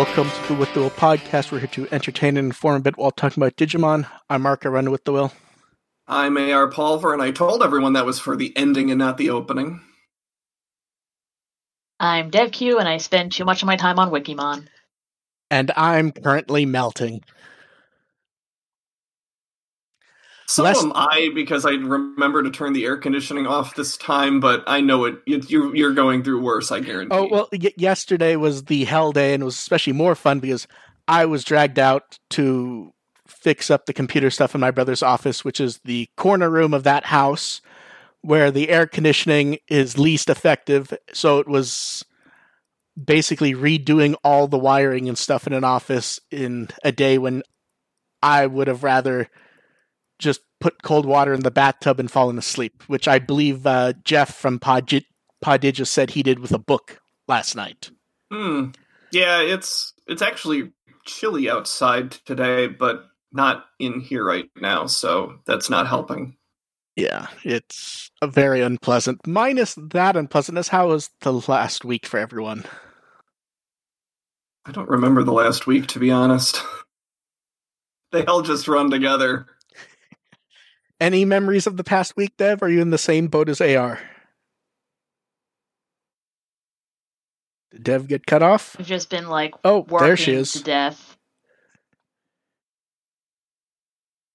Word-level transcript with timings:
Welcome 0.00 0.30
to 0.30 0.48
the 0.48 0.54
With 0.54 0.72
the 0.72 0.80
Will 0.80 0.88
podcast. 0.88 1.52
We're 1.52 1.58
here 1.58 1.68
to 1.72 1.86
entertain 1.92 2.38
and 2.38 2.46
inform 2.46 2.76
a 2.76 2.80
bit 2.80 2.96
while 2.96 3.10
talking 3.10 3.42
about 3.42 3.56
Digimon. 3.56 4.08
I'm 4.30 4.40
Mark, 4.40 4.64
I 4.64 4.70
run 4.70 4.90
With 4.90 5.04
the 5.04 5.12
Will. 5.12 5.30
I'm 6.08 6.38
AR 6.38 6.70
Pulver, 6.70 7.12
and 7.12 7.20
I 7.20 7.32
told 7.32 7.62
everyone 7.62 7.92
that 7.92 8.06
was 8.06 8.18
for 8.18 8.34
the 8.34 8.56
ending 8.56 8.90
and 8.90 8.98
not 8.98 9.18
the 9.18 9.28
opening. 9.28 9.82
I'm 12.00 12.30
DevQ, 12.30 12.78
and 12.78 12.88
I 12.88 12.96
spend 12.96 13.32
too 13.32 13.44
much 13.44 13.60
of 13.60 13.66
my 13.66 13.76
time 13.76 13.98
on 13.98 14.10
Wikimon. 14.10 14.68
And 15.50 15.70
I'm 15.76 16.12
currently 16.12 16.64
melting. 16.64 17.22
So 20.50 20.64
Less- 20.64 20.82
am 20.82 20.90
I 20.96 21.30
because 21.32 21.64
I 21.64 21.70
remember 21.70 22.42
to 22.42 22.50
turn 22.50 22.72
the 22.72 22.84
air 22.84 22.96
conditioning 22.96 23.46
off 23.46 23.76
this 23.76 23.96
time, 23.96 24.40
but 24.40 24.64
I 24.66 24.80
know 24.80 25.04
it. 25.04 25.14
You, 25.24 25.40
you, 25.46 25.74
you're 25.74 25.94
going 25.94 26.24
through 26.24 26.42
worse. 26.42 26.72
I 26.72 26.80
guarantee. 26.80 27.14
Oh, 27.16 27.28
well, 27.30 27.48
y- 27.52 27.72
yesterday 27.76 28.34
was 28.34 28.64
the 28.64 28.84
hell 28.84 29.12
day, 29.12 29.32
and 29.32 29.44
it 29.44 29.44
was 29.44 29.54
especially 29.54 29.92
more 29.92 30.16
fun 30.16 30.40
because 30.40 30.66
I 31.06 31.24
was 31.26 31.44
dragged 31.44 31.78
out 31.78 32.18
to 32.30 32.92
fix 33.28 33.70
up 33.70 33.86
the 33.86 33.92
computer 33.92 34.28
stuff 34.28 34.52
in 34.52 34.60
my 34.60 34.72
brother's 34.72 35.04
office, 35.04 35.44
which 35.44 35.60
is 35.60 35.78
the 35.84 36.08
corner 36.16 36.50
room 36.50 36.74
of 36.74 36.82
that 36.82 37.04
house 37.04 37.60
where 38.22 38.50
the 38.50 38.70
air 38.70 38.88
conditioning 38.88 39.58
is 39.68 39.98
least 39.98 40.28
effective. 40.28 40.92
So 41.12 41.38
it 41.38 41.46
was 41.46 42.04
basically 43.00 43.54
redoing 43.54 44.16
all 44.24 44.48
the 44.48 44.58
wiring 44.58 45.08
and 45.08 45.16
stuff 45.16 45.46
in 45.46 45.52
an 45.52 45.62
office 45.62 46.18
in 46.32 46.70
a 46.82 46.90
day 46.90 47.18
when 47.18 47.44
I 48.20 48.48
would 48.48 48.66
have 48.66 48.82
rather 48.82 49.30
just 50.20 50.40
put 50.60 50.82
cold 50.82 51.06
water 51.06 51.32
in 51.32 51.40
the 51.40 51.50
bathtub 51.50 51.98
and 51.98 52.10
fallen 52.10 52.38
asleep, 52.38 52.82
which 52.86 53.08
I 53.08 53.18
believe 53.18 53.66
uh, 53.66 53.94
Jeff 54.04 54.34
from 54.36 54.58
Podgi- 54.58 55.06
Podigis 55.44 55.88
said 55.88 56.10
he 56.10 56.22
did 56.22 56.38
with 56.38 56.52
a 56.52 56.58
book 56.58 57.00
last 57.26 57.56
night. 57.56 57.90
Hmm. 58.30 58.70
Yeah, 59.10 59.40
it's 59.40 59.92
it's 60.06 60.22
actually 60.22 60.72
chilly 61.04 61.50
outside 61.50 62.12
today, 62.12 62.68
but 62.68 63.06
not 63.32 63.64
in 63.78 64.00
here 64.00 64.24
right 64.24 64.48
now, 64.56 64.86
so 64.86 65.38
that's 65.46 65.70
not 65.70 65.88
helping. 65.88 66.36
Yeah, 66.96 67.28
it's 67.44 68.10
a 68.20 68.26
very 68.26 68.60
unpleasant. 68.60 69.26
Minus 69.26 69.74
that 69.76 70.16
unpleasantness, 70.16 70.68
how 70.68 70.88
was 70.88 71.10
the 71.22 71.32
last 71.32 71.84
week 71.84 72.06
for 72.06 72.18
everyone? 72.18 72.64
I 74.66 74.72
don't 74.72 74.88
remember 74.88 75.24
the 75.24 75.32
last 75.32 75.66
week, 75.66 75.86
to 75.88 75.98
be 75.98 76.10
honest. 76.10 76.62
they 78.12 78.24
all 78.26 78.42
just 78.42 78.68
run 78.68 78.90
together. 78.90 79.46
Any 81.00 81.24
memories 81.24 81.66
of 81.66 81.76
the 81.76 81.84
past 81.84 82.16
week, 82.16 82.36
Dev? 82.36 82.62
Are 82.62 82.68
you 82.68 82.80
in 82.82 82.90
the 82.90 82.98
same 82.98 83.28
boat 83.28 83.48
as 83.48 83.60
AR? 83.60 83.98
Did 87.70 87.84
Dev 87.84 88.08
get 88.08 88.26
cut 88.26 88.42
off? 88.42 88.76
I've 88.78 88.86
just 88.86 89.08
been 89.10 89.28
like 89.28 89.54
Oh, 89.64 89.80
working 89.88 90.06
there 90.08 90.16
she 90.16 90.32
is. 90.32 90.52
to 90.52 90.62
death, 90.62 91.16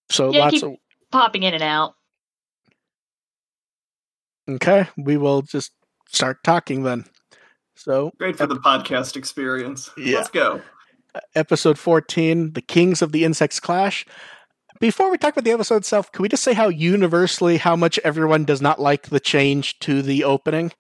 So 0.09 0.31
Yeah, 0.31 0.39
lots 0.39 0.53
keep- 0.53 0.63
of 0.63 0.75
popping 1.11 1.43
in 1.43 1.53
and 1.53 1.63
out. 1.63 1.95
okay. 4.49 4.87
We 4.97 5.17
will 5.17 5.41
just 5.41 5.71
start 6.07 6.43
talking 6.43 6.83
then. 6.83 7.05
So 7.75 8.11
Great 8.17 8.37
for 8.37 8.47
the 8.47 8.55
podcast 8.55 9.15
experience. 9.17 9.89
Yeah. 9.97 10.17
Let's 10.17 10.29
go. 10.29 10.61
episode 11.33 11.79
14 11.79 12.51
the 12.53 12.61
kings 12.61 13.01
of 13.01 13.11
the 13.13 13.23
insects 13.23 13.59
clash 13.59 14.05
before 14.79 15.09
we 15.11 15.17
talk 15.17 15.33
about 15.33 15.43
the 15.45 15.51
episode 15.51 15.77
itself 15.77 16.11
can 16.11 16.21
we 16.23 16.29
just 16.29 16.43
say 16.43 16.53
how 16.53 16.67
universally 16.67 17.57
how 17.57 17.75
much 17.75 17.99
everyone 18.03 18.43
does 18.45 18.61
not 18.61 18.79
like 18.79 19.03
the 19.09 19.19
change 19.19 19.77
to 19.79 20.01
the 20.01 20.23
opening 20.23 20.71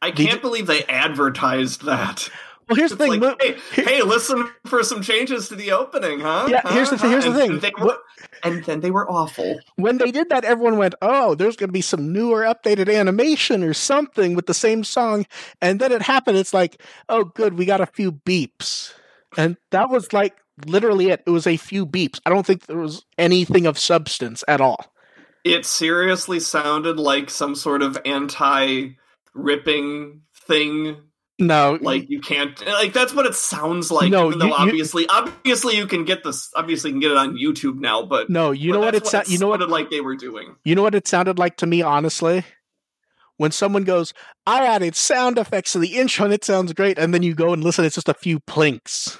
I 0.00 0.12
can't 0.12 0.40
believe 0.40 0.66
they 0.68 0.84
advertised 0.84 1.84
that. 1.84 2.28
well 2.68 2.76
here's 2.76 2.90
the 2.92 2.96
thing 2.96 3.18
like, 3.20 3.42
hey, 3.42 3.56
hey, 3.82 4.02
listen 4.02 4.48
for 4.66 4.84
some 4.84 5.02
changes 5.02 5.48
to 5.48 5.56
the 5.56 5.72
opening, 5.72 6.20
huh? 6.20 6.46
Yeah, 6.48 6.60
Huh? 6.62 6.72
here's 6.74 6.90
the 6.90 6.98
thing- 6.98 7.10
here's 7.10 7.24
the 7.24 7.30
And 7.32 7.38
thing. 7.38 7.58
They 7.58 7.72
were, 7.84 7.98
and 8.44 8.64
then 8.64 8.78
they 8.80 8.90
were 8.92 9.10
awful. 9.10 9.58
when 9.76 9.98
they 9.98 10.12
did 10.12 10.28
that 10.28 10.44
everyone 10.44 10.76
went 10.78 10.94
oh 11.02 11.34
there's 11.34 11.56
going 11.56 11.68
to 11.68 11.72
be 11.72 11.80
some 11.80 12.12
newer 12.12 12.42
updated 12.42 12.94
animation 12.94 13.64
or 13.64 13.74
something 13.74 14.34
with 14.36 14.46
the 14.46 14.54
same 14.54 14.84
song 14.84 15.26
and 15.60 15.80
then 15.80 15.90
it 15.90 16.02
happened 16.02 16.36
it's 16.38 16.54
like 16.54 16.80
oh 17.08 17.24
good 17.24 17.58
we 17.58 17.64
got 17.66 17.80
a 17.80 17.86
few 17.86 18.12
beeps 18.12 18.92
and 19.36 19.56
that 19.72 19.90
was 19.90 20.12
like 20.12 20.36
literally 20.66 21.10
it 21.10 21.22
it 21.26 21.30
was 21.30 21.46
a 21.46 21.56
few 21.56 21.86
beeps 21.86 22.20
i 22.26 22.30
don't 22.30 22.46
think 22.46 22.66
there 22.66 22.78
was 22.78 23.04
anything 23.16 23.66
of 23.66 23.78
substance 23.78 24.42
at 24.48 24.60
all 24.60 24.92
It 25.44 25.64
seriously 25.64 26.40
sounded 26.40 26.98
like 26.98 27.30
some 27.30 27.54
sort 27.54 27.80
of 27.82 27.96
anti-ripping 29.34 30.22
thing. 30.46 30.96
no 31.38 31.78
Like 31.80 32.10
you 32.10 32.20
can't. 32.20 32.60
Like 32.66 32.92
that's 32.92 33.14
what 33.14 33.24
it 33.26 33.34
sounds 33.34 33.90
like. 33.90 34.10
No, 34.10 34.26
even 34.28 34.38
though 34.40 34.46
you- 34.46 34.50
you- 34.52 34.56
obviously, 34.58 35.06
obviously 35.08 35.76
you 35.76 35.86
can 35.86 36.04
get 36.04 36.24
this. 36.24 36.50
Obviously, 36.56 36.90
you 36.90 36.94
can 36.94 37.00
get 37.00 37.12
it 37.12 37.16
on 37.16 37.36
YouTube 37.36 37.78
now. 37.78 38.02
But 38.04 38.28
no 38.28 38.50
you 38.50 38.72
but 38.72 38.78
know 38.80 38.84
what 38.86 38.94
it 38.94 39.06
sounded 39.06 39.30
you 39.30 39.38
know 39.38 39.48
what 39.48 39.62
it 39.62 39.68
like 39.68 39.90
they 39.90 40.00
were 40.00 40.16
doing. 40.16 40.56
You 40.64 40.74
know 40.74 40.82
what 40.82 40.94
it 40.94 41.06
sounded 41.06 41.38
like 41.38 41.56
to 41.58 41.66
me, 41.66 41.82
honestly? 41.82 42.44
When 43.36 43.52
someone 43.52 43.84
goes, 43.84 44.12
I 44.46 44.66
added 44.66 44.96
sound 44.96 45.38
effects 45.38 45.72
to 45.72 45.78
the 45.78 45.94
intro 45.96 46.24
and 46.24 46.34
it 46.34 46.44
sounds 46.44 46.72
great, 46.72 46.98
and 46.98 47.14
then 47.14 47.22
you 47.22 47.34
go 47.36 47.52
and 47.52 47.62
listen, 47.62 47.84
it's 47.84 47.94
just 47.94 48.08
a 48.08 48.14
few 48.14 48.40
plinks. 48.40 49.16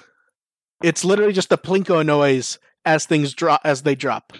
It's 0.81 1.03
literally 1.03 1.33
just 1.33 1.51
a 1.51 1.57
plinko 1.57 2.05
noise 2.05 2.57
as 2.85 3.05
things 3.05 3.33
drop 3.33 3.61
as 3.63 3.81
they 3.83 3.95
drop. 3.95 4.33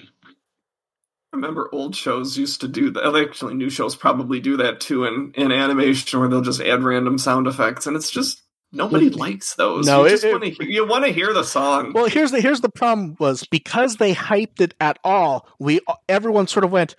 remember 1.34 1.70
old 1.74 1.96
shows 1.96 2.38
used 2.38 2.62
to 2.62 2.68
do 2.68 2.90
that. 2.92 3.16
Actually, 3.16 3.54
new 3.56 3.70
shows 3.70 3.96
probably 3.96 4.40
do 4.40 4.58
that 4.58 4.80
too 4.80 5.06
in, 5.06 5.32
in 5.36 5.52
animation, 5.52 6.20
where 6.20 6.30
they'll 6.30 6.42
just 6.42 6.62
add 6.62 6.84
random 6.84 7.18
sound 7.18 7.48
effects, 7.48 7.86
and 7.88 7.96
it's 7.96 8.10
just 8.10 8.42
nobody 8.72 9.10
likes 9.10 9.56
those. 9.56 9.86
No, 9.86 10.06
you 10.06 10.16
it- 10.16 10.32
want 10.32 10.44
to 10.46 10.50
hear, 10.52 10.66
you 10.68 10.88
want 10.88 11.06
to 11.06 11.12
hear 11.12 11.34
the 11.34 11.44
song. 11.44 11.92
Well, 11.94 12.06
here's 12.06 12.32
the 12.32 12.40
here's 12.42 12.62
the 12.62 12.70
problem 12.70 13.16
was 13.20 13.44
because 13.46 13.98
they 13.98 14.14
hyped 14.16 14.62
it 14.62 14.74
at 14.80 14.98
all, 15.04 15.48
we 15.60 15.82
everyone 16.08 16.48
sort 16.48 16.64
of 16.64 16.72
went, 16.72 16.96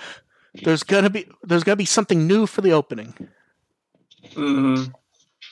There's 0.62 0.82
gonna 0.82 1.10
be 1.10 1.26
there's 1.42 1.64
gonna 1.64 1.76
be 1.76 1.84
something 1.86 2.26
new 2.26 2.46
for 2.46 2.60
the 2.60 2.72
opening. 2.72 3.14
hmm 4.34 4.84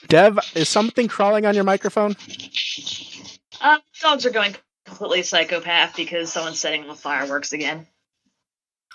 Dev, 0.07 0.39
is 0.55 0.69
something 0.69 1.07
crawling 1.09 1.45
on 1.45 1.55
your 1.55 1.65
microphone? 1.65 2.15
Uh, 3.61 3.77
dogs 4.01 4.25
are 4.25 4.29
going 4.31 4.55
completely 4.85 5.23
psychopath 5.23 5.95
because 5.95 6.31
someone's 6.31 6.59
setting 6.59 6.89
off 6.89 6.99
fireworks 6.99 7.53
again. 7.53 7.87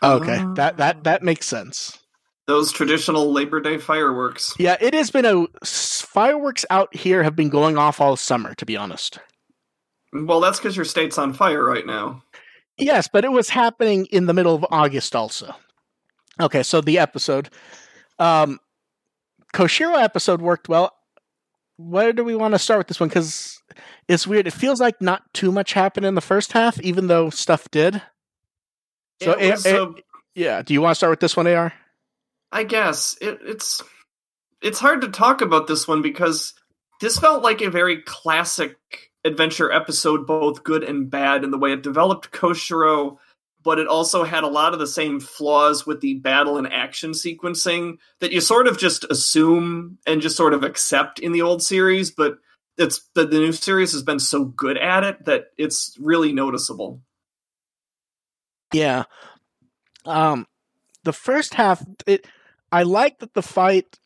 Okay, 0.02 0.38
Ah. 0.41 0.52
that 0.54 0.76
that 0.78 1.04
that 1.04 1.22
makes 1.22 1.47
sense. 1.47 1.98
Those 2.47 2.72
traditional 2.72 3.32
Labor 3.32 3.60
Day 3.60 3.78
fireworks. 3.78 4.53
Yeah, 4.58 4.76
it 4.80 4.92
has 4.92 5.10
been 5.10 5.24
a 5.24 5.47
fireworks 5.64 6.66
out 6.69 6.94
here 6.94 7.22
have 7.22 7.36
been 7.36 7.48
going 7.48 7.78
off 7.78 8.00
all 8.00 8.16
summer, 8.16 8.54
to 8.56 8.66
be 8.66 8.76
honest. 8.76 9.19
Well, 10.12 10.41
that's 10.41 10.58
because 10.58 10.76
your 10.76 10.84
state's 10.84 11.16
on 11.19 11.32
fire 11.32 11.64
right 11.64 11.86
now. 11.86 12.22
Yes, 12.76 13.08
but 13.10 13.24
it 13.24 13.32
was 13.32 13.48
happening 13.48 14.06
in 14.06 14.26
the 14.26 14.34
middle 14.34 14.54
of 14.54 14.66
August 14.70 15.16
also. 15.16 15.54
Okay, 16.41 16.62
so 16.62 16.80
the 16.80 16.98
episode. 16.98 17.48
Um 18.19 18.58
Koshiro 19.54 20.03
episode 20.03 20.42
worked 20.42 20.69
well. 20.69 20.92
Where 21.76 22.12
do 22.12 22.22
we 22.24 22.34
want 22.34 22.54
to 22.54 22.58
start 22.58 22.78
with 22.78 22.86
this 22.88 23.00
one? 23.00 23.08
Because 23.08 23.60
it's 24.08 24.26
weird. 24.26 24.46
It 24.46 24.52
feels 24.52 24.80
like 24.80 25.00
not 25.00 25.22
too 25.34 25.50
much 25.50 25.72
happened 25.72 26.06
in 26.06 26.14
the 26.14 26.20
first 26.20 26.52
half, 26.52 26.80
even 26.80 27.08
though 27.08 27.30
stuff 27.30 27.68
did. 27.70 28.00
So, 29.22 29.32
It 29.32 29.50
was, 29.50 29.66
A- 29.66 29.76
A- 29.76 29.82
uh, 29.84 29.92
yeah, 30.34 30.62
do 30.62 30.72
you 30.74 30.80
want 30.80 30.92
to 30.92 30.94
start 30.96 31.10
with 31.10 31.20
this 31.20 31.36
one, 31.36 31.46
AR? 31.46 31.72
I 32.52 32.62
guess 32.64 33.16
it, 33.20 33.38
it's 33.42 33.82
it's 34.62 34.78
hard 34.78 35.00
to 35.02 35.08
talk 35.08 35.40
about 35.40 35.66
this 35.66 35.88
one 35.88 36.02
because 36.02 36.54
this 37.00 37.18
felt 37.18 37.42
like 37.42 37.60
a 37.60 37.70
very 37.70 38.02
classic 38.02 38.76
adventure 39.24 39.72
episode, 39.72 40.26
both 40.26 40.62
good 40.62 40.84
and 40.84 41.10
bad, 41.10 41.42
in 41.42 41.50
the 41.50 41.58
way 41.58 41.72
it 41.72 41.82
developed 41.82 42.30
Koshiro, 42.30 43.18
but 43.64 43.78
it 43.78 43.88
also 43.88 44.25
had 44.25 44.44
a 44.44 44.48
lot 44.48 44.75
of 44.75 44.78
the 44.78 44.86
same 44.86 45.19
flaws 45.19 45.86
with 45.86 46.00
the 46.00 46.14
battle 46.14 46.58
and 46.58 46.70
action 46.70 47.12
sequencing 47.12 47.97
that 48.21 48.30
you 48.30 48.41
sort 48.41 48.68
of 48.68 48.78
just 48.78 49.04
assume 49.10 49.98
and 50.06 50.21
just 50.21 50.36
sort 50.36 50.53
of 50.53 50.62
accept 50.62 51.18
in 51.18 51.33
the 51.33 51.42
old 51.42 51.62
series, 51.62 52.10
but 52.10 52.39
it's 52.77 53.09
the, 53.15 53.27
the 53.27 53.39
new 53.39 53.53
series 53.53 53.92
has 53.92 54.03
been 54.03 54.18
so 54.18 54.44
good 54.44 54.77
at 54.77 55.03
it 55.03 55.24
that 55.24 55.47
it's 55.56 55.97
really 55.98 56.33
noticeable. 56.33 57.00
Yeah. 58.72 59.04
Um, 60.04 60.47
the 61.04 61.12
first 61.12 61.54
half, 61.54 61.83
it 62.06 62.27
I 62.71 62.83
like 62.83 63.21
that 63.21 63.34
the 63.34 63.42
fight 63.42 63.98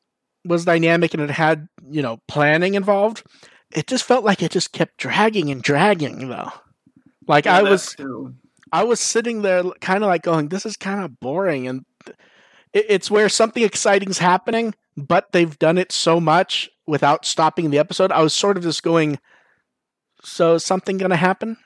was 0.45 0.65
dynamic 0.65 1.15
and 1.15 1.23
it 1.23 1.31
had 1.31 1.69
you 1.91 2.03
know 2.03 2.21
planning 2.29 2.75
involved. 2.75 3.25
It 3.75 3.87
just 3.87 4.05
felt 4.05 4.25
like 4.25 4.43
it 4.43 4.53
just 4.53 4.73
kept 4.73 4.99
dragging 4.99 5.51
and 5.51 5.63
dragging 5.63 6.29
though. 6.29 6.53
Like 7.27 7.47
Yeah, 7.47 7.59
I 7.59 7.63
was 7.63 7.95
too. 7.95 8.35
I 8.73 8.85
was 8.85 9.01
sitting 9.01 9.43
there 9.43 9.63
kind 9.81 10.03
of 10.05 10.09
like 10.09 10.23
going, 10.23 10.49
this 10.49 10.67
is 10.67 10.77
kind 10.77 11.05
of 11.05 11.21
boring, 11.21 11.67
and 11.67 11.85
it, 12.73 12.87
it's 12.89 13.11
where 13.11 13.29
something 13.29 13.63
exciting's 13.63 14.19
happening, 14.19 14.75
but 14.97 15.33
they've 15.33 15.59
done 15.59 15.79
it 15.79 15.93
so 15.93 16.21
much 16.21 16.71
without 16.87 17.25
stopping 17.25 17.71
the 17.71 17.79
episode. 17.79 18.13
I 18.13 18.23
was 18.23 18.35
sort 18.35 18.57
of 18.57 18.63
just 18.63 18.83
going, 18.83 19.19
so 20.23 20.55
is 20.55 20.65
something 20.65 20.99
going 20.99 21.11
to 21.11 21.17
happen? 21.17 21.57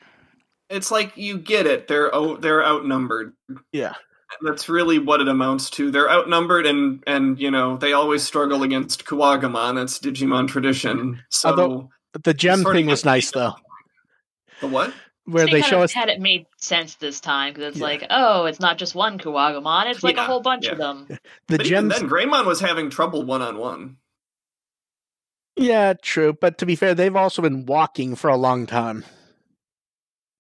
It's 0.69 0.91
like 0.91 1.17
you 1.17 1.39
get 1.39 1.67
it. 1.67 1.87
They're 1.89 2.15
oh, 2.15 2.37
they're 2.37 2.65
outnumbered. 2.65 3.35
Yeah. 3.73 3.95
That's 4.41 4.69
really 4.69 4.99
what 4.99 5.21
it 5.21 5.29
amounts 5.29 5.69
to. 5.71 5.91
They're 5.91 6.11
outnumbered, 6.11 6.65
and 6.65 7.05
and 7.07 7.39
you 7.39 7.51
know 7.51 7.77
they 7.77 7.93
always 7.93 8.23
struggle 8.23 8.63
against 8.63 9.05
Kuwagamon. 9.05 9.75
That's 9.75 9.99
Digimon 9.99 10.49
tradition. 10.49 11.23
So 11.29 11.51
Although- 11.51 11.91
The 12.25 12.33
gem 12.33 12.65
thing 12.65 12.87
was 12.87 13.05
nice 13.05 13.31
though, 13.31 13.55
The 14.63 14.69
what? 14.69 14.95
Where 15.25 15.47
they 15.47 15.61
kind 15.61 15.65
show 15.65 15.77
of 15.79 15.85
us 15.85 15.93
had 15.93 16.09
it 16.09 16.21
made 16.21 16.47
sense 16.57 16.95
this 16.97 17.21
time 17.21 17.53
because 17.55 17.71
it's 17.71 17.79
Yeah. 17.79 17.85
like, 17.87 18.07
oh, 18.11 18.47
it's 18.47 18.61
not 18.61 18.79
just 18.79 18.95
one 18.95 19.19
Kuwagamon; 19.19 19.87
it's 19.91 20.03
like 20.03 20.17
Yeah, 20.17 20.25
a 20.25 20.27
whole 20.27 20.41
bunch 20.41 20.65
yeah. 20.67 20.73
of 20.73 20.79
them. 20.79 21.07
the 21.49 21.59
but 21.59 21.65
gems. 21.67 21.95
then, 21.99 22.09
Greymon 22.09 22.45
was 22.45 22.61
having 22.61 22.91
trouble 22.91 23.23
one 23.25 23.43
on 23.43 23.59
one. 23.59 23.97
Yeah, 25.57 25.95
true. 26.01 26.33
But 26.33 26.59
to 26.59 26.67
be 26.67 26.77
fair, 26.77 26.95
they've 26.95 27.15
also 27.15 27.43
been 27.43 27.67
walking 27.67 28.15
for 28.17 28.29
a 28.31 28.37
long 28.37 28.67
time. 28.67 29.05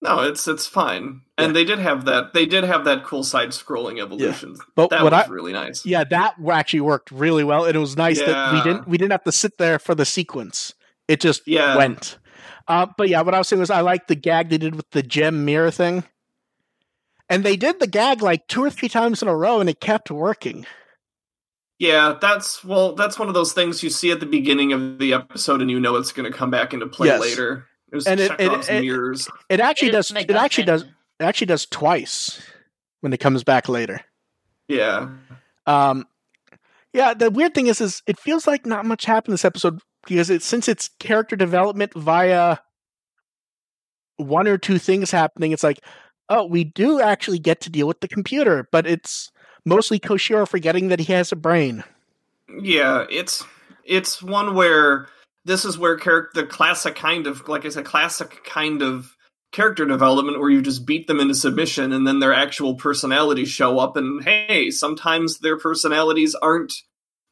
No, 0.00 0.20
it's 0.20 0.49
it's 0.49 0.67
fine. 0.67 1.20
And 1.38 1.49
Yeah. 1.49 1.52
they 1.52 1.64
did 1.64 1.79
have 1.79 2.06
that. 2.06 2.32
They 2.34 2.46
did 2.46 2.64
have 2.64 2.84
that 2.87 3.05
cool 3.05 3.23
side 3.23 3.50
scrolling 3.50 4.00
evolution. 4.02 4.56
But 4.75 4.90
That 4.90 5.05
what 5.05 5.12
was 5.12 5.26
I 5.26 5.31
really 5.31 5.52
nice. 5.52 5.87
yeah, 5.87 6.02
that 6.05 6.34
actually 6.50 6.81
worked 6.81 7.12
really 7.12 7.44
well, 7.44 7.67
and 7.67 7.76
it 7.76 7.79
was 7.79 7.96
nice 7.96 8.19
that 8.20 8.52
we 8.52 8.62
didn't 8.62 8.88
we 8.88 8.99
didn't 8.99 9.12
have 9.12 9.25
to 9.25 9.32
sit 9.32 9.58
there 9.58 9.79
for 9.79 9.94
the 9.94 10.05
sequence. 10.05 10.75
It 11.06 11.20
just 11.20 11.46
Yeah. 11.46 11.76
went. 11.76 12.19
Uh, 12.69 12.87
but 12.97 13.09
yeah, 13.09 13.20
what 13.23 13.35
I 13.35 13.38
was 13.38 13.49
saying 13.49 13.61
was 13.61 13.70
I 13.70 13.81
like 13.81 14.06
the 14.06 14.14
gag 14.14 14.49
they 14.50 14.59
did 14.59 14.75
with 14.75 14.91
the 14.91 15.03
gem 15.03 15.44
mirror 15.44 15.70
thing, 15.70 16.05
and 17.29 17.44
they 17.44 17.56
did 17.56 17.81
the 17.81 17.87
gag 17.87 18.23
like 18.23 18.47
two 18.49 18.62
or 18.64 18.70
three 18.70 18.88
times 18.88 19.23
in 19.23 19.29
a 19.29 19.37
row, 19.37 19.61
and 19.61 19.69
it 19.69 19.81
kept 19.81 20.11
working. 20.11 20.67
Yeah, 21.79 22.17
that's 22.20 22.64
well, 22.64 22.94
that's 22.94 23.19
one 23.19 23.29
of 23.29 23.35
those 23.35 23.53
things 23.53 23.82
you 23.82 23.91
see 23.91 24.11
at 24.12 24.20
the 24.20 24.26
beginning 24.26 24.73
of 24.73 24.99
the 24.99 25.14
episode, 25.14 25.61
and 25.61 25.70
you 25.70 25.81
know 25.81 25.97
it's 25.97 26.12
going 26.12 26.31
to 26.31 26.37
come 26.37 26.50
back 26.50 26.73
into 26.73 26.87
play 26.87 27.09
Yes. 27.09 27.20
later. 27.20 27.67
It 27.91 27.97
was 27.97 28.06
And 28.06 28.20
it- 28.20 28.31
it- 28.38 28.69
it- 28.70 28.81
mirrors. 28.82 29.29
It 29.49 29.61
actually 29.61 29.88
It 29.88 29.94
is 29.97 30.08
does. 30.08 30.25
It 30.25 30.31
actually 30.31 30.65
does. 30.65 30.82
It 30.82 30.88
actually 31.25 31.47
does 31.49 31.67
twice 31.67 32.41
when 33.00 33.12
it 33.12 33.19
comes 33.20 33.43
back 33.44 33.69
later. 33.69 34.00
Yeah, 34.69 35.08
Um, 35.67 36.06
yeah, 36.93 37.15
the 37.15 37.31
weird 37.31 37.55
thing 37.55 37.67
is, 37.67 37.81
is 37.81 38.03
it 38.06 38.19
feels 38.19 38.47
like 38.47 38.65
not 38.65 38.85
much 38.87 39.05
happened 39.05 39.35
this 39.35 39.44
episode 39.44 39.81
because 40.07 40.31
it 40.31 40.43
since 40.43 40.69
it's 40.69 40.91
character 40.99 41.37
development 41.37 41.95
via 41.95 42.59
one 44.17 44.49
or 44.49 44.59
two 44.59 44.79
things 44.79 45.11
happening. 45.11 45.53
It's 45.53 45.63
like, 45.63 45.81
oh, 46.29 46.45
we 46.47 46.65
do 46.65 47.01
actually 47.01 47.39
get 47.39 47.61
to 47.63 47.71
deal 47.71 47.87
with 47.87 48.01
the 48.01 48.09
computer, 48.09 48.69
but 48.73 48.87
it's 48.87 49.31
mostly 49.65 49.99
Koshiro 49.99 50.47
forgetting 50.49 50.89
that 50.89 51.01
he 51.01 51.13
has 51.13 51.33
a 51.33 51.37
brain. 51.37 51.85
yeah. 52.61 53.07
It's 53.11 53.45
it's 53.85 54.23
one 54.23 54.55
where 54.55 55.09
this 55.45 55.65
is 55.65 55.79
where 55.79 55.97
character 55.97 56.43
the 56.43 56.47
classic 56.47 56.95
kind 56.95 57.27
of 57.27 57.49
like 57.49 57.67
I 57.67 57.71
said, 57.71 57.85
classic 57.85 58.45
kind 58.45 58.83
of 58.83 59.17
character 59.53 59.85
development 59.85 60.41
where 60.41 60.51
you 60.51 60.63
just 60.63 60.87
beat 60.87 61.07
them 61.07 61.21
into 61.21 61.35
submission, 61.35 61.93
and 61.93 62.07
then 62.07 62.21
their 62.21 62.33
actual 62.33 62.75
personalities 62.75 63.49
show 63.51 63.79
up. 63.79 63.97
And 63.97 64.23
hey, 64.25 64.71
sometimes 64.71 65.39
their 65.39 65.59
personalities 65.59 66.35
aren't 66.35 66.73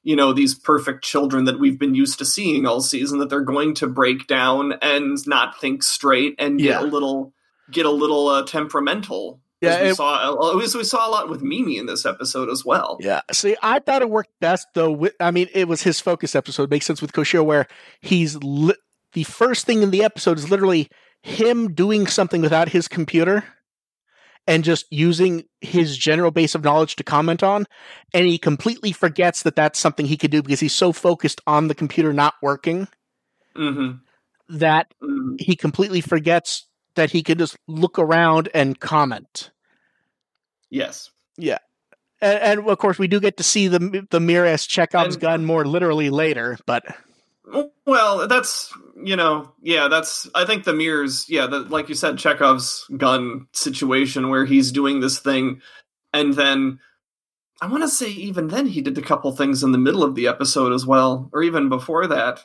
you 0.02 0.16
know 0.16 0.32
these 0.32 0.54
perfect 0.54 1.04
children 1.04 1.44
that 1.44 1.58
we've 1.60 1.78
been 1.78 1.94
used 1.94 2.18
to 2.18 2.24
seeing 2.24 2.66
all 2.66 2.80
season 2.80 3.18
that 3.18 3.28
they're 3.28 3.40
going 3.40 3.74
to 3.74 3.86
break 3.86 4.26
down 4.26 4.72
and 4.82 5.18
not 5.26 5.60
think 5.60 5.82
straight 5.82 6.34
and 6.38 6.58
get 6.58 6.66
Yeah. 6.80 6.82
a 6.82 6.86
little 6.88 7.32
get 7.70 7.86
a 7.86 7.90
little 7.90 8.28
uh, 8.28 8.42
temperamental 8.44 9.40
Yeah, 9.60 9.70
as 9.76 9.82
we 9.82 9.88
it- 9.90 9.94
saw 9.96 10.58
as 10.60 10.74
we 10.74 10.84
saw 10.84 11.08
a 11.08 11.10
lot 11.10 11.28
with 11.28 11.42
Mimi 11.42 11.76
in 11.76 11.86
this 11.86 12.06
episode 12.06 12.48
as 12.48 12.64
well 12.64 12.96
Yeah. 13.00 13.20
See, 13.30 13.56
I 13.62 13.78
thought 13.78 14.02
it 14.02 14.10
worked 14.10 14.32
best 14.40 14.68
though. 14.74 14.90
With, 14.90 15.14
I 15.20 15.30
mean, 15.30 15.48
it 15.54 15.68
was 15.68 15.82
his 15.82 16.00
focus 16.00 16.34
episode. 16.34 16.64
It 16.64 16.70
makes 16.70 16.86
sense 16.86 17.02
with 17.02 17.12
Koshiro, 17.12 17.44
where 17.44 17.66
he's 18.00 18.36
li- 18.42 18.74
the 19.12 19.24
first 19.24 19.66
thing 19.66 19.82
in 19.82 19.90
the 19.90 20.02
episode 20.02 20.38
is 20.38 20.50
literally 20.50 20.88
him 21.22 21.74
doing 21.74 22.06
something 22.06 22.40
without 22.40 22.70
his 22.70 22.88
computer 22.88 23.44
and 24.50 24.64
just 24.64 24.84
using 24.90 25.44
his 25.60 25.96
general 25.96 26.30
base 26.30 26.54
of 26.56 26.64
knowledge 26.64 26.96
to 26.96 27.04
comment 27.04 27.42
on, 27.42 27.66
and 28.12 28.26
he 28.26 28.36
completely 28.36 28.90
forgets 28.92 29.44
that 29.44 29.54
that's 29.54 29.78
something 29.78 30.06
he 30.06 30.16
could 30.16 30.30
do 30.32 30.42
because 30.42 30.60
he's 30.60 30.74
so 30.74 30.92
focused 30.92 31.40
on 31.46 31.68
the 31.68 31.74
computer 31.74 32.12
not 32.12 32.34
working 32.42 32.88
hmm 33.56 33.92
that 34.48 34.92
hmm 35.00 35.36
he 35.38 35.54
completely 35.56 36.00
forgets 36.00 36.66
that 36.96 37.10
he 37.12 37.22
could 37.22 37.38
just 37.38 37.56
look 37.68 37.98
around 37.98 38.48
and 38.52 38.80
comment. 38.80 39.50
yes. 40.68 41.10
And, 41.38 41.58
and 42.60 42.68
of 42.68 42.78
course, 42.78 42.98
we 42.98 43.06
do 43.08 43.20
get 43.20 43.36
to 43.38 43.42
see 43.44 43.68
the 43.68 44.06
the 44.10 44.20
mirror 44.20 44.46
as 44.46 44.66
Chekhov's 44.66 45.14
And- 45.14 45.22
gun 45.22 45.44
more 45.44 45.64
literally 45.64 46.10
later, 46.10 46.58
but 46.66 46.84
well 47.86 48.28
that's 48.28 48.72
you 49.02 49.16
know 49.16 49.50
yeah 49.62 49.88
that's 49.88 50.28
i 50.34 50.44
think 50.44 50.64
the 50.64 50.72
mirrors 50.72 51.26
yeah 51.28 51.46
the, 51.46 51.60
like 51.60 51.88
you 51.88 51.94
said 51.94 52.18
chekhov's 52.18 52.86
gun 52.96 53.46
situation 53.52 54.30
where 54.30 54.44
he's 54.44 54.72
doing 54.72 55.00
this 55.00 55.18
thing. 55.18 55.60
And 56.12 56.34
then 56.34 56.80
i 57.62 57.66
want 57.66 57.82
to 57.82 57.88
say 57.88 58.08
even 58.10 58.48
then 58.48 58.66
he 58.66 58.80
did 58.80 58.98
a 58.98 59.02
couple 59.02 59.30
things 59.32 59.62
in 59.62 59.72
the 59.72 59.78
middle 59.78 60.02
of 60.02 60.14
the 60.14 60.26
episode 60.26 60.72
as 60.72 60.86
well 60.86 61.28
or 61.32 61.42
even 61.42 61.68
before 61.68 62.06
that. 62.06 62.40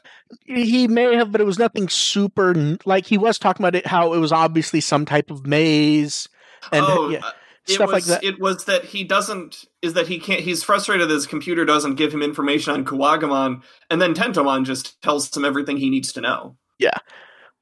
He 0.45 0.87
may 0.87 1.15
have, 1.15 1.31
but 1.31 1.41
it 1.41 1.45
was 1.45 1.59
nothing 1.59 1.89
super. 1.89 2.77
Like 2.85 3.05
he 3.05 3.17
was 3.17 3.39
talking 3.39 3.63
about 3.63 3.75
it, 3.75 3.87
how 3.87 4.13
it 4.13 4.19
was 4.19 4.31
obviously 4.31 4.81
some 4.81 5.05
type 5.05 5.31
of 5.31 5.45
maze. 5.45 6.27
And 6.71 6.85
oh 6.87 7.09
yeah, 7.09 7.19
uh, 7.23 7.31
uh, 7.69 7.73
it 7.73 7.79
like 7.79 7.89
was, 7.91 8.07
that. 8.07 8.23
It 8.23 8.39
was 8.39 8.65
that 8.65 8.85
he 8.85 9.03
doesn't 9.03 9.65
is 9.81 9.93
that 9.93 10.07
he 10.07 10.19
can't. 10.19 10.41
He's 10.41 10.63
frustrated 10.63 11.09
that 11.09 11.13
his 11.13 11.27
computer 11.27 11.65
doesn't 11.65 11.95
give 11.95 12.13
him 12.13 12.21
information 12.21 12.73
on 12.73 12.85
Kuwagamon, 12.85 13.63
and 13.89 14.01
then 14.01 14.13
Tentomon 14.13 14.65
just 14.65 15.01
tells 15.01 15.35
him 15.35 15.45
everything 15.45 15.77
he 15.77 15.89
needs 15.89 16.13
to 16.13 16.21
know. 16.21 16.57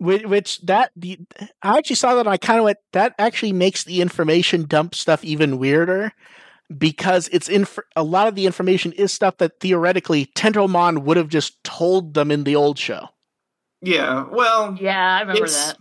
which, 0.04 0.24
which 0.26 0.62
that 0.62 0.92
the 0.96 1.20
I 1.62 1.78
actually 1.78 1.96
saw 1.96 2.14
that 2.16 2.22
and 2.22 2.30
I 2.30 2.38
kind 2.38 2.60
of 2.60 2.66
went 2.66 2.78
that 2.92 3.16
actually 3.18 3.54
makes 3.54 3.84
the 3.84 4.02
information 4.02 4.66
dump 4.66 4.96
stuff 4.96 5.24
even 5.24 5.58
weirder 5.58 6.12
because 6.78 7.30
it's 7.32 7.48
in 7.48 7.66
a 7.96 8.04
lot 8.04 8.28
of 8.28 8.36
the 8.36 8.46
information 8.46 8.92
is 8.94 9.14
stuff 9.14 9.38
that 9.38 9.60
theoretically 9.60 10.26
Tentomon 10.36 11.04
would 11.04 11.18
have 11.18 11.30
just 11.30 11.64
told 11.64 12.14
them 12.14 12.32
in 12.32 12.44
the 12.44 12.56
old 12.56 12.78
show. 12.78 13.10
Yeah, 13.82 14.26
well, 14.30 14.78
Yeah, 14.80 15.18
I 15.18 15.22
remember 15.22 15.48
that. 15.48 15.78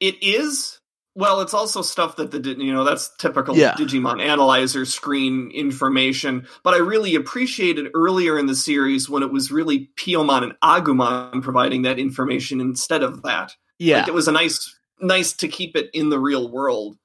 it 0.00 0.22
is. 0.22 0.75
Well, 1.18 1.40
it's 1.40 1.54
also 1.54 1.80
stuff 1.80 2.16
that 2.16 2.30
the 2.30 2.40
you 2.62 2.72
know 2.74 2.84
that's 2.84 3.10
typical 3.16 3.56
Yeah. 3.56 3.72
Digimon 3.72 4.22
analyzer 4.22 4.84
screen 4.84 5.50
information. 5.50 6.46
But 6.62 6.74
I 6.74 6.76
really 6.78 7.14
appreciated 7.14 7.86
earlier 7.94 8.38
in 8.38 8.44
the 8.46 8.54
series 8.54 9.08
when 9.08 9.22
it 9.22 9.32
was 9.32 9.50
really 9.50 9.88
Piyomon 9.96 10.42
and 10.42 10.52
Agumon 10.62 11.42
providing 11.42 11.82
that 11.82 11.98
information 11.98 12.60
instead 12.60 13.02
of 13.02 13.22
that. 13.22 13.54
Yeah, 13.78 14.00
Like, 14.00 14.08
it 14.08 14.14
was 14.14 14.28
a 14.28 14.32
nice 14.32 14.74
nice 15.00 15.32
to 15.34 15.48
keep 15.48 15.74
it 15.74 15.90
in 15.94 16.10
the 16.10 16.18
real 16.18 16.50
world 16.50 16.98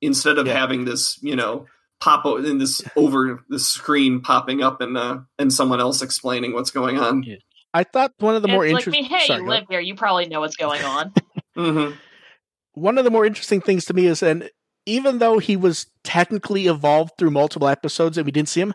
instead 0.00 0.38
of 0.38 0.46
Yeah. 0.48 0.54
having 0.58 0.84
this 0.84 1.18
you 1.22 1.36
know 1.36 1.66
pop 2.00 2.26
o- 2.26 2.38
in 2.38 2.58
this 2.58 2.82
over 2.96 3.44
the 3.48 3.60
screen 3.60 4.20
popping 4.20 4.60
up 4.60 4.80
and 4.80 4.96
uh 4.98 5.20
and 5.38 5.52
someone 5.52 5.80
else 5.80 6.02
explaining 6.02 6.52
what's 6.52 6.72
going 6.72 6.98
on. 6.98 7.24
I 7.72 7.84
thought 7.84 8.12
one 8.18 8.34
of 8.34 8.42
the 8.42 8.48
more 8.48 8.64
it's 8.66 8.72
like 8.72 8.80
interesting. 8.88 9.04
me, 9.04 9.08
hey, 9.08 9.26
sorry, 9.28 9.40
you 9.42 9.48
live 9.48 9.64
here, 9.70 9.78
you 9.80 9.94
probably 9.94 10.26
know 10.26 10.40
what's 10.40 10.56
going 10.56 10.82
on. 10.82 11.12
hmm 11.54 11.90
one 12.74 12.98
of 12.98 13.04
the 13.04 13.10
more 13.10 13.26
interesting 13.26 13.60
things 13.60 13.84
to 13.86 13.94
me 13.94 14.06
is 14.06 14.22
and 14.22 14.50
even 14.86 15.18
though 15.18 15.38
he 15.38 15.56
was 15.56 15.86
technically 16.02 16.66
evolved 16.66 17.12
through 17.18 17.30
multiple 17.30 17.68
episodes 17.68 18.18
and 18.18 18.24
we 18.24 18.32
didn't 18.32 18.48
see 18.48 18.60
him 18.60 18.74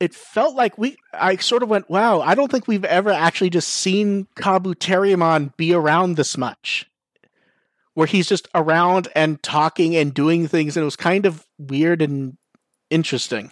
it 0.00 0.14
felt 0.14 0.54
like 0.54 0.78
we 0.78 0.96
i 1.12 1.36
sort 1.36 1.62
of 1.62 1.68
went 1.68 1.88
wow 1.90 2.20
i 2.20 2.34
don't 2.34 2.50
think 2.50 2.66
we've 2.68 2.84
ever 2.84 3.10
actually 3.10 3.50
just 3.50 3.68
seen 3.68 4.26
kabuterimon 4.36 5.54
be 5.56 5.72
around 5.74 6.16
this 6.16 6.38
much 6.38 6.88
where 7.94 8.06
he's 8.06 8.28
just 8.28 8.46
around 8.54 9.08
and 9.16 9.42
talking 9.42 9.96
and 9.96 10.14
doing 10.14 10.46
things 10.46 10.76
and 10.76 10.82
it 10.82 10.84
was 10.84 10.96
kind 10.96 11.26
of 11.26 11.44
weird 11.58 12.00
and 12.02 12.36
interesting 12.90 13.50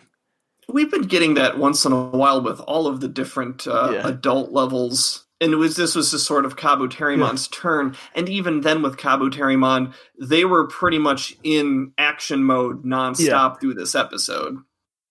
We've 0.68 0.90
been 0.90 1.02
getting 1.02 1.34
that 1.34 1.58
once 1.58 1.84
in 1.84 1.92
a 1.92 2.06
while 2.08 2.42
with 2.42 2.58
all 2.58 2.88
of 2.88 3.00
the 3.00 3.06
different 3.06 3.68
uh, 3.68 3.90
Yeah. 3.92 4.08
adult 4.08 4.50
levels. 4.50 5.25
And 5.40 5.52
it 5.52 5.56
was 5.56 5.76
this 5.76 5.94
was 5.94 6.10
just 6.10 6.26
sort 6.26 6.46
of 6.46 6.56
Kabuterimon's 6.56 7.48
turn. 7.48 7.94
And 8.14 8.28
even 8.28 8.62
then 8.62 8.80
with 8.80 8.96
Kabuterimon, 8.96 9.92
they 10.18 10.44
were 10.44 10.66
pretty 10.66 10.98
much 10.98 11.36
in 11.42 11.92
action 11.98 12.42
mode 12.42 12.84
nonstop 12.84 13.60
through 13.60 13.74
this 13.74 13.94
episode. 13.94 14.56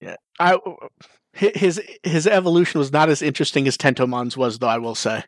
Yeah, 0.02 0.16
I 0.40 0.58
his 1.34 1.82
his 2.04 2.26
evolution 2.28 2.80
was 2.80 2.92
not 2.92 3.10
as 3.10 3.22
interesting 3.22 3.68
as 3.68 3.78
tentomon's 3.78 4.38
was 4.38 4.60
though 4.60 4.68
i 4.68 4.78
will 4.78 4.96
say 4.96 5.22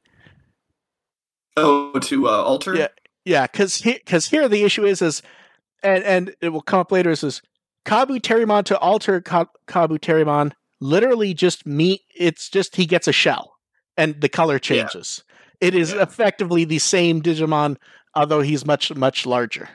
Oh, 1.57 1.97
to 1.99 2.27
uh, 2.27 2.31
alter? 2.31 2.75
Yeah. 2.75 2.87
Yeah, 3.25 3.47
because 3.47 3.81
because 3.81 4.27
here 4.27 4.47
the 4.47 4.63
issue 4.63 4.85
is 4.85 5.01
is, 5.01 5.21
and 5.83 6.03
and 6.03 6.35
it 6.39 6.49
will 6.49 6.61
come 6.61 6.79
up 6.79 6.91
later 6.91 7.09
is 7.09 7.23
is 7.23 7.41
Kabuterimon 7.83 8.63
to 8.65 8.77
alter 8.77 9.19
Ka- 9.19 9.47
Kabu 9.67 10.53
literally 10.79 11.33
just 11.33 11.65
me. 11.65 12.05
It's 12.15 12.49
just 12.49 12.75
he 12.77 12.85
gets 12.85 13.07
a 13.07 13.11
shell 13.11 13.56
and 13.97 14.19
the 14.21 14.29
color 14.29 14.59
changes. 14.59 15.23
It 15.59 15.73
is 15.75 15.91
Yeah. 15.93 16.03
effectively 16.03 16.65
the 16.65 16.79
same 16.79 17.21
Digimon, 17.21 17.77
although 18.15 18.41
he's 18.41 18.65
much 18.65 18.93
much 18.95 19.25
larger. 19.25 19.69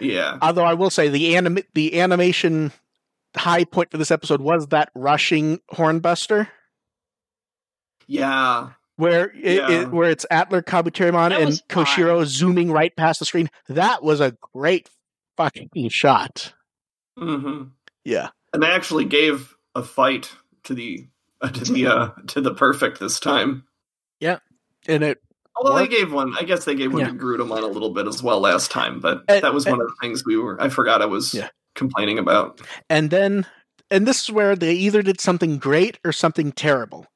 Yeah. 0.00 0.38
Although 0.42 0.64
I 0.64 0.74
will 0.74 0.90
say 0.90 1.08
the 1.08 1.34
anim 1.36 1.58
the 1.74 2.00
animation 2.00 2.72
high 3.36 3.64
point 3.64 3.90
for 3.90 3.98
this 3.98 4.10
episode 4.10 4.40
was 4.40 4.68
that 4.68 4.90
rushing 4.94 5.58
hornbuster. 5.72 6.48
Yeah. 8.06 8.70
Where 8.96 9.30
it, 9.30 9.56
Yeah. 9.56 9.70
it 9.70 9.90
where 9.90 10.10
it's 10.10 10.26
AtlurKabuterimon 10.30 11.30
That 11.30 11.40
and 11.40 11.46
was 11.46 11.62
fun. 11.70 11.84
Koshiro 11.84 12.24
zooming 12.24 12.70
right 12.72 12.94
past 12.96 13.20
the 13.20 13.24
screen. 13.26 13.48
That 13.68 14.02
was 14.02 14.20
a 14.20 14.36
great 14.54 14.88
fucking 15.36 15.88
shot. 15.90 16.52
hmm 17.16 17.64
Yeah. 18.04 18.30
And 18.52 18.62
they 18.62 18.68
actually 18.70 19.04
gave 19.04 19.54
a 19.74 19.82
fight 19.82 20.32
to 20.64 20.74
the 20.74 21.06
to 21.52 21.64
the 21.72 21.86
uh, 21.86 22.08
to 22.28 22.40
the 22.40 22.54
perfect 22.54 22.98
this 23.00 23.20
time. 23.20 23.64
Yeah, 24.20 24.38
and 24.86 25.02
it 25.04 25.18
Although 25.56 25.74
work. 25.74 25.90
they 25.90 25.96
gave 25.96 26.12
one, 26.12 26.34
I 26.38 26.44
guess 26.44 26.64
they 26.64 26.74
gave 26.74 26.92
one 26.92 27.00
Yeah. 27.02 27.08
to 27.08 27.14
Garudamon 27.14 27.62
a 27.62 27.66
little 27.66 27.90
bit 27.90 28.06
as 28.06 28.22
well 28.22 28.40
last 28.40 28.70
time, 28.70 29.00
but 29.00 29.22
And- 29.28 29.42
that 29.42 29.52
was 29.54 29.66
one 29.66 29.80
of 29.80 29.88
the 29.88 29.94
things 30.00 30.24
we 30.24 30.36
were. 30.36 30.60
I 30.60 30.68
forgot 30.68 31.02
I 31.02 31.06
was 31.06 31.34
Yeah. 31.34 31.48
complaining 31.74 32.18
about. 32.18 32.60
and 32.90 33.10
then 33.10 33.46
and 33.90 34.06
this 34.06 34.22
is 34.24 34.30
where 34.30 34.54
they 34.54 34.74
either 34.74 35.00
did 35.02 35.20
something 35.20 35.58
great 35.58 35.98
or 36.04 36.12
something 36.12 36.52
terrible. 36.52 37.06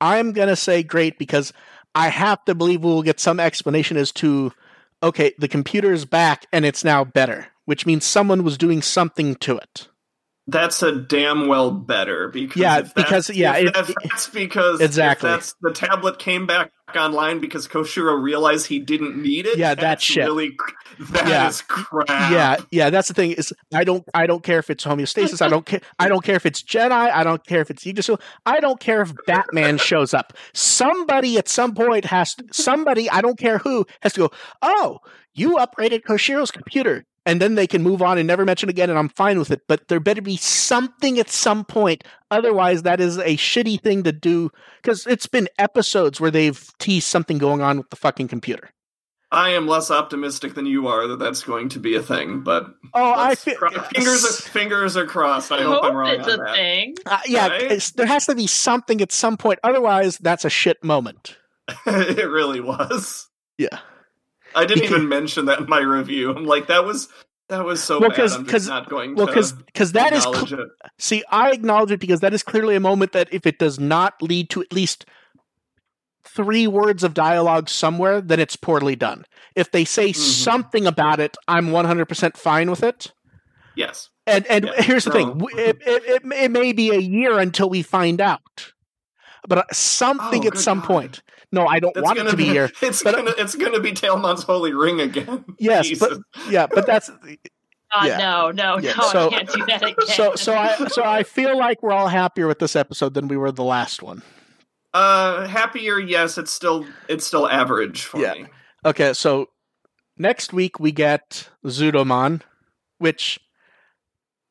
I'm 0.00 0.32
gonna 0.32 0.56
say 0.56 0.82
great 0.82 1.18
because 1.18 1.52
I 1.94 2.08
have 2.08 2.44
to 2.44 2.54
believe 2.54 2.82
we'll 2.84 3.02
get 3.02 3.18
some 3.20 3.40
explanation 3.40 3.96
as 3.96 4.12
to 4.12 4.52
okay, 5.02 5.32
the 5.38 5.48
computer 5.48 5.92
is 5.92 6.04
back 6.04 6.46
and 6.52 6.64
it's 6.66 6.84
now 6.84 7.04
better, 7.04 7.48
which 7.64 7.86
means 7.86 8.04
someone 8.04 8.44
was 8.44 8.58
doing 8.58 8.82
something 8.82 9.34
to 9.36 9.56
it. 9.56 9.88
That's 10.50 10.82
a 10.82 10.92
damn 10.92 11.46
well 11.48 11.70
better 11.70 12.28
because 12.28 12.60
Yeah, 12.60 12.82
because- 12.94 13.30
yeah, 13.30 13.56
if 13.56 13.90
it- 13.90 13.96
that's, 14.02 14.28
because 14.28 14.80
Exactly. 14.80 15.30
that's 15.30 15.54
the 15.60 15.72
tablet 15.72 16.18
came 16.18 16.46
back 16.46 16.72
online 16.96 17.38
because 17.38 17.68
Koshiro 17.68 18.20
realized 18.20 18.66
he 18.66 18.80
didn't 18.80 19.16
need 19.22 19.46
it. 19.46 19.56
Yeah, 19.56 19.74
that 19.76 19.80
that's 19.80 20.02
shit. 20.04 20.24
Really, 20.24 20.50
that 20.98 21.28
Yeah. 21.28 21.48
is 21.48 21.62
crap. 21.62 22.08
Yeah, 22.32 22.56
yeah, 22.72 22.90
that's 22.90 23.06
the 23.06 23.14
thing 23.14 23.30
is 23.32 23.52
I 23.72 23.84
don't 23.84 24.02
I 24.12 24.26
don't 24.26 24.42
care 24.42 24.58
if 24.58 24.70
it's 24.70 24.84
homeostasis, 24.84 25.40
I 25.40 25.48
don't 25.48 25.64
care 25.64 25.80
I 26.00 26.08
don't 26.08 26.24
care 26.24 26.34
if 26.34 26.46
it's 26.46 26.62
Jedi, 26.62 26.90
I 26.90 27.22
don't 27.22 27.46
care 27.46 27.60
if 27.60 27.70
it's 27.70 27.86
Aegis, 27.86 28.10
I 28.44 28.58
don't 28.58 28.80
care 28.80 29.02
if 29.02 29.12
Batman 29.26 29.78
shows 29.90 30.12
up. 30.14 30.32
Somebody 30.52 31.38
at 31.38 31.48
some 31.48 31.74
point 31.74 32.06
has 32.06 32.34
to, 32.34 32.44
somebody, 32.52 33.08
I 33.08 33.20
don't 33.20 33.38
care 33.38 33.58
who, 33.58 33.86
has 34.02 34.12
to 34.14 34.20
go, 34.22 34.30
"Oh, 34.60 34.98
you 35.32 35.56
upgraded 35.58 36.02
Koshiro's 36.02 36.50
computer." 36.50 37.04
And 37.30 37.40
then 37.40 37.54
they 37.54 37.66
can 37.66 37.82
move 37.82 38.02
on 38.02 38.18
and 38.18 38.26
never 38.26 38.44
mention 38.44 38.68
again 38.68 38.90
and 38.90 38.98
I'm 38.98 39.08
fine 39.08 39.38
with 39.38 39.50
it, 39.50 39.62
but 39.68 39.86
there 39.88 40.00
better 40.00 40.22
be 40.22 40.36
something 40.36 41.18
at 41.18 41.30
some 41.30 41.64
point 41.64 42.02
otherwise 42.30 42.82
that 42.82 43.00
is 43.00 43.18
a 43.18 43.36
shitty 43.36 43.80
thing 43.80 44.02
to 44.04 44.12
do 44.12 44.50
cuz 44.82 45.06
it's 45.06 45.26
been 45.26 45.48
episodes 45.58 46.20
where 46.20 46.30
they've 46.30 46.60
teased 46.78 47.06
something 47.06 47.38
going 47.38 47.60
on 47.62 47.78
with 47.78 47.90
the 47.90 47.96
fucking 47.96 48.28
computer. 48.28 48.70
I 49.32 49.50
am 49.50 49.68
less 49.68 49.92
optimistic 49.92 50.54
than 50.54 50.66
you 50.66 50.88
are 50.88 51.06
that 51.06 51.20
that's 51.20 51.44
going 51.44 51.68
to 51.70 51.78
be 51.78 51.94
a 51.94 52.02
thing, 52.02 52.40
but 52.40 52.66
Oh, 52.94 53.12
I 53.12 53.28
let's 53.28 53.44
cro- 53.44 53.70
fingers 53.70 54.24
are, 54.24 54.42
fingers 54.50 54.96
are 54.96 55.06
crossed. 55.06 55.52
I 55.52 55.58
I 55.58 55.62
hope 55.62 55.74
hope 55.74 55.84
I'm 55.84 55.96
wrong 55.96 56.14
it's 56.16 56.26
on 56.26 56.34
a 56.34 56.36
that. 56.38 56.54
thing. 56.56 56.96
Uh, 57.06 57.18
yeah, 57.26 57.46
Right? 57.46 57.92
there 57.94 58.06
has 58.06 58.26
to 58.26 58.34
be 58.34 58.48
something 58.48 59.00
at 59.00 59.12
some 59.12 59.36
point. 59.36 59.60
Otherwise, 59.62 60.18
that's 60.18 60.44
a 60.44 60.50
shit 60.50 60.82
moment. 60.82 61.36
it 61.86 62.28
really 62.28 62.60
was. 62.60 63.28
Yeah. 63.56 63.78
I 64.54 64.64
didn't 64.64 64.84
even 64.84 65.08
mention 65.08 65.46
that 65.46 65.60
in 65.60 65.68
my 65.68 65.80
review. 65.80 66.30
I'm 66.34 66.44
like, 66.44 66.66
that 66.68 66.84
was 66.84 67.08
that 67.48 67.64
was 67.64 67.82
so 67.82 68.00
Well, 68.00 68.10
bad. 68.10 68.30
I'm 68.30 68.46
just 68.46 68.68
not 68.68 68.88
going 68.88 69.14
Well, 69.14 69.26
to 69.26 69.32
because 69.66 69.92
that 69.92 70.12
is 70.12 70.22
cl- 70.22 70.60
it. 70.60 70.68
see, 70.98 71.24
I 71.30 71.50
acknowledge 71.50 71.90
it 71.90 72.00
because 72.00 72.20
that 72.20 72.32
is 72.32 72.42
clearly 72.42 72.76
a 72.76 72.80
moment 72.80 73.12
that 73.12 73.28
if 73.32 73.46
it 73.46 73.58
does 73.58 73.78
not 73.80 74.22
lead 74.22 74.50
to 74.50 74.60
at 74.62 74.72
least 74.72 75.04
three 76.24 76.66
words 76.66 77.02
of 77.02 77.14
dialogue 77.14 77.68
somewhere, 77.68 78.20
then 78.20 78.38
it's 78.38 78.54
poorly 78.56 78.94
done. 78.94 79.24
If 79.56 79.70
they 79.72 79.84
say 79.84 80.10
Mhm. 80.10 80.14
something 80.14 80.86
about 80.86 81.18
it, 81.18 81.36
I'm 81.48 81.70
100% 81.70 82.36
fine 82.36 82.70
with 82.70 82.82
it. 82.82 83.12
Yes. 83.74 84.10
And 84.26 84.46
and 84.46 84.66
Yeah, 84.66 84.82
here's 84.82 85.04
the 85.04 85.10
thing: 85.10 85.40
it, 85.56 85.78
it, 85.84 86.04
it, 86.04 86.22
it 86.32 86.50
may 86.50 86.72
be 86.72 86.90
a 86.90 86.98
year 86.98 87.38
until 87.38 87.68
we 87.68 87.82
find 87.82 88.20
out, 88.20 88.72
but 89.48 89.58
uh, 89.58 89.64
something 89.72 90.44
Oh, 90.44 90.48
at 90.48 90.58
some 90.58 90.80
God. 90.80 90.86
point. 90.86 91.22
No, 91.52 91.66
I 91.66 91.80
don't 91.80 91.94
That's 91.94 92.04
want 92.04 92.18
it 92.18 92.20
gonna 92.20 92.30
to 92.30 92.36
be 92.36 92.50
a 92.50 92.52
year. 92.54 92.70
It's 92.82 93.02
but- 93.02 93.16
gonna 93.16 93.32
it's 93.36 93.54
gonna 93.54 93.80
be 93.80 93.92
Tailmon's 93.92 94.42
holy 94.44 94.72
ring 94.72 95.00
again. 95.00 95.44
Yes, 95.58 95.88
Jesus. 95.88 96.18
but 96.34 96.50
yeah, 96.52 96.66
but 96.66 96.86
that's 96.86 97.08
God, 97.92 98.06
Yeah. 98.06 98.18
no, 98.18 98.50
no, 98.52 98.78
Yeah, 98.78 98.94
no, 98.94 99.08
so- 99.10 99.26
I 99.26 99.30
can't 99.30 99.52
do 99.52 99.66
that 99.66 99.82
again. 99.82 100.06
so 100.06 100.34
so 100.36 100.54
I 100.54 100.76
so 100.88 101.02
I 101.04 101.22
feel 101.24 101.56
like 101.58 101.82
we're 101.82 101.92
all 101.92 102.08
happier 102.08 102.46
with 102.46 102.60
this 102.60 102.76
episode 102.76 103.14
than 103.14 103.26
we 103.28 103.36
were 103.36 103.50
the 103.52 103.64
last 103.64 104.02
one. 104.02 104.22
uh 104.94 105.46
happier, 105.46 105.98
yes, 105.98 106.38
it's 106.38 106.52
still 106.52 106.86
it's 107.08 107.26
still 107.26 107.48
average 107.48 108.02
for 108.04 108.20
Yeah. 108.20 108.34
me. 108.34 108.46
Okay, 108.84 109.12
so 109.12 109.48
next 110.16 110.52
week 110.52 110.78
we 110.80 110.92
get 110.92 111.48
Zudomon, 111.66 112.42
which 112.98 113.38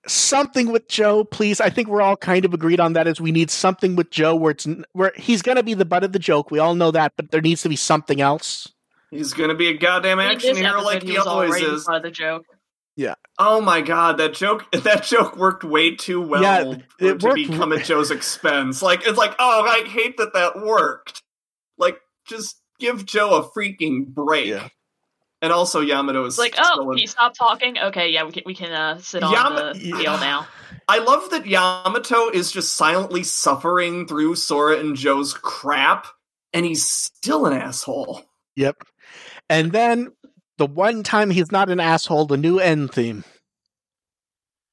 something 0.07 0.71
with 0.71 0.87
Joe, 0.87 1.23
please. 1.23 1.59
I 1.61 1.69
think 1.69 1.87
we're 1.87 2.01
all 2.01 2.17
kind 2.17 2.45
of 2.45 2.53
agreed 2.53 2.79
on 2.79 2.93
that. 2.93 3.07
Is 3.07 3.19
we 3.21 3.31
need 3.31 3.49
something 3.51 3.95
with 3.95 4.09
Joe 4.11 4.35
where 4.35 4.51
it's 4.51 4.67
where 4.93 5.11
he's 5.15 5.41
going 5.41 5.57
to 5.57 5.63
be 5.63 5.73
the 5.73 5.85
butt 5.85 6.03
of 6.03 6.11
the 6.11 6.19
joke. 6.19 6.51
We 6.51 6.59
all 6.59 6.75
know 6.75 6.91
that, 6.91 7.13
but 7.17 7.31
there 7.31 7.41
needs 7.41 7.61
to 7.63 7.69
be 7.69 7.75
something 7.75 8.21
else. 8.21 8.67
He's 9.11 9.33
gonna 9.33 9.55
be 9.55 9.69
a 9.69 9.77
goddamn 9.77 10.19
action 10.19 10.55
hero 10.55 10.69
episode, 10.69 10.85
like 10.85 11.01
he 11.01 11.11
he 11.13 11.17
was 11.17 11.25
always 11.25 11.55
is. 11.63 11.83
part 11.83 11.97
of 11.97 12.03
the 12.03 12.11
joke. 12.11 12.45
Yeah. 12.95 13.15
Oh 13.39 13.59
my 13.59 13.81
god, 13.81 14.17
that 14.19 14.35
joke 14.35 14.69
that 14.83 15.03
joke 15.03 15.35
worked 15.35 15.63
way 15.63 15.95
too 15.95 16.21
well 16.21 16.43
Yeah, 16.43 16.61
it 16.73 16.81
it 16.99 17.19
to 17.21 17.25
worked- 17.25 17.35
become 17.35 17.73
at 17.73 17.85
Joe's 17.85 18.11
expense. 18.11 18.81
Like 18.83 19.07
it's 19.07 19.17
like, 19.17 19.35
oh 19.39 19.61
I 19.67 19.87
hate 19.89 20.17
that 20.17 20.33
that 20.33 20.61
worked. 20.63 21.23
Like 21.79 21.97
just 22.27 22.61
give 22.79 23.03
Joe 23.03 23.33
a 23.35 23.49
freaking 23.49 24.05
break. 24.05 24.45
Yeah. 24.47 24.67
And 25.41 25.53
also 25.53 25.79
Yamato 25.79 26.25
is 26.25 26.37
like, 26.37 26.53
still 26.53 26.67
oh, 26.81 26.91
in- 26.91 26.97
he 26.97 27.07
stopped 27.07 27.37
talking. 27.37 27.77
Okay, 27.77 28.09
yeah, 28.09 28.25
we 28.25 28.31
can 28.31 28.43
we 28.45 28.53
can 28.53 28.71
uh, 28.71 28.97
sit 28.99 29.23
on 29.23 29.31
Yama- 29.31 29.73
the 29.73 29.79
Yeah. 29.79 29.97
deal 29.97 30.17
now. 30.19 30.47
I 30.87 30.99
love 30.99 31.29
that 31.29 31.45
Yamato 31.45 32.29
is 32.29 32.51
just 32.51 32.75
silently 32.75 33.23
suffering 33.23 34.07
through 34.07 34.35
Sora 34.35 34.77
and 34.79 34.95
Joe's 34.95 35.33
crap, 35.33 36.07
and 36.51 36.65
he's 36.65 36.85
still 36.85 37.45
an 37.45 37.53
asshole. 37.53 38.23
Yep. 38.55 38.83
And 39.49 39.71
then 39.71 40.11
the 40.57 40.65
one 40.65 41.03
time 41.03 41.29
he's 41.29 41.51
not 41.51 41.69
an 41.69 41.79
asshole, 41.79 42.25
the 42.25 42.37
new 42.37 42.59
end 42.59 42.91
theme. 42.91 43.23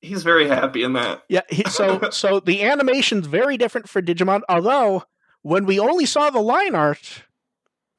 He's 0.00 0.22
very 0.22 0.48
happy 0.48 0.82
in 0.82 0.94
that. 0.94 1.22
Yeah. 1.28 1.42
He, 1.48 1.64
so 1.64 2.08
so 2.10 2.40
the 2.40 2.62
animation's 2.64 3.26
very 3.26 3.56
different 3.56 3.88
for 3.88 4.02
Digimon. 4.02 4.40
Although 4.48 5.04
when 5.42 5.64
we 5.66 5.78
only 5.78 6.06
saw 6.06 6.30
the 6.30 6.40
line 6.40 6.74
art, 6.74 7.22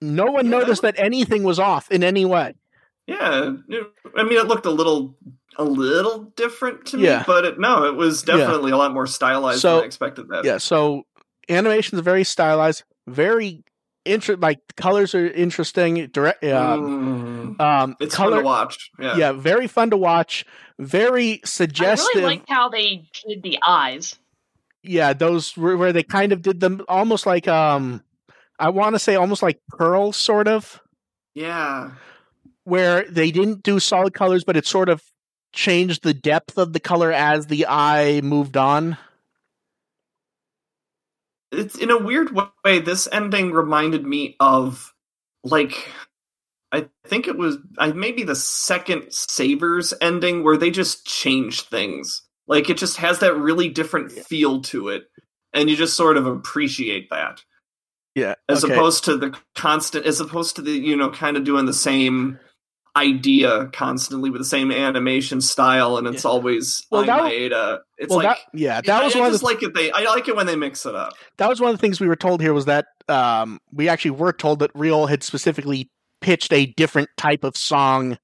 no 0.02 0.26
one 0.26 0.46
Yeah. 0.46 0.52
noticed 0.52 0.82
that 0.84 0.96
anything 0.98 1.44
was 1.44 1.60
off 1.60 1.90
in 1.92 2.04
any 2.04 2.26
way. 2.26 2.56
Yeah, 3.08 3.54
it- 3.70 3.88
I 4.18 4.24
mean, 4.24 4.38
it 4.38 4.48
looked 4.48 4.66
a 4.66 4.72
little, 4.72 5.16
a 5.58 5.64
little 5.64 6.26
different 6.36 6.86
to 6.88 6.98
me, 6.98 7.04
Yeah. 7.06 7.24
but 7.26 7.46
it, 7.46 7.60
no, 7.60 7.86
it 7.86 7.96
was 7.96 8.26
Yeah. 8.28 8.38
definitely 8.38 8.72
a 8.72 8.78
lot 8.78 8.94
more 8.94 9.08
stylized 9.08 9.62
So- 9.62 9.76
than 9.76 9.84
I 9.84 9.86
expected. 9.88 10.28
That. 10.30 10.44
Yeah. 10.46 10.58
So 10.58 11.04
animation's 11.50 12.02
very 12.02 12.24
stylized, 12.24 12.84
very 13.08 13.64
inter- 14.06 14.36
like 14.38 14.60
colors 14.76 15.14
are 15.16 15.26
interesting. 15.28 16.08
Direct. 16.08 16.44
Um, 16.46 17.56
Mm. 17.58 17.62
um, 17.62 17.96
it's 18.00 18.16
color. 18.16 18.32
fun 18.32 18.40
to 18.40 18.46
watch. 18.46 18.90
Yeah. 19.00 19.18
yeah, 19.18 19.32
very 19.34 19.68
fun 19.68 19.90
to 19.92 19.98
watch. 19.98 20.46
Very 20.80 21.42
suggestive. 21.44 22.08
I 22.16 22.20
really 22.20 22.36
liked 22.38 22.50
how 22.50 22.70
they 22.70 23.04
did 23.28 23.42
the 23.44 23.58
eyes. 23.66 24.18
yeah, 24.84 25.12
those 25.12 25.58
where 25.58 25.92
they 25.92 26.04
kind 26.04 26.32
of 26.32 26.42
did 26.42 26.60
them 26.62 26.82
almost 26.88 27.26
like 27.26 27.48
um, 27.50 28.02
I 28.60 28.70
want 28.70 28.96
to 28.96 29.00
say 29.00 29.16
almost 29.16 29.44
like 29.44 29.60
Pearl, 29.70 30.12
sort 30.12 30.48
of, 30.48 30.82
yeah, 31.36 31.92
where 32.64 33.04
they 33.10 33.32
didn't 33.32 33.64
do 33.64 33.80
solid 33.80 34.14
colors, 34.14 34.44
but 34.44 34.58
it 34.58 34.66
sort 34.66 34.90
of 34.90 35.04
changed 35.54 36.04
the 36.04 36.14
depth 36.14 36.58
of 36.58 36.74
the 36.74 36.80
color 36.80 37.12
as 37.12 37.48
the 37.48 37.66
eye 37.68 38.22
moved 38.22 38.58
on. 38.58 38.98
It's 41.52 41.78
in 41.78 41.92
a 41.92 41.98
weird 41.98 42.36
way. 42.64 42.80
This 42.80 43.08
ending 43.12 43.52
reminded 43.52 44.06
me 44.06 44.36
of, 44.40 44.94
like, 45.44 45.90
I 46.72 46.88
think 47.06 47.28
it 47.28 47.38
was 47.38 47.58
I 47.78 47.92
maybe 47.94 48.24
the 48.24 48.36
second 48.36 49.12
Savers 49.12 49.94
ending 50.02 50.44
where 50.44 50.58
they 50.58 50.72
just 50.72 51.06
change 51.06 51.62
things. 51.62 52.24
Like 52.48 52.70
it 52.70 52.78
just 52.78 52.98
has 52.98 53.20
that 53.20 53.36
really 53.36 53.70
different 53.70 54.12
feel 54.12 54.62
to 54.64 54.90
it, 54.90 55.10
and 55.54 55.70
you 55.70 55.76
just 55.76 55.96
sort 55.96 56.18
of 56.18 56.26
appreciate 56.26 57.10
that. 57.10 57.44
Yeah, 58.18 58.36
as 58.50 58.64
okay. 58.64 58.74
opposed 58.74 59.06
to 59.06 59.18
the 59.18 59.38
constant 59.56 60.06
as 60.06 60.20
opposed 60.20 60.56
to 60.58 60.62
the 60.62 60.72
you 60.72 60.96
know 60.96 61.12
kind 61.12 61.38
of 61.38 61.44
doing 61.44 61.66
the 61.66 61.74
same 61.74 62.40
idea 62.96 63.68
constantly 63.74 64.32
with 64.32 64.42
the 64.42 64.46
same 64.46 64.72
animation 64.72 65.40
style 65.40 65.98
and 65.98 66.08
it's 66.08 66.26
always 66.26 66.84
Well, 66.90 67.06
well, 67.06 67.18
that 67.20 67.52
was- 67.52 67.80
it's 68.00 68.10
well, 68.10 68.24
like 68.24 68.38
that 68.38 68.60
yeah, 68.60 68.82
that 68.82 69.04
was 69.04 69.16
I, 69.16 69.20
one 69.20 69.32
I 69.32 69.34
of 69.34 69.40
the 69.40 69.46
like 69.46 69.62
it 69.62 69.76
they 69.76 69.92
I 69.92 70.02
like 70.02 70.28
it 70.28 70.36
when 70.36 70.48
they 70.48 70.56
mix 70.56 70.86
it 70.88 70.96
up 70.96 71.14
that 71.38 71.48
was 71.48 71.62
one 71.62 71.70
of 71.70 71.78
the 71.78 71.82
things 71.82 72.00
we 72.00 72.08
were 72.08 72.16
told 72.16 72.42
here 72.42 72.54
was 72.54 72.66
that 72.66 72.88
um, 73.08 73.60
we 73.72 73.88
actually 73.88 74.12
were 74.12 74.34
told 74.34 74.60
that 74.60 74.72
Real 74.74 75.06
had 75.06 75.24
specifically 75.24 75.90
pitched 76.22 76.52
a 76.52 76.66
different 76.66 77.10
type 77.18 77.44
of 77.44 77.56
song, 77.56 78.18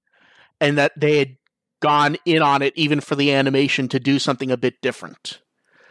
and 0.60 0.78
that 0.78 0.92
they 0.98 1.20
had 1.20 1.38
gone 1.82 2.18
in 2.26 2.42
on 2.42 2.62
it 2.62 2.74
even 2.76 3.00
for 3.02 3.16
the 3.16 3.32
animation 3.32 3.88
to 3.90 4.00
do 4.00 4.20
something 4.20 4.52
a 4.52 4.58
bit 4.58 4.76
different. 4.82 5.40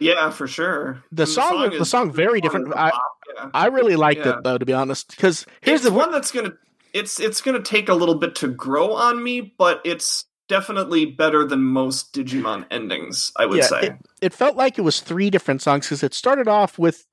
Yeah 0.03 0.29
for 0.29 0.47
sure 0.47 1.03
The 1.11 1.25
song- 1.25 1.69
the 1.71 1.81
is- 1.81 1.89
song 1.89 2.11
very 2.11 2.41
the 2.41 2.49
song 2.49 2.63
different. 2.65 2.67
is 2.67 2.73
a 2.75 2.79
I- 2.79 2.91
yeah. 3.35 3.49
I 3.53 3.67
really 3.67 3.95
liked 3.95 4.25
Yeah. 4.25 4.37
it 4.37 4.43
though, 4.43 4.57
to 4.57 4.65
be 4.65 4.73
honest, 4.73 5.09
because 5.09 5.45
here's 5.61 5.77
it's 5.81 5.85
the 5.89 5.91
one 5.93 6.11
that's 6.11 6.31
gonna 6.31 6.53
it's 6.93 7.19
it's 7.19 7.41
gonna 7.41 7.61
take 7.63 7.89
a 7.89 7.93
little 7.95 8.15
bit 8.15 8.35
to 8.35 8.47
grow 8.49 8.93
on 8.93 9.23
me 9.23 9.53
but 9.57 9.81
it's 9.83 10.25
definitely 10.49 11.05
better 11.05 11.45
than 11.47 11.63
most 11.63 12.13
digimon 12.13 12.65
endings 12.69 13.31
i 13.37 13.45
would 13.45 13.57
Yeah, 13.59 13.65
say 13.65 13.95
it 14.21 14.33
felt 14.33 14.55
like 14.57 14.77
it 14.77 14.81
was 14.81 14.99
three 14.99 15.29
different 15.31 15.61
songs 15.61 15.85
because 15.87 16.03
it 16.03 16.13
started 16.13 16.47
off 16.49 16.77
with 16.77 17.07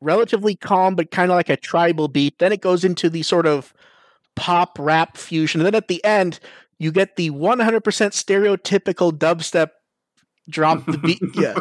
relatively 0.00 0.54
calm 0.54 0.94
but 0.94 1.10
kind 1.10 1.30
of 1.32 1.36
like 1.36 1.48
a 1.48 1.56
tribal 1.56 2.06
beat 2.06 2.38
then 2.38 2.52
it 2.52 2.60
goes 2.60 2.84
into 2.84 3.08
the 3.10 3.22
sort 3.22 3.46
of 3.46 3.72
pop 4.36 4.76
rap 4.78 5.16
fusion 5.16 5.60
and 5.60 5.66
then 5.66 5.74
at 5.74 5.88
the 5.88 6.04
end 6.04 6.38
you 6.78 6.92
get 6.92 7.16
the 7.16 7.30
100% 7.30 7.80
stereotypical 7.80 9.10
dubstep 9.10 9.70
drop 10.48 10.84
the 10.86 10.98
beat 10.98 11.20
yeah 11.34 11.54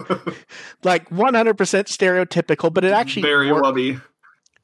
like 0.84 1.10
100% 1.10 1.56
stereotypical 1.56 2.74
but 2.74 2.84
it 2.86 2.92
actually 2.92 3.22
very 3.24 3.52
wor- 3.52 3.62
wubby 3.64 4.02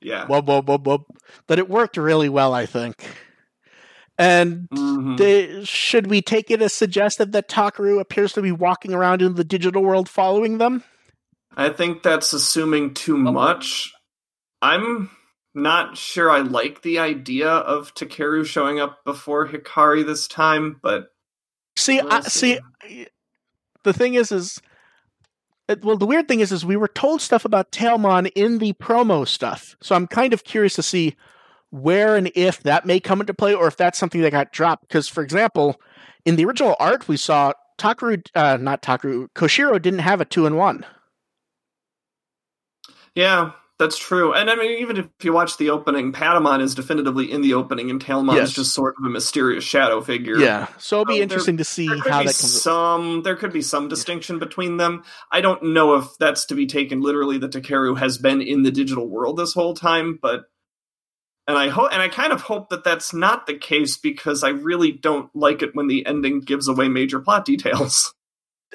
Yeah. 0.01 0.25
whoop, 0.28 0.46
whoop, 0.46 0.66
whoop, 0.68 0.84
whoop. 0.88 1.01
But 1.48 1.60
it 1.60 1.70
worked 1.70 1.96
really 1.98 2.28
well, 2.30 2.54
I 2.54 2.66
think. 2.66 3.06
And 4.18 4.68
Mhm. 4.70 5.18
they, 5.18 5.63
should 5.63 6.08
we 6.08 6.22
take 6.22 6.51
it 6.51 6.62
as 6.62 6.74
suggestive 6.74 7.32
that 7.32 7.48
Takeru 7.50 8.00
appears 8.00 8.34
to 8.34 8.42
be 8.42 8.51
walking 8.51 8.94
around 8.94 9.22
in 9.22 9.36
the 9.36 9.44
digital 9.44 9.82
world 9.84 10.10
following 10.10 10.58
them? 10.58 10.84
I 11.56 11.70
think 11.70 12.04
that's 12.04 12.34
assuming 12.34 12.94
too 12.94 13.18
much. 13.18 13.92
I'm 14.62 15.10
not 15.54 15.98
sure 15.98 16.30
I 16.30 16.40
like 16.40 16.82
the 16.82 17.00
idea 17.00 17.50
of 17.50 17.94
Takeru 17.94 18.46
showing 18.46 18.80
up 18.80 19.04
before 19.04 19.48
Hikari 19.48 20.06
this 20.06 20.28
time, 20.28 20.80
but 20.82 21.08
See, 21.78 22.01
We'll 22.01 22.12
I, 22.13 22.22
see. 22.22 22.60
The 23.84 23.94
thing 23.94 24.14
is, 24.14 24.32
is 24.32 24.62
well, 25.82 25.98
the 25.98 26.06
weird 26.06 26.28
thing 26.28 26.40
is, 26.42 26.52
is 26.52 26.66
we 26.66 26.76
were 26.76 26.88
told 26.88 27.22
stuff 27.22 27.46
about 27.46 27.72
Tailmon 27.72 28.32
in 28.36 28.58
the 28.58 28.74
promo 28.74 29.28
stuff, 29.28 29.76
so 29.82 29.96
I'm 29.96 30.08
kind 30.08 30.34
of 30.34 30.44
curious 30.44 30.76
to 30.76 30.84
see 30.84 31.16
where 31.70 32.16
and 32.18 32.32
if 32.36 32.64
that 32.64 32.86
may 32.86 33.00
come 33.00 33.22
into 33.22 33.34
play, 33.34 33.54
or 33.54 33.68
if 33.68 33.78
that's 33.78 33.98
something 33.98 34.22
that 34.22 34.32
got 34.32 34.52
dropped. 34.52 34.88
Because, 34.88 35.08
for 35.08 35.24
example, 35.24 35.80
in 36.26 36.36
the 36.36 36.46
original 36.46 36.76
art, 36.80 37.08
we 37.08 37.16
saw 37.16 37.54
Takeru, 37.78 38.24
uh, 38.36 38.58
not 38.58 38.82
Takeru, 38.82 39.30
Koshiro 39.34 39.82
didn't 39.82 40.00
have 40.00 40.20
a 40.20 40.26
two 40.26 40.46
and 40.46 40.58
one. 40.58 40.86
yeah, 43.16 43.52
that's 43.82 43.98
true. 43.98 44.34
And 44.34 44.50
I 44.50 44.56
mean, 44.56 44.80
even 44.82 44.96
if 44.98 45.08
you 45.24 45.34
watch 45.34 45.58
the 45.58 45.72
opening, 45.72 46.14
Patamon 46.14 46.62
is 46.62 46.76
definitively 46.76 47.30
in 47.32 47.42
the 47.42 47.56
opening, 47.56 47.90
and 47.90 48.00
Tailmon 48.04 48.36
Yes. 48.36 48.50
is 48.50 48.54
just 48.56 48.74
sort 48.74 48.96
of 48.98 49.04
a 49.06 49.10
mysterious 49.10 49.64
shadow 49.64 50.00
figure. 50.02 50.38
Yeah, 50.38 50.68
so 50.78 51.02
it'll 51.02 51.06
be 51.06 51.16
there- 51.16 51.24
interesting 51.24 51.58
to 51.58 51.64
see 51.66 51.88
There 51.88 51.98
could 52.00 52.12
how 52.12 52.20
be 52.22 52.28
that 52.28 52.36
some. 52.36 53.24
There 53.24 53.36
could 53.36 53.52
be 53.52 53.62
some 53.62 53.88
distinction 53.90 54.40
between 54.40 54.78
them. 54.78 55.04
I 55.32 55.42
don't 55.42 55.74
know 55.74 55.96
if 55.96 56.06
that's 56.20 56.46
to 56.46 56.56
be 56.56 56.68
taken 56.68 57.02
literally 57.02 57.38
that 57.40 57.52
Takeru 57.52 57.98
has 57.98 58.18
been 58.18 58.42
in 58.42 58.64
the 58.64 58.72
digital 58.72 59.10
world 59.10 59.38
this 59.38 59.54
whole 59.54 59.74
time, 59.74 60.20
but 60.22 60.44
and 61.48 61.58
I 61.58 61.70
hope 61.70 61.92
and 61.92 62.02
I 62.02 62.08
kind 62.08 62.32
of 62.32 62.42
hope 62.44 62.70
that 62.70 62.84
that's 62.84 63.14
not 63.14 63.48
the 63.48 63.56
case 63.56 63.98
because 63.98 64.44
I 64.44 64.50
really 64.50 64.92
don't 64.92 65.30
like 65.36 65.62
it 65.64 65.76
when 65.76 65.88
the 65.88 66.06
ending 66.06 66.40
gives 66.42 66.68
away 66.68 66.88
major 66.88 67.20
plot 67.20 67.46
details. 67.46 68.14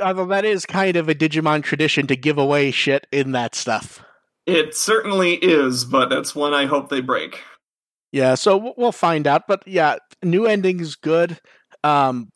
Although 0.03 0.27
that 0.27 0.45
is 0.45 0.67
kind 0.67 0.97
of 0.97 1.09
a 1.09 1.15
Digimon 1.15 1.63
tradition 1.63 2.07
to 2.09 2.17
give 2.17 2.37
away 2.37 2.71
shit 2.71 3.07
in 3.11 3.33
that 3.33 3.55
stuff. 3.55 4.03
It 4.47 4.77
certainly 4.77 5.35
is, 5.35 5.85
but 5.85 6.09
that's 6.09 6.35
one 6.35 6.55
I 6.55 6.67
hope 6.67 6.89
they 6.89 7.01
break. 7.01 7.43
Yeah, 8.13 8.37
so 8.37 8.75
we'll 8.77 8.93
find 8.93 9.27
out. 9.27 9.43
But 9.49 9.67
yeah, 9.67 9.97
new 10.23 10.47
ending's 10.47 10.95
good. 10.95 11.39
Um, 11.83 12.31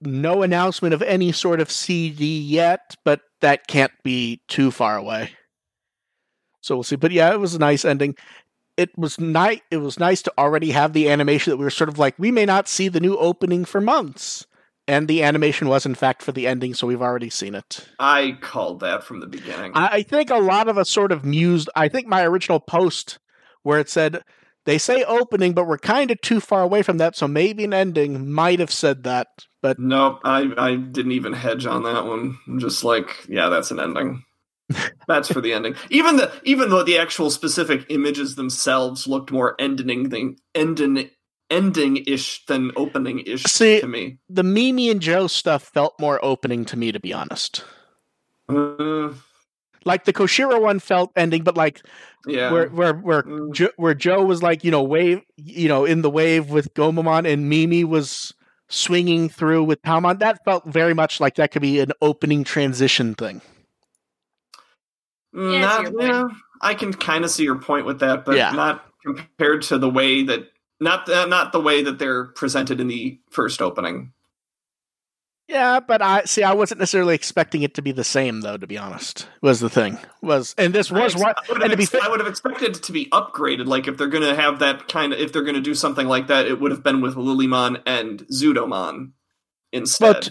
no 0.00 0.42
announcement 0.42 0.94
of 0.94 1.02
any 1.02 1.32
sort 1.32 1.60
of 1.60 1.70
CD 1.70 2.38
yet, 2.40 2.96
but 3.04 3.20
that 3.40 3.66
can't 3.66 3.92
be 4.02 4.40
too 4.48 4.70
far 4.70 4.96
away. 4.96 5.32
So 6.60 6.76
we'll 6.76 6.84
see. 6.84 6.96
But 6.96 7.12
yeah, 7.12 7.32
it 7.32 7.40
was 7.40 7.54
a 7.54 7.58
nice 7.58 7.84
ending. 7.84 8.14
It 8.76 8.96
was 8.96 9.18
nice. 9.18 9.60
It 9.70 9.78
was 9.78 9.98
nice 9.98 10.22
to 10.22 10.32
already 10.38 10.70
have 10.70 10.92
the 10.92 11.10
animation 11.10 11.50
that 11.50 11.56
we 11.56 11.64
were 11.64 11.70
sort 11.70 11.90
of 11.90 11.98
like 11.98 12.18
we 12.18 12.30
may 12.30 12.46
not 12.46 12.68
see 12.68 12.88
the 12.88 13.00
new 13.00 13.16
opening 13.16 13.64
for 13.64 13.80
months, 13.80 14.46
and 14.90 15.06
the 15.06 15.22
animation 15.22 15.68
was 15.68 15.86
in 15.86 15.94
fact 15.94 16.20
for 16.20 16.32
the 16.32 16.48
ending, 16.48 16.74
so 16.74 16.84
we've 16.84 17.00
already 17.00 17.30
seen 17.30 17.54
it. 17.54 17.86
I 18.00 18.36
called 18.40 18.80
that 18.80 19.04
from 19.04 19.20
the 19.20 19.28
beginning. 19.28 19.70
I, 19.72 20.02
think 20.02 20.30
a 20.30 20.38
lot 20.38 20.66
of 20.66 20.78
us 20.78 20.90
sort 20.90 21.12
of 21.12 21.24
mused. 21.24 21.70
I 21.76 21.86
think 21.88 22.08
my 22.08 22.24
original 22.24 22.58
post 22.58 23.20
where 23.62 23.78
it 23.78 23.88
said 23.88 24.24
they 24.66 24.78
say 24.78 25.04
opening, 25.04 25.52
but 25.52 25.68
we're 25.68 25.78
kind 25.78 26.10
of 26.10 26.20
too 26.22 26.40
far 26.40 26.62
away 26.62 26.82
from 26.82 26.98
that, 26.98 27.14
so 27.14 27.28
maybe 27.28 27.62
an 27.62 27.72
ending 27.72 28.32
might 28.32 28.58
have 28.58 28.72
said 28.72 29.04
that. 29.04 29.28
But 29.62 29.78
Nope, 29.78 30.22
I, 30.24 30.50
I 30.58 30.74
didn't 30.74 31.12
even 31.12 31.34
hedge 31.34 31.66
on 31.66 31.84
that 31.84 32.06
one. 32.06 32.38
I'm 32.48 32.58
just 32.58 32.82
like, 32.82 33.26
yeah, 33.28 33.48
that's 33.48 33.70
an 33.70 33.78
ending. 33.78 34.24
that's 35.06 35.32
for 35.32 35.40
the 35.40 35.52
ending. 35.52 35.76
Even 35.90 36.16
the 36.16 36.32
even 36.42 36.68
though 36.68 36.82
the 36.82 36.98
actual 36.98 37.30
specific 37.30 37.86
images 37.90 38.34
themselves 38.34 39.06
looked 39.06 39.30
more 39.30 39.54
ending 39.60 40.08
than 40.08 40.34
ending 40.52 41.10
ending 41.50 41.98
ish 42.06 42.44
than 42.46 42.70
opening 42.76 43.20
ish 43.20 43.42
See- 43.44 43.80
to 43.80 43.86
me. 43.86 44.18
the 44.28 44.42
Mimi 44.42 44.88
and 44.90 45.00
Joe 45.00 45.26
stuff 45.26 45.62
felt 45.64 45.98
more 46.00 46.24
opening 46.24 46.64
to 46.66 46.76
me, 46.76 46.92
to 46.92 47.00
be 47.00 47.12
honest. 47.12 47.64
Uh, 48.48 49.10
Like 49.84 50.04
the 50.04 50.12
Koshiro 50.12 50.60
one 50.60 50.78
felt 50.78 51.10
ending, 51.16 51.42
but 51.42 51.56
like 51.56 51.80
yeah. 52.26 52.50
where 52.52 52.68
where 52.68 52.94
where 52.94 53.22
Mm. 53.22 53.52
jo- 53.52 53.72
where 53.76 53.94
Joe 53.94 54.22
was 54.24 54.42
like 54.42 54.62
you 54.64 54.70
know 54.70 54.82
wave 54.82 55.22
you 55.36 55.68
know 55.68 55.84
in 55.84 56.02
the 56.02 56.10
wave 56.10 56.50
with 56.50 56.72
Gomamon 56.74 57.26
and 57.30 57.48
Mimi 57.48 57.84
was 57.84 58.34
swinging 58.68 59.28
through 59.28 59.64
with 59.64 59.80
Palmon. 59.82 60.18
That 60.20 60.44
felt 60.44 60.64
very 60.66 60.94
much 60.94 61.18
like 61.18 61.36
that 61.36 61.50
could 61.50 61.62
be 61.62 61.80
an 61.80 61.92
opening 62.02 62.44
transition 62.44 63.14
thing. 63.14 63.40
Mm, 65.34 65.60
Yeah, 65.60 65.76
I 65.78 65.82
not, 65.82 66.02
yeah, 66.02 66.28
I 66.60 66.74
can 66.74 66.92
kind 66.92 67.24
of 67.24 67.30
see 67.30 67.44
your 67.44 67.58
point 67.58 67.86
with 67.86 68.00
that, 68.00 68.24
but 68.24 68.36
Yeah. 68.36 68.50
not 68.52 68.84
compared 69.04 69.62
to 69.62 69.78
the 69.78 69.88
way 69.88 70.22
that 70.24 70.50
not 70.80 71.06
the, 71.06 71.26
not 71.26 71.52
the 71.52 71.60
way 71.60 71.82
that 71.82 71.98
they're 71.98 72.24
presented 72.24 72.80
in 72.80 72.88
the 72.88 73.20
first 73.30 73.60
opening. 73.62 74.12
Yeah, 75.50 75.80
but 75.80 76.00
I 76.00 76.22
see. 76.24 76.44
I 76.44 76.52
wasn't 76.52 76.78
necessarily 76.78 77.16
expecting 77.16 77.62
it 77.62 77.74
to 77.74 77.82
be 77.82 77.90
the 77.90 78.04
same, 78.04 78.42
though. 78.42 78.56
To 78.56 78.68
be 78.68 78.78
honest, 78.78 79.26
was 79.42 79.58
the 79.58 79.68
thing 79.68 79.98
was, 80.22 80.54
and 80.56 80.72
this 80.72 80.92
was 80.92 81.16
I, 81.16 81.18
what. 81.18 81.38
ex- 81.38 81.50
I 81.50 81.52
would 81.52 81.70
have 81.70 81.80
ex- 81.80 81.94
I 81.94 82.08
would 82.08 82.20
have 82.20 82.28
expected 82.28 82.76
it 82.76 82.82
to 82.84 82.92
be 82.92 83.06
upgraded. 83.06 83.66
Like 83.66 83.88
if 83.88 83.96
they're 83.96 84.06
going 84.06 84.22
to 84.22 84.40
have 84.40 84.60
that 84.60 84.86
kind 84.86 85.12
of, 85.12 85.18
if 85.18 85.32
they're 85.32 85.42
going 85.42 85.56
to 85.56 85.60
do 85.60 85.74
something 85.74 86.06
like 86.06 86.28
that, 86.28 86.46
it 86.46 86.60
would 86.60 86.70
have 86.70 86.84
been 86.84 87.00
with 87.00 87.16
Lilymon 87.16 87.82
and 87.84 88.20
Zudomon 88.28 89.10
instead. 89.72 90.14
But 90.14 90.30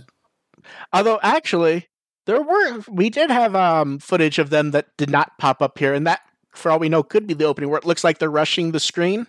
although 0.93 1.19
actually, 1.21 1.89
there 2.25 2.41
were 2.41 2.79
we 2.87 3.09
did 3.09 3.29
have 3.29 3.57
um 3.57 3.99
footage 3.99 4.39
of 4.39 4.51
them 4.51 4.71
that 4.71 4.95
did 4.95 5.09
not 5.09 5.37
pop 5.37 5.61
up 5.61 5.77
here, 5.77 5.93
and 5.93 6.07
that, 6.07 6.21
for 6.51 6.71
all 6.71 6.79
we 6.79 6.87
know, 6.87 7.03
could 7.03 7.27
be 7.27 7.33
the 7.33 7.43
opening 7.43 7.69
where 7.69 7.79
it 7.79 7.85
looks 7.85 8.05
like 8.05 8.19
they're 8.19 8.31
rushing 8.31 8.71
the 8.71 8.79
screen, 8.79 9.27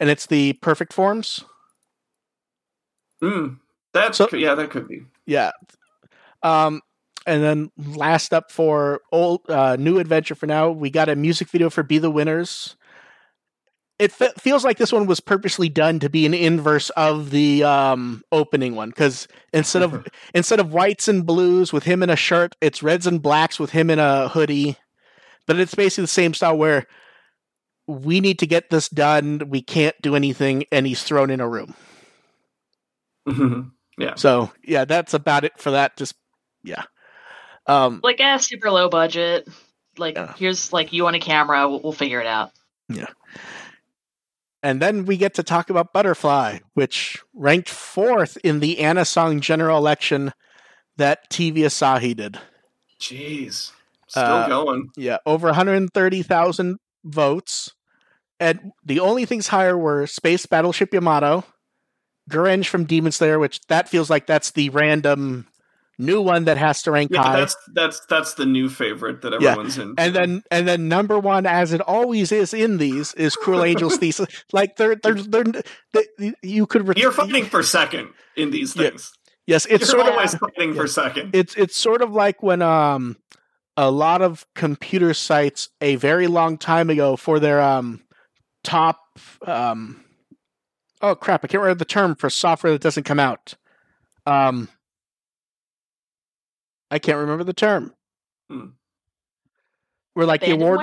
and 0.00 0.10
it's 0.10 0.26
the 0.26 0.54
perfect 0.54 0.92
forms. 0.92 1.44
Mm, 3.22 3.58
that 3.94 4.14
So- 4.14 4.28
yeah, 4.32 4.54
that 4.54 4.70
could 4.70 4.88
be. 4.88 5.02
Yeah. 5.26 5.52
Um, 6.42 6.82
and 7.26 7.42
then 7.42 7.70
last 7.76 8.32
up 8.32 8.52
for 8.52 9.00
old 9.10 9.40
uh, 9.48 9.76
new 9.76 9.98
adventure 9.98 10.34
for 10.34 10.46
now, 10.46 10.70
we 10.70 10.90
got 10.90 11.08
a 11.08 11.16
music 11.16 11.48
video 11.48 11.70
for 11.70 11.82
"Be 11.82 11.98
the 11.98 12.10
Winners." 12.10 12.76
It 13.98 14.12
fe- 14.12 14.32
feels 14.38 14.62
like 14.62 14.76
this 14.76 14.92
one 14.92 15.06
was 15.06 15.20
purposely 15.20 15.70
done 15.70 15.98
to 16.00 16.10
be 16.10 16.26
an 16.26 16.34
inverse 16.34 16.90
of 16.90 17.30
the 17.30 17.64
um, 17.64 18.22
opening 18.30 18.74
one 18.76 18.90
because 18.90 19.26
instead 19.54 19.82
of 19.82 20.06
instead 20.34 20.60
of 20.60 20.72
whites 20.72 21.08
and 21.08 21.26
blues 21.26 21.72
with 21.72 21.84
him 21.84 22.02
in 22.02 22.10
a 22.10 22.16
shirt, 22.16 22.54
it's 22.60 22.82
reds 22.82 23.06
and 23.06 23.22
blacks 23.22 23.58
with 23.58 23.70
him 23.70 23.90
in 23.90 23.98
a 23.98 24.28
hoodie. 24.28 24.76
But 25.46 25.58
it's 25.58 25.74
basically 25.74 26.02
the 26.02 26.08
same 26.08 26.34
style 26.34 26.56
where 26.58 26.86
we 27.86 28.20
need 28.20 28.38
to 28.40 28.46
get 28.46 28.70
this 28.70 28.88
done. 28.88 29.42
We 29.48 29.62
can't 29.62 29.94
do 30.02 30.14
anything, 30.16 30.64
and 30.72 30.86
he's 30.86 31.02
thrown 31.02 31.30
in 31.30 31.40
a 31.40 31.48
room. 31.48 31.74
Mhm. 33.28 33.70
So 34.16 34.50
yeah, 34.64 34.84
that's 34.84 35.14
about 35.14 35.44
it 35.44 35.58
for 35.58 35.70
that. 35.72 35.96
Just 35.96 36.14
yeah. 36.62 36.82
Um, 37.66 38.00
Like, 38.02 38.20
eh, 38.20 38.36
super 38.38 38.70
low 38.70 38.88
budget. 38.88 39.48
Like, 39.98 40.16
Yeah. 40.16 40.34
here's 40.36 40.72
like 40.72 40.92
you 40.92 41.02
want 41.04 41.16
a 41.16 41.20
camera, 41.20 41.68
we'll, 41.68 41.80
we'll 41.80 41.92
figure 41.92 42.20
it 42.20 42.26
out. 42.26 42.52
Yeah. 42.88 43.06
And 44.62 44.80
then 44.82 45.04
we 45.04 45.16
get 45.16 45.34
to 45.34 45.42
talk 45.42 45.70
about 45.70 45.92
Butterfly, 45.92 46.58
which 46.74 47.22
ranked 47.34 47.68
fourth 47.68 48.36
in 48.44 48.60
the 48.60 48.76
Anison 48.76 49.40
general 49.40 49.78
election 49.78 50.32
that 50.96 51.28
TV 51.30 51.58
Asahi 51.60 52.16
did. 52.16 52.38
Jeez, 53.00 53.72
still 54.08 54.22
Uh, 54.22 54.48
going. 54.48 54.90
Yeah, 54.96 55.18
over 55.26 55.48
130,000 55.48 56.78
votes. 57.04 57.74
And 58.38 58.72
the 58.84 59.00
only 59.00 59.24
things 59.24 59.48
higher 59.48 59.76
were 59.78 60.06
Space 60.06 60.44
Battleship 60.46 60.92
Yamato, 60.92 61.44
Gurenge 62.30 62.66
from 62.66 62.84
Demon 62.84 63.12
Slayer, 63.12 63.38
which 63.38 63.60
that 63.68 63.88
feels 63.88 64.10
like 64.10 64.26
that's 64.26 64.50
the 64.50 64.68
random 64.70 65.46
new 65.98 66.20
one 66.20 66.44
that 66.44 66.58
has 66.58 66.82
to 66.82 66.90
rank 66.90 67.10
Yeah, 67.10 67.22
high. 67.22 67.36
that's 67.40 67.56
that's 67.72 68.00
that's 68.06 68.34
the 68.34 68.44
new 68.44 68.68
favorite 68.68 69.22
that 69.22 69.32
Yeah, 69.40 69.52
everyone's 69.52 69.78
in. 69.78 69.94
and 69.96 70.14
then 70.14 70.42
and 70.50 70.68
then 70.68 70.88
number 70.88 71.18
one, 71.18 71.46
as 71.46 71.72
it 71.72 71.80
always 71.80 72.32
is 72.32 72.52
in 72.52 72.76
these, 72.76 73.14
is 73.14 73.34
Cruel 73.36 73.62
Angel's 73.64 73.96
Thesis. 73.98 74.28
Like 74.52 74.76
they're 74.76 74.96
they're, 74.96 75.14
they're, 75.14 75.44
they 75.94 76.34
you 76.42 76.66
could 76.66 76.86
ret- 76.86 76.98
you're 76.98 77.12
fighting 77.12 77.46
for 77.46 77.62
second 77.62 78.10
in 78.36 78.50
these 78.50 78.76
Yeah, 78.76 78.90
things. 78.90 79.12
Yes, 79.46 79.64
it's 79.66 79.80
you're 79.90 79.98
sort 80.00 80.06
of 80.08 80.12
always 80.14 80.34
fighting 80.34 80.74
yeah. 80.74 80.80
for 80.82 80.86
second. 80.86 81.30
it's 81.34 81.54
it's 81.54 81.76
sort 81.78 82.02
of 82.02 82.10
like 82.12 82.42
when 82.42 82.60
um 82.60 83.16
a 83.78 83.90
lot 83.90 84.20
of 84.20 84.44
computer 84.54 85.14
sites 85.14 85.70
a 85.80 85.96
very 85.96 86.26
long 86.26 86.58
time 86.58 86.90
ago 86.90 87.16
for 87.16 87.38
their 87.40 87.62
um 87.62 88.02
top 88.66 88.98
um 89.46 90.04
oh 91.00 91.14
crap 91.14 91.44
I 91.44 91.46
can't 91.46 91.62
remember 91.62 91.78
the 91.78 91.84
term 91.84 92.16
for 92.16 92.28
software 92.28 92.72
that 92.72 92.82
doesn't 92.82 93.04
come 93.04 93.20
out. 93.20 93.54
Um 94.26 94.68
I 96.90 96.98
can't 96.98 97.18
remember 97.18 97.44
the 97.44 97.52
term. 97.52 97.94
Hmm. 98.50 98.66
we're 100.14 100.24
like 100.24 100.40
the 100.40 100.52
award 100.52 100.80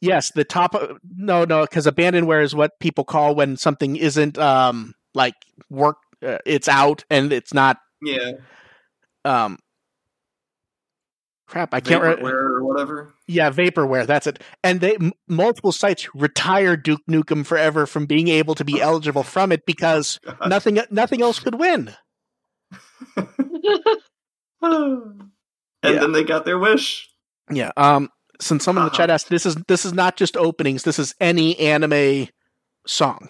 yes 0.00 0.32
the 0.34 0.44
top 0.44 0.74
no 1.16 1.44
no 1.44 1.62
because 1.62 1.86
abandonware 1.86 2.42
is 2.42 2.54
what 2.54 2.78
people 2.80 3.04
call 3.04 3.34
when 3.36 3.56
something 3.56 3.94
isn't 3.96 4.36
um 4.38 4.94
like 5.14 5.34
work 5.70 5.96
uh, 6.26 6.38
it's 6.44 6.68
out 6.68 7.04
and 7.10 7.32
it's 7.32 7.54
not 7.54 7.78
Yeah, 8.02 8.32
um 9.24 9.58
crap, 11.54 11.72
I 11.72 11.80
can't 11.80 12.02
remember. 12.02 12.56
Or 12.58 12.64
whatever. 12.64 13.14
Yeah, 13.26 13.50
vaporware. 13.50 14.06
That's 14.06 14.26
it. 14.26 14.42
And 14.62 14.80
they 14.80 14.96
m- 14.96 15.12
multiple 15.28 15.72
sites 15.72 16.08
retired 16.14 16.82
Duke 16.82 17.00
Nukem 17.08 17.46
Forever 17.46 17.86
from 17.86 18.06
being 18.06 18.28
able 18.28 18.54
to 18.56 18.64
be 18.64 18.80
eligible 18.80 19.22
from 19.22 19.52
it 19.52 19.64
because 19.66 20.18
God. 20.24 20.48
nothing 20.48 20.78
nothing 20.90 21.22
else 21.22 21.38
could 21.38 21.54
win. 21.58 21.94
and 24.62 25.30
Yeah. 25.82 26.00
then 26.00 26.12
they 26.12 26.24
got 26.24 26.44
their 26.44 26.58
wish. 26.58 27.08
Yeah. 27.50 27.70
Um. 27.76 28.10
Since 28.40 28.64
someone 28.64 28.82
in 28.82 28.86
the 28.86 28.90
Uh-huh. 28.90 28.96
chat 29.04 29.10
asked, 29.10 29.28
this 29.28 29.46
is 29.46 29.54
this 29.68 29.84
is 29.84 29.92
not 29.92 30.16
just 30.16 30.36
openings. 30.36 30.82
This 30.82 30.98
is 30.98 31.14
any 31.20 31.56
anime 31.58 32.28
song. 32.86 33.28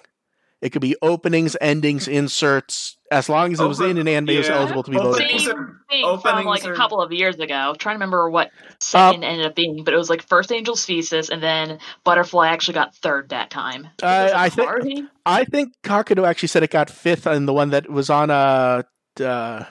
It 0.64 0.70
could 0.72 0.80
be 0.80 0.96
openings, 1.02 1.58
endings, 1.60 2.08
inserts. 2.08 2.96
As 3.10 3.28
long 3.28 3.52
as 3.52 3.60
it 3.60 3.66
was 3.66 3.82
Open- 3.82 3.98
in 3.98 3.98
an 3.98 4.08
anime, 4.08 4.30
it 4.30 4.38
was 4.38 4.48
yeah. 4.48 4.56
eligible 4.60 4.82
to 4.82 4.90
be 4.90 4.96
voted. 4.96 5.22
Openings 5.22 5.44
Same 5.44 5.56
are- 5.56 5.80
thing 5.90 6.02
from 6.04 6.18
openings 6.18 6.46
like 6.46 6.64
are- 6.64 6.72
a 6.72 6.76
couple 6.76 7.02
of 7.02 7.12
years 7.12 7.38
ago. 7.38 7.54
I'm 7.54 7.76
trying 7.76 7.96
to 7.96 7.98
remember 7.98 8.30
what 8.30 8.50
second 8.80 9.24
ended 9.24 9.44
up 9.44 9.54
being, 9.54 9.84
but 9.84 9.92
it 9.92 9.98
was 9.98 10.08
like 10.08 10.22
first 10.22 10.50
Angel's 10.50 10.86
Thesis, 10.86 11.28
and 11.28 11.42
then 11.42 11.80
Butterfly 12.02 12.48
actually 12.48 12.74
got 12.74 12.94
third 12.96 13.28
that 13.28 13.50
time. 13.50 13.88
Uh, 14.02 14.30
It 14.30 14.34
was 14.34 14.54
think- 14.54 14.68
party? 14.68 15.04
I 15.26 15.44
think 15.44 15.74
Kakudo 15.84 16.26
actually 16.26 16.48
said 16.48 16.62
it 16.62 16.70
got 16.70 16.88
fifth 16.88 17.26
in 17.26 17.44
the 17.44 17.52
one 17.52 17.68
that 17.68 17.90
was 17.90 18.08
on 18.08 18.30
uh, 18.30 18.84
uh 19.22 19.64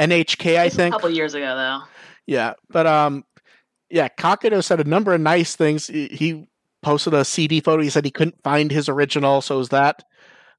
NHK. 0.00 0.58
I 0.58 0.70
think 0.70 0.94
a 0.94 0.96
couple 0.96 1.10
years 1.10 1.34
ago 1.34 1.54
though. 1.54 1.80
Yeah, 2.26 2.54
but 2.70 2.86
um, 2.86 3.24
yeah, 3.90 4.08
Kakudo 4.08 4.64
said 4.64 4.80
a 4.80 4.84
number 4.84 5.12
of 5.12 5.20
nice 5.20 5.54
things. 5.54 5.86
He, 5.86 6.08
he 6.08 6.48
posted 6.86 7.14
a 7.14 7.24
CD 7.24 7.60
photo. 7.60 7.82
He 7.82 7.90
said 7.90 8.04
he 8.04 8.12
couldn't 8.12 8.40
find 8.44 8.70
his 8.70 8.88
original, 8.88 9.40
so 9.40 9.58
is 9.58 9.70
that. 9.70 10.04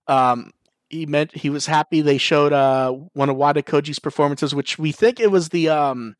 Um, 0.07 0.51
he 0.89 1.05
meant 1.05 1.33
he 1.33 1.49
was 1.49 1.65
happy 1.65 2.01
they 2.01 2.17
showed 2.17 2.51
uh 2.51 2.91
one 3.13 3.29
of 3.29 3.37
Wada 3.37 3.61
Koji's 3.61 3.99
performances, 3.99 4.53
which 4.53 4.77
we 4.77 4.91
think 4.91 5.21
it 5.21 5.31
was 5.31 5.49
the 5.49 5.69
um 5.69 6.15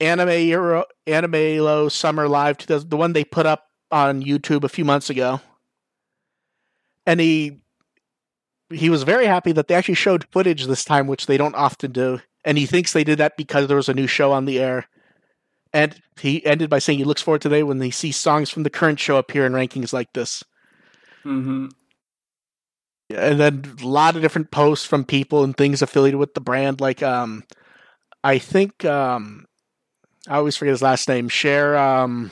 anime 0.00 0.48
Euro 0.48 0.84
Animelo 1.06 1.90
summer 1.90 2.28
live 2.28 2.58
2000, 2.58 2.90
the 2.90 2.96
one 2.96 3.12
they 3.12 3.24
put 3.24 3.46
up 3.46 3.68
on 3.92 4.22
YouTube 4.22 4.64
a 4.64 4.68
few 4.68 4.84
months 4.84 5.10
ago, 5.10 5.40
and 7.06 7.20
he 7.20 7.60
he 8.68 8.90
was 8.90 9.04
very 9.04 9.26
happy 9.26 9.52
that 9.52 9.68
they 9.68 9.76
actually 9.76 9.94
showed 9.94 10.26
footage 10.32 10.66
this 10.66 10.84
time, 10.84 11.06
which 11.06 11.26
they 11.26 11.36
don't 11.36 11.54
often 11.54 11.92
do 11.92 12.20
and 12.44 12.58
he 12.58 12.66
thinks 12.66 12.92
they 12.92 13.04
did 13.04 13.18
that 13.18 13.36
because 13.36 13.68
there 13.68 13.76
was 13.76 13.88
a 13.88 13.94
new 13.94 14.06
show 14.06 14.32
on 14.32 14.44
the 14.44 14.58
air. 14.58 14.88
And 15.72 16.00
he 16.20 16.44
ended 16.44 16.68
by 16.68 16.78
saying 16.78 16.98
he 16.98 17.04
looks 17.04 17.22
forward 17.22 17.40
to 17.42 17.48
the 17.48 17.56
day 17.56 17.62
when 17.62 17.80
he 17.80 17.90
sees 17.90 18.16
songs 18.16 18.50
from 18.50 18.62
the 18.62 18.70
current 18.70 19.00
show 19.00 19.16
appear 19.16 19.46
in 19.46 19.52
rankings 19.52 19.92
like 19.92 20.12
this. 20.12 20.44
hmm 21.22 21.68
And 23.10 23.40
then 23.40 23.76
a 23.82 23.86
lot 23.86 24.16
of 24.16 24.22
different 24.22 24.50
posts 24.50 24.86
from 24.86 25.04
people 25.04 25.44
and 25.44 25.56
things 25.56 25.82
affiliated 25.82 26.20
with 26.20 26.34
the 26.34 26.40
brand. 26.40 26.80
Like, 26.80 27.02
um, 27.02 27.44
I 28.22 28.38
think 28.38 28.84
um, 28.84 29.46
I 30.28 30.36
always 30.36 30.56
forget 30.56 30.72
his 30.72 30.82
last 30.82 31.08
name. 31.08 31.28
Cher 31.28 31.76
um, 31.76 32.30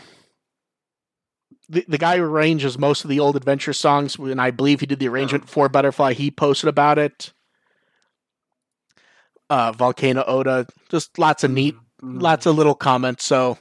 the 1.69 1.85
the 1.89 1.99
guy 1.99 2.17
who 2.19 2.25
arranges 2.25 2.79
most 2.79 3.05
of 3.05 3.11
the 3.11 3.21
old 3.21 3.37
adventure 3.37 3.73
songs, 3.73 4.17
and 4.17 4.41
I 4.41 4.51
believe 4.51 4.81
he 4.81 4.87
did 4.87 4.99
the 4.99 5.09
arrangement 5.09 5.49
for 5.49 5.69
Butterfly. 5.69 6.13
He 6.13 6.31
posted 6.31 6.69
about 6.69 6.99
it. 6.99 7.33
Uh, 9.49 9.73
Volcano 9.73 10.23
Oda, 10.27 10.67
just 10.91 11.19
lots 11.19 11.43
of 11.43 11.51
neat, 11.51 11.75
Mhm. 12.03 12.21
lots 12.23 12.47
of 12.47 12.57
little 12.57 12.75
comments. 12.75 13.25
So 13.25 13.59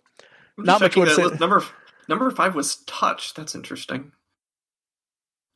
I'm 0.58 0.66
not 0.66 0.82
much 0.82 0.96
more 0.96 1.08
say. 1.08 1.24
list. 1.24 1.40
Number 1.40 1.64
number 2.08 2.30
five 2.32 2.56
was 2.56 2.78
touch. 2.88 3.34
That's 3.34 3.56
interesting. 3.56 4.12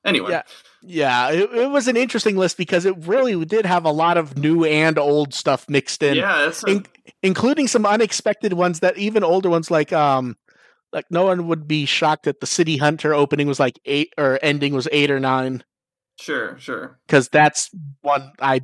Anyway, 0.06 0.32
Yeah. 0.32 0.41
Yeah, 0.86 1.32
it, 1.32 1.50
it 1.54 1.69
was 1.69 1.88
an 1.88 1.96
interesting 1.96 2.36
list 2.36 2.58
because 2.58 2.84
it 2.84 2.93
really 3.08 3.46
did 3.46 3.65
have 3.65 3.86
a 3.86 3.91
lot 3.91 4.17
of 4.17 4.38
new 4.38 4.65
and 4.65 5.00
old 5.00 5.34
stuff 5.34 5.69
mixed 5.69 6.04
in, 6.04 6.15
yeah, 6.17 6.52
a, 6.67 6.69
in- 6.69 6.86
including 7.22 7.67
some 7.67 7.86
unexpected 7.86 8.52
ones 8.52 8.82
that 8.82 8.98
even 8.98 9.24
older 9.24 9.50
ones 9.50 9.72
like 9.72 9.93
um 9.93 10.36
like 10.91 11.06
no 11.10 11.24
one 11.24 11.48
would 11.48 11.69
be 11.69 11.86
shocked 11.86 12.26
that 12.26 12.41
the 12.41 12.46
City 12.46 12.76
Hunter 12.76 13.13
opening 13.13 13.48
was 13.48 13.62
like 13.62 13.80
eight 13.86 14.13
or 14.17 14.39
ending 14.41 14.74
was 14.74 14.89
eight 14.91 15.10
or 15.10 15.22
nine 15.22 15.63
sure, 16.19 16.58
sure. 16.60 17.00
because 17.08 17.30
that's 17.30 17.69
one 18.02 18.34
I 18.41 18.60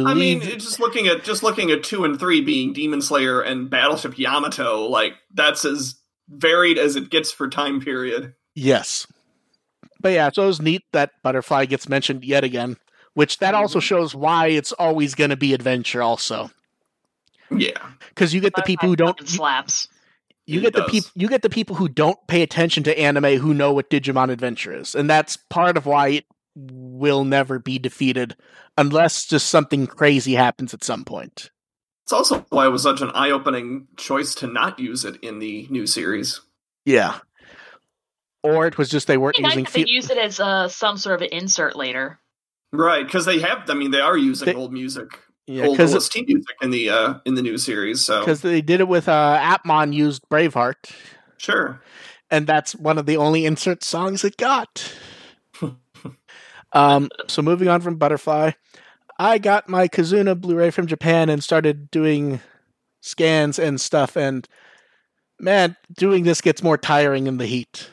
believe. 0.00 0.08
I 0.08 0.14
mean, 0.14 0.40
just 0.58 0.80
looking 0.80 1.06
at 1.06 1.24
just 1.24 1.42
looking 1.42 1.70
at 1.70 1.82
two 1.82 2.04
and 2.04 2.18
three 2.18 2.40
being 2.40 2.72
Demon 2.72 3.00
Slayer 3.02 3.40
and 3.40 3.68
Battleship 3.70 4.18
Yamato, 4.18 4.82
like 4.88 5.14
that's 5.32 5.64
as 5.64 5.96
varied 6.28 6.78
as 6.78 6.96
it 6.96 7.10
gets 7.10 7.30
for 7.32 7.48
time 7.48 7.80
period. 7.80 8.34
yes, 8.54 9.06
but 10.00 10.12
yeah, 10.12 10.30
so 10.32 10.44
it 10.44 10.46
was 10.46 10.60
neat 10.62 10.82
that 10.92 11.10
Butterfly 11.22 11.66
gets 11.66 11.88
mentioned 11.88 12.24
yet 12.24 12.44
again, 12.44 12.76
which 13.14 13.38
that 13.38 13.54
also 13.54 13.78
Mhm. 13.78 13.82
shows 13.82 14.14
why 14.14 14.48
it's 14.48 14.72
always 14.72 15.14
going 15.14 15.30
to 15.30 15.36
be 15.36 15.52
adventure 15.54 16.02
also 16.02 16.50
Yeah, 17.50 17.78
because 18.08 18.32
you 18.34 18.40
get 18.40 18.54
the 18.54 18.62
people 18.62 18.88
who 18.88 18.96
don't 18.96 19.28
slaps. 19.28 19.86
you 20.46 20.58
It 20.60 20.62
get 20.62 20.72
the 20.74 20.80
does. 20.82 20.90
people 20.90 21.10
you 21.14 21.28
get 21.28 21.42
the 21.42 21.50
people 21.50 21.76
who 21.76 21.88
don't 21.88 22.18
pay 22.26 22.42
attention 22.42 22.82
to 22.84 22.98
anime 22.98 23.38
who 23.38 23.54
know 23.54 23.72
what 23.72 23.90
Digimon 23.90 24.30
Adventure 24.30 24.74
is, 24.78 24.94
and 24.94 25.08
that's 25.08 25.36
part 25.36 25.76
of 25.76 25.86
why 25.86 26.08
it 26.08 26.24
will 26.54 27.24
never 27.24 27.58
be 27.58 27.78
defeated 27.78 28.36
unless 28.78 29.26
just 29.26 29.48
something 29.48 29.86
crazy 29.86 30.34
happens 30.34 30.72
at 30.74 30.84
some 30.84 31.04
point. 31.04 31.50
it's 32.04 32.12
also 32.12 32.44
why 32.50 32.66
it 32.66 32.70
was 32.70 32.82
such 32.82 33.00
an 33.00 33.10
eye-opening 33.14 33.86
choice 33.96 34.34
to 34.36 34.46
not 34.46 34.78
use 34.78 35.04
it 35.04 35.16
in 35.22 35.38
the 35.38 35.66
new 35.70 35.86
series. 35.86 36.40
Yeah. 36.84 37.18
Or 38.42 38.66
it 38.66 38.76
was 38.76 38.90
just 38.90 39.06
they 39.06 39.16
weren't 39.16 39.36
It'd 39.36 39.42
be 39.44 39.48
nice 39.48 39.56
using. 39.56 39.64
if 39.66 39.72
they 39.72 39.82
fe- 39.84 39.90
use 39.90 40.10
it 40.10 40.18
as 40.18 40.38
uh, 40.38 40.68
some 40.68 40.96
sort 40.98 41.16
of 41.16 41.22
an 41.22 41.28
insert 41.32 41.76
later. 41.76 42.20
Right, 42.72 43.04
because 43.06 43.24
they 43.24 43.38
have. 43.40 43.68
I 43.70 43.74
mean, 43.74 43.90
they 43.90 44.00
are 44.00 44.16
using 44.18 44.46
They- 44.46 44.54
old 44.54 44.72
music, 44.72 45.06
yeah, 45.46 45.64
old 45.66 45.76
because 45.78 45.94
OST 45.94 46.24
music 46.26 46.56
in 46.60 46.70
the 46.70 46.90
uh 46.90 47.14
in 47.24 47.36
the 47.36 47.42
new 47.42 47.56
series. 47.56 48.00
So 48.02 48.20
because 48.20 48.40
they 48.42 48.60
did 48.60 48.80
it 48.80 48.88
with 48.88 49.08
uh, 49.08 49.38
Atmon 49.40 49.92
used 49.94 50.28
Braveheart, 50.28 50.90
sure, 51.38 51.80
and 52.30 52.46
that's 52.46 52.74
one 52.74 52.98
of 52.98 53.06
the 53.06 53.16
only 53.16 53.46
insert 53.46 53.82
songs 53.84 54.24
it 54.24 54.36
got. 54.36 54.92
Um, 56.74 57.08
so 57.28 57.40
moving 57.40 57.68
on 57.68 57.80
from 57.80 57.96
Butterfly, 57.96 58.50
I 59.18 59.38
got 59.38 59.68
my 59.68 59.88
Kizuna 59.88 60.38
Blu-ray 60.38 60.70
from 60.70 60.86
Japan 60.86 61.30
and 61.30 61.42
started 61.42 61.90
doing 61.90 62.40
scans 63.00 63.58
and 63.58 63.80
stuff. 63.80 64.16
And 64.16 64.46
man, 65.38 65.76
doing 65.92 66.24
this 66.24 66.40
gets 66.40 66.62
more 66.62 66.76
tiring 66.76 67.26
in 67.26 67.38
the 67.38 67.46
heat. 67.46 67.90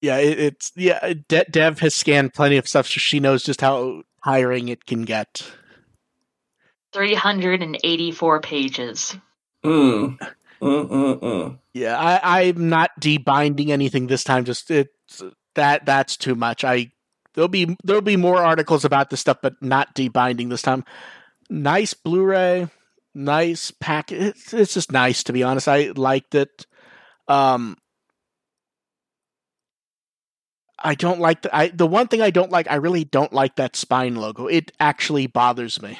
Yeah, 0.00 0.16
it, 0.16 0.38
it's 0.38 0.72
yeah. 0.76 1.12
De- 1.28 1.44
Dev 1.44 1.78
has 1.80 1.94
scanned 1.94 2.32
plenty 2.32 2.56
of 2.56 2.66
stuff, 2.66 2.86
so 2.86 2.98
she 2.98 3.20
knows 3.20 3.42
just 3.42 3.60
how 3.60 4.02
tiring 4.24 4.68
it 4.68 4.86
can 4.86 5.02
get. 5.02 5.42
384 6.92 8.40
pages. 8.40 9.16
mm. 9.62 9.70
Mm, 9.70 10.18
mm, 10.18 10.34
mm. 10.60 11.58
Yeah, 11.74 11.98
I, 11.98 12.40
I'm 12.42 12.68
not 12.68 12.90
debinding 13.00 13.70
anything 13.70 14.06
this 14.06 14.24
time. 14.24 14.44
Just 14.44 14.70
it's 14.70 15.22
that 15.54 15.86
that's 15.86 16.16
too 16.16 16.34
much. 16.34 16.64
I 16.64 16.90
there'll 17.34 17.48
be 17.48 17.76
there'll 17.84 18.02
be 18.02 18.16
more 18.16 18.42
articles 18.42 18.84
about 18.84 19.10
this 19.10 19.20
stuff, 19.20 19.38
but 19.42 19.54
not 19.60 19.94
debinding 19.94 20.50
this 20.50 20.62
time. 20.62 20.84
Nice 21.48 21.94
Blu-ray, 21.94 22.68
nice 23.14 23.70
pack. 23.80 24.12
It's, 24.12 24.54
it's 24.54 24.74
just 24.74 24.92
nice 24.92 25.24
to 25.24 25.32
be 25.32 25.42
honest. 25.42 25.68
I 25.68 25.92
liked 25.96 26.34
it. 26.34 26.66
Um, 27.28 27.76
I 30.78 30.94
don't 30.94 31.20
like 31.20 31.42
the 31.42 31.54
I 31.54 31.68
the 31.68 31.86
one 31.86 32.08
thing 32.08 32.22
I 32.22 32.30
don't 32.30 32.50
like. 32.50 32.70
I 32.70 32.76
really 32.76 33.04
don't 33.04 33.32
like 33.32 33.56
that 33.56 33.76
spine 33.76 34.16
logo. 34.16 34.46
It 34.46 34.72
actually 34.80 35.26
bothers 35.26 35.80
me 35.82 35.98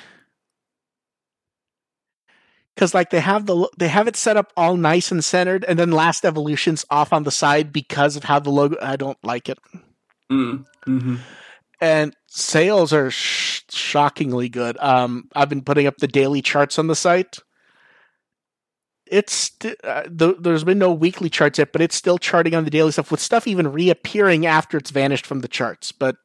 because 2.80 2.94
like 2.94 3.10
they 3.10 3.20
have 3.20 3.44
the 3.44 3.68
they 3.76 3.88
have 3.88 4.08
it 4.08 4.16
set 4.16 4.38
up 4.38 4.54
all 4.56 4.74
nice 4.74 5.12
and 5.12 5.22
centered, 5.22 5.66
and 5.68 5.78
then 5.78 5.90
Last 5.90 6.24
Evolution's 6.24 6.82
off 6.88 7.12
on 7.12 7.24
the 7.24 7.30
side 7.30 7.74
because 7.74 8.16
of 8.16 8.24
how 8.24 8.38
the 8.38 8.48
logo. 8.48 8.76
I 8.80 8.96
don't 8.96 9.18
like 9.22 9.50
it, 9.50 9.58
Mm. 10.32 10.64
hmm 10.86 11.16
and 11.82 12.14
sales 12.26 12.92
are 12.94 13.10
sh- 13.10 13.62
shockingly 13.70 14.48
good. 14.48 14.78
Um, 14.80 15.28
I've 15.34 15.48
been 15.50 15.62
putting 15.62 15.86
up 15.86 15.98
the 15.98 16.06
daily 16.08 16.40
charts 16.42 16.78
on 16.78 16.86
the 16.86 16.94
site. 16.94 17.38
It's 19.06 19.32
st- 19.32 19.76
uh, 19.84 20.04
th- 20.04 20.36
there's 20.40 20.64
been 20.64 20.78
no 20.78 20.92
weekly 20.92 21.28
charts 21.28 21.58
yet, 21.58 21.72
but 21.72 21.80
it's 21.82 21.96
still 21.96 22.16
charting 22.18 22.54
on 22.54 22.64
the 22.64 22.70
daily 22.70 22.92
stuff 22.92 23.10
with 23.10 23.20
stuff 23.20 23.46
even 23.46 23.72
reappearing 23.72 24.46
after 24.46 24.78
it's 24.78 24.90
vanished 24.90 25.26
from 25.26 25.40
the 25.40 25.48
charts. 25.48 25.90
But 25.92 26.16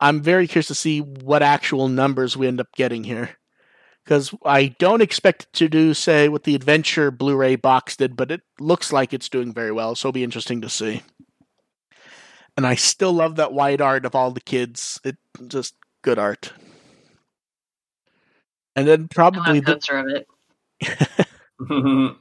I'm 0.00 0.20
very 0.22 0.46
curious 0.46 0.66
to 0.68 0.74
see 0.74 1.00
what 1.00 1.42
actual 1.42 1.88
numbers 1.88 2.36
we 2.36 2.46
end 2.48 2.60
up 2.60 2.72
getting 2.74 3.04
here. 3.04 3.36
Because 4.04 4.34
I 4.44 4.66
don't 4.78 5.00
expect 5.00 5.44
it 5.44 5.52
to 5.54 5.68
do, 5.68 5.94
say, 5.94 6.28
what 6.28 6.44
the 6.44 6.54
Adventure 6.54 7.10
Blu 7.10 7.36
ray 7.36 7.56
box 7.56 7.96
did, 7.96 8.16
but 8.16 8.30
it 8.30 8.42
looks 8.60 8.92
like 8.92 9.14
it's 9.14 9.30
doing 9.30 9.52
very 9.52 9.72
well, 9.72 9.94
so 9.94 10.08
it'll 10.08 10.12
be 10.12 10.24
interesting 10.24 10.60
to 10.60 10.68
see. 10.68 11.02
And 12.56 12.66
I 12.66 12.74
still 12.74 13.12
love 13.12 13.36
that 13.36 13.52
wide 13.52 13.80
art 13.80 14.04
of 14.04 14.14
all 14.14 14.30
the 14.30 14.40
kids. 14.40 15.00
It 15.04 15.16
just 15.48 15.74
good 16.02 16.18
art. 16.18 16.52
And 18.76 18.86
then 18.86 19.08
probably 19.08 19.60
the, 19.60 19.76
of 19.90 20.08
it. 20.08 20.26
and 21.70 22.16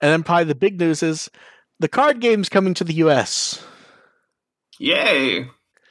then 0.00 0.22
probably 0.22 0.44
the 0.44 0.54
big 0.54 0.80
news 0.80 1.02
is 1.02 1.30
the 1.78 1.88
card 1.88 2.20
game's 2.20 2.48
coming 2.48 2.74
to 2.74 2.84
the 2.84 2.94
US. 2.94 3.64
Yay! 4.78 5.48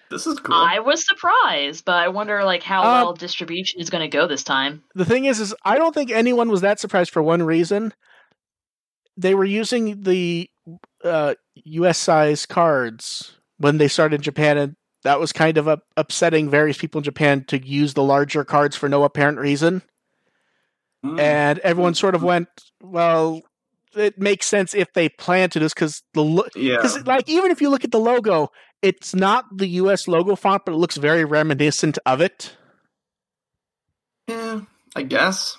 This 0.10 0.26
is 0.26 0.40
cool. 0.40 0.56
I 0.56 0.80
was 0.80 1.06
surprised, 1.06 1.86
but 1.86 1.96
I 1.96 2.08
wonder 2.08 2.44
like 2.44 2.64
how 2.64 2.82
Uh, 2.82 3.04
well 3.04 3.14
distribution 3.14 3.80
is 3.80 3.90
going 3.90 4.10
to 4.10 4.18
go 4.18 4.28
this 4.28 4.44
time. 4.44 4.84
The 4.96 5.06
thing 5.06 5.26
is, 5.26 5.40
is 5.40 5.54
I 5.64 5.78
don't 5.78 5.94
think 5.94 6.12
anyone 6.12 6.50
was 6.50 6.62
that 6.62 6.80
surprised 6.80 7.12
for 7.12 7.22
one 7.22 7.44
reason. 7.44 7.94
They 9.18 9.36
were 9.36 9.46
using 9.46 10.04
the 10.04 10.50
uh, 11.04 11.36
U.S. 11.66 11.98
size 11.98 12.46
cards 12.46 13.38
when 13.58 13.78
they 13.78 13.88
started 13.88 14.16
in 14.16 14.22
Japan, 14.22 14.58
and 14.58 14.76
that 15.04 15.20
was 15.20 15.32
kind 15.32 15.58
of 15.58 15.68
up- 15.68 15.84
upsetting 15.98 16.50
various 16.50 16.78
people 16.78 17.00
in 17.00 17.04
Japan 17.04 17.44
to 17.46 17.64
use 17.64 17.94
the 17.94 18.04
larger 18.04 18.44
cards 18.44 18.76
for 18.76 18.90
no 18.90 19.04
apparent 19.04 19.38
reason. 19.38 19.82
Mm. 21.06 21.20
And 21.20 21.60
everyone 21.60 21.94
sort 21.94 22.16
of 22.16 22.24
went, 22.32 22.48
"Well, 22.82 23.42
it 23.96 24.18
makes 24.18 24.46
sense 24.46 24.74
if 24.74 24.94
they 24.94 25.10
plan 25.10 25.50
to 25.52 25.60
this 25.60 25.74
because 25.74 26.04
the 26.14 26.24
lo- 26.24 26.48
yeah. 26.56 26.78
Because, 26.78 27.06
like, 27.06 27.28
even 27.30 27.52
if 27.52 27.62
you 27.62 27.70
look 27.70 27.84
at 27.84 27.92
the 27.92 28.00
logo, 28.00 28.50
it's 28.82 29.14
not 29.14 29.46
the 29.56 29.68
U.S. 29.68 30.08
logo 30.08 30.36
font, 30.36 30.64
but 30.66 30.74
it 30.74 30.78
looks 30.78 30.98
very 30.98 31.26
reminiscent 31.26 31.98
of 32.06 32.22
it. 32.22 32.56
yeah, 34.28 34.62
I 34.96 35.04
guess. 35.04 35.58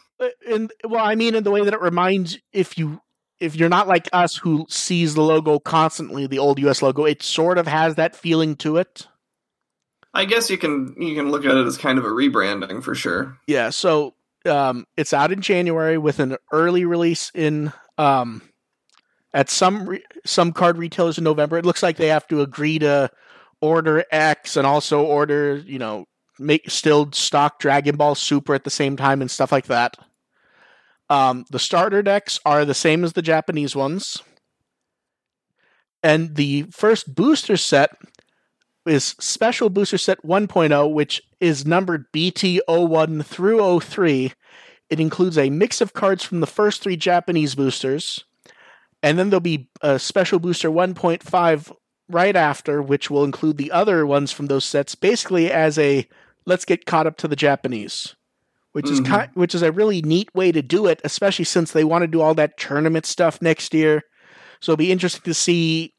And 0.49 0.73
well, 0.85 1.05
I 1.05 1.15
mean, 1.15 1.35
in 1.35 1.45
the 1.45 1.51
way 1.51 1.65
that 1.65 1.75
it 1.75 1.81
reminds, 1.81 2.39
if 2.53 2.77
you 2.77 3.01
if 3.39 3.57
you're 3.57 3.71
not 3.71 3.89
like 3.89 4.09
us 4.13 4.37
who 4.37 4.67
sees 4.69 5.15
the 5.15 5.23
logo 5.23 5.59
constantly, 5.59 6.27
the 6.27 6.39
old 6.39 6.59
U.S. 6.61 6.83
logo, 6.83 7.07
it 7.07 7.23
sort 7.23 7.57
of 7.57 7.67
has 7.67 7.95
that 7.95 8.15
feeling 8.15 8.55
to 8.57 8.77
it. 8.77 9.07
I 10.13 10.25
guess 10.25 10.51
you 10.51 10.59
can 10.59 10.95
you 10.99 11.15
can 11.15 11.31
look 11.31 11.45
at 11.45 11.57
it 11.57 11.67
as 11.67 11.79
kind 11.79 11.99
of 11.99 12.05
a 12.05 12.09
rebranding 12.09 12.83
for 12.83 12.95
sure. 12.95 13.39
Yeah. 13.47 13.71
So 13.71 14.15
um, 14.45 14.87
it's 14.97 15.13
out 15.13 15.33
in 15.33 15.41
January 15.41 15.99
with 15.99 16.19
an 16.19 16.37
early 16.53 16.85
release 16.85 17.31
in 17.35 17.73
um, 17.97 18.43
at 19.33 19.51
some 19.51 19.89
re- 19.89 20.05
some 20.25 20.53
card 20.53 20.79
retailers 20.79 21.19
in 21.19 21.25
November. 21.25 21.59
It 21.59 21.67
looks 21.67 21.83
like 21.83 21.97
they 21.97 22.09
have 22.09 22.27
to 22.29 22.41
agree 22.41 22.79
to 22.81 23.11
order 23.61 24.05
X 24.11 24.57
and 24.57 24.67
also 24.67 25.03
order, 25.03 25.57
you 25.57 25.79
know, 25.79 26.07
make 26.39 26.71
still 26.71 27.13
stock 27.13 27.59
Dragon 27.59 27.97
Ball 27.97 28.15
Super 28.15 28.55
at 28.55 28.65
the 28.65 28.71
same 28.71 28.97
time 28.97 29.21
and 29.21 29.31
stuff 29.31 29.53
like 29.53 29.67
that. 29.67 29.97
Um, 31.09 31.45
the 31.51 31.59
starter 31.59 32.03
decks 32.03 32.39
are 32.45 32.65
the 32.65 32.75
same 32.75 33.05
as 33.05 33.13
the 33.13 33.23
Japanese 33.23 33.75
ones. 33.75 34.23
And 36.03 36.37
the 36.37 36.63
first 36.71 37.15
booster 37.15 37.57
set 37.57 37.97
is 38.87 39.15
Special 39.21 39.69
Booster 39.69 39.99
Set 39.99 40.23
1.0, 40.23 40.93
which 40.93 41.21
is 41.41 41.67
numbered 41.67 42.11
BT01 42.13 43.25
through 43.25 43.81
03. 43.81 44.33
It 44.89 45.01
includes 45.01 45.37
a 45.37 45.51
mix 45.51 45.81
of 45.81 45.93
cards 45.93 46.25
from 46.25 46.41
the 46.41 46.47
first 46.47 46.83
three 46.83 46.97
Japanese 46.97 47.55
boosters. 47.55 48.25
And 49.03 49.19
then 49.19 49.31
there'll 49.31 49.41
be 49.41 49.69
a 49.81 49.99
Special 49.99 50.39
Booster 50.39 50.71
1.5 50.71 51.73
right 52.09 52.37
after, 52.37 52.83
which 52.83 53.11
will 53.11 53.25
include 53.25 53.57
the 53.57 53.73
other 53.73 54.05
ones 54.07 54.33
from 54.33 54.47
those 54.47 54.65
sets, 54.65 54.95
basically 54.95 55.51
as 55.51 55.79
a 55.79 56.07
let's 56.47 56.65
get 56.65 56.87
caught 56.87 57.07
up 57.07 57.17
to 57.19 57.29
the 57.29 57.37
Japanese. 57.37 58.15
Which 58.73 58.89
is 58.89 59.01
Mhm. 59.01 59.25
ki- 59.25 59.31
which 59.35 59.55
is 59.55 59.63
a 59.63 59.73
really 59.73 60.01
neat 60.01 60.33
way 60.33 60.53
to 60.53 60.63
do 60.63 60.87
it, 60.87 61.01
especially 61.03 61.45
since 61.45 61.73
they 61.73 61.83
want 61.83 62.03
to 62.03 62.07
do 62.07 62.21
all 62.21 62.35
that 62.35 62.57
tournament 62.57 63.05
stuff 63.05 63.43
next 63.43 63.75
year. 63.75 64.05
So 64.61 64.73
it'll 64.73 64.79
be 64.79 64.93
interesting 64.93 65.23
to 65.25 65.35
see 65.35 65.95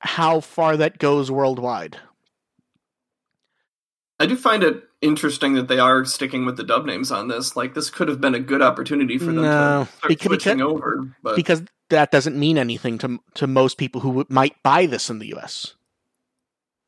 how 0.00 0.40
far 0.40 0.76
that 0.78 0.98
goes 0.98 1.30
worldwide. 1.30 1.98
I 4.18 4.26
do 4.26 4.34
find 4.36 4.64
it 4.64 4.82
interesting 5.02 5.54
that 5.54 5.68
they 5.68 5.78
are 5.78 6.04
sticking 6.04 6.46
with 6.46 6.56
the 6.56 6.64
dub 6.64 6.86
names 6.86 7.10
on 7.12 7.28
this. 7.28 7.56
Like 7.56 7.74
this 7.74 7.90
could 7.90 8.08
have 8.08 8.20
been 8.20 8.34
a 8.34 8.40
good 8.40 8.62
opportunity 8.62 9.18
for 9.18 9.26
them 9.26 9.36
No, 9.42 9.84
to 9.84 9.90
start 9.98 10.08
because- 10.08 10.26
switching 10.26 10.56
because- 10.58 10.72
over. 10.72 11.14
But 11.22 11.36
because 11.36 11.62
that 11.90 12.10
doesn't 12.10 12.38
mean 12.38 12.56
anything 12.56 12.96
to 12.98 13.18
to 13.34 13.46
most 13.46 13.76
people 13.76 14.00
who 14.00 14.24
might 14.30 14.54
buy 14.62 14.86
this 14.86 15.10
in 15.10 15.18
the 15.18 15.26
U.S. 15.28 15.74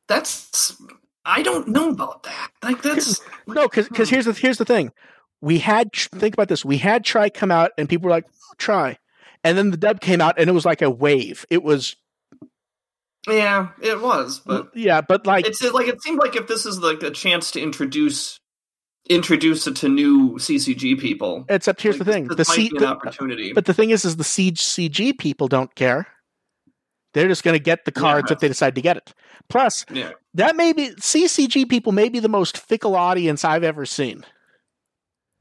that's 0.09 0.81
I 1.27 1.43
don't 1.43 1.69
know 1.69 1.91
about 1.91 2.23
that. 2.25 2.51
Like 2.63 2.83
that's 2.83 3.21
No, 3.47 3.69
because 3.69 3.89
Hmm. 3.89 3.95
here's 4.05 4.25
the 4.27 4.33
here's 4.33 4.59
the 4.59 4.65
thing. 4.65 4.93
We 5.41 5.59
had 5.59 5.93
think 5.93 6.35
about 6.35 6.49
this. 6.49 6.65
We 6.65 6.79
had 6.79 7.05
Tri 7.05 7.29
come 7.31 7.51
out, 7.51 7.73
and 7.77 7.89
people 7.89 8.05
were 8.05 8.11
like, 8.11 8.27
"Tri," 8.57 8.99
and 9.43 9.59
then 9.59 9.71
the 9.71 9.77
dub 9.77 10.01
came 10.01 10.21
out, 10.21 10.39
and 10.39 10.49
it 10.49 10.53
was 10.55 10.65
like 10.65 10.81
a 10.83 10.89
wave. 10.91 11.45
It 11.51 11.63
was 11.63 11.97
yeah, 13.29 13.69
it 13.83 14.01
was, 14.01 14.41
but 14.41 14.71
yeah, 14.75 15.01
but 15.01 15.27
like 15.27 15.47
it's 15.47 15.63
like 15.63 15.89
it 15.89 16.03
seemed 16.03 16.19
like 16.19 16.37
if 16.37 16.47
this 16.47 16.67
is 16.67 16.79
like 16.81 17.03
a 17.03 17.11
chance 17.11 17.51
to 17.53 17.61
introduce 17.61 18.39
introduce 19.09 19.67
it 19.67 19.77
to 19.77 19.89
new 19.89 20.35
CCG 20.37 20.99
people. 20.99 21.45
except 21.49 21.83
here's 21.83 21.99
like, 21.99 22.07
the 22.07 22.13
thing: 22.13 22.23
this, 22.25 22.29
the 22.31 22.35
this 22.37 22.49
might 22.49 22.55
C, 22.57 22.69
be 22.71 22.77
an 22.77 22.83
the- 22.83 22.89
opportunity. 22.89 23.53
but 23.53 23.65
the 23.67 23.75
thing 23.75 23.91
is, 23.91 24.05
is 24.05 24.17
the 24.17 24.25
CCG 24.25 25.19
people 25.19 25.49
don't 25.49 25.75
care. 25.75 26.07
They're 27.13 27.29
just 27.29 27.45
going 27.45 27.55
to 27.55 27.63
get 27.63 27.85
the 27.85 27.93
cards 27.93 28.31
Yeah. 28.31 28.35
if 28.35 28.41
they 28.41 28.49
decide 28.49 28.75
to 28.75 28.83
get 28.83 28.97
it. 28.97 29.15
Plus, 29.49 29.87
yeah, 29.91 30.11
that 30.35 30.57
may 30.57 30.73
be 30.73 30.91
CCG 30.97 31.69
people 31.69 31.93
may 31.93 32.09
be 32.09 32.19
the 32.19 32.29
most 32.29 32.59
fickle 32.59 32.97
audience 32.97 33.45
I've 33.45 33.63
ever 33.63 33.87
seen. 33.87 34.25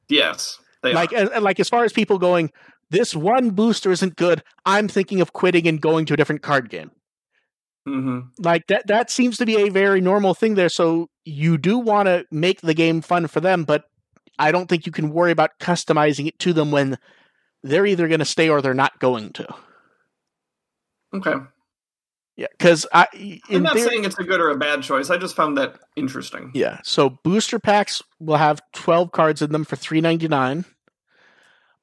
yes, 0.10 0.60
like 0.84 1.12
are. 1.13 1.39
like 1.39 1.60
as 1.60 1.69
far 1.69 1.84
as 1.84 1.93
people 1.93 2.17
going 2.19 2.52
this 2.89 3.15
one 3.15 3.52
booster 3.52 3.89
isn't 3.91 4.17
good 4.17 4.43
i'm 4.65 4.88
thinking 4.89 5.22
of 5.22 5.32
quitting 5.34 5.65
and 5.67 5.80
going 5.82 6.06
to 6.06 6.13
a 6.13 6.17
different 6.17 6.41
card 6.41 6.69
game 6.69 6.91
hmm 7.86 8.19
like 8.39 8.65
that 8.67 8.88
that 8.88 9.12
seems 9.12 9.38
to 9.38 9.46
be 9.46 9.58
a 9.58 9.69
very 9.69 10.00
normal 10.00 10.34
thing 10.34 10.56
there 10.56 10.69
so 10.69 11.10
you 11.26 11.58
do 11.58 11.78
want 11.78 12.08
to 12.08 12.26
make 12.32 12.62
the 12.62 12.74
game 12.74 13.02
fun 13.02 13.28
for 13.28 13.41
them 13.41 13.63
but 13.65 13.84
i 14.39 14.52
don't 14.52 14.67
think 14.69 14.86
you 14.86 14.91
can 14.91 15.12
worry 15.12 15.32
about 15.32 15.52
customizing 15.60 16.26
it 16.28 16.39
to 16.39 16.54
them 16.54 16.72
when 16.72 16.98
they're 17.62 17.86
either 17.86 18.08
going 18.08 18.19
to 18.19 18.26
stay 18.26 18.48
or 18.50 18.62
they're 18.62 18.74
not 18.74 18.98
going 19.00 19.32
to 19.32 19.46
Okay, 21.13 21.34
yeah 22.38 22.48
because 22.58 22.88
i 22.93 23.08
I'm 23.13 23.39
in 23.58 23.63
not 23.63 23.74
theory, 23.74 23.89
saying 23.89 24.06
it's 24.06 24.17
a 24.17 24.24
good 24.24 24.39
or 24.41 24.50
a 24.50 24.58
bad 24.58 24.82
choice. 24.82 25.10
I 25.12 25.17
just 25.17 25.36
found 25.36 25.58
that 25.58 25.78
interesting. 25.96 26.52
yeah 26.56 26.80
so 26.84 27.10
booster 27.24 27.60
packs 27.60 28.02
will 28.19 28.38
have 28.38 28.62
12 28.74 29.12
cards 29.12 29.41
in 29.41 29.52
them 29.52 29.63
for 29.65 29.76
399 29.76 30.65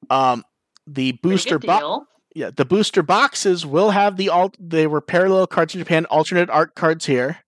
um 0.09 0.43
the 0.87 1.13
booster 1.23 1.59
good 1.59 1.67
box 1.69 1.83
deal. 1.83 2.07
Yeah, 2.35 2.51
the 2.55 2.65
booster 2.65 3.03
boxes 3.03 3.67
will 3.67 3.91
have 3.91 4.17
the 4.17 4.29
alt. 4.29 4.57
They 4.59 4.87
were 4.87 5.01
parallel 5.01 5.47
cards 5.47 5.75
in 5.75 5.81
Japan, 5.81 6.07
alternate 6.07 6.51
art 6.51 6.75
cards 6.75 7.07
here, 7.07 7.39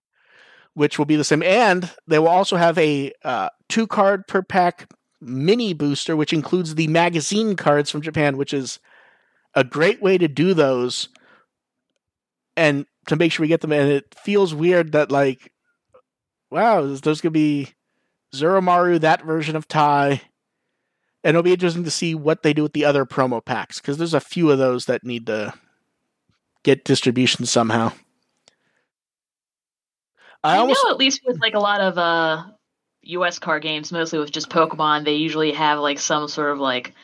which 0.75 0.99
will 0.99 1.05
be 1.05 1.16
the 1.16 1.25
same, 1.25 1.42
and 1.42 1.90
they 2.07 2.18
will 2.18 2.29
also 2.29 2.57
have 2.57 2.77
a 2.79 3.12
uh, 3.25 3.49
two 3.68 3.87
card 3.87 4.27
per 4.27 4.42
pack 4.42 4.90
mini 5.21 5.73
booster, 5.73 6.16
which 6.16 6.33
includes 6.33 6.75
the 6.75 6.88
magazine 6.88 7.55
cards 7.55 7.90
from 7.90 8.03
Japan, 8.03 8.37
which 8.37 8.53
is 8.53 8.81
a 9.55 9.62
great 9.62 10.03
way 10.03 10.18
to 10.18 10.27
do 10.27 10.53
those, 10.53 11.09
and 12.57 12.87
to 13.07 13.16
make 13.16 13.31
sure 13.31 13.45
we 13.45 13.49
get 13.49 13.61
them. 13.61 13.73
And 13.73 13.90
it 13.90 14.14
feels 14.14 14.53
weird 14.53 14.92
that 14.92 15.12
like, 15.12 15.53
wow, 16.51 16.85
there's 16.85 17.21
gonna 17.21 17.31
be 17.31 17.68
Zuromaru, 18.35 19.01
that 19.01 19.23
version 19.23 19.55
of 19.55 19.68
Tai. 19.68 20.23
And 21.25 21.31
it'll 21.31 21.43
be 21.43 21.53
interesting 21.53 21.85
to 21.85 21.91
see 21.91 22.15
what 22.15 22.43
they 22.43 22.53
do 22.53 22.63
with 22.63 22.73
the 22.73 22.85
other 22.85 23.05
promo 23.05 23.45
packs 23.45 23.81
because 23.81 23.97
there's 23.97 24.15
a 24.15 24.21
few 24.21 24.51
of 24.51 24.59
those 24.59 24.87
that 24.87 25.05
need 25.05 25.27
to 25.27 25.55
get 26.65 26.85
distribution 26.85 27.47
somehow. 27.47 27.93
I 30.43 30.55
I 30.55 30.59
almost 30.59 30.81
know 30.85 30.91
at 30.91 30.99
least 30.99 31.21
with 31.25 31.41
like 31.41 31.55
a 31.55 31.61
lot 31.61 31.81
of 31.81 31.99
uh 31.99 32.45
US 33.03 33.39
card 33.39 33.63
games, 33.63 33.93
mostly 33.93 34.19
with 34.19 34.33
just 34.33 34.51
Pokemon, 34.51 35.05
they 35.05 35.15
usually 35.15 35.53
have 35.53 35.79
like 35.79 35.99
some 35.99 36.29
sort 36.29 36.51
of 36.53 36.59
like 36.59 36.95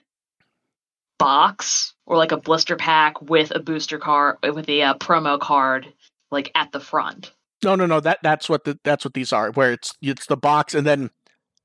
box 1.19 1.95
or 2.07 2.17
like 2.17 2.33
a 2.33 2.37
blister 2.37 2.77
pack 2.77 3.21
with 3.23 3.51
a 3.55 3.59
booster 3.59 3.99
card 3.99 4.37
with 4.43 4.69
a 4.69 4.83
uh, 4.83 4.95
promo 4.95 5.39
card 5.39 5.93
like 6.31 6.51
at 6.55 6.71
the 6.73 6.81
front. 6.81 7.33
no 7.65 7.75
no 7.75 7.87
no 7.87 7.99
that 7.99 8.19
that's 8.23 8.49
what 8.49 8.65
the, 8.65 8.79
that's 8.85 9.05
what 9.05 9.15
these 9.15 9.33
are 9.33 9.51
where 9.53 9.73
it's 9.73 9.95
it's 10.01 10.27
the 10.27 10.37
box 10.37 10.75
and 10.75 10.87
then 10.87 11.11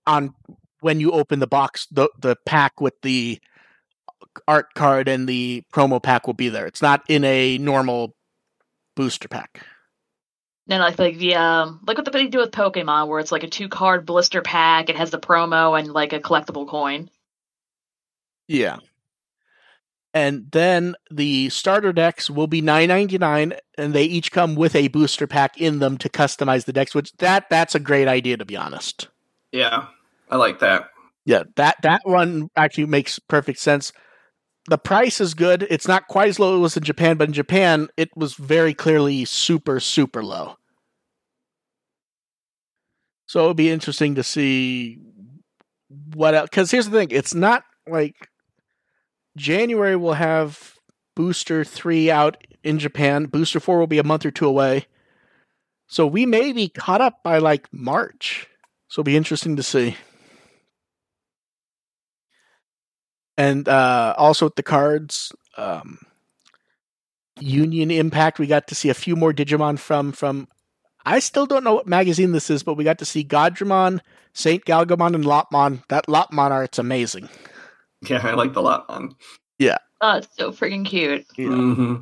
on 0.08 0.34
when 0.84 1.00
you 1.00 1.12
open 1.12 1.40
the 1.40 1.48
box 1.48 1.88
the 1.92 2.10
the 2.20 2.36
pack 2.46 2.82
with 2.82 3.00
the 3.02 3.40
art 4.48 4.74
card 4.74 5.08
and 5.08 5.28
the 5.28 5.64
promo 5.74 6.02
pack 6.02 6.28
will 6.28 6.34
be 6.34 6.50
there. 6.50 6.66
It's 6.66 6.82
not 6.82 7.04
in 7.08 7.24
a 7.24 7.58
normal 7.58 8.16
booster 8.96 9.28
pack. 9.28 9.66
And 10.70 10.82
like 10.82 10.98
like 10.98 11.18
the 11.18 11.36
um 11.36 11.82
like 11.86 11.98
what 11.98 12.12
they 12.12 12.28
do 12.28 12.40
with 12.40 12.52
Pokemon 12.52 13.08
where 13.08 13.20
it's 13.20 13.32
like 13.32 13.44
a 13.44 13.50
two 13.50 13.68
card 13.68 14.06
blister 14.06 14.42
pack, 14.42 14.90
it 14.90 14.96
has 14.96 15.12
the 15.12 15.20
promo 15.20 15.78
and 15.78 15.92
like 15.92 16.14
a 16.14 16.20
collectible 16.20 16.68
coin. 16.68 17.10
Yeah. 18.48 18.78
And 20.14 20.52
then 20.52 20.96
the 21.10 21.50
starter 21.50 21.92
decks 21.92 22.30
will 22.30 22.48
be 22.48 22.62
nine 22.62 22.88
ninety 22.88 23.18
nine, 23.18 23.54
and 23.78 23.94
they 23.94 24.04
each 24.04 24.32
come 24.32 24.56
with 24.56 24.76
a 24.76 24.88
booster 24.90 25.26
pack 25.26 25.60
in 25.60 25.80
them 25.80 25.98
to 25.98 26.08
customize 26.08 26.66
the 26.66 26.74
decks. 26.74 26.94
Which 26.94 27.12
that 27.14 27.50
that's 27.50 27.74
a 27.74 27.80
great 27.80 28.08
idea 28.08 28.38
to 28.38 28.46
be 28.46 28.56
honest. 28.56 29.08
Yeah, 29.52 29.88
I 30.34 30.38
like 30.38 30.60
that. 30.60 30.90
Yeah, 31.26 31.44
that 31.58 31.76
that 31.84 32.02
one 32.06 32.50
actually 32.56 32.88
makes 32.88 33.20
perfect 33.20 33.60
sense. 33.60 33.94
The 34.68 34.80
price 34.80 35.22
is 35.22 35.36
good. 35.36 35.68
It's 35.70 35.88
not 35.88 36.08
quite 36.08 36.30
as 36.30 36.40
low 36.40 36.54
as 36.54 36.58
it 36.58 36.62
was 36.62 36.78
in 36.78 36.84
Japan, 36.84 37.18
but 37.18 37.28
in 37.28 37.34
Japan 37.34 37.88
it 37.98 38.10
was 38.16 38.34
very 38.34 38.74
clearly 38.74 39.26
super 39.26 39.80
super 39.80 40.24
low. 40.24 40.56
So 43.28 43.44
it 43.44 43.48
would 43.50 43.58
be 43.58 43.70
interesting 43.70 44.16
to 44.16 44.24
see 44.24 44.98
what 46.16 46.34
else. 46.34 46.50
Because 46.50 46.72
here's 46.72 46.90
the 46.90 46.98
thing: 46.98 47.10
it's 47.12 47.36
not 47.36 47.64
like 47.88 48.16
January 49.38 49.96
will 49.96 50.14
have 50.14 50.74
Booster 51.16 51.64
three 51.64 52.10
out 52.10 52.38
in 52.64 52.80
Japan. 52.80 53.26
Booster 53.26 53.60
four 53.60 53.78
will 53.78 53.86
be 53.86 54.00
a 54.00 54.04
month 54.04 54.26
or 54.26 54.32
two 54.32 54.48
away. 54.48 54.88
So 55.86 56.08
we 56.08 56.26
may 56.26 56.54
be 56.54 56.70
caught 56.70 57.02
up 57.02 57.22
by 57.24 57.38
like 57.38 57.72
March. 57.72 58.48
So 58.88 59.02
it'll 59.02 59.06
be 59.06 59.18
interesting 59.18 59.58
to 59.58 59.64
see. 59.64 59.96
And 63.38 63.68
uh, 63.68 64.16
also 64.18 64.46
with 64.46 64.56
the 64.56 64.64
cards, 64.64 65.32
um, 65.58 66.00
Union 67.40 67.92
Impact, 67.92 68.40
we 68.40 68.48
got 68.48 68.68
to 68.68 68.76
see 68.76 68.90
a 68.90 68.94
few 68.94 69.16
more 69.16 69.34
Digimon 69.34 69.80
from 69.80 70.12
from. 70.12 70.48
I 71.06 71.20
still 71.20 71.46
don't 71.46 71.66
know 71.66 71.74
what 71.76 71.88
magazine 71.88 72.32
this 72.32 72.50
is, 72.50 72.64
but 72.64 72.76
we 72.76 72.86
got 72.86 73.00
to 73.00 73.06
see 73.06 73.26
Godramon, 73.26 74.00
Saint 74.34 74.64
Galgamon, 74.66 75.16
and 75.16 75.26
Lopmon. 75.26 75.84
That 75.90 76.08
Lopmon 76.08 76.52
art's 76.52 76.80
amazing. 76.80 77.28
Yeah, 78.08 78.22
I 78.24 78.34
like 78.36 78.54
the 78.54 78.62
Lopmon. 78.62 79.14
Yeah. 79.60 79.78
Oh, 80.00 80.18
it's 80.18 80.28
so 80.38 80.52
freaking 80.52 80.86
cute. 80.86 81.26
Yeah. 81.38 81.48
hmm 81.48 81.96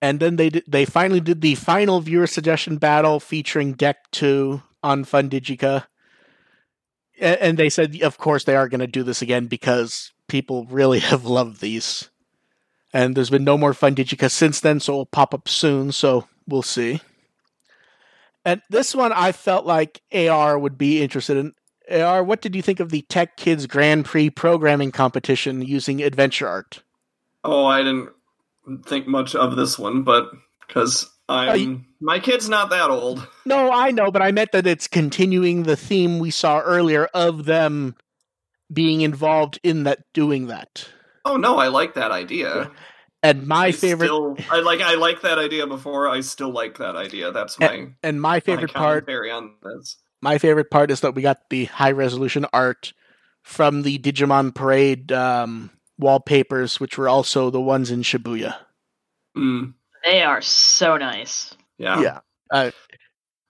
And 0.00 0.20
then 0.20 0.36
they 0.36 0.50
did, 0.50 0.64
they 0.66 0.84
finally 0.84 1.20
did 1.20 1.40
the 1.40 1.54
final 1.54 2.00
viewer 2.00 2.26
suggestion 2.26 2.78
battle 2.78 3.20
featuring 3.20 3.72
Deck 3.72 3.96
Two 4.12 4.62
on 4.82 5.04
Fun 5.04 5.28
Digica, 5.28 5.86
and 7.20 7.58
they 7.58 7.68
said, 7.68 8.00
of 8.02 8.18
course, 8.18 8.44
they 8.44 8.56
are 8.56 8.68
going 8.68 8.80
to 8.80 8.86
do 8.86 9.02
this 9.02 9.20
again 9.20 9.46
because 9.46 10.12
people 10.34 10.66
really 10.68 10.98
have 11.12 11.24
loved 11.24 11.60
these. 11.60 12.10
And 12.92 13.16
there's 13.16 13.30
been 13.30 13.44
no 13.44 13.56
more 13.56 13.72
Fun 13.72 13.94
Digica 13.94 14.28
since 14.28 14.58
then, 14.58 14.80
so 14.80 14.92
it'll 14.94 15.06
pop 15.06 15.32
up 15.32 15.48
soon. 15.48 15.92
So 15.92 16.26
we'll 16.48 16.62
see. 16.62 17.00
And 18.44 18.60
this 18.68 18.96
one, 18.96 19.12
I 19.12 19.30
felt 19.30 19.64
like 19.64 20.02
AR 20.12 20.58
would 20.58 20.76
be 20.76 21.02
interested 21.02 21.36
in. 21.36 21.54
AR, 21.88 22.24
what 22.24 22.40
did 22.40 22.56
you 22.56 22.62
think 22.62 22.80
of 22.80 22.90
the 22.90 23.02
Tech 23.02 23.36
Kids 23.36 23.68
Grand 23.68 24.06
Prix 24.06 24.30
programming 24.30 24.90
competition 24.90 25.62
using 25.62 26.02
adventure 26.02 26.48
art? 26.48 26.82
Oh, 27.44 27.64
I 27.66 27.82
didn't 27.82 28.10
think 28.86 29.06
much 29.06 29.36
of 29.36 29.54
this 29.54 29.78
one, 29.78 30.02
but 30.02 30.30
because 30.66 31.08
I'm 31.28 31.60
you- 31.60 31.80
my 32.00 32.18
kid's 32.18 32.48
not 32.48 32.70
that 32.70 32.90
old. 32.90 33.26
No, 33.44 33.70
I 33.70 33.92
know, 33.92 34.10
but 34.10 34.22
I 34.22 34.32
meant 34.32 34.50
that 34.52 34.66
it's 34.66 34.88
continuing 34.88 35.62
the 35.62 35.76
theme 35.76 36.18
we 36.18 36.30
saw 36.30 36.58
earlier 36.60 37.06
of 37.14 37.44
them 37.44 37.94
being 38.72 39.00
involved 39.02 39.58
in 39.62 39.84
that 39.84 40.00
doing 40.12 40.46
that. 40.48 40.88
Oh 41.24 41.36
no, 41.36 41.56
I 41.56 41.68
like 41.68 41.94
that 41.94 42.10
idea. 42.10 42.70
And 43.22 43.46
my 43.46 43.66
I 43.66 43.72
favorite 43.72 44.08
still- 44.08 44.36
I 44.50 44.60
like 44.60 44.80
I 44.80 44.94
like 44.96 45.22
that 45.22 45.38
idea 45.38 45.66
before. 45.66 46.08
I 46.08 46.20
still 46.20 46.50
like 46.50 46.78
that 46.78 46.96
idea. 46.96 47.32
That's 47.32 47.58
my 47.58 47.88
and 48.02 48.20
my 48.20 48.40
favorite 48.40 48.74
my 48.74 48.80
part 48.80 49.06
commentary 49.06 49.30
on 49.30 49.54
this. 49.62 49.96
my 50.20 50.36
favorite 50.38 50.70
part 50.70 50.90
is 50.90 51.00
that 51.00 51.14
we 51.14 51.22
got 51.22 51.48
the 51.50 51.64
high 51.66 51.92
resolution 51.92 52.44
art 52.52 52.92
from 53.42 53.82
the 53.82 53.98
Digimon 53.98 54.54
Parade 54.54 55.10
um, 55.12 55.70
wallpapers, 55.98 56.80
which 56.80 56.98
were 56.98 57.08
also 57.08 57.50
the 57.50 57.60
ones 57.60 57.90
in 57.90 58.02
Shibuya. 58.02 58.56
Mm, 59.36 59.74
They 60.04 60.22
are 60.22 60.40
so 60.42 60.96
nice. 60.96 61.54
yeah. 61.78 62.00
Yeah. 62.00 62.18
Uh, 62.50 62.70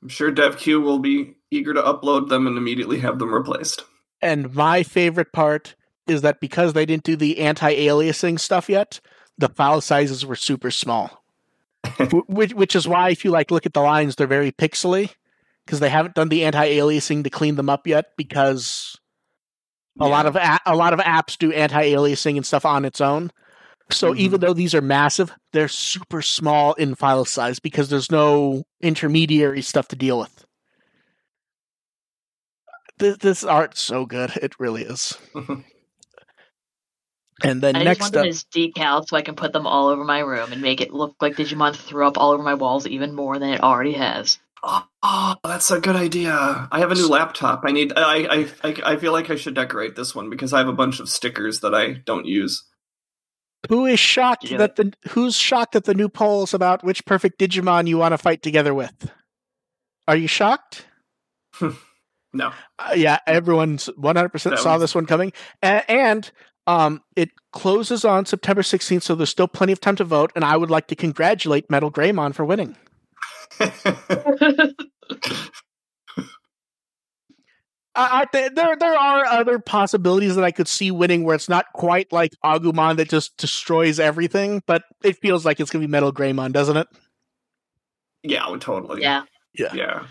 I'm 0.03 0.09
sure 0.09 0.31
DevQ 0.33 0.83
will 0.83 0.99
be 0.99 1.35
eager 1.51 1.75
to 1.75 1.83
upload 1.83 2.29
them 2.29 2.47
and 2.47 2.57
immediately 2.57 3.01
have 3.01 3.19
them 3.19 3.33
replaced. 3.35 3.85
And 4.25 4.55
my 4.55 4.83
favorite 4.83 5.33
part 5.33 5.77
is 6.09 6.23
that 6.23 6.41
because 6.41 6.73
they 6.73 6.87
didn't 6.87 7.05
do 7.05 7.15
the 7.15 7.41
anti-aliasing 7.41 8.41
stuff 8.41 8.69
yet, 8.71 9.01
the 9.37 9.51
file 9.51 9.83
sizes 9.83 10.25
were 10.25 10.35
super 10.35 10.71
small. 10.71 11.23
Which 12.29 12.55
which 12.55 12.75
is 12.75 12.89
why 12.89 13.11
if 13.11 13.25
you 13.25 13.31
like 13.31 13.51
look 13.51 13.67
at 13.67 13.75
the 13.75 13.83
lines, 13.83 14.17
they're 14.17 14.27
very 14.27 14.51
pixely 14.51 15.11
because 15.67 15.81
they 15.81 15.91
haven't 15.91 16.15
done 16.15 16.31
the 16.31 16.45
anti-aliasing 16.45 17.23
to 17.25 17.31
clean 17.31 17.57
them 17.57 17.69
up 17.69 17.87
yet. 17.87 18.07
Because 18.17 18.97
a 20.01 20.09
lot 20.09 20.25
of 20.25 20.35
a-, 20.37 20.61
a 20.65 20.75
lot 20.75 20.95
of 20.95 21.01
apps 21.01 21.37
do 21.37 21.53
anti-aliasing 21.53 22.37
and 22.37 22.47
stuff 22.47 22.65
on 22.65 22.87
its 22.87 23.03
own. 23.03 23.31
So 23.91 24.13
Mhm. 24.15 24.19
even 24.19 24.41
though 24.41 24.55
these 24.55 24.75
are 24.75 24.81
massive, 24.81 25.31
they're 25.53 25.69
super 25.69 26.23
small 26.23 26.73
in 26.75 26.95
file 26.95 27.27
size 27.27 27.59
because 27.61 27.91
there's 27.91 28.11
no 28.11 28.63
intermediary 28.81 29.61
stuff 29.61 29.89
to 29.89 29.97
deal 29.97 30.19
with. 30.19 30.47
This, 32.99 33.17
this 33.19 33.45
art's 33.45 33.81
so 33.81 34.07
good, 34.07 34.31
it 34.43 34.59
really 34.59 34.83
is. 34.83 35.19
Mm-hmm. 35.35 35.61
and 37.43 37.61
then 37.61 37.75
I 37.77 37.81
just 37.81 37.85
next 37.85 38.01
want 38.01 38.13
them 38.15 38.23
up, 38.23 38.29
as 38.29 38.45
decals 38.45 39.09
so 39.09 39.17
I 39.17 39.23
can 39.23 39.35
put 39.35 39.53
them 39.53 39.67
all 39.67 39.89
over 39.89 40.05
my 40.05 40.21
room 40.21 40.53
and 40.53 40.63
make 40.63 40.81
it 40.81 40.93
look 40.93 41.17
like 41.21 41.35
Digimon 41.37 41.75
threw 41.75 42.07
up 42.07 42.17
all 42.17 42.31
over 42.33 42.43
my 42.43 42.55
walls 42.55 42.87
even 42.87 43.15
more 43.15 43.39
than 43.39 43.51
it 43.51 43.61
already 43.63 43.95
has. 43.95 44.39
Oh, 44.63 44.87
oh, 45.03 45.35
that's 45.45 45.71
a 45.71 45.81
good 45.81 45.97
idea. 45.97 46.33
I 46.73 46.79
have 46.79 46.91
a 46.91 46.95
new 46.95 47.09
laptop. 47.09 47.63
I 47.67 47.73
need. 47.73 47.93
I, 47.97 48.25
I 48.25 48.47
I 48.63 48.93
I 48.93 48.97
feel 48.97 49.13
like 49.13 49.29
I 49.29 49.35
should 49.37 49.55
decorate 49.55 49.95
this 49.95 50.15
one 50.15 50.31
because 50.31 50.55
I 50.55 50.59
have 50.59 50.69
a 50.69 50.73
bunch 50.73 51.01
of 51.01 51.09
stickers 51.11 51.61
that 51.61 51.75
I 51.75 51.93
don't 52.07 52.25
use. 52.25 52.65
who 53.69 53.85
is 53.85 54.01
shocked 54.01 54.51
Yeah. 54.51 54.59
that 54.59 54.77
the 54.77 54.93
who's 55.09 55.37
shocked 55.37 55.77
at 55.77 55.85
the 55.85 55.93
new 55.95 56.09
polls 56.09 56.55
about 56.55 56.83
which 56.85 57.05
perfect 57.05 57.39
Digimon 57.41 57.87
you 57.89 57.99
want 57.99 58.13
to 58.13 58.19
fight 58.19 58.43
together 58.43 58.73
with? 58.73 59.11
Are 60.09 60.17
you 60.17 60.29
shocked? 60.29 60.87
No. 62.35 62.53
Uh, 62.79 62.93
yeah, 62.97 63.19
everyone's 63.27 63.89
100% 63.99 64.33
That 64.51 64.59
saw 64.59 64.75
was- 64.75 64.83
this 64.83 64.95
one 64.95 65.07
coming. 65.07 65.33
A- 65.63 65.91
and 65.91 66.31
um, 66.67 67.03
it 67.17 67.31
closes 67.53 68.05
on 68.05 68.27
September 68.27 68.63
16th, 68.63 69.03
so 69.03 69.15
there's 69.15 69.31
still 69.31 69.49
plenty 69.49 69.73
of 69.73 69.81
time 69.81 69.97
to 69.97 70.05
vote. 70.05 70.33
And 70.35 70.45
I 70.45 70.57
would 70.57 70.71
like 70.71 70.89
to 70.89 70.97
congratulate 70.97 71.71
Metal 71.71 71.91
Greymon 71.93 72.35
for 72.35 72.45
winning. 72.45 72.77
I, 77.97 78.23
I 78.23 78.25
th- 78.33 78.53
there 78.55 78.75
there 78.77 78.99
are 78.99 79.25
other 79.25 79.59
possibilities 79.61 80.35
that 80.35 80.45
I 80.45 80.51
could 80.51 80.67
see 80.67 80.91
winning 80.91 81.23
where 81.25 81.37
it's 81.37 81.49
not 81.49 81.67
quite 81.75 82.13
like 82.13 82.33
Agumon 82.45 82.97
that 82.97 83.09
just 83.09 83.37
destroys 83.37 84.01
everything, 84.01 84.63
but 84.67 84.83
it 85.05 85.19
feels 85.19 85.45
like 85.45 85.61
it's 85.61 85.71
going 85.71 85.83
to 85.83 85.87
be 85.87 85.91
Metal 85.93 86.13
Greymon, 86.13 86.53
doesn't 86.53 86.77
it? 86.77 86.89
yeah, 88.23 88.45
totally. 88.59 89.03
yeah. 89.03 89.23
Yeah. 89.57 90.07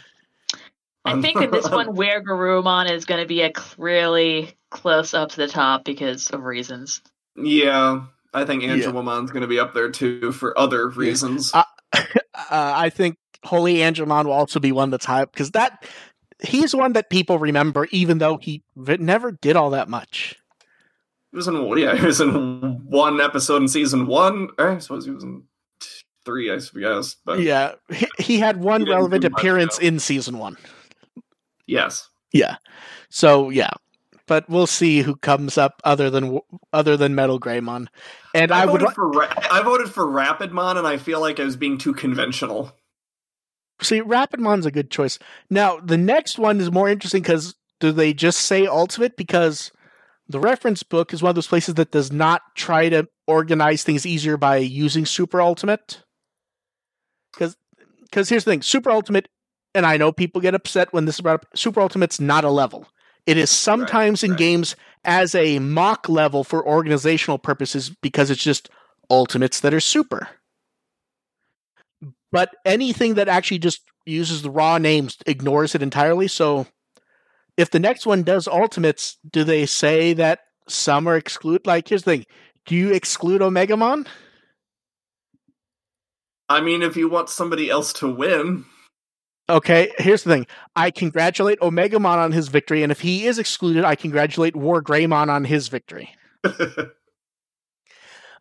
I 1.06 1.22
think 1.22 1.42
in 1.42 1.52
this 1.52 1.70
one, 1.70 1.96
where 1.96 2.24
Garurumon 2.24 2.90
is 2.90 3.06
going 3.06 3.22
to 3.22 3.28
be 3.28 3.42
a 3.42 3.52
really 3.78 4.56
close 4.70 5.14
up 5.14 5.30
to 5.30 5.38
the 5.38 5.48
top 5.48 5.84
because 5.84 6.30
of 6.30 6.44
reasons. 6.44 7.02
Yeah, 7.36 8.06
I 8.34 8.46
think 8.46 8.64
Yeah. 8.64 8.76
Angewomon's 8.76 9.32
going 9.32 9.42
to 9.42 9.48
be 9.48 9.60
up 9.60 9.74
there 9.74 9.92
too 9.92 10.32
for 10.32 10.58
other 10.58 10.90
reasons. 10.90 11.54
Uh, 11.54 11.64
uh, 11.94 12.04
I 12.50 12.90
think 12.90 13.18
Holy 13.44 13.76
Angemon 13.76 14.26
will 14.26 14.34
also 14.34 14.60
be 14.60 14.72
one 14.72 14.90
that's 14.90 15.06
high 15.06 15.26
because 15.26 15.52
that 15.52 15.86
he's 16.42 16.76
one 16.76 16.94
that 16.94 17.10
people 17.10 17.40
remember, 17.40 17.88
even 17.92 18.18
though 18.18 18.38
he 18.38 18.64
v- 18.76 18.98
never 18.98 19.32
did 19.32 19.56
all 19.56 19.72
that 19.72 19.90
much. 19.90 20.38
He 21.32 21.38
was 21.38 21.48
in 21.48 21.56
yeah, 21.78 21.96
he 21.96 22.06
was 22.06 22.22
in 22.22 22.86
one 22.86 23.20
episode 23.20 23.62
in 23.62 23.68
season 23.68 24.06
one. 24.06 24.50
I 24.60 24.78
suppose 24.78 25.06
he 25.06 25.12
was 25.12 25.24
in 25.24 25.44
three, 26.26 26.52
I 26.52 26.60
guess. 26.80 27.16
But 27.26 27.40
Yeah, 27.40 27.74
he, 27.92 28.08
he 28.20 28.40
had 28.40 28.62
one 28.62 28.86
He 28.86 28.92
relevant 28.92 29.24
do 29.24 29.30
much, 29.30 29.40
appearance 29.40 29.80
in 29.80 30.00
season 30.00 30.38
one. 30.38 30.58
Yes, 31.68 32.10
Yeah, 32.32 32.58
so 33.10 33.50
yeah, 33.50 33.72
but 34.28 34.50
we'll 34.50 34.68
see 34.68 35.02
who 35.02 35.16
comes 35.16 35.58
up 35.58 35.82
other 35.84 36.10
than 36.10 36.40
other 36.72 36.98
than 36.98 37.16
Metal 37.16 37.40
Greymon, 37.40 37.88
and 38.34 38.52
I, 38.52 38.64
I, 38.64 38.66
would 38.66 38.82
voted 38.82 38.88
li- 38.90 38.94
for 38.94 39.10
Ra- 39.10 39.34
I 39.52 39.62
voted 39.62 39.90
for 39.90 40.06
Rapidmon, 40.06 40.78
and 40.78 40.88
I 40.88 40.98
feel 40.98 41.20
like 41.20 41.40
I 41.40 41.44
was 41.44 41.56
being 41.56 41.78
too 41.78 41.94
conventional. 41.94 42.72
see 43.82 44.02
Rapidmon's 44.02 44.66
a 44.66 44.72
good 44.72 44.92
choice. 44.92 45.20
Now 45.50 45.80
the 45.80 45.98
next 45.98 46.40
one 46.40 46.60
is 46.60 46.72
more 46.72 46.90
interesting 46.90 47.22
because 47.22 47.56
do 47.80 47.92
they 47.92 48.14
just 48.14 48.42
say 48.42 48.66
Ultimate 48.66 49.18
because 49.18 49.72
the 50.28 50.40
reference 50.40 50.84
book 50.84 51.14
is 51.14 51.22
one 51.22 51.30
of 51.30 51.36
those 51.36 51.48
places 51.48 51.76
that 51.76 51.92
does 51.92 52.12
not 52.12 52.42
try 52.56 52.90
to 52.90 53.08
organize 53.28 53.84
things 53.84 54.06
easier 54.06 54.38
by 54.38 54.58
using 54.58 55.06
Super 55.06 55.42
Ultimate. 55.42 56.04
Because 57.34 57.58
because 58.02 58.30
here's 58.30 58.44
the 58.46 58.52
thing, 58.52 58.62
Super 58.62 58.92
Ultimate, 58.92 59.28
and 59.76 59.86
I 59.86 59.98
know 59.98 60.12
people 60.12 60.42
get 60.42 60.56
upset 60.56 60.94
when 60.94 61.06
this 61.06 61.16
is 61.16 61.22
brought 61.22 61.36
up. 61.36 61.46
Super 61.56 61.82
Ultimate's 61.82 62.20
not 62.20 62.44
a 62.44 62.50
level. 62.50 62.88
It 63.26 63.38
is 63.38 63.50
sometimes 63.50 64.24
in 64.24 64.32
right. 64.32 64.40
games 64.40 64.76
as 65.06 65.34
a 65.34 65.60
mock 65.60 66.10
level 66.10 66.44
for 66.44 66.66
organizational 66.66 67.38
purposes 67.38 67.90
because 67.90 68.30
it's 68.30 68.44
just 68.44 68.70
ultimates 69.10 69.62
that 69.62 69.74
are 69.74 69.80
super. 69.80 70.28
But 72.32 72.50
anything 72.66 73.14
that 73.14 73.30
actually 73.30 73.60
just 73.60 73.82
uses 74.06 74.42
the 74.42 74.52
raw 74.52 74.78
names 74.78 75.18
ignores 75.26 75.76
it 75.76 75.82
entirely. 75.82 76.28
So 76.28 76.68
if 77.58 77.70
the 77.70 77.80
next 77.80 78.06
one 78.06 78.24
does 78.24 78.48
ultimates, 78.48 79.18
do 79.30 79.44
they 79.44 79.66
say 79.66 80.14
that 80.14 80.40
some 80.68 81.08
are 81.08 81.16
excluded? 81.16 81.68
Like, 81.68 81.88
here's 81.88 82.04
the 82.04 82.12
thing 82.12 82.26
do 82.66 82.76
you 82.76 82.92
exclude 82.92 83.42
Omegamon? 83.42 84.08
I 86.50 86.62
mean, 86.62 86.82
if 86.82 86.98
you 86.98 87.10
want 87.10 87.30
somebody 87.30 87.70
else 87.70 87.94
to 87.94 88.12
win, 88.12 88.66
Okay, 89.50 89.92
here's 89.98 90.24
the 90.24 90.30
thing. 90.32 90.48
I 90.76 90.90
congratulate 90.92 91.60
Omegamon 91.60 92.18
on 92.18 92.32
his 92.32 92.48
victory, 92.48 92.82
and 92.84 92.92
if 92.92 93.02
he 93.02 93.26
is 93.26 93.40
excluded, 93.40 93.84
I 93.84 93.96
congratulate 93.96 94.56
War 94.56 94.82
Greymon 94.82 95.30
on 95.30 95.44
his 95.44 95.68
victory. 95.68 96.16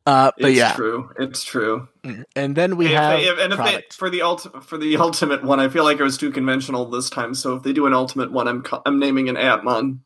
Uh, 0.05 0.32
but 0.36 0.50
it's 0.50 0.59
yeah, 0.59 0.72
true. 0.74 1.11
It's 1.16 1.44
true. 1.44 1.86
and 2.34 2.57
then 2.57 2.76
we 2.76 2.86
If 2.86 2.92
have 2.92 3.20
they- 3.20 3.44
and 3.44 3.53
if 3.53 3.59
they, 3.61 3.84
for 3.92 4.11
the 4.11 4.18
ulti- 4.18 4.61
for 4.64 4.76
the 4.76 4.96
ultimate 5.00 5.44
one, 5.44 5.61
I 5.61 5.68
feel 5.68 5.84
like 5.84 6.00
I 6.00 6.03
was 6.03 6.18
too 6.18 6.32
conventional 6.32 6.90
this 6.90 7.09
time. 7.09 7.34
So 7.34 7.55
if 7.55 7.62
they 7.62 7.72
do 7.72 7.86
an 7.86 7.92
ultimate 7.94 8.32
one, 8.32 8.48
I'm 8.48 8.64
I'm 8.84 8.98
naming 8.98 9.28
an 9.28 9.36
Appmon. 9.36 10.00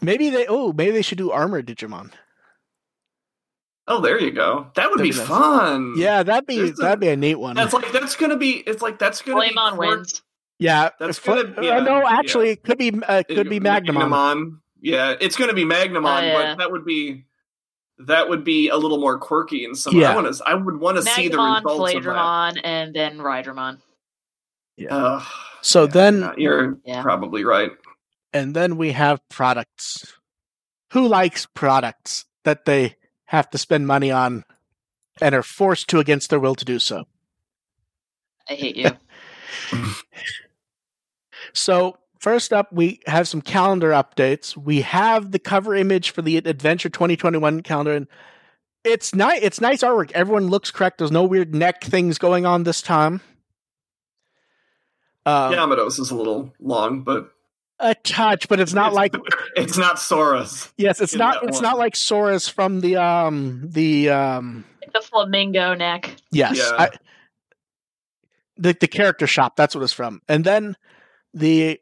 maybe 0.00 0.30
they 0.30 0.46
oh 0.46 0.72
maybe 0.72 0.92
they 0.92 1.02
should 1.02 1.18
do 1.18 1.32
armor 1.32 1.60
Digimon. 1.60 2.12
Oh, 3.86 4.00
there 4.00 4.18
you 4.20 4.30
go. 4.30 4.68
That 4.76 4.90
would 4.90 4.98
That'd 5.00 5.02
be 5.02 5.10
be 5.12 5.18
nice. 5.18 5.28
fun. 5.28 5.94
Yeah, 5.96 6.22
that'd 6.22 6.46
be 6.46 6.56
There's 6.56 6.76
that'd 6.78 7.00
be 7.00 7.08
a 7.08 7.16
neat 7.16 7.34
one. 7.34 7.54
That's 7.56 7.72
like 7.74 7.92
that's 7.92 8.16
gonna 8.16 8.36
be. 8.38 8.52
It's 8.66 8.80
like 8.82 8.98
that's 8.98 9.20
gonna 9.22 9.38
Flame 9.40 9.52
be 9.52 9.58
on 9.58 9.76
court- 9.76 9.98
wins. 9.98 10.22
yeah, 10.58 10.88
that's 10.98 11.18
Fl- 11.18 11.34
gonna- 11.34 11.54
uh, 11.58 11.60
yeah, 11.60 11.78
no, 11.80 12.06
actually, 12.06 12.46
yeah. 12.46 12.52
it 12.52 12.62
could 12.64 12.78
be 12.78 12.92
uh, 13.02 13.22
it 13.28 13.34
could 13.34 13.50
be 13.50 13.60
Magnamon. 13.60 14.08
Magnamon. 14.08 14.58
Yeah, 14.80 15.14
it's 15.20 15.36
gonna 15.36 15.52
be 15.54 15.64
Magnamon, 15.64 16.22
Oh, 16.22 16.24
yeah. 16.26 16.32
but 16.54 16.58
that 16.58 16.72
would 16.72 16.84
be 16.86 17.24
that 17.98 18.28
would 18.30 18.42
be 18.42 18.70
a 18.70 18.76
little 18.76 18.98
more 18.98 19.18
quirky 19.18 19.64
and 19.66 19.76
some. 19.76 19.94
Yeah. 19.94 20.12
I 20.12 20.14
want 20.14 20.34
to. 20.34 20.42
I 20.46 20.54
would 20.54 20.80
want 20.80 20.96
to 20.96 21.02
see 21.02 21.28
the 21.28 21.36
Magnamon, 21.36 21.64
results 21.64 21.94
of 21.94 22.02
that. 22.04 22.10
Fladramon, 22.10 22.60
and 22.64 22.94
then 22.94 23.18
Raidramon. 23.18 23.78
Ugh. 24.90 25.22
So 25.62 25.82
Yeah, 25.82 25.86
then, 25.88 26.32
you're 26.36 26.78
Yeah. 26.84 27.02
probably 27.02 27.44
right. 27.44 27.70
and 28.32 28.54
then 28.56 28.76
we 28.76 28.92
have 28.92 29.20
products. 29.28 30.14
Who 30.92 31.06
likes 31.06 31.46
products 31.54 32.24
that 32.44 32.64
they 32.64 32.96
have 33.26 33.50
to 33.50 33.58
spend 33.58 33.86
money 33.86 34.10
on 34.10 34.44
and 35.20 35.34
are 35.34 35.42
forced 35.42 35.88
to 35.88 35.98
against 35.98 36.30
their 36.30 36.40
will 36.40 36.54
to 36.54 36.64
do 36.64 36.78
so? 36.78 37.04
I 38.48 38.54
hate 38.54 38.76
you. 38.76 38.90
So 41.54 41.98
first 42.18 42.52
up, 42.52 42.72
we 42.72 43.00
have 43.06 43.28
some 43.28 43.40
calendar 43.40 43.90
updates. 43.90 44.56
We 44.56 44.82
have 44.82 45.30
the 45.30 45.38
cover 45.38 45.74
image 45.74 46.10
for 46.10 46.22
the 46.22 46.36
Adventure 46.36 46.88
2021 46.88 47.62
calendar, 47.62 47.94
and 47.94 48.06
it's 48.82 49.14
nice. 49.14 49.40
It's 49.42 49.60
nice 49.60 49.82
artwork. 49.82 50.10
Everyone 50.12 50.48
looks 50.48 50.70
correct. 50.70 50.98
There's 50.98 51.12
no 51.12 51.24
weird 51.24 51.54
neck 51.54 51.84
things 51.84 52.18
going 52.18 52.44
on 52.44 52.64
this 52.64 52.82
time. 52.82 53.20
Um, 55.26 55.52
Yamatos 55.54 55.98
is 55.98 56.10
a 56.10 56.16
little 56.16 56.52
long, 56.60 57.02
but 57.02 57.30
a 57.84 57.94
touch, 57.94 58.48
but 58.48 58.58
it's 58.58 58.72
not 58.72 58.88
it's, 58.88 58.96
like 58.96 59.14
it's 59.56 59.76
not 59.76 59.98
Sora's. 59.98 60.72
yes, 60.76 61.00
it's 61.00 61.14
not. 61.14 61.44
It's 61.44 61.56
one. 61.56 61.62
not 61.62 61.78
like 61.78 61.94
Sora's 61.94 62.48
from 62.48 62.80
the 62.80 62.96
um 62.96 63.62
the 63.70 64.10
um 64.10 64.64
the 64.92 65.00
flamingo 65.00 65.74
neck. 65.74 66.16
yes. 66.30 66.56
Yeah. 66.58 66.70
I, 66.76 66.90
the 68.56 68.76
the 68.80 68.88
character 68.88 69.26
shop. 69.26 69.56
That's 69.56 69.74
what 69.74 69.82
it's 69.84 69.92
from. 69.92 70.22
And 70.28 70.44
then 70.44 70.76
the 71.32 71.80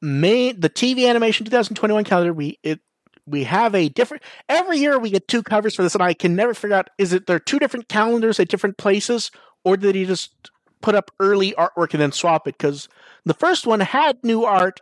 main 0.00 0.60
the 0.60 0.70
TV 0.70 1.08
animation 1.08 1.44
2021 1.44 2.04
calendar. 2.04 2.32
We 2.32 2.58
it 2.62 2.80
we 3.26 3.44
have 3.44 3.74
a 3.74 3.88
different 3.88 4.22
every 4.48 4.78
year 4.78 4.98
we 4.98 5.10
get 5.10 5.28
two 5.28 5.42
covers 5.42 5.74
for 5.74 5.82
this, 5.82 5.94
and 5.94 6.02
I 6.02 6.14
can 6.14 6.36
never 6.36 6.54
figure 6.54 6.76
out 6.76 6.90
is 6.98 7.12
it 7.12 7.26
there 7.26 7.36
are 7.36 7.40
two 7.40 7.58
different 7.58 7.88
calendars 7.88 8.38
at 8.38 8.48
different 8.48 8.76
places, 8.76 9.30
or 9.64 9.76
did 9.76 9.94
he 9.94 10.04
just 10.04 10.50
put 10.80 10.94
up 10.94 11.10
early 11.20 11.52
artwork 11.52 11.92
and 11.92 12.00
then 12.00 12.12
swap 12.12 12.46
it? 12.46 12.58
Because 12.58 12.88
the 13.24 13.34
first 13.34 13.66
one 13.66 13.80
had 13.80 14.22
new 14.22 14.44
art 14.44 14.80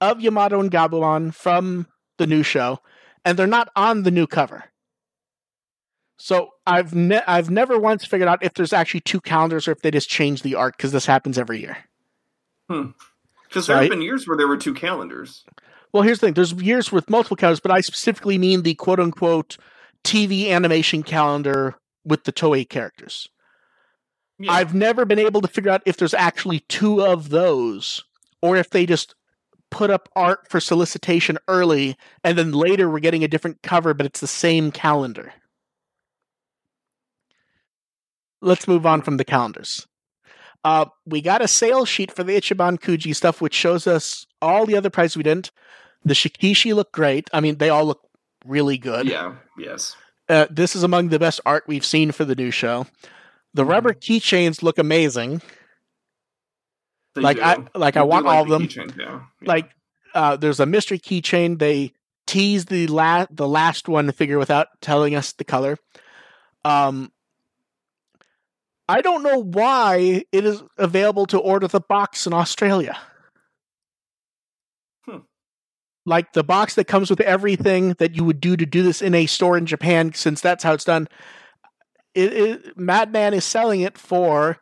of 0.00 0.20
Yamato 0.20 0.60
and 0.60 0.70
Gabumon 0.70 1.34
from 1.34 1.86
the 2.18 2.26
new 2.26 2.42
show, 2.42 2.78
and 3.24 3.38
they're 3.38 3.46
not 3.46 3.68
on 3.76 4.02
the 4.02 4.10
new 4.10 4.26
cover. 4.26 4.64
So 6.18 6.50
I've 6.66 6.94
ne- 6.94 7.22
I've 7.26 7.50
never 7.50 7.78
once 7.78 8.04
figured 8.04 8.28
out 8.28 8.42
if 8.42 8.54
there's 8.54 8.72
actually 8.72 9.00
two 9.00 9.20
calendars 9.20 9.68
or 9.68 9.72
if 9.72 9.82
they 9.82 9.90
just 9.90 10.08
change 10.08 10.42
the 10.42 10.56
art 10.56 10.76
because 10.76 10.92
this 10.92 11.06
happens 11.06 11.38
every 11.38 11.60
year. 11.60 11.76
Hmm. 12.68 12.88
Because 13.48 13.66
there 13.66 13.76
Right. 13.76 13.82
have 13.84 13.90
been 13.90 14.02
years 14.02 14.26
where 14.26 14.36
there 14.36 14.48
were 14.48 14.56
two 14.56 14.74
calendars. 14.74 15.44
Well, 15.92 16.02
here's 16.02 16.18
the 16.20 16.26
thing: 16.26 16.34
there's 16.34 16.52
years 16.54 16.90
with 16.92 17.08
multiple 17.08 17.36
calendars, 17.36 17.60
but 17.60 17.70
I 17.70 17.80
specifically 17.80 18.36
mean 18.36 18.62
the 18.62 18.74
quote 18.74 19.00
unquote 19.00 19.56
TV 20.04 20.50
animation 20.50 21.02
calendar 21.02 21.76
with 22.04 22.24
the 22.24 22.32
Toei 22.32 22.68
characters. 22.68 23.28
Yeah. 24.38 24.52
I've 24.52 24.74
never 24.74 25.04
been 25.04 25.18
able 25.18 25.40
to 25.40 25.48
figure 25.48 25.70
out 25.70 25.82
if 25.86 25.96
there's 25.96 26.14
actually 26.14 26.60
two 26.68 27.04
of 27.04 27.30
those 27.30 28.04
or 28.42 28.56
if 28.56 28.70
they 28.70 28.86
just 28.86 29.14
put 29.70 29.90
up 29.90 30.08
art 30.16 30.48
for 30.48 30.60
solicitation 30.60 31.38
early 31.48 31.96
and 32.24 32.38
then 32.38 32.52
later 32.52 32.88
we're 32.88 32.98
getting 33.00 33.24
a 33.24 33.28
different 33.28 33.62
cover, 33.62 33.94
but 33.94 34.06
it's 34.06 34.20
the 34.20 34.26
same 34.26 34.70
calendar. 34.70 35.32
Let's 38.40 38.68
move 38.68 38.86
on 38.86 39.02
from 39.02 39.16
the 39.16 39.24
calendars. 39.24 39.86
Uh, 40.64 40.86
we 41.06 41.20
got 41.20 41.42
a 41.42 41.48
sales 41.48 41.88
sheet 41.88 42.10
for 42.10 42.24
the 42.24 42.32
Ichiban 42.32 42.78
Kuji 42.78 43.14
stuff, 43.14 43.40
which 43.40 43.54
shows 43.54 43.86
us 43.86 44.26
all 44.42 44.66
the 44.66 44.76
other 44.76 44.90
prizes 44.90 45.16
we 45.16 45.22
didn't. 45.22 45.50
The 46.04 46.14
Shikishi 46.14 46.74
look 46.74 46.92
great. 46.92 47.28
I 47.32 47.40
mean, 47.40 47.58
they 47.58 47.68
all 47.68 47.84
look 47.84 48.00
really 48.44 48.78
good. 48.78 49.06
yeah. 49.06 49.34
Yes. 49.56 49.96
Uh, 50.28 50.46
this 50.50 50.76
is 50.76 50.82
among 50.82 51.08
the 51.08 51.18
best 51.18 51.40
art 51.46 51.64
we've 51.66 51.84
seen 51.84 52.12
for 52.12 52.24
the 52.24 52.34
new 52.34 52.50
show. 52.50 52.86
The 53.54 53.64
rubber 53.64 53.94
keychains 53.94 54.62
look 54.62 54.78
amazing. 54.78 55.40
They 57.18 57.22
like 57.22 57.36
do. 57.36 57.42
I 57.42 57.58
like 57.74 57.96
I 57.96 58.02
want 58.02 58.26
like 58.26 58.34
all 58.34 58.42
of 58.42 58.48
the 58.48 58.66
them. 58.66 58.94
yeah. 58.98 59.04
Yeah. 59.04 59.20
Like 59.42 59.70
uh, 60.14 60.36
there's 60.36 60.60
a 60.60 60.66
mystery 60.66 60.98
keychain. 60.98 61.58
They 61.58 61.92
tease 62.26 62.66
the 62.66 62.86
la- 62.86 63.26
the 63.30 63.48
last 63.48 63.88
one 63.88 64.06
to 64.06 64.12
figure 64.12 64.38
without 64.38 64.68
telling 64.80 65.14
us 65.14 65.32
the 65.32 65.44
color. 65.44 65.76
Um, 66.64 67.12
I 68.88 69.02
don't 69.02 69.22
know 69.22 69.38
why 69.38 70.24
it 70.32 70.44
is 70.44 70.62
available 70.78 71.26
to 71.26 71.38
order 71.38 71.68
the 71.68 71.80
box 71.80 72.26
in 72.26 72.32
Australia. 72.32 72.98
Hmm. 75.04 75.18
Like 76.06 76.32
the 76.32 76.44
box 76.44 76.74
that 76.76 76.86
comes 76.86 77.10
with 77.10 77.20
everything 77.20 77.90
that 77.98 78.16
you 78.16 78.24
would 78.24 78.40
do 78.40 78.56
to 78.56 78.64
do 78.64 78.82
this 78.82 79.02
in 79.02 79.14
a 79.14 79.26
store 79.26 79.58
in 79.58 79.66
Japan, 79.66 80.14
since 80.14 80.40
that's 80.40 80.64
how 80.64 80.72
it's 80.72 80.84
done. 80.84 81.08
It, 82.14 82.32
it, 82.32 82.78
Madman 82.78 83.34
is 83.34 83.44
selling 83.44 83.82
it 83.82 83.98
for 83.98 84.58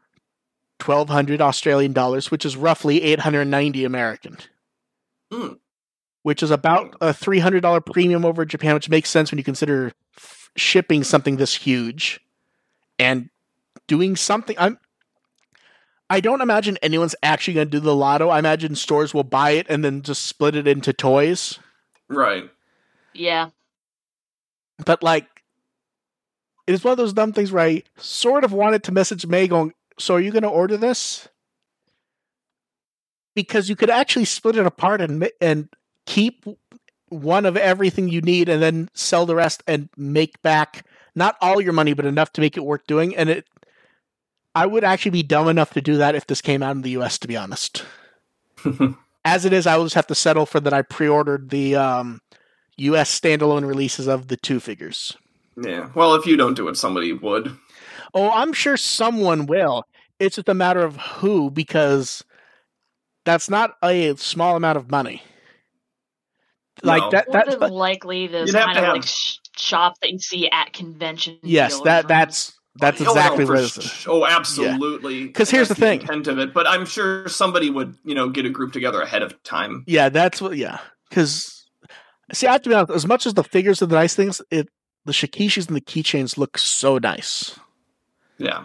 twelve 0.78 1.08
hundred 1.08 1.40
Australian 1.40 1.92
dollars, 1.92 2.30
which 2.30 2.44
is 2.44 2.56
roughly 2.56 3.02
eight 3.02 3.20
hundred 3.20 3.46
ninety 3.46 3.84
American 3.84 4.36
Hmm. 5.32 5.54
which 6.22 6.42
is 6.42 6.50
about 6.50 6.94
a 7.00 7.12
three 7.12 7.38
hundred 7.40 7.60
dollar 7.60 7.80
premium 7.80 8.24
over 8.24 8.44
Japan, 8.44 8.74
which 8.74 8.88
makes 8.88 9.10
sense 9.10 9.30
when 9.30 9.38
you 9.38 9.44
consider 9.44 9.92
f- 10.16 10.50
shipping 10.56 11.02
something 11.04 11.36
this 11.36 11.54
huge 11.56 12.20
and 12.98 13.28
doing 13.86 14.16
something. 14.16 14.56
I'm. 14.58 14.78
I 16.08 16.20
don't 16.20 16.40
imagine 16.40 16.78
anyone's 16.82 17.16
actually 17.20 17.54
going 17.54 17.66
to 17.66 17.70
do 17.70 17.80
the 17.80 17.94
lotto. 17.96 18.28
I 18.28 18.38
imagine 18.38 18.76
stores 18.76 19.12
will 19.12 19.24
buy 19.24 19.50
it 19.50 19.66
and 19.68 19.84
then 19.84 20.02
just 20.02 20.24
split 20.24 20.54
it 20.54 20.68
into 20.68 20.92
toys. 20.92 21.58
Right. 22.08 22.48
Yeah. 23.12 23.50
But 24.84 25.02
like, 25.02 25.26
it's 26.68 26.84
one 26.84 26.92
of 26.92 26.98
those 26.98 27.12
dumb 27.12 27.32
things 27.32 27.50
where 27.50 27.64
I 27.64 27.82
sort 27.96 28.44
of 28.44 28.52
wanted 28.52 28.84
to 28.84 28.92
message 28.92 29.26
May 29.26 29.48
going, 29.48 29.72
"So 29.98 30.14
are 30.14 30.20
you 30.20 30.30
going 30.32 30.42
to 30.42 30.48
order 30.48 30.76
this?" 30.76 31.28
Because 33.34 33.68
you 33.68 33.76
could 33.76 33.90
actually 33.90 34.24
split 34.24 34.56
it 34.56 34.66
apart 34.66 35.00
and 35.00 35.28
and 35.40 35.68
keep 36.06 36.44
one 37.08 37.46
of 37.46 37.56
everything 37.56 38.08
you 38.08 38.20
need, 38.20 38.48
and 38.48 38.62
then 38.62 38.88
sell 38.94 39.26
the 39.26 39.36
rest 39.36 39.62
and 39.66 39.88
make 39.96 40.40
back 40.42 40.84
not 41.14 41.36
all 41.40 41.60
your 41.60 41.72
money, 41.72 41.94
but 41.94 42.04
enough 42.04 42.32
to 42.32 42.40
make 42.40 42.56
it 42.56 42.64
worth 42.64 42.86
doing. 42.86 43.16
And 43.16 43.28
it, 43.30 43.46
I 44.54 44.66
would 44.66 44.84
actually 44.84 45.12
be 45.12 45.22
dumb 45.22 45.48
enough 45.48 45.72
to 45.74 45.80
do 45.80 45.96
that 45.98 46.14
if 46.14 46.26
this 46.26 46.40
came 46.40 46.62
out 46.62 46.76
in 46.76 46.82
the 46.82 46.90
U.S. 46.90 47.18
To 47.18 47.28
be 47.28 47.36
honest, 47.36 47.84
as 49.24 49.44
it 49.44 49.52
is, 49.52 49.66
I 49.66 49.76
will 49.76 49.84
just 49.84 49.94
have 49.94 50.06
to 50.08 50.14
settle 50.14 50.46
for 50.46 50.60
that. 50.60 50.72
I 50.72 50.82
pre-ordered 50.82 51.50
the 51.50 51.76
um, 51.76 52.20
U.S. 52.78 53.18
standalone 53.18 53.66
releases 53.66 54.06
of 54.06 54.28
the 54.28 54.36
two 54.36 54.60
figures. 54.60 55.16
yeah. 55.56 55.90
Well, 55.94 56.14
if 56.14 56.26
you 56.26 56.36
don't 56.36 56.54
do 56.54 56.68
it, 56.68 56.76
somebody 56.76 57.12
would. 57.12 57.56
Oh, 58.16 58.30
I'm 58.30 58.52
sure 58.54 58.76
someone 58.76 59.46
will. 59.46 59.84
It's 60.18 60.36
just 60.36 60.48
a 60.48 60.54
matter 60.54 60.80
of 60.82 60.96
who, 60.96 61.50
because 61.50 62.24
that's 63.26 63.50
not 63.50 63.74
a 63.84 64.14
small 64.16 64.56
amount 64.56 64.78
of 64.78 64.90
money. 64.90 65.22
Like 66.82 67.02
No. 67.02 67.10
that, 67.10 67.26
that's 67.32 67.56
than 67.56 67.70
likely 67.70 68.26
those 68.26 68.52
kind 68.52 68.76
of 68.78 68.84
have- 68.84 68.94
like 68.96 69.04
shop 69.56 69.94
that 70.00 70.10
you 70.12 70.18
see 70.18 70.50
at 70.50 70.72
convention. 70.72 71.38
yes. 71.42 71.78
That 71.82 72.04
rooms. 72.04 72.08
that's 72.08 72.52
that's 72.78 73.00
Oh, 73.00 73.04
no, 73.04 73.10
exactly 73.12 73.46
for 73.46 73.52
what 73.54 73.60
it 73.62 73.76
is. 73.78 73.84
sh- 73.84 74.06
Oh, 74.06 74.26
absolutely. 74.26 75.28
'Cause 75.30 75.48
here's 75.48 75.68
the 75.68 75.74
thing. 75.74 76.02
intent 76.02 76.26
of 76.26 76.38
it, 76.38 76.52
but 76.52 76.66
I'm 76.66 76.84
sure 76.84 77.26
somebody 77.26 77.70
would, 77.70 77.96
you 78.04 78.14
know, 78.14 78.28
get 78.28 78.44
a 78.44 78.50
group 78.50 78.74
together 78.74 79.00
ahead 79.00 79.22
of 79.22 79.42
time. 79.44 79.82
Yeah, 79.86 80.10
that's 80.10 80.42
what. 80.42 80.58
Yeah, 80.58 80.78
because 81.08 81.64
see, 82.34 82.46
I 82.46 82.52
have 82.52 82.62
to 82.62 82.68
be 82.68 82.74
honest. 82.74 82.92
As 82.92 83.06
much 83.06 83.24
as 83.26 83.32
the 83.32 83.44
figures 83.44 83.80
are 83.80 83.86
the 83.86 83.94
nice 83.96 84.14
things, 84.14 84.42
it 84.50 84.68
the 85.06 85.12
shikishis 85.12 85.68
and 85.68 85.76
the 85.76 85.80
keychains 85.80 86.36
look 86.36 86.58
so 86.58 86.98
nice. 86.98 87.58
Yeah. 88.38 88.64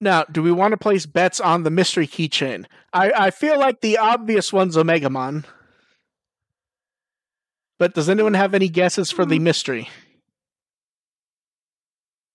Now, 0.00 0.24
do 0.24 0.42
we 0.42 0.52
want 0.52 0.72
to 0.72 0.76
place 0.76 1.06
bets 1.06 1.40
on 1.40 1.62
the 1.62 1.70
mystery 1.70 2.06
keychain? 2.06 2.66
I, 2.92 3.12
I 3.12 3.30
feel 3.30 3.58
like 3.58 3.80
the 3.80 3.98
obvious 3.98 4.52
one's 4.52 4.76
Omegamon. 4.76 5.44
But 7.78 7.94
does 7.94 8.08
anyone 8.08 8.34
have 8.34 8.54
any 8.54 8.68
guesses 8.68 9.10
for 9.10 9.24
the 9.24 9.38
hmm. 9.38 9.44
mystery? 9.44 9.88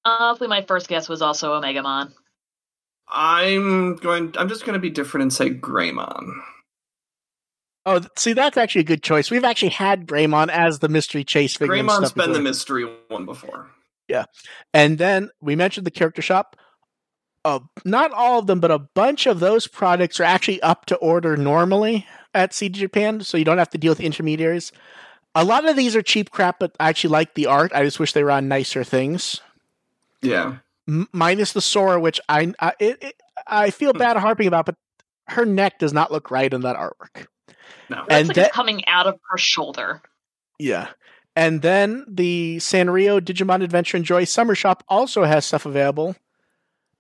Honestly, 0.04 0.48
my 0.48 0.64
first 0.64 0.88
guess 0.88 1.08
was 1.08 1.22
also 1.22 1.60
Omegamon. 1.60 2.12
I'm 3.08 3.98
going. 3.98 4.34
I'm 4.38 4.50
just 4.50 4.66
going 4.66 4.74
to 4.74 4.80
be 4.80 4.90
different 4.90 5.24
and 5.24 5.34
say 5.34 5.50
Greymon. 5.50 6.32
Oh, 7.86 8.02
see, 8.16 8.34
that's 8.34 8.58
actually 8.58 8.82
a 8.82 8.86
good 8.86 9.04
choice. 9.04 9.30
We've 9.30 9.44
actually 9.44 9.70
had 9.70 10.08
Greymon 10.08 10.50
as 10.50 10.80
the 10.80 10.90
mystery 10.90 11.24
chase 11.24 11.58
figure. 11.58 11.74
and 11.76 11.90
Greymon's 11.90 12.10
stuff 12.10 12.16
been 12.16 12.32
the 12.32 12.40
mystery 12.40 12.88
one 13.10 13.26
before. 13.26 13.70
And 14.74 14.98
then 14.98 15.30
we 15.42 15.56
mentioned 15.56 15.86
the 15.88 15.92
character 15.92 16.22
shop. 16.22 16.56
Uh, 17.44 17.60
not 17.86 18.12
all 18.12 18.40
of 18.40 18.48
them, 18.48 18.60
but 18.60 18.70
a 18.72 18.78
bunch 18.80 19.26
of 19.26 19.40
those 19.40 19.66
products 19.68 20.20
are 20.20 20.24
actually 20.26 20.62
up 20.62 20.86
to 20.86 20.96
order 20.98 21.36
normally 21.36 22.06
at 22.36 22.54
CD 22.54 22.80
Japan, 22.80 23.22
so 23.22 23.36
you 23.38 23.44
don't 23.46 23.58
have 23.58 23.70
to 23.72 23.78
deal 23.80 23.92
with 23.92 24.00
intermediaries. 24.00 24.72
A 25.34 25.44
lot 25.44 25.68
of 25.68 25.76
these 25.76 25.96
are 25.96 26.02
cheap 26.04 26.30
crap, 26.30 26.60
but 26.60 26.76
I 26.80 26.90
actually 26.90 27.12
like 27.12 27.34
the 27.34 27.48
art. 27.48 27.72
I 27.74 27.84
just 27.84 28.00
wish 28.00 28.14
they 28.14 28.24
were 28.24 28.32
on 28.32 28.48
nicer 28.48 28.84
things. 28.84 29.42
Yeah. 30.22 30.58
M- 30.88 31.08
minus 31.14 31.54
the 31.54 31.62
Sora, 31.62 32.00
which 32.00 32.20
I 32.30 32.54
I, 32.60 32.74
it, 32.80 33.02
it, 33.02 33.16
I 33.48 33.72
feel 33.72 33.94
bad 33.94 34.18
harping 34.18 34.48
about, 34.48 34.66
but 34.68 34.76
her 35.28 35.46
neck 35.46 35.80
does 35.80 35.94
not 35.94 36.12
look 36.12 36.30
right 36.30 36.54
in 36.54 36.62
that 36.62 36.76
artwork. 36.76 37.26
No. 37.90 38.04
That's 38.08 38.20
And 38.20 38.28
like 38.28 38.36
that- 38.36 38.46
it's 38.48 38.56
coming 38.56 38.86
out 38.88 39.08
of 39.08 39.18
her 39.32 39.38
shoulder. 39.38 40.02
Yeah. 40.60 40.90
And 41.36 41.62
then 41.62 42.06
the 42.08 42.58
Sanrio 42.58 43.22
Digimon 43.22 43.64
Adventure 43.64 43.98
and 43.98 44.06
Joy 44.06 44.26
Summer 44.26 44.54
Shop 44.56 44.84
also 44.90 45.24
has 45.24 45.46
stuff 45.46 45.66
available. 45.66 46.16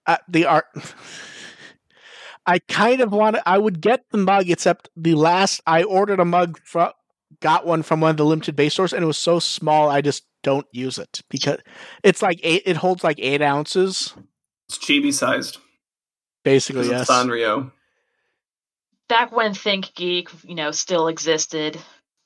Uh, 0.06 0.18
the 0.28 0.46
art. 0.46 0.66
I 2.46 2.60
kind 2.60 3.02
of 3.02 3.12
want 3.12 3.36
to. 3.36 3.48
I 3.48 3.58
would 3.58 3.82
get 3.82 4.06
the 4.10 4.18
mug, 4.18 4.50
except 4.50 4.90
the 4.96 5.16
last 5.16 5.62
I 5.68 5.84
ordered 5.84 6.20
a 6.20 6.26
mug 6.26 6.60
from, 6.64 6.92
got 7.40 7.66
one 7.66 7.84
from 7.84 8.02
one 8.02 8.12
of 8.12 8.18
the 8.18 8.26
limited 8.26 8.56
base 8.56 8.74
stores, 8.74 8.94
and 8.94 9.04
it 9.04 9.08
was 9.08 9.18
so 9.18 9.38
small 9.40 9.90
I 9.90 10.02
just 10.02 10.24
don't 10.44 10.66
use 10.72 10.98
it 10.98 11.22
because 11.30 11.60
it's 12.04 12.22
like 12.24 12.40
eight. 12.42 12.64
It 12.66 12.78
holds 12.78 13.04
like 13.04 13.18
eight 13.20 13.42
ounces, 13.44 14.16
It's 14.68 14.80
chibi 14.80 15.14
sized. 15.14 15.58
basically. 16.44 16.90
Yes. 16.90 17.10
Sanrio. 17.10 17.72
Back 19.08 19.32
when 19.36 19.52
ThinkGeek, 19.54 20.30
you 20.48 20.56
know, 20.56 20.72
still 20.72 21.10
existed, 21.10 21.78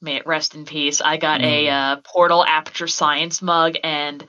may 0.01 0.15
it 0.17 0.27
rest 0.27 0.55
in 0.55 0.65
peace. 0.65 1.01
I 1.01 1.17
got 1.17 1.41
a 1.41 1.65
Mm. 1.67 1.71
uh, 1.71 2.01
Portal 2.01 2.43
Aperture 2.45 2.87
Science 2.87 3.41
mug, 3.41 3.75
and 3.83 4.25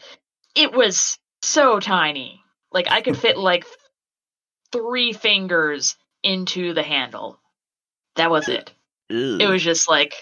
it 0.55 0.73
was 0.73 1.19
so 1.43 1.81
tiny. 1.81 2.43
Like 2.73 2.91
I 2.91 3.01
could 3.01 3.17
fit 3.17 3.37
like 3.39 3.65
three 4.73 5.13
fingers 5.13 5.97
into 6.23 6.73
the 6.75 6.83
handle. 6.83 7.39
That 8.17 8.31
was 8.31 8.49
it. 8.49 8.73
It 9.09 9.49
was 9.49 9.63
just 9.63 9.89
like 9.89 10.15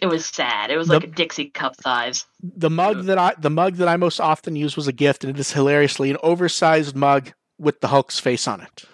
it 0.00 0.06
was 0.06 0.26
sad. 0.26 0.70
It 0.70 0.76
was 0.76 0.88
like 0.88 1.00
The- 1.02 1.08
a 1.08 1.10
Dixie 1.10 1.50
cup 1.50 1.74
size. 1.82 2.24
the 2.40 2.70
mug 2.70 3.04
that 3.06 3.18
I 3.18 3.34
the 3.38 3.50
mug 3.50 3.76
that 3.76 3.88
I 3.88 3.96
most 3.96 4.20
often 4.20 4.54
use 4.56 4.76
was 4.76 4.86
a 4.88 4.92
gift, 4.92 5.24
and 5.24 5.34
it 5.34 5.40
is 5.40 5.52
hilariously 5.52 6.10
an 6.10 6.18
oversized 6.22 6.94
mug 6.94 7.32
with 7.58 7.80
the 7.80 7.88
Hulk's 7.88 8.20
face 8.20 8.46
on 8.46 8.60
it. 8.60 8.84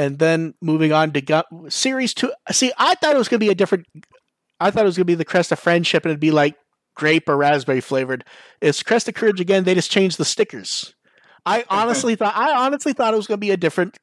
And 0.00 0.18
then 0.18 0.54
moving 0.62 0.92
on 0.94 1.12
to 1.12 1.20
Gu- 1.20 1.68
series 1.68 2.14
two. 2.14 2.32
See, 2.50 2.72
I 2.78 2.94
thought 2.94 3.14
it 3.14 3.18
was 3.18 3.28
going 3.28 3.38
to 3.40 3.44
be 3.44 3.50
a 3.50 3.54
different. 3.54 3.86
I 4.58 4.70
thought 4.70 4.84
it 4.84 4.86
was 4.86 4.96
going 4.96 5.04
to 5.04 5.10
be 5.10 5.14
the 5.14 5.26
Crest 5.26 5.52
of 5.52 5.58
Friendship, 5.58 6.04
and 6.04 6.10
it'd 6.10 6.20
be 6.20 6.30
like 6.30 6.54
grape 6.94 7.28
or 7.28 7.36
raspberry 7.36 7.82
flavored. 7.82 8.24
It's 8.62 8.82
Crest 8.82 9.08
of 9.08 9.14
Courage 9.14 9.40
again. 9.40 9.64
They 9.64 9.74
just 9.74 9.90
changed 9.90 10.16
the 10.16 10.24
stickers. 10.24 10.94
I 11.44 11.64
honestly 11.68 12.14
thought. 12.16 12.34
I 12.34 12.64
honestly 12.64 12.94
thought 12.94 13.12
it 13.12 13.16
was 13.18 13.26
going 13.26 13.36
to 13.38 13.46
be 13.46 13.50
a 13.50 13.58
different 13.58 13.98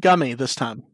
gummy 0.00 0.34
this 0.34 0.54
time. 0.54 0.84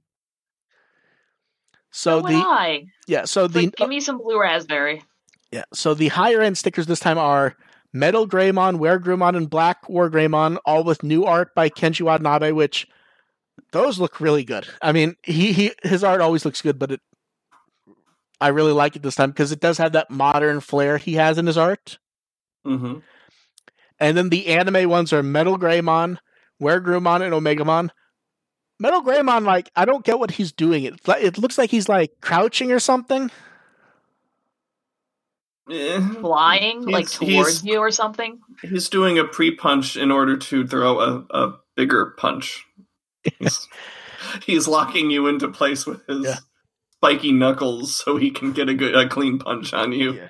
So 1.90 2.20
So 2.22 2.28
the 2.28 2.34
I. 2.36 2.84
yeah, 3.06 3.24
so 3.24 3.44
It's 3.44 3.54
the 3.54 3.60
like, 3.66 3.76
give 3.76 3.88
me 3.88 4.00
some 4.00 4.18
blue 4.18 4.40
raspberry. 4.40 5.02
yeah. 5.50 5.64
So 5.74 5.94
the 5.94 6.08
higher 6.08 6.40
end 6.40 6.56
stickers 6.58 6.86
this 6.86 7.00
time 7.00 7.18
are 7.18 7.54
Metal 7.92 8.26
Greymon, 8.28 8.78
War 8.78 8.98
Greymon, 8.98 9.36
and 9.36 9.48
Black 9.50 9.88
War 9.88 10.10
Greymon, 10.10 10.58
all 10.66 10.84
with 10.84 11.02
new 11.02 11.24
art 11.24 11.54
by 11.54 11.68
Kenji 11.70 12.02
Watanabe, 12.02 12.52
which 12.52 12.86
those 13.72 13.98
look 13.98 14.20
really 14.20 14.44
good. 14.44 14.66
I 14.80 14.92
mean, 14.92 15.16
he, 15.22 15.52
he 15.52 15.72
his 15.82 16.02
art 16.04 16.20
always 16.20 16.44
looks 16.44 16.62
good, 16.62 16.78
but 16.78 16.92
it 16.92 17.00
I 18.40 18.48
really 18.48 18.72
like 18.72 18.96
it 18.96 19.02
this 19.02 19.16
time 19.16 19.30
because 19.30 19.52
it 19.52 19.60
does 19.60 19.78
have 19.78 19.92
that 19.92 20.10
modern 20.10 20.60
flair 20.60 20.96
he 20.98 21.14
has 21.14 21.38
in 21.38 21.46
his 21.46 21.58
art. 21.58 21.98
hmm 22.64 22.98
And 23.98 24.16
then 24.16 24.28
the 24.28 24.46
anime 24.48 24.88
ones 24.88 25.12
are 25.12 25.22
Metal 25.22 25.58
Greymon, 25.58 26.18
War 26.60 26.80
Greymon, 26.80 27.22
and 27.22 27.34
Omegamon. 27.34 27.90
Metal 28.78 29.02
Greymon, 29.02 29.44
like 29.44 29.70
I 29.74 29.84
don't 29.84 30.04
get 30.04 30.18
what 30.18 30.32
he's 30.32 30.52
doing. 30.52 30.84
It 30.84 31.00
it 31.06 31.38
looks 31.38 31.58
like 31.58 31.70
he's 31.70 31.88
like 31.88 32.12
crouching 32.20 32.70
or 32.70 32.78
something. 32.78 33.30
Flying 35.68 36.82
like 36.86 37.10
towards 37.10 37.62
you 37.62 37.78
or 37.78 37.90
something. 37.90 38.40
He's 38.62 38.88
doing 38.88 39.18
a 39.18 39.24
pre 39.24 39.54
punch 39.54 39.96
in 39.96 40.10
order 40.10 40.36
to 40.36 40.66
throw 40.66 41.00
a, 41.00 41.26
a 41.30 41.58
bigger 41.76 42.14
punch. 42.16 42.64
He's, 43.38 43.68
he's 44.46 44.68
locking 44.68 45.10
you 45.10 45.26
into 45.26 45.48
place 45.48 45.86
with 45.86 46.06
his 46.06 46.24
Yeah. 46.24 46.36
spiky 46.96 47.32
knuckles 47.32 47.96
so 47.96 48.16
he 48.16 48.30
can 48.30 48.52
get 48.52 48.68
a 48.68 48.74
good 48.74 48.94
a 48.94 49.08
clean 49.08 49.38
punch 49.38 49.72
on 49.72 49.92
you. 49.92 50.14
Yeah. 50.14 50.28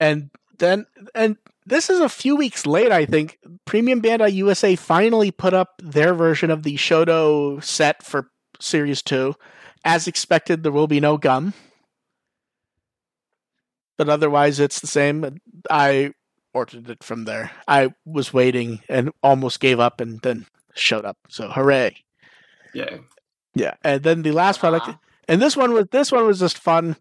and 0.00 0.30
then 0.58 0.86
and 1.14 1.36
this 1.66 1.90
is 1.90 2.00
a 2.00 2.08
few 2.08 2.36
weeks 2.36 2.64
late 2.64 2.92
i 2.92 3.04
think. 3.04 3.38
Premium 3.66 4.00
bandai 4.00 4.32
usa 4.32 4.76
finally 4.76 5.30
put 5.30 5.52
up 5.54 5.80
their 5.82 6.14
version 6.14 6.50
of 6.50 6.62
the 6.62 6.76
shoto 6.76 7.62
set 7.62 8.02
for 8.02 8.30
series 8.60 9.02
2 9.02 9.34
as 9.84 10.06
expected 10.08 10.62
there 10.62 10.72
will 10.72 10.86
be 10.88 11.00
no 11.00 11.16
gum. 11.18 11.52
But 13.98 14.08
otherwise 14.08 14.60
it's 14.60 14.80
the 14.80 14.86
same. 14.86 15.38
I 15.70 16.12
ordered 16.52 16.88
it 16.90 17.02
from 17.04 17.24
there. 17.24 17.50
I 17.68 17.94
was 18.04 18.32
waiting 18.32 18.80
and 18.88 19.10
almost 19.22 19.60
gave 19.60 19.80
up 19.80 20.00
and 20.00 20.20
then 20.22 20.46
showed 20.74 21.04
up. 21.04 21.16
So 21.28 21.48
hooray 21.48 21.96
Yeah. 22.76 22.98
yeah 23.54 23.74
and 23.82 24.02
then 24.02 24.22
the 24.22 24.32
last 24.32 24.60
product 24.60 24.88
Aw. 24.88 24.98
and 25.28 25.40
this 25.40 25.56
one 25.56 25.72
was 25.72 25.86
this 25.90 26.12
one 26.12 26.26
was 26.26 26.40
just 26.40 26.58
fun. 26.58 26.96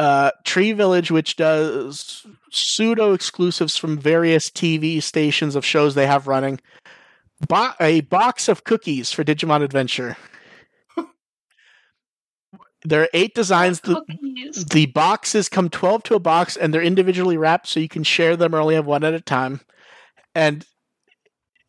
Uh, 0.00 0.32
Tree 0.44 0.72
Village, 0.72 1.10
which 1.12 1.36
does 1.36 2.26
pseudo 2.50 3.12
exclusives 3.12 3.76
from 3.76 3.96
various 3.96 4.50
TV 4.50 5.00
stations 5.00 5.54
of 5.54 5.64
shows 5.64 5.94
they 5.94 6.08
have 6.08 6.26
running. 6.26 6.60
A 7.80 8.00
box 8.02 8.48
of 8.48 8.64
cookies 8.64 9.12
for 9.12 9.22
Digimon 9.22 9.62
Adventure. 9.62 10.16
there 12.84 13.02
are 13.02 13.08
eight 13.14 13.34
designs. 13.34 13.80
The, 13.80 14.02
the 14.70 14.86
boxes 14.86 15.48
come 15.48 15.68
12 15.68 16.02
to 16.04 16.14
a 16.16 16.20
box 16.20 16.56
and 16.56 16.74
they're 16.74 16.82
individually 16.82 17.36
wrapped 17.36 17.68
so 17.68 17.78
you 17.78 17.88
can 17.88 18.02
share 18.02 18.36
them 18.36 18.54
or 18.54 18.58
only 18.58 18.74
have 18.74 18.86
one 18.86 19.04
at 19.04 19.14
a 19.14 19.20
time. 19.20 19.60
And 20.34 20.66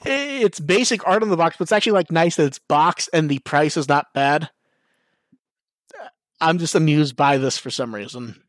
Eh, 0.05 0.39
it's 0.43 0.59
basic 0.59 1.05
art 1.07 1.23
on 1.23 1.29
the 1.29 1.37
box, 1.37 1.55
but 1.57 1.63
it's 1.63 1.71
actually 1.71 1.93
like 1.93 2.11
nice 2.11 2.35
that 2.35 2.45
it's 2.45 2.59
boxed 2.59 3.09
and 3.13 3.29
the 3.29 3.39
price 3.39 3.77
is 3.77 3.89
not 3.89 4.07
bad. 4.13 4.49
I'm 6.39 6.59
just 6.59 6.75
amused 6.75 7.15
by 7.15 7.37
this 7.37 7.57
for 7.57 7.71
some 7.71 7.93
reason. 7.95 8.41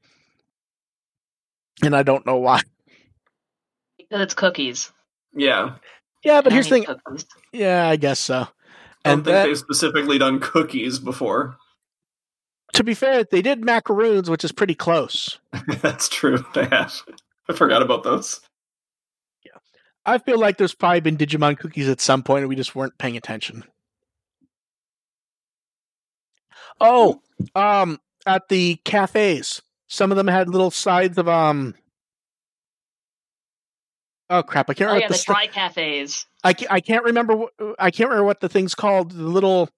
And 1.82 1.96
I 1.96 2.02
don't 2.02 2.26
know 2.26 2.36
why. 2.36 2.60
Because 3.96 4.20
it's 4.22 4.34
cookies. 4.34 4.92
Yeah. 5.34 5.76
Yeah, 6.24 6.42
but 6.42 6.52
I 6.52 6.54
here's 6.56 6.66
the 6.68 6.70
thing. 6.80 6.84
cookies. 6.84 7.24
Yeah, 7.52 7.88
I 7.88 7.96
guess 7.96 8.20
so. 8.20 8.34
I 8.34 8.38
don't 8.40 8.48
And 9.04 9.24
think 9.24 9.34
that, 9.34 9.46
they've 9.46 9.56
specifically 9.58 10.18
done 10.18 10.40
cookies 10.40 10.98
before. 10.98 11.56
to 12.74 12.84
be 12.84 12.92
fair, 12.94 13.24
they 13.24 13.40
did 13.40 13.64
macaroons, 13.64 14.28
which 14.28 14.44
is 14.44 14.52
pretty 14.52 14.74
close. 14.74 15.38
That's 15.80 16.08
true. 16.10 16.44
They 16.54 16.66
have. 16.66 16.94
I 17.48 17.54
forgot 17.54 17.80
about 17.80 18.02
those. 18.02 18.40
I 20.08 20.18
feel 20.18 20.38
like 20.38 20.56
there's 20.56 20.74
probably 20.74 21.00
been 21.00 21.16
Digimon 21.16 21.58
cookies 21.58 21.88
at 21.88 22.00
some 22.00 22.22
point 22.22 22.40
and 22.42 22.48
we 22.48 22.56
just 22.56 22.74
weren't 22.74 22.96
paying 22.98 23.16
attention. 23.16 23.64
Oh, 26.80 27.20
um, 27.54 28.00
at 28.26 28.48
the 28.48 28.76
cafes, 28.84 29.62
some 29.88 30.10
of 30.10 30.16
them 30.16 30.28
had 30.28 30.48
little 30.48 30.70
sides 30.70 31.18
of 31.18 31.28
um. 31.28 31.74
Oh 34.30 34.42
crap! 34.42 34.68
I 34.70 34.74
can't 34.74 34.90
Oh 34.90 34.94
remember. 34.94 35.14
yeah, 35.14 35.18
the 35.18 35.24
the 35.42 35.48
cafes. 35.52 36.26
I 36.44 36.52
can't, 36.52 36.70
I 36.72 36.80
can't 36.80 37.04
remember. 37.04 37.36
What, 37.36 37.52
I 37.78 37.90
can't 37.90 38.10
remember 38.10 38.26
what 38.26 38.40
the 38.40 38.48
thing's 38.48 38.74
called. 38.74 39.12
The 39.12 39.22
little, 39.24 39.68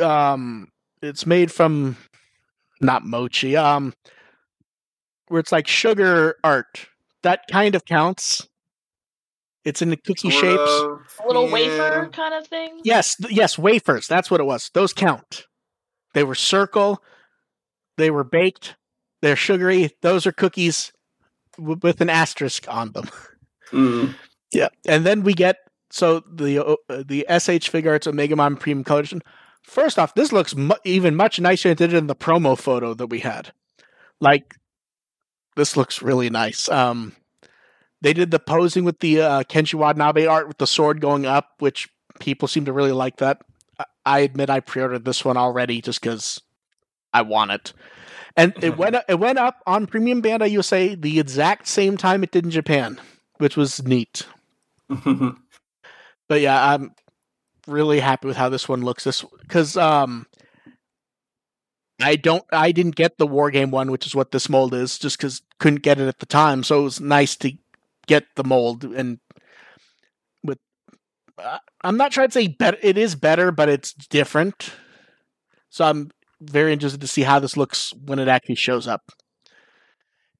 um, 0.00 0.68
it's 1.02 1.26
made 1.26 1.52
from, 1.52 1.96
not 2.80 3.04
mochi. 3.04 3.56
Um, 3.56 3.92
where 5.28 5.40
it's 5.40 5.52
like 5.52 5.68
sugar 5.68 6.36
art. 6.42 6.86
That 7.22 7.42
kind 7.50 7.74
of 7.74 7.84
counts. 7.84 8.48
It's 9.64 9.82
in 9.82 9.90
the 9.90 9.96
cookie 9.96 10.30
Sort 10.30 10.42
shapes. 10.42 10.70
of, 10.82 11.00
A 11.24 11.26
little 11.26 11.46
yeah. 11.46 11.52
wafer 11.52 12.08
kind 12.12 12.34
of 12.34 12.46
thing. 12.46 12.80
Yes, 12.82 13.16
th- 13.16 13.32
yes, 13.32 13.58
wafers. 13.58 14.06
That's 14.06 14.30
what 14.30 14.40
it 14.40 14.44
was. 14.44 14.70
Those 14.72 14.92
count. 14.92 15.46
They 16.14 16.24
were 16.24 16.34
circle. 16.34 17.02
They 17.98 18.10
were 18.10 18.24
baked. 18.24 18.76
They're 19.22 19.36
sugary. 19.36 19.90
Those 20.00 20.26
are 20.26 20.32
cookies 20.32 20.92
w- 21.58 21.78
with 21.82 22.00
an 22.00 22.08
asterisk 22.10 22.66
on 22.68 22.92
them. 22.92 23.08
Mm. 23.72 24.16
Yeah, 24.50 24.66
and 24.88 25.06
then 25.06 25.22
we 25.22 25.32
get 25.32 25.58
so 25.90 26.24
the 26.28 26.58
uh, 26.66 26.74
the 26.88 27.24
SH 27.28 27.70
Figuarts 27.70 28.12
Omegamon 28.12 28.58
Premium 28.58 28.82
Collection. 28.82 29.22
First 29.62 29.96
off, 29.96 30.12
this 30.16 30.32
looks 30.32 30.56
mu- 30.56 30.74
even 30.84 31.14
much 31.14 31.38
nicer 31.38 31.68
than 31.72 31.74
it 31.84 31.90
did 31.92 31.94
in 31.96 32.08
the 32.08 32.16
promo 32.16 32.58
photo 32.58 32.94
that 32.94 33.06
we 33.06 33.20
had. 33.20 33.52
Like, 34.20 34.56
this 35.54 35.76
looks 35.76 36.02
really 36.02 36.30
nice. 36.30 36.68
Um, 36.68 37.14
they 38.02 38.12
did 38.12 38.30
the 38.30 38.38
posing 38.38 38.84
with 38.84 39.00
the 39.00 39.20
uh, 39.22 39.42
Kenji 39.44 39.74
Watanabe 39.74 40.26
art 40.26 40.48
with 40.48 40.58
the 40.58 40.66
sword 40.66 41.00
going 41.00 41.26
up, 41.26 41.48
which 41.58 41.88
people 42.18 42.48
seem 42.48 42.64
to 42.64 42.72
really 42.72 42.92
like 42.92 43.16
that. 43.18 43.42
I- 43.78 43.84
I 44.06 44.18
admit 44.20 44.50
I 44.50 44.60
pre-ordered 44.60 45.04
this 45.04 45.24
one 45.24 45.36
already 45.36 45.80
just 45.80 46.00
because 46.00 46.40
I 47.12 47.22
want 47.22 47.50
it, 47.50 47.72
and 48.36 48.52
it 48.62 48.76
went 48.78 48.96
it 49.08 49.18
went 49.18 49.38
up 49.38 49.62
on 49.66 49.86
Premium 49.86 50.22
Bandai 50.22 50.50
USA 50.50 50.94
the 50.94 51.20
exact 51.20 51.68
same 51.68 51.96
time 51.96 52.22
it 52.22 52.30
did 52.30 52.44
in 52.44 52.50
Japan, 52.50 52.98
which 53.38 53.56
was 53.56 53.82
neat. 53.82 54.26
But 56.28 56.40
yeah, 56.40 56.64
I'm 56.74 56.92
really 57.66 57.98
happy 58.00 58.28
with 58.28 58.36
how 58.36 58.48
this 58.48 58.68
one 58.68 58.82
looks. 58.82 59.02
This 59.04 59.24
because 59.40 59.76
um, 59.76 60.26
I 62.00 62.16
don't, 62.16 62.44
I 62.52 62.72
didn't 62.72 62.94
get 62.96 63.18
the 63.18 63.26
war 63.26 63.50
game 63.50 63.70
one, 63.72 63.90
which 63.90 64.06
is 64.06 64.14
what 64.14 64.30
this 64.30 64.48
mold 64.48 64.72
is, 64.72 64.98
just 64.98 65.18
because 65.18 65.42
couldn't 65.58 65.82
get 65.82 65.98
it 66.00 66.06
at 66.08 66.20
the 66.20 66.26
time. 66.26 66.62
So 66.62 66.80
it 66.80 66.84
was 66.84 67.00
nice 67.00 67.34
to 67.36 67.52
get 68.06 68.24
the 68.36 68.44
mold 68.44 68.84
and 68.84 69.18
with 70.42 70.58
uh, 71.38 71.58
I'm 71.82 71.96
not 71.96 72.12
trying 72.12 72.28
to 72.28 72.32
say 72.32 72.48
better. 72.48 72.78
It 72.82 72.98
is 72.98 73.14
better, 73.14 73.50
but 73.52 73.68
it's 73.68 73.92
different. 73.92 74.72
So 75.70 75.84
I'm 75.84 76.10
very 76.40 76.72
interested 76.72 77.00
to 77.02 77.06
see 77.06 77.22
how 77.22 77.38
this 77.38 77.56
looks 77.56 77.92
when 78.04 78.18
it 78.18 78.28
actually 78.28 78.56
shows 78.56 78.86
up. 78.88 79.12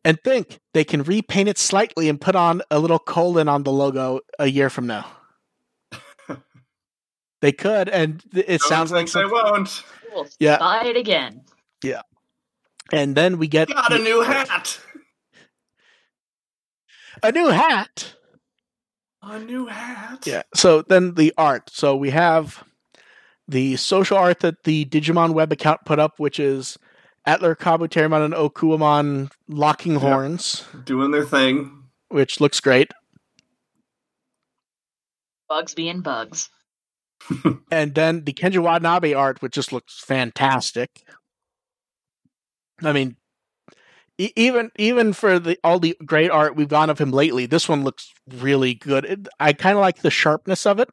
And 0.04 0.18
think 0.24 0.58
they 0.72 0.82
can 0.82 1.02
repaint 1.02 1.48
it 1.48 1.58
slightly 1.58 2.08
and 2.08 2.18
put 2.20 2.34
on 2.34 2.62
a 2.70 2.78
little 2.78 2.98
colon 2.98 3.48
on 3.48 3.64
the 3.64 3.70
logo 3.72 4.20
a 4.38 4.46
year 4.46 4.70
from 4.70 4.86
now. 4.86 5.06
they 7.42 7.52
could, 7.52 7.88
and 7.90 8.22
it 8.34 8.46
Don't 8.46 8.62
sounds 8.62 8.92
like 8.92 9.11
they 9.12 9.24
won't. 9.26 9.82
We'll 10.12 10.26
Yeah. 10.38 10.58
buy 10.58 10.84
it 10.86 10.96
again. 10.96 11.42
Yeah, 11.84 12.00
and 12.92 13.14
then 13.14 13.36
we 13.38 13.46
get 13.46 13.68
Got 13.68 13.92
a 13.92 13.98
new 13.98 14.22
hat. 14.22 14.80
A 17.22 17.32
new 17.32 17.48
hat. 17.48 18.14
A 19.22 19.38
new 19.38 19.66
hat. 19.66 20.26
Yeah. 20.26 20.42
So 20.54 20.82
then 20.82 21.14
the 21.14 21.32
art. 21.36 21.70
So 21.70 21.96
we 21.96 22.10
have 22.10 22.64
the 23.46 23.76
social 23.76 24.16
art 24.16 24.40
that 24.40 24.64
the 24.64 24.84
Digimon 24.86 25.32
web 25.34 25.52
account 25.52 25.80
put 25.84 25.98
up, 25.98 26.18
which 26.18 26.38
is 26.40 26.78
AtlurKabuterimon, 27.26 28.24
and 28.24 28.34
Okuwamon 28.34 29.30
locking 29.48 29.92
Yep. 29.94 30.00
horns, 30.02 30.64
Doing 30.84 31.10
their 31.10 31.24
thing. 31.24 31.84
which 32.08 32.40
looks 32.40 32.60
great. 32.60 32.92
Bugs 35.48 35.74
being 35.74 36.00
bugs. 36.00 36.48
And 37.70 37.94
then 37.94 38.24
the 38.24 38.32
Kenji 38.32 38.58
Watanabe 38.62 39.12
art, 39.12 39.42
which 39.42 39.52
just 39.52 39.72
looks 39.72 39.98
fantastic. 40.00 41.02
I 42.82 42.92
mean, 42.92 43.16
even 44.36 44.70
even 44.76 45.12
for 45.12 45.38
the 45.38 45.58
all 45.64 45.78
the 45.78 45.96
great 46.04 46.30
art 46.30 46.56
we've 46.56 46.68
gone 46.68 46.90
of 46.90 46.98
him 47.00 47.10
lately, 47.10 47.46
this 47.46 47.68
one 47.68 47.84
looks 47.84 48.12
really 48.38 48.74
good. 48.74 49.04
It, 49.04 49.28
I 49.38 49.52
kind 49.52 49.76
of 49.76 49.80
like 49.80 49.98
the 50.02 50.10
sharpness 50.10 50.66
of 50.66 50.78
it. 50.78 50.88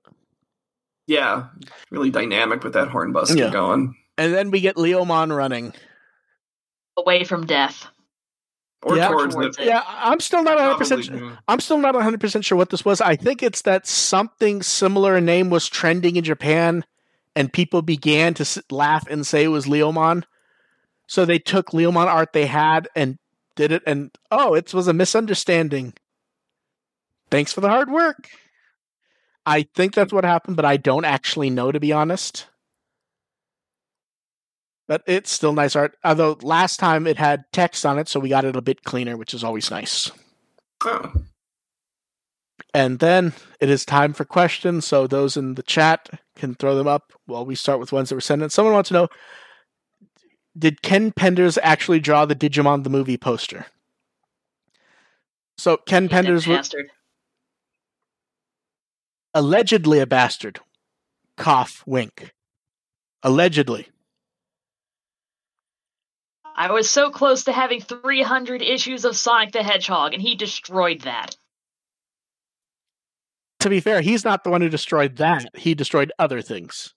Yeah. 1.07 1.47
Really 1.91 2.09
dynamic 2.11 2.63
with 2.63 2.73
that 2.73 2.89
hornbuster 2.89 3.38
Yeah. 3.38 3.49
going. 3.51 3.95
And 4.17 4.34
then 4.34 4.51
we 4.51 4.59
get 4.61 4.75
Leomon 4.75 5.36
running. 5.36 5.73
Away 6.97 7.23
from 7.23 7.45
death. 7.45 7.88
Or 8.84 8.95
Yeah. 8.97 9.09
towards, 9.09 9.36
Towards 9.36 9.57
it. 9.57 9.63
it. 9.63 9.67
Yeah, 9.67 9.84
I'm 9.88 10.19
still 10.19 10.43
not 10.43 10.55
100 10.57 10.78
percent. 10.78 11.09
I'm 11.47 11.59
still 11.59 11.78
not 11.78 11.95
100 11.95 12.19
percent 12.19 12.45
sure 12.45 12.57
what 12.57 12.69
this 12.69 12.84
was. 12.86 13.01
I 13.01 13.15
think 13.15 13.41
it's 13.41 13.61
that 13.63 13.88
something 13.88 14.61
similar 14.61 15.19
name 15.21 15.49
was 15.49 15.67
trending 15.67 16.15
in 16.15 16.23
Japan, 16.23 16.84
and 17.36 17.51
people 17.51 17.82
began 17.82 18.34
to 18.36 18.41
s- 18.41 18.59
laugh 18.69 19.07
and 19.09 19.25
say 19.25 19.43
it 19.45 19.47
was 19.49 19.65
Leomon. 19.65 20.23
So 21.08 21.26
they 21.26 21.39
took 21.39 21.68
Leomon 21.68 22.08
art 22.08 22.34
they 22.34 22.45
had 22.45 22.89
and 22.95 23.18
did 23.55 23.72
it, 23.72 23.84
and 23.88 24.12
oh, 24.30 24.53
it 24.53 24.74
was 24.74 24.88
a 24.88 24.93
misunderstanding. 24.93 25.93
Thanks 27.32 27.51
for 27.51 27.62
the 27.62 27.70
hard 27.70 27.89
work. 27.89 28.30
I 29.45 29.64
think 29.76 29.93
that's 29.93 30.14
what 30.14 30.26
happened, 30.26 30.58
but 30.58 30.66
I 30.66 30.78
don't 30.78 31.05
actually 31.05 31.49
know 31.49 31.72
to 31.72 31.80
be 31.80 31.93
honest. 31.93 32.47
But 34.88 35.03
it's 35.05 35.32
still 35.32 35.53
nice 35.53 35.76
art. 35.76 35.97
Although 36.03 36.38
last 36.41 36.80
time 36.80 37.08
it 37.08 37.18
had 37.18 37.43
text 37.51 37.86
on 37.86 37.99
it, 37.99 38.08
so 38.08 38.20
we 38.20 38.30
got 38.30 38.45
it 38.45 38.55
a 38.55 38.62
bit 38.62 38.84
cleaner, 38.84 39.18
which 39.18 39.34
is 39.34 39.43
always 39.43 39.70
nice. 39.72 40.12
Oh. 40.86 41.12
And 42.74 42.99
then 42.99 43.34
it 43.60 43.70
is 43.70 43.86
time 43.86 44.14
for 44.14 44.24
questions. 44.24 44.86
So 44.86 45.08
those 45.08 45.36
in 45.36 45.55
the 45.55 45.64
chat 45.64 46.10
can 46.36 46.55
throw 46.55 46.76
them 46.76 46.88
up 46.88 47.12
while 47.26 47.45
we 47.45 47.55
start 47.55 47.80
with 47.80 47.91
ones 47.91 48.10
that 48.10 48.16
were 48.16 48.22
sent 48.22 48.41
in. 48.41 48.49
Someone 48.49 48.74
wants 48.74 48.89
to 48.89 48.93
know 48.93 49.08
Did 50.58 50.82
Ken 50.82 51.12
Penders 51.12 51.58
actually 51.62 51.99
draw 51.99 52.26
the 52.26 52.36
Digimon 52.36 52.84
the 52.84 52.89
movie 52.89 53.18
poster? 53.18 53.68
So 55.58 55.78
Ken 55.78 56.03
He's 56.03 56.12
Penders 56.12 56.47
was 56.47 56.58
bastard. 56.58 56.89
allegedly 59.34 59.99
a 59.99 60.08
bastard. 60.08 60.60
Cough, 61.36 61.84
wink. 61.86 62.34
Allegedly. 63.24 63.88
I 66.55 66.72
was 66.72 66.89
so 66.89 67.12
close 67.12 67.43
to 67.43 67.51
having 67.51 67.82
300 67.82 68.64
issues 68.64 69.05
of 69.05 69.16
Sonic 69.16 69.51
the 69.51 69.62
Hedgehog, 69.62 70.14
and 70.14 70.22
he 70.22 70.34
destroyed 70.34 71.01
that. 71.01 71.38
To 73.60 73.70
be 73.70 73.80
fair, 73.80 74.01
he's 74.01 74.24
not 74.26 74.43
the 74.43 74.49
one 74.49 74.62
who 74.62 74.70
destroyed 74.70 75.18
that. 75.18 75.45
He 75.55 75.76
destroyed 75.76 76.12
other 76.18 76.41
things. 76.41 76.95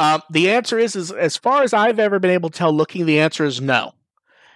Um, 0.00 0.22
the 0.30 0.50
answer 0.50 0.78
is, 0.78 0.96
is, 0.96 1.12
as 1.12 1.36
far 1.36 1.62
as 1.62 1.74
I've 1.74 1.98
ever 1.98 2.18
been 2.18 2.30
able 2.30 2.48
to 2.48 2.58
tell, 2.58 2.72
looking, 2.72 3.04
the 3.04 3.20
answer 3.20 3.44
is 3.44 3.60
no. 3.60 3.92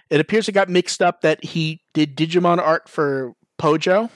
It 0.09 0.19
appears 0.19 0.49
it 0.49 0.53
got 0.53 0.69
mixed 0.69 1.01
up 1.03 1.21
that 1.21 1.43
he 1.43 1.81
did 1.93 2.15
Digimon 2.17 2.57
art 2.57 2.89
for 2.89 3.33
Pojo. 3.59 4.09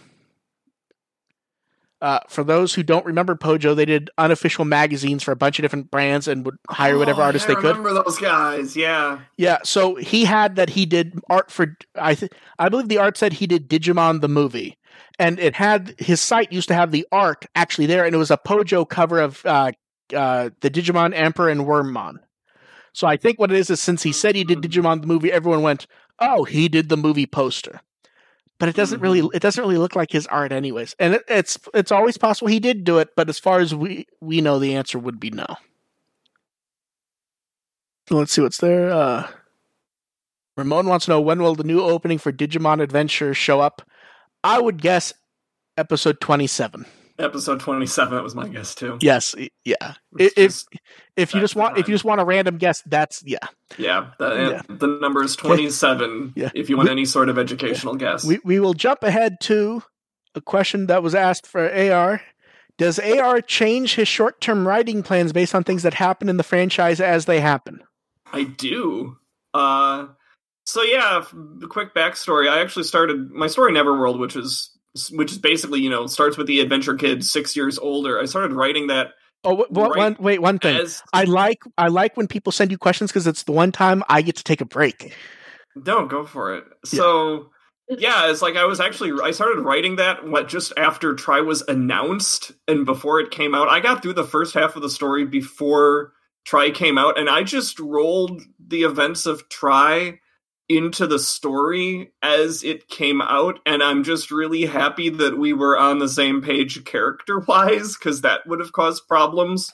Uh, 2.01 2.19
for 2.29 2.45
those 2.45 2.73
who 2.73 2.81
don't 2.81 3.05
remember 3.05 3.35
Pojo, 3.35 3.75
they 3.75 3.83
did 3.85 4.09
unofficial 4.17 4.63
magazines 4.63 5.21
for 5.21 5.31
a 5.33 5.35
bunch 5.35 5.59
of 5.59 5.63
different 5.63 5.91
brands 5.91 6.29
and 6.29 6.45
would 6.45 6.55
hire 6.69 6.97
whatever 6.97 7.21
Oh, 7.21 7.25
artist 7.25 7.47
yeah, 7.47 7.55
they 7.55 7.59
I 7.59 7.61
could. 7.61 7.77
remember 7.77 7.93
those 8.03 8.17
guys. 8.17 8.75
Yeah. 8.77 9.19
Yeah, 9.37 9.57
so 9.63 9.95
he 9.95 10.23
had 10.23 10.55
that 10.55 10.69
he 10.69 10.85
did 10.85 11.19
art 11.29 11.51
for 11.51 11.75
I 11.95 12.15
th- 12.15 12.31
I 12.57 12.69
believe 12.69 12.87
the 12.87 12.99
art 12.99 13.17
said 13.17 13.33
he 13.33 13.47
did 13.47 13.69
Digimon 13.69 14.21
the 14.21 14.29
movie, 14.29 14.77
and 15.19 15.39
it 15.39 15.55
had 15.55 15.93
his 15.99 16.21
site 16.21 16.53
used 16.53 16.69
to 16.69 16.73
have 16.73 16.91
the 16.91 17.05
art 17.11 17.45
actually 17.53 17.85
there, 17.87 18.05
and 18.05 18.15
it 18.15 18.19
was 18.19 18.31
a 18.31 18.37
Pojo 18.37 18.87
cover 18.87 19.19
of 19.19 19.45
uh, 19.45 19.71
uh, 20.13 20.49
the 20.61 20.69
Digimon 20.69 21.13
Emperor 21.15 21.49
and 21.49 21.61
Wormmon. 21.61 22.17
So 22.93 23.07
I 23.07 23.17
think 23.17 23.39
what 23.39 23.51
it 23.51 23.57
is 23.57 23.69
is 23.69 23.79
since 23.79 24.03
he 24.03 24.11
said 24.11 24.35
he 24.35 24.43
did 24.43 24.61
Digimon 24.61 25.01
the 25.01 25.07
movie, 25.07 25.31
everyone 25.31 25.61
went, 25.61 25.87
"Oh, 26.19 26.43
he 26.43 26.67
did 26.67 26.89
the 26.89 26.97
movie 26.97 27.25
poster." 27.25 27.81
But 28.59 28.67
it 28.67 28.75
doesn't 28.75 28.99
really 28.99 29.27
it 29.33 29.41
doesn't 29.41 29.63
really 29.63 29.77
look 29.77 29.95
like 29.95 30.11
his 30.11 30.27
art 30.27 30.51
anyways, 30.51 30.95
and 30.99 31.15
it, 31.15 31.23
it's 31.27 31.57
it's 31.73 31.91
always 31.91 32.17
possible 32.17 32.49
he 32.49 32.59
did 32.59 32.83
do 32.83 32.97
it, 32.97 33.09
but 33.15 33.29
as 33.29 33.39
far 33.39 33.59
as 33.59 33.73
we 33.73 34.07
we 34.19 34.41
know, 34.41 34.59
the 34.59 34.75
answer 34.75 34.99
would 34.99 35.19
be 35.19 35.29
no. 35.29 35.45
Let's 38.09 38.33
see 38.33 38.41
what's 38.41 38.57
there. 38.57 38.91
Uh, 38.91 39.27
Ramon 40.57 40.87
wants 40.87 41.05
to 41.05 41.11
know 41.11 41.21
when 41.21 41.41
will 41.41 41.55
the 41.55 41.63
new 41.63 41.79
opening 41.79 42.17
for 42.17 42.33
Digimon 42.33 42.81
Adventure 42.81 43.33
show 43.33 43.61
up? 43.61 43.83
I 44.43 44.59
would 44.59 44.81
guess 44.81 45.13
episode 45.77 46.19
27. 46.19 46.85
Episode 47.19 47.59
27, 47.59 48.13
that 48.13 48.23
was 48.23 48.33
my 48.33 48.47
guess 48.47 48.73
too. 48.75 48.97
Yes, 49.01 49.35
yeah. 49.65 49.93
If 50.17 50.35
just- 50.35 50.69
if 51.17 51.33
you 51.33 51.41
just 51.41 51.55
want 51.55 51.77
if 51.77 51.87
you 51.89 51.93
just 51.93 52.05
want 52.05 52.21
a 52.21 52.25
random 52.25 52.57
guess, 52.57 52.81
that's 52.85 53.21
yeah. 53.25 53.39
yeah, 53.77 54.11
the, 54.19 54.35
Yeah. 54.69 54.75
the 54.75 54.87
number 54.87 55.21
is 55.21 55.35
27 55.35 56.33
Yeah. 56.37 56.49
if 56.55 56.69
you 56.69 56.77
want 56.77 56.87
We- 56.87 56.91
any 56.93 57.05
sort 57.05 57.27
of 57.29 57.37
educational 57.37 57.95
guess. 57.95 58.23
We 58.23 58.39
we 58.45 58.59
will 58.59 58.73
jump 58.73 59.03
ahead 59.03 59.37
to 59.41 59.83
a 60.35 60.41
question 60.41 60.87
that 60.87 61.03
was 61.03 61.13
asked 61.13 61.45
for 61.45 61.67
AR. 61.69 62.21
Does 62.77 62.97
AR 62.99 63.41
change 63.41 63.95
his 63.95 64.07
short-term 64.07 64.65
writing 64.65 65.03
plans 65.03 65.33
based 65.33 65.53
on 65.53 65.65
things 65.65 65.83
that 65.83 65.93
happen 65.95 66.29
in 66.29 66.37
the 66.37 66.43
franchise 66.43 67.01
as 67.01 67.25
they 67.25 67.41
happen? 67.41 67.81
I 68.31 68.43
do. 68.43 69.17
Uh, 69.53 70.07
so 70.65 70.83
yeah, 70.83 71.25
the 71.33 71.67
quick 71.67 71.93
backstory. 71.93 72.47
I 72.49 72.61
actually 72.61 72.83
started 72.83 73.31
my 73.31 73.47
story 73.47 73.73
Neverworld, 73.73 74.17
which 74.19 74.37
is 74.37 74.69
which 75.11 75.31
is 75.31 75.37
basically 75.37 75.79
you 75.81 75.89
know 75.89 76.07
starts 76.07 76.37
with 76.37 76.47
the 76.47 76.59
adventure 76.59 76.95
kid 76.95 77.23
six 77.23 77.55
years 77.55 77.77
older. 77.77 78.19
I 78.19 78.25
started 78.25 78.53
writing 78.53 78.87
that 78.87 79.09
Oh, 79.45 79.55
wh- 79.55 79.73
wh- 79.73 79.77
Right. 79.89 79.97
one, 79.97 80.17
wait, 80.19 80.41
one 80.41 80.59
thing. 80.59 80.75
as 80.77 81.01
I 81.13 81.23
like 81.23 81.61
I 81.77 81.87
like 81.87 82.17
when 82.17 82.27
people 82.27 82.51
send 82.51 82.71
you 82.71 82.77
questions 82.77 83.09
because 83.11 83.25
it's 83.27 83.43
the 83.43 83.51
one 83.53 83.71
time 83.71 84.03
I 84.09 84.21
get 84.21 84.35
to 84.37 84.43
take 84.43 84.61
a 84.61 84.65
break. 84.65 85.13
don't 85.81 86.09
go 86.09 86.25
for 86.25 86.55
it. 86.55 86.65
So 86.85 87.49
yeah, 87.87 88.29
it's 88.29 88.41
like 88.41 88.55
I 88.57 88.65
was 88.65 88.79
actually 88.79 89.13
I 89.23 89.31
started 89.31 89.61
writing 89.61 89.95
that 89.95 90.27
what 90.27 90.47
just 90.49 90.73
after 90.77 91.13
Tri 91.15 91.41
was 91.41 91.61
announced 91.67 92.51
and 92.67 92.85
before 92.85 93.19
it 93.19 93.31
came 93.31 93.55
out. 93.55 93.67
I 93.69 93.79
got 93.79 94.01
through 94.01 94.13
the 94.13 94.25
first 94.27 94.53
half 94.53 94.75
of 94.75 94.81
the 94.81 94.89
story 94.89 95.25
before 95.25 96.11
Tri 96.45 96.71
came 96.71 96.97
out, 96.97 97.17
and 97.19 97.29
I 97.29 97.43
just 97.43 97.79
rolled 97.79 98.41
the 98.59 98.83
events 98.83 99.25
of 99.25 99.47
Tri 99.49 100.19
into 100.69 101.07
the 101.07 101.19
story 101.19 102.13
as 102.21 102.63
it 102.63 102.87
came 102.87 103.21
out, 103.21 103.59
and 103.65 103.81
I'm 103.81 104.03
just 104.03 104.29
really 104.29 104.65
happy 104.65 105.09
that 105.09 105.37
we 105.37 105.51
were 105.51 105.77
on 105.77 105.97
the 105.97 106.07
same 106.07 106.41
page 106.41 106.85
character 106.85 107.39
wise, 107.39 107.97
because 107.97 108.21
that 108.21 108.47
would 108.47 108.59
have 108.59 108.71
caused 108.71 109.07
problems. 109.07 109.73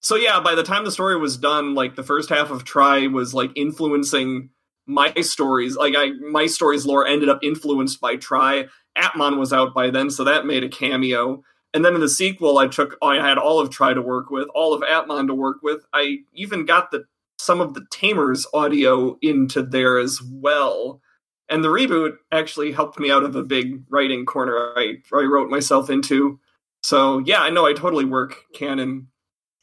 So 0.00 0.14
yeah, 0.14 0.38
by 0.40 0.54
the 0.54 0.62
time 0.62 0.84
the 0.84 0.92
story 0.92 1.18
was 1.18 1.38
done, 1.38 1.74
like 1.74 1.96
the 1.96 2.04
first 2.04 2.28
half 2.28 2.50
of 2.50 2.64
Tri 2.64 3.06
was 3.06 3.34
like 3.34 3.50
influencing 3.56 4.50
my 4.86 5.12
stories. 5.14 5.74
Like 5.76 5.94
I 5.96 6.10
my 6.30 6.46
story's 6.46 6.86
lore 6.86 7.06
ended 7.06 7.28
up 7.28 7.40
influenced 7.42 8.00
by 8.00 8.16
Tri. 8.16 8.66
Appmon 8.96 9.38
was 9.38 9.52
out 9.52 9.74
by 9.74 9.90
then, 9.90 10.10
so 10.10 10.22
that 10.24 10.46
made 10.46 10.62
a 10.62 10.68
cameo. 10.68 11.42
And 11.74 11.84
then 11.84 11.94
in 11.94 12.00
the 12.00 12.08
sequel, 12.08 12.58
I 12.58 12.68
took 12.68 12.96
I 13.02 13.16
had 13.16 13.36
all 13.38 13.58
of 13.58 13.70
Tri 13.70 13.94
to 13.94 14.02
work 14.02 14.30
with, 14.30 14.48
all 14.54 14.74
of 14.74 14.82
Appmon 14.82 15.26
to 15.26 15.34
work 15.34 15.58
with. 15.62 15.84
I 15.92 16.18
even 16.32 16.66
got 16.66 16.90
the 16.90 17.04
some 17.46 17.60
of 17.60 17.74
the 17.74 17.86
Tamers 17.90 18.46
audio 18.52 19.16
into 19.22 19.62
there 19.62 19.98
as 19.98 20.20
well. 20.20 21.00
And 21.48 21.62
the 21.62 21.68
reboot 21.68 22.16
actually 22.32 22.72
helped 22.72 22.98
me 22.98 23.10
out 23.10 23.22
of 23.22 23.36
a 23.36 23.44
big 23.44 23.84
writing 23.88 24.26
corner 24.26 24.72
I, 24.76 24.96
I 25.14 25.22
wrote 25.22 25.48
myself 25.48 25.88
into. 25.88 26.40
So 26.82 27.18
yeah, 27.20 27.40
I 27.40 27.50
know 27.50 27.64
I 27.64 27.72
totally 27.72 28.04
work 28.04 28.36
canon 28.52 29.08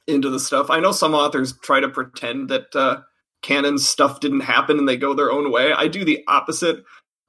into 0.08 0.30
the 0.30 0.40
stuff. 0.40 0.70
I 0.70 0.80
know 0.80 0.94
some 0.94 1.14
authors 1.14 1.58
try 1.60 1.82
to 1.82 1.90
pretend 1.90 2.50
that 2.50 2.74
uh, 2.76 3.02
canon 3.42 3.78
stuff 3.78 4.22
didn't 4.22 4.42
happen 4.42 4.80
and 4.80 4.88
they 4.88 4.98
go 4.98 5.14
their 5.14 5.32
own 5.32 5.52
way. 5.52 5.74
I 5.74 5.88
do 5.90 6.06
the 6.06 6.24
opposite. 6.28 6.84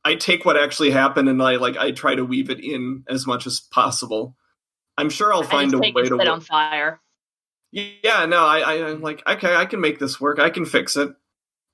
I 0.04 0.14
take 0.14 0.44
what 0.44 0.56
actually 0.56 0.90
happened 0.92 1.28
and 1.28 1.42
I 1.42 1.56
like 1.56 1.76
I 1.76 1.90
try 1.90 2.14
to 2.14 2.24
weave 2.24 2.50
it 2.50 2.60
in 2.60 3.04
as 3.08 3.26
much 3.26 3.46
as 3.46 3.60
possible. 3.60 4.36
I'm 4.96 5.10
sure 5.10 5.32
I'll 5.32 5.42
find 5.42 5.74
a 5.74 5.78
way 5.78 5.90
to 5.90 6.06
set 6.06 6.20
it 6.20 6.28
on 6.28 6.40
fire. 6.40 7.00
Yeah, 7.74 8.24
no, 8.26 8.44
I, 8.44 8.60
I 8.60 8.74
am 8.90 9.00
like 9.00 9.26
okay, 9.26 9.56
I 9.56 9.66
can 9.66 9.80
make 9.80 9.98
this 9.98 10.20
work. 10.20 10.38
I 10.38 10.50
can 10.50 10.64
fix 10.64 10.96
it. 10.96 11.10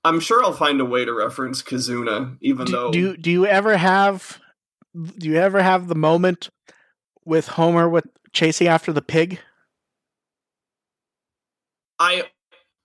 I'm 0.02 0.18
sure 0.18 0.42
I'll 0.42 0.54
find 0.54 0.80
a 0.80 0.84
way 0.86 1.04
to 1.04 1.12
reference 1.12 1.62
Kizuna, 1.62 2.38
even 2.40 2.64
do, 2.64 2.72
though. 2.72 2.90
Do 2.90 2.98
you, 2.98 3.16
do 3.18 3.30
you 3.30 3.44
ever 3.44 3.76
have 3.76 4.40
do 5.18 5.28
you 5.28 5.36
ever 5.36 5.62
have 5.62 5.88
the 5.88 5.94
moment 5.94 6.48
with 7.26 7.48
Homer 7.48 7.86
with 7.86 8.06
chasing 8.32 8.66
after 8.66 8.94
the 8.94 9.02
pig? 9.02 9.40
I 11.98 12.24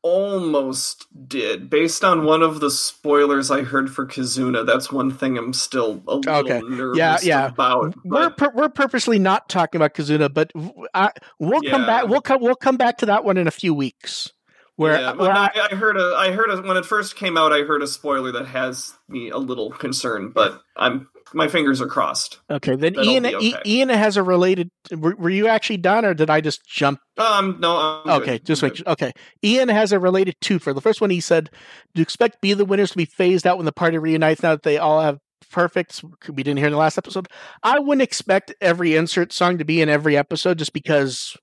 almost 0.05 1.07
did. 1.27 1.67
Based 1.67 2.03
on 2.03 2.25
one 2.25 2.43
of 2.43 2.59
the 2.59 2.69
spoilers 2.69 3.49
I 3.49 3.63
heard 3.63 3.91
for 3.91 4.05
Kizuna, 4.05 4.63
that's 4.63 4.91
one 4.91 5.09
thing 5.09 5.35
I'm 5.35 5.51
still 5.51 6.03
a 6.07 6.17
little 6.17 6.37
okay. 6.37 6.61
nervous 6.61 6.97
yeah, 6.97 7.17
yeah. 7.23 7.47
about. 7.47 7.95
We're 8.05 8.29
pur- 8.29 8.51
we're 8.53 8.69
purposely 8.69 9.17
not 9.17 9.49
talking 9.49 9.79
about 9.79 9.95
Kizuna, 9.95 10.31
but 10.31 10.51
I, 10.93 11.11
we'll 11.39 11.63
yeah. 11.63 11.71
come 11.71 11.87
back. 11.87 12.07
We'll 12.07 12.21
come 12.21 12.39
we'll 12.39 12.55
come 12.55 12.77
back 12.77 12.99
to 12.99 13.07
that 13.07 13.25
one 13.25 13.37
in 13.37 13.47
a 13.47 13.51
few 13.51 13.73
weeks. 13.73 14.31
Where, 14.77 14.99
yeah, 14.99 15.13
where 15.13 15.31
I, 15.31 15.49
I, 15.71 15.75
heard 15.75 15.95
a 15.95 16.15
I 16.17 16.31
heard 16.31 16.49
a, 16.49 16.61
when 16.61 16.75
it 16.75 16.85
first 16.85 17.15
came 17.15 17.37
out, 17.37 17.53
I 17.53 17.61
heard 17.61 17.81
a 17.81 17.87
spoiler 17.87 18.33
that 18.33 18.47
has 18.47 18.93
me 19.07 19.29
a 19.29 19.37
little 19.37 19.71
concerned, 19.71 20.33
but 20.33 20.61
I'm 20.75 21.07
my 21.33 21.47
fingers 21.47 21.81
are 21.81 21.87
crossed. 21.87 22.39
Okay, 22.49 22.75
then 22.75 22.93
That'll 22.93 23.11
Ian 23.11 23.25
okay. 23.25 23.53
Ian 23.65 23.89
has 23.89 24.17
a 24.17 24.23
related. 24.23 24.69
Were, 24.91 25.15
were, 25.15 25.29
you 25.29 25.47
actually 25.47 25.77
done, 25.77 26.05
or 26.05 26.13
did 26.13 26.29
I 26.29 26.41
just 26.41 26.65
jump? 26.65 26.99
Um, 27.17 27.57
no. 27.59 28.01
I'm 28.05 28.21
okay, 28.21 28.37
good. 28.37 28.45
just 28.45 28.61
sure. 28.61 28.71
Okay, 28.87 29.11
Ian 29.43 29.69
has 29.69 29.91
a 29.91 29.99
related 29.99 30.35
two. 30.41 30.59
For 30.59 30.73
the 30.73 30.81
first 30.81 31.01
one, 31.01 31.09
he 31.09 31.19
said, 31.19 31.49
"Do 31.93 31.99
you 31.99 32.03
expect 32.03 32.41
Be 32.41 32.53
the 32.53 32.65
Winners 32.65 32.91
to 32.91 32.97
be 32.97 33.05
phased 33.05 33.47
out 33.47 33.57
when 33.57 33.65
the 33.65 33.71
party 33.71 33.97
reunites 33.97 34.43
now 34.43 34.51
that 34.51 34.63
they 34.63 34.77
all 34.77 35.01
have 35.01 35.19
perfect?" 35.51 36.03
We 36.29 36.43
didn't 36.43 36.57
hear 36.57 36.67
in 36.67 36.73
the 36.73 36.79
last 36.79 36.97
episode. 36.97 37.27
I 37.63 37.79
wouldn't 37.79 38.03
expect 38.03 38.53
every 38.61 38.95
insert 38.95 39.33
song 39.33 39.57
to 39.57 39.65
be 39.65 39.81
in 39.81 39.89
every 39.89 40.15
episode, 40.15 40.59
just 40.59 40.73
because 40.73 41.35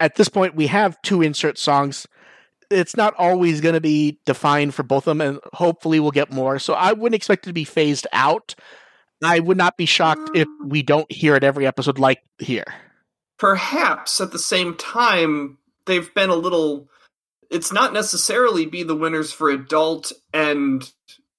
at 0.00 0.16
this 0.16 0.28
point 0.28 0.54
we 0.54 0.66
have 0.68 1.00
two 1.02 1.22
insert 1.22 1.58
songs. 1.58 2.06
It's 2.70 2.96
not 2.96 3.14
always 3.16 3.60
going 3.60 3.74
to 3.74 3.80
be 3.80 4.18
defined 4.26 4.74
for 4.74 4.82
both 4.82 5.06
of 5.06 5.16
them 5.16 5.20
and 5.20 5.40
hopefully 5.54 6.00
we'll 6.00 6.10
get 6.10 6.30
more. 6.30 6.58
So 6.58 6.74
i 6.74 6.92
wouldn't 6.92 7.14
expect 7.14 7.46
it 7.46 7.50
to 7.50 7.54
be 7.54 7.64
phased 7.64 8.06
out. 8.12 8.54
I 9.22 9.40
would 9.40 9.56
not 9.56 9.76
be 9.76 9.86
shocked 9.86 10.30
if 10.34 10.46
mm. 10.46 10.68
we 10.68 10.82
don't 10.82 11.10
hear 11.10 11.34
it 11.34 11.44
every 11.44 11.66
episode 11.66 11.98
like 11.98 12.22
here. 12.38 12.66
Perhaps 13.38 14.20
at 14.20 14.32
the 14.32 14.38
same 14.38 14.76
time 14.76 15.58
they've 15.86 16.12
been 16.14 16.30
a 16.30 16.36
little 16.36 16.88
it's 17.50 17.72
not 17.72 17.92
necessarily 17.92 18.66
be 18.66 18.82
the 18.82 18.96
winners 18.96 19.32
for 19.32 19.48
adult 19.48 20.12
and 20.34 20.90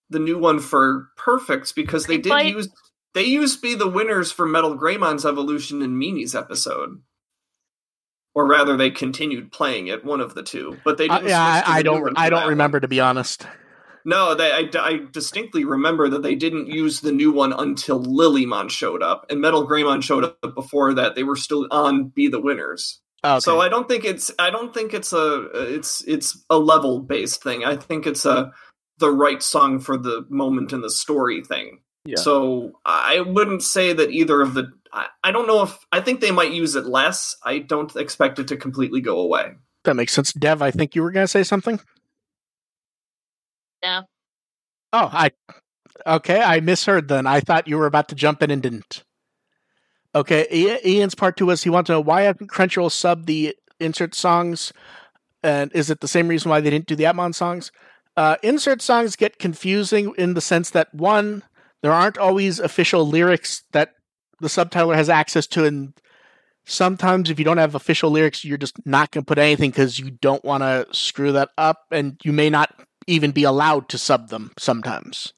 the 0.10 0.20
new 0.20 0.40
one 0.40 0.60
for 0.60 1.10
perfects 1.16 1.72
because 1.72 2.06
they 2.08 2.18
did 2.18 2.48
use 2.48 2.70
they 3.14 3.24
used 3.24 3.58
to 3.58 3.62
be 3.62 3.76
the 3.76 3.88
winners 3.88 4.32
for 4.32 4.48
metal 4.48 4.78
greymon's 4.78 5.26
evolution 5.26 5.82
in 5.82 5.98
Mimi's 5.98 6.36
episode 6.36 7.02
or 8.40 8.48
rather 8.48 8.78
they 8.78 8.90
continued 8.90 9.52
playing 9.52 9.88
it 9.88 10.06
one 10.06 10.22
of 10.22 10.34
the 10.34 10.42
two 10.42 10.78
but 10.86 10.98
they 10.98 11.10
uh, 11.10 11.20
yeah 11.22 11.62
I, 11.68 11.80
I 11.80 11.82
don't 11.82 12.18
i 12.18 12.30
don't 12.30 12.48
remember 12.48 12.78
one. 12.78 12.84
to 12.84 12.88
be 12.88 13.02
honest 13.02 13.46
no 14.06 14.34
they, 14.34 14.50
I, 14.50 14.70
I, 14.80 15.00
distinctly 15.12 15.66
remember 15.66 16.08
that 16.08 16.24
they 16.24 16.36
didn't 16.36 16.68
use 16.68 17.02
the 17.02 17.12
new 17.12 17.34
one 17.34 17.52
until 17.52 18.02
lilymon 18.02 18.70
showed 18.70 19.04
up 19.04 19.26
and 19.30 19.42
metal 19.42 19.68
greymon 19.68 20.02
showed 20.02 20.24
up 20.24 20.56
before 20.56 20.94
that 20.94 21.16
they 21.16 21.24
were 21.24 21.36
still 21.36 21.68
on 21.70 22.08
be 22.08 22.30
the 22.30 22.40
winners 22.40 23.02
okay. 23.26 23.42
so 23.42 23.60
i 23.60 23.68
don't 23.68 23.90
think 23.90 24.06
it's 24.06 24.32
i 24.40 24.50
don't 24.50 24.74
think 24.74 24.94
it's 24.94 25.12
a 25.12 25.50
it's 25.54 26.02
it's 26.08 26.42
a 26.50 26.58
level 26.58 27.02
based 27.02 27.44
thing 27.44 27.66
i 27.66 27.76
think 27.76 28.08
it's 28.08 28.26
a 28.26 28.54
the 29.00 29.12
right 29.12 29.44
song 29.44 29.82
for 29.82 29.98
the 29.98 30.26
moment 30.30 30.72
in 30.72 30.80
the 30.80 30.90
story 30.90 31.44
thing 31.44 31.80
yeah. 32.06 32.16
So 32.16 32.80
I 32.86 33.22
wouldn't 33.22 33.62
say 33.62 33.94
that 33.94 34.10
either 34.10 34.42
of 34.42 34.54
the. 34.54 34.72
I, 34.92 35.08
I 35.24 35.32
don't 35.32 35.48
know 35.48 35.64
if 35.64 35.78
I 35.92 36.02
think 36.02 36.22
they 36.22 36.32
might 36.32 36.52
use 36.52 36.76
it 36.76 36.86
less. 36.86 37.36
I 37.44 37.60
don't 37.60 37.96
expect 37.96 38.40
it 38.40 38.48
to 38.50 38.58
completely 38.58 39.02
go 39.02 39.20
away. 39.20 39.54
That 39.84 39.96
makes 39.96 40.14
sense. 40.14 40.34
Dev, 40.34 40.62
I 40.62 40.72
think 40.72 40.96
you 40.96 41.04
were 41.04 41.12
going 41.12 41.26
to 41.26 41.28
say 41.28 41.44
something. 41.44 41.80
Yeah. 43.84 44.04
Oh, 44.92 45.10
I. 45.12 45.32
Okay, 46.06 46.42
I 46.42 46.60
misheard. 46.60 47.08
Then 47.08 47.28
I 47.28 47.40
thought 47.40 47.68
you 47.68 47.78
were 47.78 47.86
about 47.86 48.10
to 48.10 48.16
jump 48.16 48.42
in 48.42 48.52
and 48.52 48.62
didn't. 48.62 49.04
Okay, 50.16 50.48
Ian's 50.84 51.14
part 51.14 51.38
two 51.38 51.46
was 51.46 51.64
he 51.64 51.70
wanted 51.70 51.88
to 51.88 51.92
know 51.94 52.02
why 52.02 52.22
haven't 52.22 52.50
Crunchyroll 52.50 52.92
sub 52.92 53.26
the 53.26 53.56
insert 53.80 54.16
songs, 54.16 54.74
and 55.44 55.72
is 55.74 55.90
it 55.90 56.00
the 56.00 56.08
same 56.08 56.28
reason 56.28 56.50
why 56.50 56.62
they 56.62 56.72
didn't 56.72 56.88
do 56.88 56.96
the 56.96 57.04
Appmon 57.04 57.36
songs? 57.36 57.72
Uh, 58.18 58.36
insert 58.42 58.82
songs 58.82 59.16
get 59.16 59.40
confusing 59.40 60.14
in 60.18 60.34
the 60.34 60.42
sense 60.42 60.72
that 60.72 60.94
one, 60.94 61.44
there 61.82 61.94
aren't 61.94 62.18
always 62.18 62.60
official 62.60 63.08
lyrics 63.08 63.64
that 63.72 63.94
the 64.42 64.48
subtitler 64.48 64.96
has 64.96 65.10
access 65.10 65.48
to 65.48 65.66
and 65.66 65.94
sometimes 66.66 67.30
if 67.30 67.40
you 67.40 67.46
don't 67.46 67.58
have 67.58 67.76
official 67.76 68.12
lyrics 68.12 68.46
you're 68.46 68.58
just 68.58 68.86
not 68.86 69.12
going 69.12 69.24
to 69.24 69.28
put 69.28 69.38
anything 69.38 69.72
because 69.72 70.00
you 70.00 70.12
don't 70.12 70.44
want 70.46 70.62
to 70.62 70.86
screw 70.92 71.32
that 71.32 71.50
up 71.58 71.86
and 71.92 72.20
you 72.24 72.32
may 72.32 72.50
not 72.50 72.74
even 73.08 73.32
be 73.32 73.44
allowed 73.44 73.90
to 73.90 73.98
sub 73.98 74.30
them 74.30 74.52
sometimes. 74.58 75.34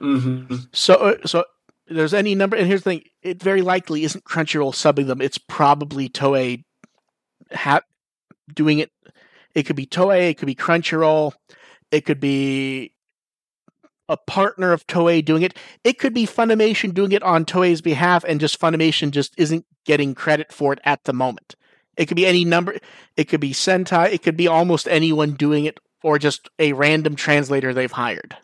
Mm-hmm. 0.00 0.54
so 0.72 0.94
uh, 0.94 1.16
so 1.26 1.44
there's 1.86 2.14
any 2.14 2.34
number 2.34 2.56
and 2.56 2.66
here's 2.66 2.80
the 2.82 2.90
thing 2.90 3.02
it 3.22 3.42
very 3.42 3.60
likely 3.60 4.04
isn't 4.04 4.24
crunchyroll 4.24 4.72
subbing 4.72 5.06
them. 5.06 5.20
It's 5.20 5.36
probably 5.36 6.08
toei 6.08 6.64
ha- 7.52 7.82
doing 8.54 8.78
it. 8.78 8.90
It 9.54 9.64
could 9.64 9.76
be 9.76 9.86
toei 9.86 10.30
it 10.30 10.38
could 10.38 10.46
be 10.46 10.54
crunchyroll 10.54 11.34
it 11.90 12.04
could 12.06 12.20
be 12.20 12.92
a 14.10 14.16
partner 14.16 14.72
of 14.72 14.86
Toei 14.86 15.24
doing 15.24 15.42
it. 15.42 15.56
It 15.84 15.98
could 15.98 16.12
be 16.12 16.26
Funimation 16.26 16.92
doing 16.92 17.12
it 17.12 17.22
on 17.22 17.44
Toei's 17.44 17.80
behalf, 17.80 18.24
and 18.24 18.40
just 18.40 18.60
Funimation 18.60 19.12
just 19.12 19.32
isn't 19.38 19.64
getting 19.86 20.14
credit 20.14 20.52
for 20.52 20.72
it 20.72 20.80
at 20.84 21.04
the 21.04 21.12
moment. 21.12 21.54
It 21.96 22.06
could 22.06 22.16
be 22.16 22.26
any 22.26 22.44
number. 22.44 22.76
It 23.16 23.24
could 23.24 23.40
be 23.40 23.52
Sentai. 23.52 24.12
It 24.12 24.22
could 24.22 24.36
be 24.36 24.48
almost 24.48 24.88
anyone 24.88 25.32
doing 25.32 25.64
it, 25.64 25.78
or 26.02 26.18
just 26.18 26.50
a 26.58 26.72
random 26.72 27.14
translator 27.14 27.72
they've 27.72 27.90
hired. 27.90 28.36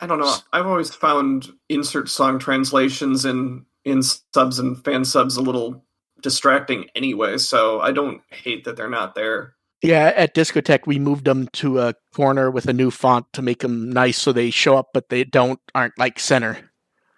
I 0.00 0.06
don't 0.06 0.20
know. 0.20 0.34
I've 0.52 0.66
always 0.66 0.94
found 0.94 1.48
insert 1.68 2.08
song 2.08 2.38
translations 2.38 3.24
in 3.24 3.64
in 3.84 4.02
subs 4.02 4.58
and 4.58 4.82
fan 4.84 5.04
subs 5.04 5.36
a 5.36 5.42
little 5.42 5.84
distracting 6.20 6.88
anyway. 6.94 7.38
So 7.38 7.80
I 7.80 7.92
don't 7.92 8.22
hate 8.30 8.64
that 8.64 8.76
they're 8.76 8.88
not 8.88 9.14
there. 9.14 9.53
Yeah, 9.84 10.12
at 10.16 10.34
Discotek 10.34 10.86
we 10.86 10.98
moved 10.98 11.26
them 11.26 11.48
to 11.54 11.80
a 11.80 11.94
corner 12.14 12.50
with 12.50 12.66
a 12.66 12.72
new 12.72 12.90
font 12.90 13.26
to 13.34 13.42
make 13.42 13.60
them 13.60 13.90
nice, 13.90 14.16
so 14.16 14.32
they 14.32 14.50
show 14.50 14.76
up, 14.78 14.88
but 14.94 15.10
they 15.10 15.24
don't 15.24 15.60
aren't 15.74 15.98
like 15.98 16.18
center. 16.18 16.70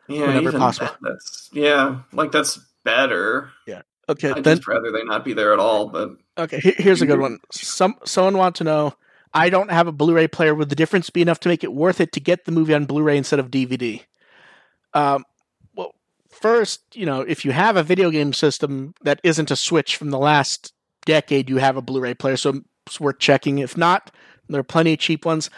Yeah, 0.09 0.27
whenever 0.27 0.53
possible. 0.59 0.89
That, 1.01 1.13
that's 1.13 1.49
yeah, 1.53 2.01
like 2.13 2.33
that's 2.33 2.59
better. 2.85 3.51
Yeah. 3.67 3.83
Okay. 4.09 4.31
I'd 4.31 4.45
then, 4.45 4.57
just 4.57 4.69
rather 4.69 4.91
they 4.91 5.05
not 5.05 5.25
be 5.25 5.33
there 5.33 5.53
at 5.53 5.59
all. 5.59 5.89
But 5.89 6.11
okay, 6.39 6.61
here's 6.61 7.03
a 7.03 7.07
good 7.07 7.21
one. 7.21 7.39
Some 7.53 7.97
someone 8.05 8.37
wants 8.37 8.59
to 8.59 8.65
know. 8.65 8.95
I 9.33 9.51
don't 9.51 9.71
have 9.71 9.87
a 9.87 9.93
Blu-ray 9.93 10.29
player. 10.29 10.55
Would 10.55 10.71
the 10.71 10.77
difference 10.77 11.11
be 11.11 11.21
enough 11.21 11.41
to 11.41 11.49
make 11.49 11.63
it 11.63 11.73
worth 11.73 12.01
it 12.01 12.13
to 12.13 12.21
get 12.21 12.47
the 12.47 12.53
movie 12.53 12.75
on 12.75 12.87
Blu-ray 12.87 13.19
instead 13.19 13.39
of 13.39 13.51
DVD? 13.51 14.03
Um, 14.95 15.25
well, 15.75 15.95
first, 16.31 16.81
you 16.95 17.05
know, 17.05 17.21
if 17.21 17.45
you 17.45 17.51
have 17.51 17.77
a 17.77 17.83
video 17.83 18.11
game 18.11 18.33
system 18.33 18.95
that 19.03 19.21
isn't 19.23 19.51
a 19.51 19.57
Switch 19.57 19.97
from 19.97 20.11
the 20.11 20.19
last 20.19 20.73
decade 21.07 21.49
you 21.49 21.57
have 21.57 21.79
a 21.79 21.83
Blu-ray 21.83 22.15
player, 22.15 22.37
so 22.37 22.61
it's 22.87 23.01
worth 23.01 23.19
checking. 23.19 23.59
If 23.59 23.77
not, 23.77 24.11
there 24.49 24.61
are 24.61 24.65
plenty 24.65 24.93
of 24.93 24.99
cheap 24.99 25.25
ones. 25.25 25.49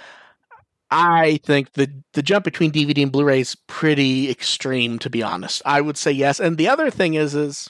I 0.91 1.41
think 1.45 1.73
the 1.73 1.91
the 2.15 2.23
jump 2.23 2.45
between 2.45 2.73
DVD 2.73 3.03
and 3.03 3.13
Blu-ray 3.13 3.41
is 3.41 3.57
pretty 3.67 4.31
extreme, 4.31 4.99
to 5.01 5.11
be 5.11 5.23
honest. 5.23 5.61
I 5.67 5.81
would 5.81 5.97
say 5.97 6.13
yes. 6.13 6.41
And 6.41 6.57
the 6.57 6.69
other 6.69 6.91
thing 6.91 7.15
is, 7.15 7.35
is 7.35 7.69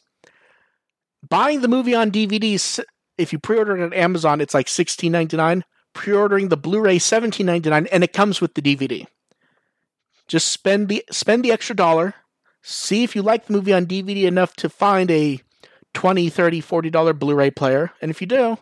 buying 1.28 1.62
the 1.62 1.68
movie 1.68 1.94
on 1.94 2.12
DVDs. 2.12 2.80
If 3.16 3.32
you 3.32 3.40
pre-order 3.40 3.76
it 3.76 3.82
on 3.82 3.92
Amazon, 3.92 4.40
it's 4.40 4.54
like 4.54 4.68
sixteen 4.68 5.12
ninety 5.12 5.36
nine. 5.36 5.64
Pre-ordering 5.94 6.48
the 6.48 6.56
Blu-ray 6.56 6.98
seventeen 7.00 7.46
ninety 7.46 7.70
nine, 7.70 7.88
and 7.90 8.04
it 8.04 8.12
comes 8.12 8.40
with 8.40 8.54
the 8.54 8.62
DVD. 8.62 9.06
Just 10.28 10.48
spend 10.48 10.88
the 10.88 11.04
spend 11.10 11.44
the 11.44 11.52
extra 11.52 11.74
dollar. 11.74 12.14
See 12.62 13.02
if 13.02 13.16
you 13.16 13.22
like 13.22 13.46
the 13.46 13.52
movie 13.52 13.72
on 13.72 13.86
DVD 13.86 14.24
enough 14.24 14.54
to 14.56 14.68
find 14.68 15.10
a 15.10 15.40
20 15.98 16.30
30 16.30 16.60
40 16.60 16.90
dollar 16.90 17.12
blu-ray 17.12 17.50
player 17.50 17.90
and 18.00 18.08
if 18.08 18.20
you 18.20 18.26
do 18.28 18.56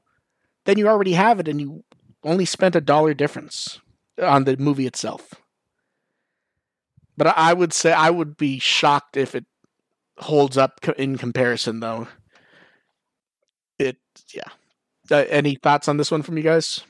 then 0.64 0.78
you 0.78 0.88
already 0.88 1.12
have 1.12 1.38
it 1.38 1.46
and 1.46 1.60
you 1.60 1.84
only 2.24 2.46
spent 2.46 2.74
a 2.74 2.80
dollar 2.80 3.12
difference 3.12 3.78
on 4.18 4.44
the 4.44 4.56
movie 4.56 4.86
itself. 4.86 5.34
But 7.14 7.26
i 7.36 7.52
would 7.52 7.74
say 7.74 7.92
i 7.92 8.08
would 8.08 8.38
be 8.38 8.58
shocked 8.58 9.18
if 9.18 9.34
it 9.34 9.44
holds 10.16 10.56
up 10.56 10.80
in 10.96 11.18
comparison 11.18 11.80
though. 11.80 12.08
It 13.78 13.98
yeah. 14.32 14.48
Uh, 15.10 15.26
any 15.28 15.56
thoughts 15.56 15.88
on 15.88 15.98
this 15.98 16.10
one 16.10 16.22
from 16.22 16.38
you 16.38 16.42
guys? 16.42 16.80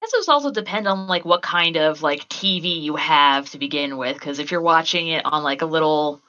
I 0.00 0.06
guess 0.06 0.14
it 0.14 0.32
also 0.32 0.50
depend 0.50 0.88
on 0.88 1.06
like 1.06 1.26
what 1.26 1.42
kind 1.42 1.76
of 1.76 2.00
like 2.00 2.26
TV 2.30 2.80
you 2.80 2.96
have 2.96 3.50
to 3.50 3.58
begin 3.58 3.98
with. 3.98 4.14
Because 4.14 4.38
if 4.38 4.50
you're 4.50 4.62
watching 4.62 5.08
it 5.08 5.26
on 5.26 5.42
like 5.42 5.60
a 5.60 5.66
little 5.66 6.22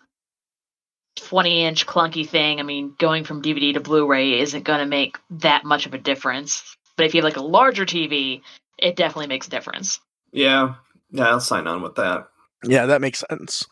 20 1.18 1.66
inch 1.66 1.86
clunky 1.86 2.28
thing, 2.28 2.60
I 2.60 2.64
mean, 2.64 2.94
going 2.98 3.24
from 3.24 3.42
DVD 3.42 3.74
to 3.74 3.80
Blu 3.80 4.08
ray 4.08 4.40
isn't 4.40 4.64
going 4.64 4.80
to 4.80 4.86
make 4.86 5.18
that 5.30 5.66
much 5.66 5.86
of 5.86 5.94
a 5.94 5.98
difference. 5.98 6.76
But 6.96 7.06
if 7.06 7.14
you 7.14 7.20
have 7.22 7.26
like 7.26 7.38
a 7.38 7.46
larger 7.46 7.86
TV, 7.86 8.42
it 8.78 8.96
definitely 8.96 9.28
makes 9.28 9.48
a 9.48 9.52
difference. 9.52 10.00
Yeah. 10.32 10.76
Yeah, 11.12 11.30
I'll 11.30 11.40
sign 11.40 11.68
on 11.68 11.82
with 11.82 11.96
that. 11.96 12.28
Yeah, 12.66 12.86
that 12.88 13.02
makes 13.02 13.24
sense. 13.30 13.66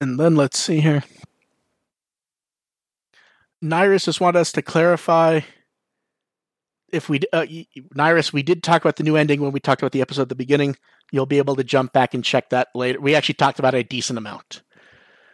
And 0.00 0.18
then 0.18 0.34
let's 0.34 0.58
see 0.58 0.80
here. 0.80 1.02
Nyrus 3.62 4.04
just 4.04 4.20
wanted 4.20 4.40
us 4.40 4.52
to 4.52 4.62
clarify 4.62 5.40
if 6.92 7.08
we 7.08 7.20
uh, 7.32 7.46
Nyrus, 7.94 8.32
we 8.32 8.42
did 8.42 8.62
talk 8.62 8.82
about 8.82 8.96
the 8.96 9.02
new 9.02 9.16
ending 9.16 9.40
when 9.40 9.52
we 9.52 9.60
talked 9.60 9.82
about 9.82 9.92
the 9.92 10.00
episode 10.00 10.22
at 10.22 10.28
the 10.28 10.34
beginning. 10.34 10.76
You'll 11.12 11.26
be 11.26 11.38
able 11.38 11.56
to 11.56 11.64
jump 11.64 11.92
back 11.92 12.14
and 12.14 12.24
check 12.24 12.50
that 12.50 12.68
later. 12.74 13.00
We 13.00 13.14
actually 13.14 13.34
talked 13.34 13.58
about 13.58 13.74
a 13.74 13.82
decent 13.82 14.18
amount. 14.18 14.62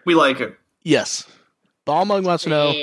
We 0.06 0.14
like 0.14 0.40
it. 0.40 0.56
Yes. 0.82 1.26
Balmung 1.86 2.24
wants 2.24 2.44
to 2.44 2.50
know 2.50 2.74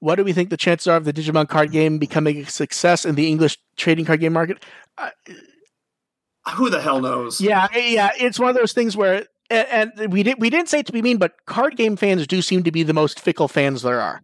what 0.00 0.16
do 0.16 0.24
we 0.24 0.34
think 0.34 0.50
the 0.50 0.58
chances 0.58 0.86
are 0.86 0.98
of 0.98 1.04
the 1.04 1.12
Digimon 1.12 1.48
card 1.48 1.72
game 1.72 1.98
becoming 1.98 2.42
a 2.42 2.46
success 2.46 3.06
in 3.06 3.14
the 3.14 3.26
English 3.26 3.56
trading 3.76 4.04
card 4.04 4.20
game 4.20 4.34
market? 4.34 4.62
Uh, 4.98 5.10
Who 6.56 6.68
the 6.68 6.82
hell 6.82 7.00
knows? 7.00 7.40
Yeah, 7.40 7.68
yeah, 7.74 8.10
it's 8.18 8.38
one 8.38 8.50
of 8.50 8.56
those 8.56 8.74
things 8.74 8.96
where 8.96 9.26
and, 9.48 9.92
and 9.98 10.12
we 10.12 10.22
did 10.22 10.40
we 10.40 10.50
didn't 10.50 10.68
say 10.68 10.80
it 10.80 10.86
to 10.86 10.92
be 10.92 11.00
mean, 11.00 11.16
but 11.16 11.32
card 11.46 11.76
game 11.76 11.96
fans 11.96 12.26
do 12.26 12.42
seem 12.42 12.64
to 12.64 12.70
be 12.70 12.82
the 12.82 12.92
most 12.92 13.18
fickle 13.18 13.48
fans 13.48 13.82
there 13.82 14.00
are. 14.00 14.20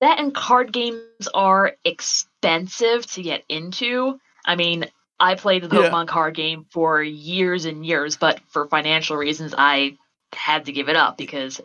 That 0.00 0.18
and 0.18 0.34
card 0.34 0.72
games 0.72 1.28
are 1.32 1.72
expensive 1.84 3.06
to 3.12 3.22
get 3.22 3.44
into. 3.48 4.18
I 4.44 4.56
mean, 4.56 4.86
I 5.18 5.34
played 5.34 5.62
the 5.62 5.68
Pokemon 5.68 6.06
yeah. 6.06 6.12
card 6.12 6.34
game 6.34 6.66
for 6.70 7.02
years 7.02 7.64
and 7.64 7.86
years, 7.86 8.16
but 8.16 8.40
for 8.48 8.66
financial 8.66 9.16
reasons, 9.16 9.54
I 9.56 9.96
had 10.34 10.66
to 10.66 10.72
give 10.72 10.88
it 10.88 10.96
up 10.96 11.16
because 11.16 11.60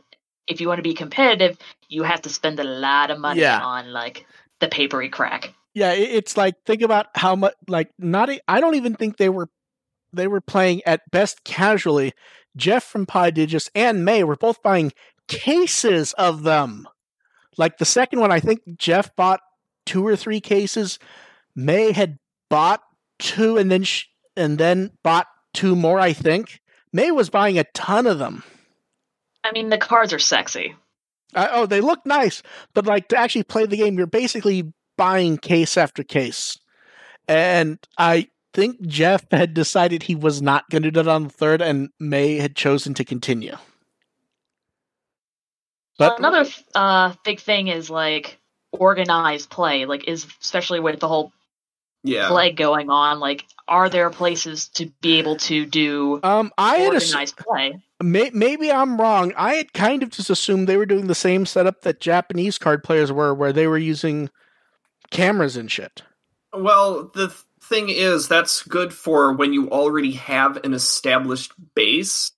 if 0.47 0.62
you 0.62 0.68
want 0.68 0.80
to 0.80 0.84
be 0.84 0.93
competitive, 0.93 1.57
you 1.88 2.03
have 2.03 2.22
to 2.24 2.30
spend 2.30 2.59
a 2.59 2.64
lot 2.64 3.12
of 3.12 3.20
money 3.20 3.41
yeah. 3.41 3.59
on 3.59 3.91
like 3.91 4.26
the 4.59 4.68
papery 4.68 5.09
crack. 5.09 5.53
Yeah, 5.74 5.93
it's 5.93 6.36
like 6.36 6.55
think 6.66 6.82
about 6.82 7.07
how 7.16 7.36
much 7.36 7.53
like 7.68 7.91
not 7.97 8.30
I 8.47 8.59
don't 8.59 8.76
even 8.76 8.95
think 8.95 9.18
they 9.18 9.30
were 9.30 9.49
they 10.14 10.28
were 10.28 10.41
playing 10.41 10.82
at 10.86 11.09
best 11.12 11.43
casually. 11.43 12.14
Jeff 12.57 12.84
from 12.84 13.05
Podigious 13.05 13.70
and 13.74 14.03
May 14.03 14.24
were 14.24 14.36
both 14.36 14.62
buying 14.62 14.91
cases 15.28 16.12
of 16.14 16.43
them. 16.43 16.88
Like 17.57 17.78
the 17.78 17.86
second 17.86 18.20
one, 18.20 18.32
I 18.32 18.39
think 18.39 18.62
Jeff 18.78 19.16
bought 19.16 19.39
two 19.86 20.05
or 20.05 20.16
three 20.16 20.41
cases. 20.41 20.99
May 21.55 21.91
had 21.91 22.18
bought 22.49 22.82
two 23.20 23.57
and 23.57 23.72
then 23.72 23.84
sh- 23.84 24.05
and 24.36 24.57
then 24.57 24.91
bought 25.03 25.28
two 25.53 25.76
more. 25.76 25.99
I 25.99 26.14
think 26.14 26.61
May 26.93 27.11
was 27.11 27.29
buying 27.29 27.57
a 27.57 27.63
ton 27.73 28.07
of 28.07 28.19
them. 28.19 28.43
I 29.43 29.51
mean, 29.51 29.69
the 29.69 29.77
cards 29.77 30.13
are 30.13 30.19
sexy. 30.19 30.75
Uh, 31.33 31.47
oh, 31.51 31.65
they 31.65 31.81
look 31.81 32.05
nice, 32.05 32.43
but 32.73 32.85
like 32.85 33.07
to 33.09 33.17
actually 33.17 33.43
play 33.43 33.65
the 33.65 33.77
game, 33.77 33.97
you're 33.97 34.07
basically 34.07 34.71
buying 34.97 35.37
case 35.37 35.77
after 35.77 36.03
case. 36.03 36.57
And 37.27 37.79
I 37.97 38.27
think 38.53 38.81
Jeff 38.81 39.25
had 39.31 39.53
decided 39.53 40.03
he 40.03 40.15
was 40.15 40.41
not 40.41 40.69
going 40.69 40.83
to 40.83 40.91
do 40.91 40.99
it 40.99 41.07
on 41.07 41.23
the 41.23 41.29
third, 41.29 41.61
and 41.61 41.89
May 41.99 42.35
had 42.35 42.55
chosen 42.55 42.93
to 42.95 43.05
continue. 43.05 43.55
But 45.97 46.19
another 46.19 46.49
uh, 46.75 47.13
big 47.23 47.39
thing 47.39 47.67
is 47.67 47.89
like 47.89 48.39
organized 48.71 49.49
play, 49.49 49.85
like 49.85 50.07
is 50.07 50.25
especially 50.41 50.79
with 50.79 50.99
the 50.99 51.07
whole 51.07 51.31
yeah. 52.04 52.28
plague 52.30 52.58
going 52.58 52.89
on. 52.89 53.20
Like, 53.20 53.45
are 53.68 53.89
there 53.89 54.10
places 54.10 54.70
to 54.70 54.91
be 55.02 55.20
able 55.20 55.38
to 55.38 55.66
do 55.66 56.20
um, 56.24 56.52
I 56.58 56.86
organized 56.86 57.38
had 57.38 57.45
play? 57.45 57.84
May, 58.02 58.32
maybe 58.34 58.72
I'm 58.72 58.99
wrong. 58.99 59.34
I 59.38 59.56
had 59.56 59.74
kind 59.74 60.04
of 60.04 60.10
just 60.10 60.30
assumed 60.30 60.68
they 60.68 60.78
were 60.78 60.86
doing 60.86 61.08
the 61.08 61.16
same 61.16 61.45
setup 61.45 61.82
that 61.82 61.99
Japanese 61.99 62.58
card 62.58 62.84
players 62.84 63.12
were, 63.12 63.34
where 63.34 63.54
they 63.54 63.68
were 63.68 63.78
using 63.78 64.30
cameras 65.12 65.56
and 65.56 65.72
shit. 65.72 66.04
Well, 66.54 67.12
the 67.14 67.34
thing 67.64 67.89
is, 67.89 68.28
that's 68.28 68.64
good 68.64 68.93
for 68.93 69.34
when 69.34 69.54
you 69.54 69.70
already 69.70 70.14
have 70.14 70.58
an 70.66 70.74
established 70.74 71.54
base. 71.76 72.32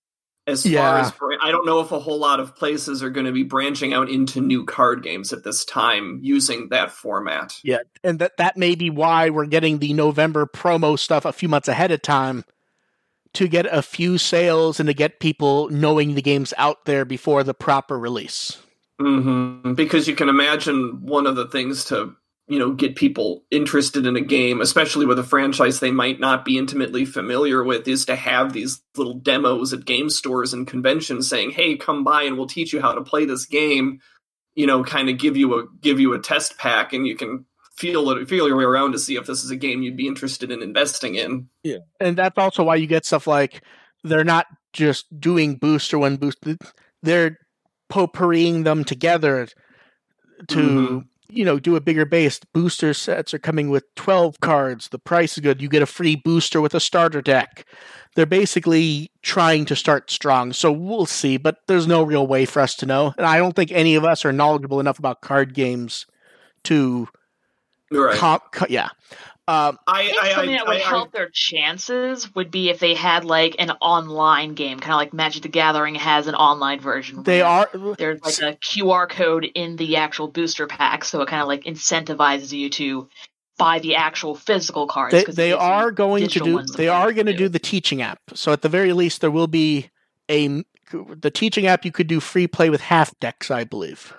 As 0.46 0.66
yeah. 0.66 0.82
far 0.82 1.32
as 1.32 1.38
I 1.42 1.52
don't 1.52 1.66
know 1.66 1.80
if 1.80 1.94
a 1.94 2.00
whole 2.00 2.20
lot 2.20 2.42
of 2.42 2.56
places 2.56 3.02
are 3.02 3.10
going 3.10 3.26
to 3.26 3.32
be 3.32 3.44
branching 3.44 3.94
out 3.94 4.10
into 4.10 4.42
new 4.42 4.66
card 4.66 5.02
games 5.02 5.32
at 5.32 5.46
this 5.46 5.64
time 5.64 6.20
using 6.22 6.68
that 6.70 6.92
format. 6.92 7.58
Yeah, 7.64 7.80
and 8.04 8.20
that 8.20 8.36
that 8.38 8.58
may 8.58 8.76
be 8.76 8.90
why 8.90 9.30
we're 9.30 9.46
getting 9.46 9.80
the 9.80 9.94
November 9.94 10.46
promo 10.46 11.00
stuff 11.00 11.24
a 11.24 11.32
few 11.32 11.48
months 11.48 11.70
ahead 11.70 11.92
of 11.92 12.02
time 12.02 12.44
to 13.34 13.48
get 13.48 13.66
a 13.66 13.82
few 13.82 14.18
sales 14.18 14.80
and 14.80 14.88
to 14.88 14.94
get 14.94 15.20
people 15.20 15.70
knowing 15.70 16.16
the 16.16 16.22
game's 16.22 16.54
out 16.58 16.86
there 16.86 17.06
before 17.06 17.44
the 17.44 17.54
proper 17.54 17.98
release. 17.98 18.58
Mm-hmm. 19.02 19.74
Because 19.74 20.08
you 20.08 20.16
can 20.16 20.30
imagine 20.30 21.00
one 21.02 21.26
of 21.26 21.36
the 21.36 21.48
things 21.48 21.86
to 21.86 22.16
you 22.48 22.60
know 22.60 22.74
get 22.74 22.96
people 22.96 23.44
interested 23.52 24.06
in 24.06 24.16
a 24.16 24.22
game, 24.22 24.62
especially 24.62 25.06
with 25.06 25.20
a 25.20 25.24
franchise 25.24 25.80
they 25.80 25.92
might 25.92 26.20
not 26.20 26.44
be 26.44 26.58
intimately 26.58 27.06
familiar 27.06 27.64
with, 27.64 27.88
is 27.88 28.06
to 28.06 28.16
have 28.16 28.54
these 28.54 28.82
little 28.98 29.14
demos 29.14 29.74
at 29.74 29.86
game 29.86 30.10
stores 30.10 30.54
and 30.54 30.68
conventions 30.68 31.30
saying, 31.30 31.52
"Hey, 31.52 31.78
come 31.78 32.04
by 32.04 32.24
and 32.24 32.38
we'll 32.38 32.48
teach 32.48 32.74
you 32.74 32.82
how 32.82 32.94
to 32.94 33.02
play 33.02 33.26
this 33.26 33.46
game." 33.46 34.00
You 34.56 34.68
know, 34.68 34.84
kind 34.84 35.10
of 35.10 35.18
give 35.18 35.38
you 35.38 35.60
a 35.60 35.66
give 35.82 36.00
you 36.00 36.14
a 36.14 36.20
test 36.20 36.58
pack, 36.58 36.94
and 36.94 37.08
you 37.08 37.16
can 37.16 37.46
feel 37.76 38.10
it, 38.12 38.28
feel 38.28 38.48
your 38.48 38.58
way 38.58 38.66
around 38.66 38.92
to 38.92 39.00
see 39.00 39.16
if 39.16 39.26
this 39.26 39.44
is 39.44 39.50
a 39.50 39.56
game 39.56 39.82
you'd 39.82 39.98
be 39.98 40.08
interested 40.08 40.52
in 40.52 40.62
investing 40.62 41.16
in. 41.16 41.48
Yeah, 41.64 41.78
and 42.00 42.18
that's 42.18 42.38
also 42.38 42.64
why 42.64 42.76
you 42.76 42.88
get 42.88 43.06
stuff 43.06 43.26
like 43.26 43.64
they're 44.04 44.24
not 44.24 44.48
just 44.74 45.06
doing 45.20 45.56
booster 45.56 45.98
when 45.98 46.18
boost; 46.18 46.46
they're 47.02 47.40
potpourriing 47.90 48.64
them 48.64 48.84
together 48.84 49.48
to 50.48 50.58
mm-hmm. 50.58 51.00
You 51.34 51.46
know 51.46 51.60
do 51.60 51.76
a 51.76 51.82
bigger 51.82 52.06
base. 52.06 52.40
Booster 52.54 52.94
sets 52.94 53.34
are 53.34 53.40
coming 53.40 53.70
with 53.70 53.84
twelve 53.96 54.40
cards. 54.40 54.90
The 54.90 55.00
price 55.00 55.38
is 55.38 55.42
good. 55.42 55.62
You 55.62 55.70
get 55.70 55.82
a 55.82 55.88
free 55.88 56.16
booster 56.16 56.62
with 56.62 56.74
a 56.74 56.80
starter 56.80 57.22
deck. 57.22 57.66
They're 58.16 58.26
basically 58.26 59.12
trying 59.24 59.66
to 59.66 59.76
start 59.76 60.12
strong. 60.12 60.54
So 60.54 60.72
we'll 60.72 61.08
see, 61.08 61.38
but 61.38 61.58
there's 61.68 61.88
no 61.88 62.04
real 62.04 62.28
way 62.28 62.46
for 62.46 62.62
us 62.62 62.76
to 62.76 62.86
know. 62.86 63.14
And 63.18 63.26
I 63.26 63.38
don't 63.38 63.56
think 63.56 63.72
any 63.72 63.96
of 63.96 64.06
us 64.06 64.24
are 64.24 64.32
knowledgeable 64.32 64.80
enough 64.80 65.00
about 65.00 65.22
card 65.22 65.54
games 65.54 66.06
to 66.66 67.08
Right. 67.94 68.18
Com- 68.18 68.40
yeah. 68.70 68.90
Um, 69.46 69.78
I, 69.86 70.14
I, 70.22 70.34
something 70.36 70.56
I, 70.56 70.58
that 70.60 70.68
would 70.68 70.82
help 70.82 71.12
their 71.12 71.30
chances 71.30 72.34
would 72.34 72.50
be 72.50 72.70
if 72.70 72.80
they 72.80 72.94
had 72.94 73.26
like 73.26 73.58
an 73.60 73.72
online 73.82 74.54
game, 74.54 74.80
kind 74.80 74.94
of 74.94 74.98
like 74.98 75.14
Magic 75.14 75.44
the 75.44 75.50
Gathering 75.50 75.96
has 75.96 76.28
an 76.28 76.36
online 76.36 76.80
version. 76.80 77.24
They 77.24 77.42
are 77.42 77.70
there's 77.98 78.22
like 78.22 78.40
a 78.40 78.58
QR 78.58 79.10
code 79.10 79.44
in 79.44 79.76
the 79.76 79.98
actual 79.98 80.30
booster 80.30 80.66
pack, 80.66 81.04
so 81.04 81.22
it 81.22 81.28
kind 81.28 81.42
of 81.42 81.50
like 81.50 81.66
incentivizes 81.66 82.54
you 82.54 82.70
to 82.70 83.10
buy 83.58 83.80
the 83.80 83.96
actual 83.96 84.34
physical 84.34 84.88
cards. 84.88 85.14
They, 85.14 85.24
they 85.26 85.52
are 85.52 85.92
going 85.92 86.30
to 86.30 86.40
do. 86.40 86.64
They 86.78 86.88
are 86.88 87.12
going 87.12 87.26
to 87.28 87.36
do 87.36 87.50
the 87.50 87.60
teaching 87.60 88.02
app. 88.02 88.20
So 88.34 88.54
at 88.54 88.62
the 88.62 88.70
very 88.70 88.94
least, 88.94 89.20
there 89.20 89.32
will 89.32 89.48
be 89.48 89.90
a 90.30 90.64
the 90.92 91.32
teaching 91.32 91.68
app. 91.68 91.84
You 91.84 91.92
could 91.92 92.08
do 92.08 92.22
free 92.22 92.48
play 92.48 92.70
with 92.70 92.80
half 92.80 93.18
decks, 93.20 93.52
I 93.52 93.66
believe. 93.66 94.14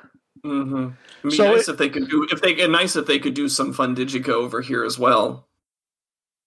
Mm-hmm. 0.45 1.29
Be 1.29 1.35
so 1.35 1.53
nice 1.53 1.69
it, 1.69 1.73
if 1.73 1.79
they 1.79 1.89
could 1.89 2.09
do 2.09 2.29
if 2.31 2.43
they 2.43 2.67
nice 2.69 2.97
if 2.97 3.07
they 3.07 3.19
could 3.19 3.35
do 3.35 3.49
some 3.49 3.73
fun 3.73 3.97
Digica 3.97 4.29
over 4.29 4.61
here 4.61 4.85
as 4.85 4.99
well. 4.99 5.49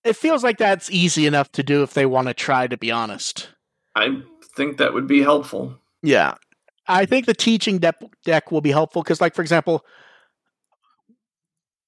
It 0.04 0.16
feels 0.16 0.43
like 0.43 0.58
that's 0.58 0.91
easy 0.91 1.26
enough 1.26 1.52
to 1.54 1.64
do 1.64 1.84
if 1.84 1.93
they 1.93 2.06
want 2.06 2.28
to 2.28 2.34
try. 2.34 2.68
To 2.68 2.78
be 2.78 2.91
honest, 2.91 3.50
I 3.95 4.22
think 4.56 4.78
that 4.78 4.93
would 4.93 5.08
be 5.08 5.22
helpful. 5.22 5.80
Yeah, 6.04 6.36
I 6.88 7.06
think 7.06 7.26
the 7.26 7.34
teaching 7.34 7.80
deck 7.80 7.95
deck 8.24 8.52
will 8.52 8.62
be 8.62 8.72
helpful 8.72 9.02
because, 9.02 9.20
like 9.20 9.34
for 9.34 9.41
example, 9.41 9.84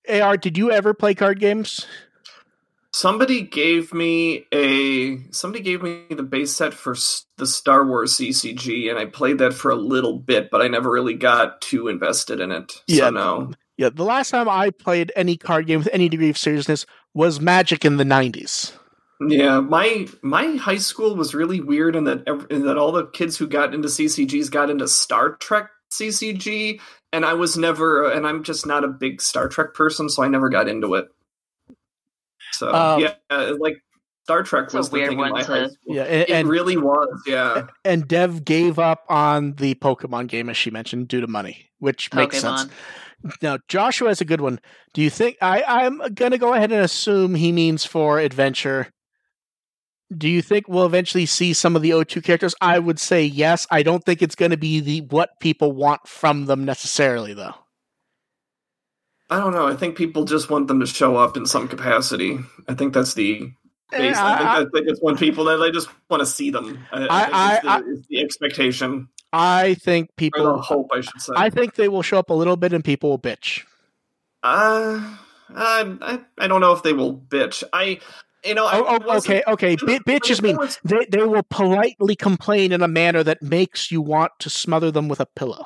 Ar, 0.09 0.35
did 0.37 0.57
you 0.57 0.71
ever 0.71 0.93
play 0.95 1.13
card 1.13 1.39
games? 1.39 1.85
Somebody 2.91 3.41
gave 3.41 3.93
me 3.93 4.45
a 4.51 5.19
somebody 5.31 5.63
gave 5.63 5.83
me 5.83 6.05
the 6.09 6.23
base 6.23 6.55
set 6.55 6.73
for 6.73 6.95
the 7.37 7.45
Star 7.45 7.85
Wars 7.85 8.13
CCG, 8.13 8.89
and 8.89 8.97
I 8.97 9.05
played 9.05 9.37
that 9.39 9.53
for 9.53 9.69
a 9.69 9.75
little 9.75 10.17
bit, 10.17 10.49
but 10.49 10.61
I 10.61 10.67
never 10.67 10.89
really 10.89 11.13
got 11.13 11.61
too 11.61 11.87
invested 11.87 12.39
in 12.39 12.51
it. 12.51 12.81
Yeah, 12.87 13.05
so 13.05 13.09
no. 13.11 13.51
Yeah, 13.77 13.89
the 13.89 14.03
last 14.03 14.31
time 14.31 14.49
I 14.49 14.71
played 14.71 15.11
any 15.15 15.37
card 15.37 15.67
game 15.67 15.79
with 15.79 15.89
any 15.93 16.09
degree 16.09 16.29
of 16.29 16.37
seriousness 16.37 16.85
was 17.13 17.39
Magic 17.39 17.85
in 17.85 17.97
the 17.97 18.03
'90s. 18.03 18.73
Yeah, 19.21 19.59
my 19.59 20.07
my 20.21 20.55
high 20.55 20.77
school 20.77 21.15
was 21.15 21.35
really 21.35 21.61
weird 21.61 21.95
in 21.95 22.05
that 22.05 22.27
in 22.49 22.65
that 22.65 22.77
all 22.77 22.91
the 22.91 23.07
kids 23.07 23.37
who 23.37 23.47
got 23.47 23.73
into 23.73 23.87
CCGs 23.87 24.49
got 24.49 24.69
into 24.69 24.87
Star 24.87 25.35
Trek 25.35 25.69
CCG, 25.91 26.79
and 27.11 27.25
I 27.25 27.33
was 27.33 27.57
never, 27.57 28.09
and 28.09 28.25
I'm 28.25 28.43
just 28.43 28.65
not 28.65 28.83
a 28.83 28.87
big 28.87 29.21
Star 29.21 29.47
Trek 29.47 29.73
person, 29.73 30.09
so 30.09 30.23
I 30.23 30.27
never 30.27 30.49
got 30.49 30.67
into 30.67 30.95
it. 30.95 31.07
So 32.59 32.73
um, 32.73 33.01
yeah, 33.01 33.53
like 33.57 33.77
Star 34.23 34.43
Trek 34.43 34.73
was 34.73 34.89
the 34.89 34.97
thing 34.99 35.13
in 35.13 35.17
my 35.17 35.41
to, 35.41 35.47
high 35.47 35.67
school. 35.67 35.95
Yeah, 35.95 36.03
and, 36.03 36.47
it 36.47 36.51
really 36.51 36.75
was. 36.75 37.23
Yeah, 37.25 37.67
and 37.85 38.07
Dev 38.07 38.43
gave 38.43 38.77
up 38.77 39.05
on 39.07 39.53
the 39.53 39.75
Pokemon 39.75 40.27
game 40.27 40.49
as 40.49 40.57
she 40.57 40.69
mentioned 40.69 41.07
due 41.07 41.21
to 41.21 41.27
money, 41.27 41.69
which 41.79 42.11
Pokemon. 42.11 42.17
makes 42.17 42.41
sense. 42.41 42.67
Now 43.41 43.57
Joshua 43.69 44.09
has 44.09 44.21
a 44.21 44.25
good 44.25 44.41
one. 44.41 44.59
Do 44.93 45.01
you 45.01 45.09
think 45.09 45.37
I, 45.41 45.63
I'm 45.65 45.99
gonna 46.13 46.37
go 46.37 46.53
ahead 46.53 46.71
and 46.71 46.81
assume 46.81 47.35
he 47.35 47.53
means 47.53 47.85
for 47.85 48.19
adventure? 48.19 48.89
Do 50.15 50.27
you 50.27 50.41
think 50.41 50.67
we'll 50.67 50.85
eventually 50.85 51.25
see 51.25 51.53
some 51.53 51.75
of 51.75 51.81
the 51.81 51.91
O2 51.91 52.23
characters? 52.23 52.55
I 52.59 52.79
would 52.79 52.99
say 52.99 53.23
yes. 53.23 53.67
I 53.69 53.83
don't 53.83 54.03
think 54.03 54.21
it's 54.21 54.33
going 54.33 54.49
to 54.49 54.57
be 54.57 54.79
the 54.79 55.01
what 55.01 55.39
people 55.39 55.71
want 55.71 56.07
from 56.07 56.47
them 56.47 56.65
necessarily, 56.65 57.35
though. 57.35 57.53
I 59.29 59.39
don't 59.39 59.53
know. 59.53 59.67
I 59.67 59.75
think 59.75 59.95
people 59.95 60.25
just 60.25 60.49
want 60.49 60.67
them 60.67 60.79
to 60.79 60.87
show 60.87 61.15
up 61.15 61.37
in 61.37 61.45
some 61.45 61.67
capacity. 61.67 62.39
I 62.67 62.73
think 62.73 62.93
that's 62.93 63.13
the 63.13 63.51
base. 63.91 64.17
I, 64.17 64.33
I 64.33 64.37
think, 64.37 64.49
I, 64.75 64.79
they 64.79 64.85
just 64.85 65.03
want 65.03 65.19
people 65.19 65.45
that 65.45 65.57
they 65.57 65.71
just 65.71 65.89
want 66.09 66.21
to 66.21 66.25
see 66.25 66.49
them. 66.49 66.79
I, 66.91 67.07
I, 67.07 67.75
I 67.75 67.81
the, 67.81 68.03
the, 68.09 68.21
expectation. 68.21 69.07
I 69.31 69.75
think 69.75 70.15
people 70.15 70.47
or 70.47 70.57
the 70.57 70.61
hope, 70.61 70.87
I 70.91 71.01
should 71.01 71.21
say. 71.21 71.33
I 71.35 71.51
think 71.51 71.75
they 71.75 71.89
will 71.89 72.01
show 72.01 72.17
up 72.17 72.31
a 72.31 72.33
little 72.33 72.57
bit 72.57 72.73
and 72.73 72.83
people 72.83 73.11
will 73.11 73.19
bitch. 73.19 73.63
Uh, 74.41 75.15
I 75.55 76.19
I 76.37 76.47
don't 76.47 76.61
know 76.61 76.71
if 76.73 76.81
they 76.81 76.93
will 76.93 77.15
bitch. 77.15 77.63
I 77.71 77.99
you 78.43 78.55
know, 78.55 78.67
oh, 78.71 78.99
oh 79.05 79.17
okay, 79.17 79.43
okay. 79.47 79.75
B- 79.75 79.99
bitches 79.99 80.41
mean 80.41 80.57
they, 80.83 81.05
they 81.11 81.23
will 81.23 81.43
politely 81.49 82.15
complain 82.15 82.71
in 82.71 82.81
a 82.81 82.87
manner 82.87 83.21
that 83.21 83.41
makes 83.41 83.91
you 83.91 84.01
want 84.01 84.31
to 84.39 84.49
smother 84.49 84.91
them 84.91 85.07
with 85.07 85.19
a 85.19 85.25
pillow. 85.25 85.65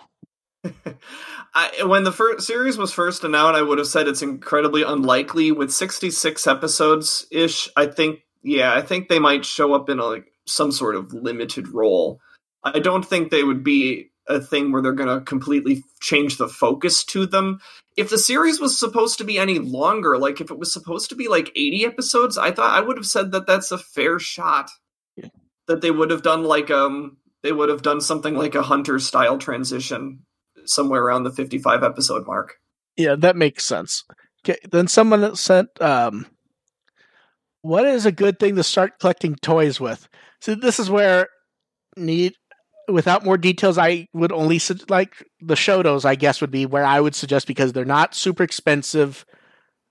I, 1.54 1.84
when 1.84 2.04
the 2.04 2.12
first 2.12 2.48
series 2.48 2.78
was 2.78 2.92
first 2.92 3.24
announced, 3.24 3.58
I 3.58 3.62
would 3.62 3.78
have 3.78 3.88
said 3.88 4.08
it's 4.08 4.22
incredibly 4.22 4.84
unlikely. 4.84 5.52
With 5.52 5.72
sixty 5.72 6.10
six 6.10 6.48
episodes 6.48 7.26
ish, 7.32 7.70
I 7.76 7.86
think, 7.86 8.22
yeah, 8.42 8.74
I 8.74 8.82
think 8.82 9.08
they 9.08 9.20
might 9.20 9.46
show 9.46 9.74
up 9.74 9.90
in 9.90 10.00
a, 10.00 10.06
like 10.06 10.32
some 10.46 10.72
sort 10.72 10.96
of 10.96 11.14
limited 11.14 11.68
role. 11.68 12.20
I 12.64 12.80
don't 12.80 13.06
think 13.06 13.30
they 13.30 13.44
would 13.44 13.64
be 13.64 14.10
a 14.28 14.40
thing 14.40 14.72
where 14.72 14.82
they're 14.82 14.94
going 14.94 15.20
to 15.20 15.24
completely 15.26 15.84
change 16.00 16.38
the 16.38 16.48
focus 16.48 17.04
to 17.04 17.26
them. 17.26 17.60
If 17.98 18.10
the 18.10 18.18
series 18.18 18.62
was 18.62 18.80
supposed 18.80 19.18
to 19.18 19.26
be 19.26 19.38
any 19.38 19.60
longer, 19.60 20.18
like 20.18 20.40
if 20.40 20.50
it 20.50 20.58
was 20.58 20.72
supposed 20.72 21.10
to 21.10 21.16
be 21.16 21.28
like 21.28 21.52
80 21.56 21.86
episodes, 21.86 22.38
I 22.38 22.52
thought 22.52 22.72
I 22.72 22.80
would 22.80 22.98
have 22.98 23.06
said 23.06 23.34
that 23.34 23.48
that's 23.48 23.72
a 23.72 23.78
fair 23.78 24.20
shot. 24.20 24.72
Yeah. 25.18 25.28
That 25.68 25.82
they 25.82 25.92
would 25.92 26.10
have 26.10 26.24
done 26.24 26.44
like 26.44 26.72
um 26.72 27.18
they 27.42 27.52
would 27.52 27.70
have 27.70 27.82
done 27.82 28.00
something 28.00 28.36
like 28.36 28.56
a 28.56 28.64
hunter 28.64 28.98
style 29.00 29.38
transition 29.38 30.26
somewhere 30.66 31.04
around 31.04 31.24
the 31.24 31.32
55 31.32 31.84
episode 31.84 32.26
mark. 32.26 32.60
Yeah, 32.96 33.16
that 33.18 33.36
makes 33.36 33.66
sense. 33.66 34.04
Okay, 34.46 34.60
then 34.72 34.88
someone 34.88 35.36
sent 35.36 35.70
um 35.82 36.28
what 37.62 37.86
is 37.86 38.06
a 38.06 38.12
good 38.12 38.40
thing 38.40 38.56
to 38.56 38.64
start 38.64 39.00
collecting 39.00 39.36
toys 39.36 39.80
with? 39.80 40.08
So 40.42 40.54
this 40.54 40.80
is 40.80 40.90
where 40.90 41.28
need 41.96 42.34
without 42.88 43.24
more 43.24 43.38
details, 43.38 43.78
I 43.78 44.08
would 44.14 44.32
only 44.32 44.60
su- 44.60 44.80
like 44.90 45.26
the 45.40 45.56
Shodos. 45.56 46.06
I 46.06 46.16
guess 46.16 46.42
would 46.42 46.52
be 46.52 46.66
where 46.66 46.86
I 46.86 47.00
would 47.00 47.16
suggest 47.16 47.48
because 47.48 47.74
they're 47.74 47.86
not 47.86 48.16
super 48.16 48.44
expensive. 48.44 49.26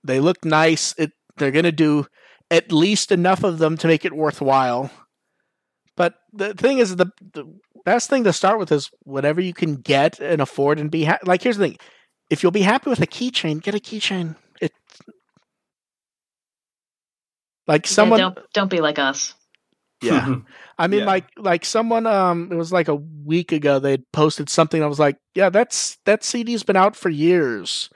They 0.03 0.19
look 0.19 0.45
nice. 0.45 0.93
It 0.97 1.11
they're 1.37 1.51
gonna 1.51 1.71
do 1.71 2.05
at 2.51 2.71
least 2.71 3.11
enough 3.11 3.43
of 3.43 3.57
them 3.57 3.77
to 3.77 3.87
make 3.87 4.05
it 4.05 4.13
worthwhile. 4.13 4.91
But 5.95 6.15
the 6.31 6.53
thing 6.53 6.79
is, 6.79 6.95
the 6.95 7.07
the 7.33 7.45
best 7.85 8.09
thing 8.09 8.23
to 8.23 8.33
start 8.33 8.59
with 8.59 8.71
is 8.71 8.89
whatever 9.03 9.41
you 9.41 9.53
can 9.53 9.75
get 9.75 10.19
and 10.19 10.41
afford 10.41 10.79
and 10.79 10.89
be 10.89 11.05
ha- 11.05 11.19
like. 11.23 11.41
Here's 11.41 11.57
the 11.57 11.67
thing: 11.69 11.77
if 12.29 12.43
you'll 12.43 12.51
be 12.51 12.61
happy 12.61 12.89
with 12.89 13.01
a 13.01 13.07
keychain, 13.07 13.61
get 13.61 13.75
a 13.75 13.79
keychain. 13.79 14.35
It 14.61 14.71
like 17.67 17.87
someone 17.87 18.19
yeah, 18.19 18.25
don't 18.25 18.53
don't 18.53 18.71
be 18.71 18.81
like 18.81 18.99
us. 18.99 19.33
Yeah. 20.01 20.35
I 20.77 20.87
mean 20.87 21.01
yeah. 21.01 21.05
like 21.05 21.25
like 21.37 21.65
someone 21.65 22.07
um 22.07 22.51
it 22.51 22.55
was 22.55 22.71
like 22.71 22.87
a 22.87 22.95
week 22.95 23.51
ago 23.51 23.79
they 23.79 23.97
posted 24.11 24.49
something 24.49 24.83
I 24.83 24.87
was 24.87 24.99
like, 24.99 25.17
"Yeah, 25.35 25.49
that's 25.49 25.97
that 26.05 26.23
CD's 26.23 26.63
been 26.63 26.75
out 26.75 26.95
for 26.95 27.09
years." 27.09 27.89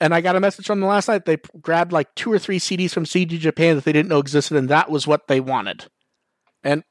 And 0.00 0.12
I 0.12 0.20
got 0.20 0.34
a 0.34 0.40
message 0.40 0.66
from 0.66 0.80
them 0.80 0.88
last 0.88 1.08
night 1.08 1.26
they 1.26 1.38
grabbed 1.60 1.92
like 1.92 2.14
two 2.14 2.32
or 2.32 2.38
three 2.38 2.58
CDs 2.58 2.92
from 2.92 3.06
CD 3.06 3.38
Japan 3.38 3.76
that 3.76 3.84
they 3.84 3.92
didn't 3.92 4.08
know 4.08 4.18
existed 4.18 4.56
and 4.56 4.68
that 4.68 4.90
was 4.90 5.06
what 5.06 5.28
they 5.28 5.40
wanted. 5.40 5.86
And. 6.62 6.84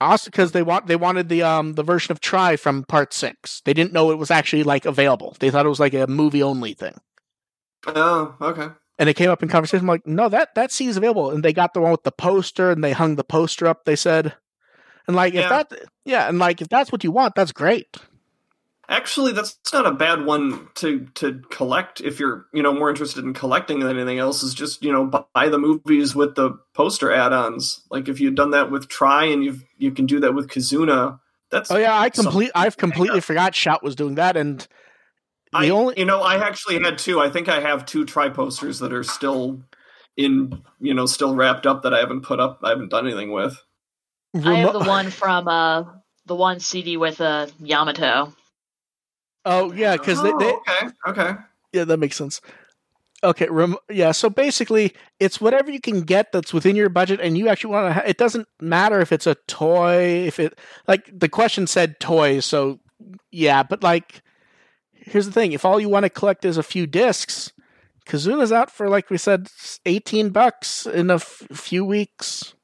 Also 0.00 0.30
because 0.30 0.52
they 0.52 0.62
want 0.62 0.86
they 0.86 0.96
wanted 0.96 1.28
the 1.28 1.42
um 1.42 1.74
the 1.74 1.82
version 1.82 2.12
of 2.12 2.20
Tri 2.20 2.56
from 2.56 2.84
part 2.84 3.12
6. 3.12 3.62
They 3.64 3.74
didn't 3.74 3.92
know 3.92 4.10
it 4.10 4.18
was 4.18 4.30
actually 4.30 4.62
like 4.62 4.84
available. 4.84 5.36
They 5.40 5.50
thought 5.50 5.66
it 5.66 5.70
was 5.70 5.80
like 5.80 5.94
a 5.94 6.06
movie 6.06 6.42
only 6.42 6.74
thing. 6.74 6.94
Oh, 7.86 8.34
okay 8.40 8.68
and 8.98 9.08
it 9.08 9.14
came 9.14 9.30
up 9.30 9.42
in 9.42 9.48
conversation. 9.48 9.84
I'm 9.84 9.88
like, 9.88 10.06
no, 10.06 10.28
that 10.28 10.54
that 10.54 10.72
seat 10.72 10.88
is 10.88 10.96
available, 10.96 11.30
and 11.30 11.44
they 11.44 11.52
got 11.52 11.74
the 11.74 11.80
one 11.80 11.90
with 11.90 12.04
the 12.04 12.12
poster, 12.12 12.70
and 12.70 12.82
they 12.82 12.92
hung 12.92 13.16
the 13.16 13.24
poster 13.24 13.66
up. 13.66 13.84
They 13.84 13.96
said, 13.96 14.34
and 15.06 15.16
like 15.16 15.34
yeah. 15.34 15.42
if 15.42 15.48
that, 15.48 15.72
yeah, 16.04 16.28
and 16.28 16.38
like 16.38 16.60
if 16.60 16.68
that's 16.68 16.92
what 16.92 17.04
you 17.04 17.10
want, 17.10 17.34
that's 17.34 17.52
great. 17.52 17.96
Actually, 18.88 19.32
that's 19.32 19.58
not 19.72 19.86
a 19.86 19.92
bad 19.92 20.24
one 20.24 20.68
to 20.74 21.06
to 21.14 21.40
collect 21.50 22.00
if 22.00 22.20
you're 22.20 22.46
you 22.52 22.62
know 22.62 22.72
more 22.72 22.90
interested 22.90 23.24
in 23.24 23.32
collecting 23.32 23.80
than 23.80 23.96
anything 23.96 24.18
else. 24.18 24.42
Is 24.42 24.52
just 24.52 24.82
you 24.82 24.92
know 24.92 25.06
buy 25.32 25.48
the 25.48 25.58
movies 25.58 26.14
with 26.14 26.34
the 26.34 26.58
poster 26.74 27.10
add-ons. 27.10 27.82
Like 27.90 28.08
if 28.08 28.20
you've 28.20 28.34
done 28.34 28.50
that 28.50 28.70
with 28.70 28.88
Tri 28.88 29.24
and 29.26 29.44
you 29.44 29.60
you 29.78 29.90
can 29.90 30.06
do 30.06 30.20
that 30.20 30.34
with 30.34 30.48
Kizuna. 30.48 31.20
That's 31.50 31.70
oh 31.70 31.76
yeah, 31.76 31.98
I 31.98 32.10
complete 32.10 32.50
I've 32.54 32.76
completely 32.76 33.20
forgot 33.20 33.54
Shout 33.54 33.82
was 33.82 33.94
doing 33.94 34.16
that, 34.16 34.36
and 34.36 34.66
I, 35.54 35.68
only... 35.70 35.94
you 35.96 36.04
know, 36.04 36.20
I 36.20 36.36
actually 36.46 36.82
had 36.82 36.98
two. 36.98 37.20
I 37.20 37.30
think 37.30 37.48
I 37.48 37.60
have 37.60 37.86
two 37.86 38.04
Tri 38.04 38.28
posters 38.28 38.80
that 38.80 38.92
are 38.92 39.04
still 39.04 39.62
in, 40.16 40.62
you 40.80 40.94
know, 40.94 41.06
still 41.06 41.34
wrapped 41.34 41.66
up 41.66 41.82
that 41.82 41.94
I 41.94 42.00
haven't 42.00 42.22
put 42.22 42.40
up. 42.40 42.60
I 42.62 42.70
haven't 42.70 42.90
done 42.90 43.06
anything 43.06 43.30
with. 43.30 43.56
I 44.34 44.56
have 44.56 44.72
the 44.72 44.80
one 44.80 45.10
from 45.10 45.46
uh 45.46 45.84
the 46.26 46.34
one 46.34 46.58
CD 46.58 46.96
with 46.96 47.20
uh 47.20 47.46
Yamato. 47.60 48.34
Oh 49.44 49.72
yeah, 49.72 49.96
because 49.96 50.20
oh, 50.20 50.22
they, 50.22 50.44
they, 50.44 50.52
oh, 50.52 50.62
okay 50.68 50.94
okay 51.06 51.40
yeah 51.72 51.84
that 51.84 51.98
makes 51.98 52.16
sense. 52.16 52.40
Okay, 53.24 53.48
rem- 53.48 53.76
yeah. 53.90 54.12
So 54.12 54.28
basically, 54.28 54.92
it's 55.18 55.40
whatever 55.40 55.70
you 55.70 55.80
can 55.80 56.02
get 56.02 56.30
that's 56.30 56.52
within 56.52 56.76
your 56.76 56.90
budget, 56.90 57.20
and 57.20 57.38
you 57.38 57.48
actually 57.48 57.72
want 57.72 57.88
to. 57.88 57.92
Ha- 57.94 58.06
it 58.06 58.18
doesn't 58.18 58.46
matter 58.60 59.00
if 59.00 59.12
it's 59.12 59.26
a 59.26 59.36
toy. 59.48 60.26
If 60.26 60.38
it 60.38 60.58
like 60.86 61.10
the 61.12 61.30
question 61.30 61.66
said 61.66 61.98
toys, 62.00 62.44
so 62.44 62.80
yeah. 63.30 63.62
But 63.62 63.82
like, 63.82 64.22
here's 64.92 65.24
the 65.24 65.32
thing: 65.32 65.52
if 65.52 65.64
all 65.64 65.80
you 65.80 65.88
want 65.88 66.04
to 66.04 66.10
collect 66.10 66.44
is 66.44 66.58
a 66.58 66.62
few 66.62 66.86
discs, 66.86 67.50
Kizuna's 68.06 68.52
out 68.52 68.70
for 68.70 68.90
like 68.90 69.08
we 69.08 69.16
said, 69.16 69.48
eighteen 69.86 70.28
bucks 70.28 70.84
in 70.86 71.10
a 71.10 71.14
f- 71.14 71.42
few 71.52 71.82
weeks. 71.84 72.54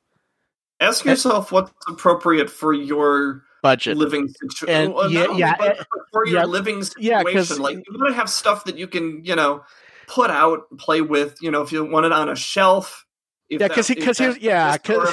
Ask 0.78 1.06
yourself 1.06 1.52
what's 1.52 1.72
appropriate 1.88 2.50
for 2.50 2.74
your 2.74 3.44
budget 3.62 3.96
living 3.96 4.28
situation. 4.28 4.90
Oh, 4.92 4.94
well, 4.94 5.10
yeah, 5.10 5.36
yeah, 5.36 5.56
eh, 5.60 5.74
for 6.12 6.26
your 6.26 6.40
yeah, 6.40 6.44
living 6.46 6.82
situation. 6.82 7.56
Yeah, 7.56 7.62
like 7.62 7.76
you 7.76 7.84
want 7.98 8.12
to 8.12 8.14
have 8.14 8.30
stuff 8.30 8.64
that 8.64 8.76
you 8.78 8.86
can, 8.86 9.24
you 9.24 9.36
know, 9.36 9.64
put 10.06 10.30
out, 10.30 10.64
play 10.78 11.00
with. 11.00 11.36
You 11.40 11.50
know, 11.50 11.62
if 11.62 11.72
you 11.72 11.84
want 11.84 12.06
it 12.06 12.12
on 12.12 12.28
a 12.28 12.36
shelf, 12.36 13.06
yeah, 13.50 13.66
because 13.66 13.88
because 13.88 14.18
here's 14.18 14.38
yeah, 14.38 14.76
because 14.76 15.12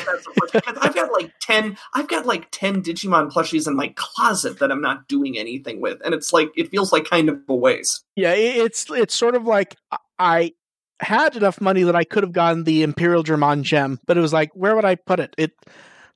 I've 0.53 0.93
got 0.93 1.11
like 1.11 1.31
ten, 1.41 1.75
I've 1.95 2.07
got 2.07 2.27
like 2.27 2.47
ten 2.51 2.83
Digimon 2.83 3.31
plushies 3.31 3.67
in 3.67 3.75
my 3.75 3.93
closet 3.95 4.59
that 4.59 4.71
I'm 4.71 4.81
not 4.81 5.07
doing 5.07 5.37
anything 5.39 5.81
with, 5.81 5.99
and 6.05 6.13
it's 6.13 6.31
like 6.31 6.49
it 6.55 6.69
feels 6.69 6.93
like 6.93 7.05
kind 7.05 7.29
of 7.29 7.39
a 7.49 7.55
waste. 7.55 8.05
Yeah, 8.15 8.33
it's 8.33 8.89
it's 8.91 9.15
sort 9.15 9.35
of 9.35 9.45
like 9.45 9.75
I 10.19 10.53
had 10.99 11.35
enough 11.35 11.59
money 11.59 11.81
that 11.83 11.95
I 11.95 12.03
could 12.03 12.23
have 12.23 12.31
gotten 12.31 12.63
the 12.63 12.85
Imperialdramon 12.85 13.63
gem, 13.63 13.99
but 14.05 14.17
it 14.17 14.21
was 14.21 14.33
like, 14.33 14.51
where 14.53 14.75
would 14.75 14.85
I 14.85 14.95
put 14.95 15.19
it? 15.19 15.33
It 15.37 15.53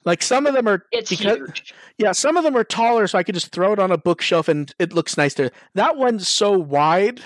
like 0.04 0.24
some 0.24 0.45
of 0.45 0.54
them 0.54 0.68
are 0.68 0.86
it's 0.91 1.10
because, 1.10 1.38
huge. 1.38 1.74
Yeah, 1.97 2.12
some 2.12 2.38
of 2.38 2.43
them 2.43 2.56
are 2.56 2.64
taller, 2.64 3.08
so 3.08 3.18
I 3.18 3.24
could 3.24 3.36
just 3.36 3.52
throw 3.52 3.74
it 3.74 3.80
on 3.80 3.91
a 3.91 3.97
bookshelf 3.97 4.47
and 4.47 4.74
it 4.80 4.93
looks 4.93 5.18
nice 5.18 5.34
there. 5.36 5.52
That 5.76 5.97
one's 5.97 6.28
so 6.28 6.58
wide 6.58 7.22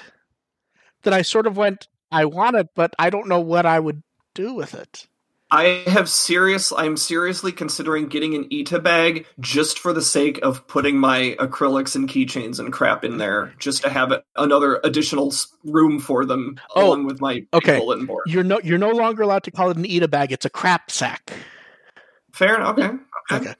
that 1.03 1.13
I 1.13 1.21
sort 1.21 1.47
of 1.47 1.55
went, 1.55 1.87
I 2.11 2.25
want 2.25 2.57
it, 2.57 2.69
but 2.75 2.93
I 2.99 3.09
don't 3.09 3.27
know 3.27 3.39
what 3.39 3.65
I 3.65 3.79
would 3.79 4.03
do 4.33 4.53
with 4.53 4.73
it? 4.73 5.07
I 5.51 5.83
have 5.87 6.09
serious. 6.09 6.73
I'm 6.75 6.97
seriously 6.97 7.51
considering 7.51 8.07
getting 8.07 8.33
an 8.33 8.49
Ita 8.51 8.79
bag 8.79 9.27
just 9.39 9.79
for 9.79 9.93
the 9.93 10.01
sake 10.01 10.39
of 10.43 10.67
putting 10.67 10.97
my 10.97 11.35
acrylics 11.39 11.95
and 11.95 12.09
keychains 12.09 12.59
and 12.59 12.73
crap 12.73 13.05
in 13.05 13.17
there, 13.17 13.53
just 13.59 13.83
to 13.83 13.89
have 13.89 14.11
another 14.35 14.81
additional 14.83 15.31
room 15.63 15.99
for 15.99 16.25
them 16.25 16.59
oh, 16.75 16.87
along 16.87 17.05
with 17.05 17.21
my 17.21 17.45
okay. 17.53 17.77
bulletin 17.77 18.07
board. 18.07 18.23
You're 18.27 18.43
no, 18.43 18.59
you're 18.63 18.79
no 18.79 18.91
longer 18.91 19.21
allowed 19.21 19.43
to 19.43 19.51
call 19.51 19.69
it 19.69 19.77
an 19.77 19.85
Ita 19.85 20.07
bag. 20.07 20.31
It's 20.31 20.45
a 20.45 20.49
crap 20.49 20.89
sack. 20.89 21.31
Fair. 22.35 22.61
Okay. 22.61 22.89
Okay. 23.31 23.55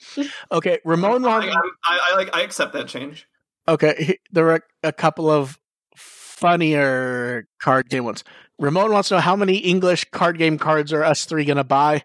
Okay. 0.51 0.80
Ramon 0.84 1.23
wants. 1.23 1.47
I, 1.47 1.59
I, 1.86 1.99
I, 2.11 2.15
like. 2.17 2.36
I 2.36 2.41
accept 2.41 2.73
that 2.73 2.88
change. 2.88 3.26
Okay. 3.67 4.19
There 4.32 4.51
are 4.51 4.61
a 4.84 4.91
couple 4.91 5.30
of 5.30 5.57
funnier 5.95 7.47
card 7.59 7.89
game 7.89 8.03
ones. 8.03 8.26
Ramon 8.59 8.91
wants 8.91 9.09
to 9.09 9.15
know 9.15 9.21
how 9.21 9.38
many 9.38 9.57
English 9.57 10.05
card 10.11 10.38
game 10.38 10.57
cards 10.57 10.91
are 10.91 11.03
us 11.03 11.23
three 11.23 11.45
going 11.45 11.57
to 11.57 11.63
buy. 11.63 12.03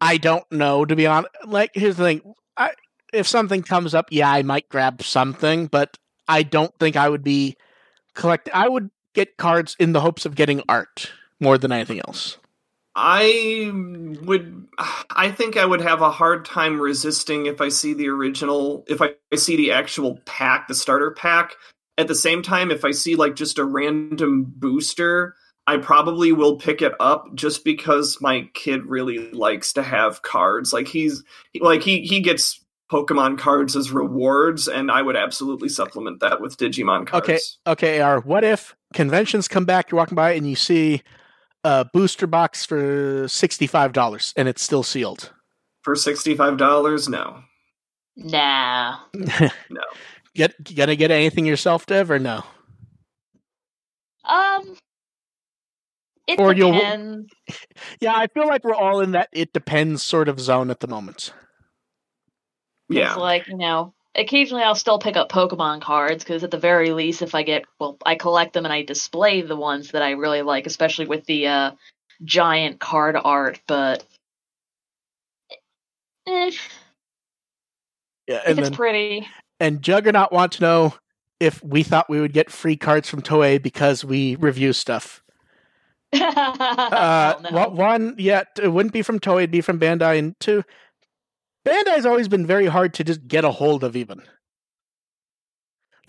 I 0.00 0.18
don't 0.18 0.50
know, 0.52 0.84
to 0.84 0.94
be 0.94 1.06
honest. 1.06 1.34
Like, 1.46 1.70
here's 1.74 1.96
the 1.96 2.04
thing: 2.04 2.34
I, 2.56 2.72
if 3.14 3.26
something 3.26 3.62
comes 3.62 3.94
up, 3.94 4.08
yeah, 4.10 4.30
I 4.30 4.42
might 4.42 4.68
grab 4.68 5.02
something, 5.02 5.66
but 5.68 5.98
I 6.28 6.42
don't 6.42 6.78
think 6.78 6.96
I 6.96 7.08
would 7.08 7.24
be 7.24 7.56
collect. 8.14 8.50
I 8.52 8.68
would 8.68 8.90
get 9.14 9.38
cards 9.38 9.74
in 9.80 9.92
the 9.92 10.00
hopes 10.00 10.26
of 10.26 10.34
getting 10.34 10.62
art 10.68 11.10
more 11.40 11.56
than 11.56 11.72
anything 11.72 12.00
else. 12.06 12.36
I 13.02 13.70
would. 14.22 14.66
I 15.10 15.30
think 15.30 15.56
I 15.56 15.64
would 15.64 15.80
have 15.80 16.02
a 16.02 16.10
hard 16.10 16.44
time 16.44 16.80
resisting 16.80 17.46
if 17.46 17.60
I 17.60 17.68
see 17.68 17.94
the 17.94 18.08
original. 18.08 18.84
If 18.88 19.00
I 19.00 19.14
see 19.34 19.56
the 19.56 19.72
actual 19.72 20.18
pack, 20.26 20.68
the 20.68 20.74
starter 20.74 21.10
pack. 21.10 21.52
At 21.98 22.08
the 22.08 22.14
same 22.14 22.42
time, 22.42 22.70
if 22.70 22.84
I 22.84 22.92
see 22.92 23.16
like 23.16 23.36
just 23.36 23.58
a 23.58 23.64
random 23.64 24.44
booster 24.44 25.34
I 25.70 25.76
probably 25.76 26.32
will 26.32 26.56
pick 26.56 26.82
it 26.82 26.94
up 26.98 27.32
just 27.34 27.64
because 27.64 28.18
my 28.20 28.48
kid 28.54 28.86
really 28.86 29.30
likes 29.30 29.74
to 29.74 29.84
have 29.84 30.20
cards. 30.22 30.72
Like 30.72 30.88
he's 30.88 31.22
like 31.60 31.82
he 31.82 32.00
he 32.02 32.18
gets 32.18 32.64
Pokemon 32.90 33.38
cards 33.38 33.76
as 33.76 33.92
rewards, 33.92 34.66
and 34.66 34.90
I 34.90 35.00
would 35.00 35.14
absolutely 35.14 35.68
supplement 35.68 36.20
that 36.20 36.40
with 36.40 36.56
Digimon 36.56 37.06
cards. 37.06 37.28
Okay, 37.28 37.38
okay, 37.68 38.00
AR. 38.00 38.18
What 38.18 38.42
if 38.42 38.74
conventions 38.94 39.46
come 39.46 39.64
back? 39.64 39.90
You're 39.90 39.98
walking 39.98 40.16
by 40.16 40.32
and 40.32 40.48
you 40.48 40.56
see 40.56 41.02
a 41.64 41.84
booster 41.92 42.26
box 42.26 42.64
for 42.64 43.24
$65 43.24 44.32
and 44.36 44.48
it's 44.48 44.62
still 44.62 44.82
sealed. 44.82 45.32
For 45.82 45.94
$65, 45.94 47.08
no. 47.08 47.42
Nah. 48.16 48.98
No. 49.70 49.80
Get 50.34 50.74
gonna 50.76 50.94
get 50.96 51.10
anything 51.10 51.44
yourself, 51.46 51.86
Dev, 51.86 52.10
or 52.10 52.18
no? 52.20 52.44
Um. 54.24 54.76
It 56.26 56.38
Or 56.38 56.52
you'll- 56.54 56.72
depends. 56.72 57.32
Yeah, 58.00 58.14
I 58.14 58.28
feel 58.28 58.46
like 58.46 58.62
we're 58.62 58.74
all 58.74 59.00
in 59.00 59.12
that 59.12 59.28
it 59.32 59.52
depends 59.52 60.02
sort 60.02 60.28
of 60.28 60.38
zone 60.38 60.70
at 60.70 60.80
the 60.80 60.86
moment. 60.86 61.32
Yeah. 62.88 63.08
It's 63.08 63.16
like, 63.16 63.48
you 63.48 63.56
know, 63.56 63.94
occasionally 64.14 64.62
I'll 64.62 64.74
still 64.74 64.98
pick 64.98 65.16
up 65.16 65.30
Pokemon 65.30 65.82
cards 65.82 66.24
because 66.24 66.44
at 66.44 66.50
the 66.50 66.58
very 66.58 66.92
least, 66.92 67.22
if 67.22 67.34
I 67.34 67.42
get, 67.42 67.64
well, 67.78 67.96
I 68.04 68.14
collect 68.14 68.52
them 68.52 68.64
and 68.64 68.72
I 68.72 68.82
display 68.82 69.42
the 69.42 69.56
ones 69.56 69.92
that 69.92 70.02
I 70.02 70.12
really 70.12 70.42
like, 70.42 70.66
especially 70.66 71.06
with 71.06 71.24
the 71.26 71.46
uh, 71.46 71.70
giant 72.24 72.80
card 72.80 73.16
art. 73.22 73.60
But 73.66 74.04
eh, 76.26 76.50
Yeah, 78.26 78.40
if 78.44 78.46
and 78.46 78.58
it's 78.58 78.70
pretty, 78.70 79.28
and 79.58 79.82
Juggernaut 79.82 80.32
want 80.32 80.52
to 80.52 80.62
know 80.62 80.94
if 81.38 81.62
we 81.64 81.82
thought 81.82 82.10
we 82.10 82.20
would 82.20 82.32
get 82.32 82.50
free 82.50 82.76
cards 82.76 83.08
from 83.08 83.22
Toei 83.22 83.62
because 83.62 84.04
we 84.04 84.36
review 84.36 84.72
stuff. 84.72 85.22
Uh, 86.12 87.38
no. 87.42 87.50
well, 87.52 87.70
one, 87.70 88.14
yeah, 88.18 88.42
it 88.60 88.68
wouldn't 88.68 88.92
be 88.92 89.02
from 89.02 89.20
Toei, 89.20 89.38
it'd 89.38 89.50
be 89.52 89.60
from 89.60 89.78
Bandai, 89.78 90.18
and 90.18 90.38
two, 90.40 90.64
Bandai's 91.66 92.06
always 92.06 92.28
been 92.28 92.46
very 92.46 92.66
hard 92.66 92.94
to 92.94 93.04
just 93.04 93.26
get 93.26 93.44
a 93.44 93.50
hold 93.50 93.84
of, 93.84 93.96
even. 93.96 94.22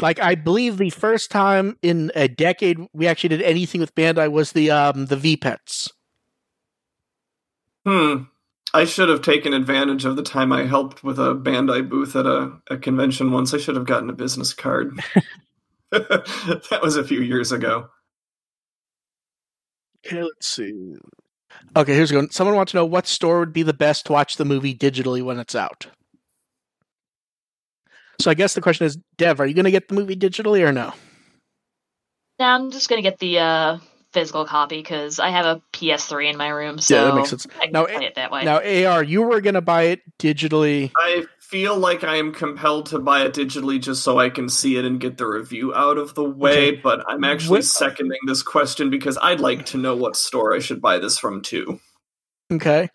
Like 0.01 0.19
I 0.19 0.35
believe 0.35 0.77
the 0.77 0.89
first 0.89 1.29
time 1.29 1.77
in 1.81 2.11
a 2.15 2.27
decade 2.27 2.79
we 2.93 3.07
actually 3.07 3.29
did 3.29 3.41
anything 3.43 3.81
with 3.81 3.93
Bandai 3.93 4.31
was 4.31 4.53
the 4.53 4.71
um 4.71 5.05
the 5.05 5.15
V 5.15 5.37
Pets. 5.37 5.91
Hmm. 7.85 8.23
I 8.73 8.85
should 8.85 9.09
have 9.09 9.21
taken 9.21 9.53
advantage 9.53 10.05
of 10.05 10.15
the 10.15 10.23
time 10.23 10.53
I 10.53 10.65
helped 10.65 11.03
with 11.03 11.19
a 11.19 11.35
Bandai 11.35 11.87
booth 11.87 12.15
at 12.15 12.25
a, 12.25 12.53
a 12.69 12.77
convention 12.77 13.31
once. 13.31 13.53
I 13.53 13.57
should 13.57 13.75
have 13.75 13.85
gotten 13.85 14.09
a 14.09 14.13
business 14.13 14.53
card. 14.53 14.97
that 15.91 16.79
was 16.81 16.95
a 16.95 17.03
few 17.03 17.19
years 17.19 17.51
ago. 17.51 17.89
Okay, 20.05 20.23
let's 20.23 20.47
see. 20.47 20.95
Okay, 21.75 21.95
here's 21.95 22.11
one. 22.11 22.29
Someone 22.31 22.55
wants 22.55 22.71
to 22.73 22.77
know 22.77 22.85
what 22.85 23.07
store 23.07 23.39
would 23.39 23.53
be 23.53 23.63
the 23.63 23.73
best 23.73 24.05
to 24.07 24.11
watch 24.11 24.37
the 24.37 24.45
movie 24.45 24.75
digitally 24.75 25.21
when 25.21 25.39
it's 25.39 25.55
out. 25.55 25.87
So 28.19 28.29
I 28.29 28.33
guess 28.33 28.53
the 28.53 28.61
question 28.61 28.85
is, 28.85 28.97
Dev, 29.17 29.39
are 29.39 29.45
you 29.45 29.53
going 29.53 29.65
to 29.65 29.71
get 29.71 29.87
the 29.87 29.95
movie 29.95 30.15
digitally 30.15 30.67
or 30.67 30.71
no? 30.71 30.93
No, 32.39 32.47
I'm 32.47 32.71
just 32.71 32.89
gonna 32.89 33.03
get 33.03 33.19
the 33.19 33.37
uh, 33.37 33.77
physical 34.13 34.45
copy 34.45 34.77
because 34.77 35.19
I 35.19 35.29
have 35.29 35.45
a 35.45 35.61
PS3 35.73 36.31
in 36.31 36.37
my 36.37 36.49
room, 36.49 36.79
so 36.79 36.95
Yeah, 36.95 37.03
that 37.03 37.15
makes 37.15 37.29
sense. 37.29 37.47
I 37.59 37.65
can 37.65 37.71
Now, 37.71 37.85
play 37.85 38.05
it 38.05 38.15
that 38.15 38.31
way. 38.31 38.43
Now, 38.43 38.57
AR, 38.57 39.03
you 39.03 39.21
were 39.21 39.41
going 39.41 39.53
to 39.53 39.61
buy 39.61 39.83
it 39.83 40.01
digitally. 40.19 40.91
I 40.97 41.25
feel 41.51 41.75
like 41.77 42.03
I 42.05 42.15
am 42.15 42.33
compelled 42.33 42.85
to 42.87 42.99
buy 42.99 43.25
it 43.25 43.33
digitally 43.33 43.79
just 43.79 44.03
so 44.03 44.17
I 44.17 44.29
can 44.29 44.47
see 44.47 44.77
it 44.77 44.85
and 44.85 44.99
get 45.01 45.17
the 45.17 45.27
review 45.27 45.75
out 45.75 45.97
of 45.97 46.15
the 46.15 46.23
way, 46.23 46.69
Okay. 46.69 46.81
but 46.81 47.03
I'm 47.09 47.25
actually 47.25 47.61
seconding 47.61 48.19
this 48.25 48.41
question 48.41 48.89
because 48.89 49.17
I'd 49.21 49.41
like 49.41 49.65
to 49.67 49.77
know 49.77 49.93
what 49.95 50.15
store 50.15 50.55
I 50.55 50.59
should 50.59 50.81
buy 50.81 50.97
this 50.97 51.19
from 51.19 51.41
too. 51.41 51.79
Okay. 52.49 52.89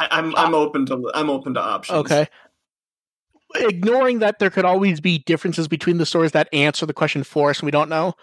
I, 0.00 0.08
I'm 0.10 0.34
I'm 0.34 0.54
open 0.54 0.86
to 0.86 1.10
I'm 1.14 1.30
open 1.30 1.54
to 1.54 1.60
options. 1.60 1.98
Okay. 2.00 2.26
Ignoring 3.54 4.20
that 4.20 4.38
there 4.40 4.50
could 4.50 4.64
always 4.64 5.00
be 5.00 5.18
differences 5.18 5.68
between 5.68 5.98
the 5.98 6.06
stores 6.06 6.32
that 6.32 6.48
answer 6.52 6.86
the 6.86 6.92
question 6.92 7.22
for 7.24 7.50
us 7.50 7.60
and 7.60 7.66
we 7.66 7.72
don't 7.72 7.88
know, 7.88 8.14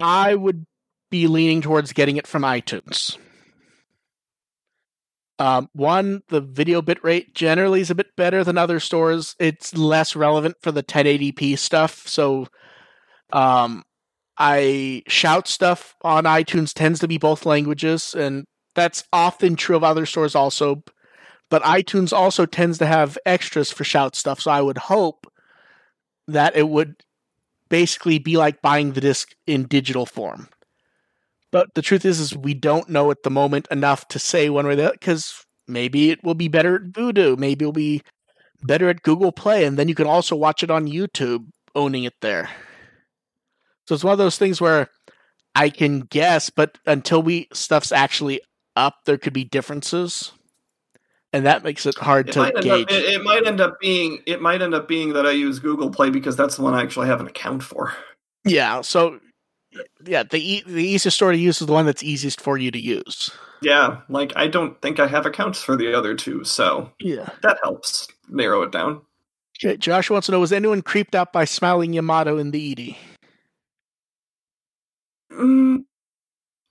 I 0.00 0.34
would 0.34 0.66
be 1.10 1.26
leaning 1.26 1.60
towards 1.60 1.92
getting 1.92 2.16
it 2.16 2.26
from 2.26 2.42
iTunes. 2.42 3.16
Um, 5.42 5.68
one, 5.72 6.22
the 6.28 6.40
video 6.40 6.80
bitrate 6.82 7.34
generally 7.34 7.80
is 7.80 7.90
a 7.90 7.96
bit 7.96 8.14
better 8.16 8.44
than 8.44 8.56
other 8.56 8.78
stores. 8.78 9.34
It's 9.40 9.76
less 9.76 10.14
relevant 10.14 10.56
for 10.62 10.70
the 10.70 10.84
1080p 10.84 11.58
stuff. 11.58 12.06
So, 12.06 12.46
um, 13.32 13.82
I 14.38 15.02
shout 15.08 15.48
stuff 15.48 15.96
on 16.02 16.24
iTunes 16.24 16.72
tends 16.72 17.00
to 17.00 17.08
be 17.08 17.18
both 17.18 17.44
languages, 17.44 18.14
and 18.14 18.44
that's 18.76 19.02
often 19.12 19.56
true 19.56 19.74
of 19.74 19.82
other 19.82 20.06
stores 20.06 20.36
also 20.36 20.84
but 21.50 21.62
iTunes 21.64 22.14
also 22.14 22.46
tends 22.46 22.78
to 22.78 22.86
have 22.86 23.18
extras 23.26 23.70
for 23.70 23.84
shout 23.84 24.16
stuff. 24.16 24.40
So 24.40 24.50
I 24.50 24.62
would 24.62 24.78
hope 24.78 25.30
that 26.26 26.56
it 26.56 26.66
would 26.66 27.02
basically 27.68 28.18
be 28.18 28.38
like 28.38 28.62
buying 28.62 28.92
the 28.92 29.02
disc 29.02 29.34
in 29.46 29.64
digital 29.64 30.06
form. 30.06 30.48
But 31.52 31.74
the 31.74 31.82
truth 31.82 32.04
is, 32.04 32.18
is 32.18 32.36
we 32.36 32.54
don't 32.54 32.88
know 32.88 33.10
at 33.10 33.22
the 33.22 33.30
moment 33.30 33.68
enough 33.70 34.08
to 34.08 34.18
say 34.18 34.48
one 34.50 34.66
way 34.66 34.72
or 34.72 34.76
the 34.76 34.84
other 34.86 34.92
because 34.92 35.44
maybe 35.68 36.10
it 36.10 36.24
will 36.24 36.34
be 36.34 36.48
better 36.48 36.76
at 36.76 36.92
Vudu, 36.92 37.38
maybe 37.38 37.64
it'll 37.64 37.72
be 37.72 38.02
better 38.62 38.88
at 38.88 39.02
Google 39.02 39.32
Play, 39.32 39.64
and 39.64 39.78
then 39.78 39.88
you 39.88 39.94
can 39.94 40.06
also 40.06 40.34
watch 40.34 40.62
it 40.62 40.70
on 40.70 40.88
YouTube, 40.88 41.46
owning 41.74 42.04
it 42.04 42.14
there. 42.20 42.48
So 43.86 43.94
it's 43.94 44.04
one 44.04 44.12
of 44.12 44.18
those 44.18 44.38
things 44.38 44.60
where 44.60 44.88
I 45.54 45.68
can 45.68 46.00
guess, 46.00 46.48
but 46.50 46.78
until 46.86 47.22
we 47.22 47.48
stuff's 47.52 47.92
actually 47.92 48.40
up, 48.74 48.94
there 49.04 49.18
could 49.18 49.34
be 49.34 49.44
differences 49.44 50.32
and 51.32 51.46
that 51.46 51.64
makes 51.64 51.86
it 51.86 51.96
hard 51.96 52.28
It 52.28 52.32
to 52.32 52.52
gauge. 52.60 52.84
up, 52.84 52.90
it, 52.90 53.04
it 53.04 53.22
might 53.24 53.46
end 53.46 53.60
up 53.60 53.80
being 53.80 54.22
it 54.26 54.40
might 54.40 54.62
end 54.62 54.74
up 54.74 54.86
being 54.86 55.14
that 55.14 55.26
I 55.26 55.30
use 55.30 55.58
Google 55.58 55.90
Play 55.90 56.10
because 56.10 56.36
that's 56.36 56.56
the 56.56 56.62
one 56.62 56.74
I 56.74 56.82
actually 56.82 57.06
have 57.08 57.20
an 57.20 57.26
account 57.26 57.62
for. 57.62 57.94
yeah, 58.44 58.80
so 58.82 59.18
yeah, 60.04 60.22
the 60.22 60.38
e- 60.38 60.62
the 60.66 60.82
easiest 60.84 61.16
store 61.16 61.32
to 61.32 61.38
use 61.38 61.60
is 61.60 61.66
the 61.66 61.72
one 61.72 61.86
that's 61.86 62.02
easiest 62.02 62.40
for 62.40 62.58
you 62.58 62.70
to 62.70 62.78
use. 62.80 63.30
Yeah, 63.62 64.00
like 64.08 64.32
I 64.36 64.48
don't 64.48 64.80
think 64.82 64.98
I 65.00 65.06
have 65.06 65.24
accounts 65.26 65.62
for 65.62 65.76
the 65.76 65.94
other 65.96 66.14
two, 66.14 66.44
so 66.44 66.90
Yeah. 67.00 67.28
that 67.42 67.58
helps 67.62 68.08
narrow 68.28 68.62
it 68.62 68.72
down. 68.72 69.02
Okay, 69.62 69.76
Josh 69.76 70.10
wants 70.10 70.26
to 70.26 70.32
know: 70.32 70.40
Was 70.40 70.52
anyone 70.52 70.82
creeped 70.82 71.14
out 71.14 71.32
by 71.32 71.44
smiling 71.44 71.92
Yamato 71.92 72.38
in 72.38 72.50
the 72.50 72.72
ED? 72.72 72.96
Mm, 75.32 75.84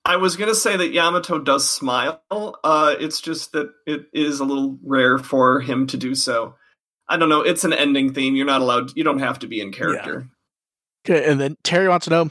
I 0.05 0.17
was 0.17 0.35
gonna 0.35 0.55
say 0.55 0.75
that 0.77 0.91
Yamato 0.91 1.39
does 1.39 1.69
smile. 1.69 2.21
Uh, 2.29 2.95
it's 2.99 3.21
just 3.21 3.53
that 3.53 3.71
it 3.85 4.07
is 4.13 4.39
a 4.39 4.45
little 4.45 4.77
rare 4.83 5.17
for 5.17 5.61
him 5.61 5.87
to 5.87 5.97
do 5.97 6.13
so. 6.15 6.55
I 7.07 7.17
don't 7.17 7.29
know. 7.29 7.41
It's 7.41 7.63
an 7.63 7.73
ending 7.73 8.13
theme. 8.13 8.35
You're 8.35 8.45
not 8.45 8.61
allowed. 8.61 8.95
You 8.95 9.03
don't 9.03 9.19
have 9.19 9.39
to 9.39 9.47
be 9.47 9.59
in 9.61 9.71
character. 9.71 10.27
Okay, 11.05 11.29
and 11.29 11.39
then 11.39 11.57
Terry 11.63 11.87
wants 11.87 12.05
to 12.05 12.09
know: 12.11 12.29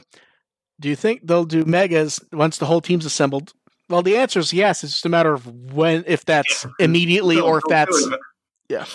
Do 0.81 0.89
you 0.89 0.95
think 0.95 1.21
they'll 1.25 1.45
do 1.45 1.63
megas 1.63 2.19
once 2.33 2.57
the 2.57 2.65
whole 2.65 2.81
team's 2.81 3.05
assembled? 3.05 3.53
Well, 3.87 4.01
the 4.01 4.17
answer 4.17 4.39
is 4.39 4.51
yes. 4.51 4.83
It's 4.83 4.93
just 4.93 5.05
a 5.05 5.09
matter 5.09 5.33
of 5.33 5.45
when, 5.73 6.03
if 6.07 6.25
that's 6.25 6.65
Yeah. 6.65 6.85
immediately 6.85 7.35
They'll- 7.35 7.45
or 7.45 7.57
if 7.59 7.63
that's 7.69 8.07
yeah. 8.67 8.85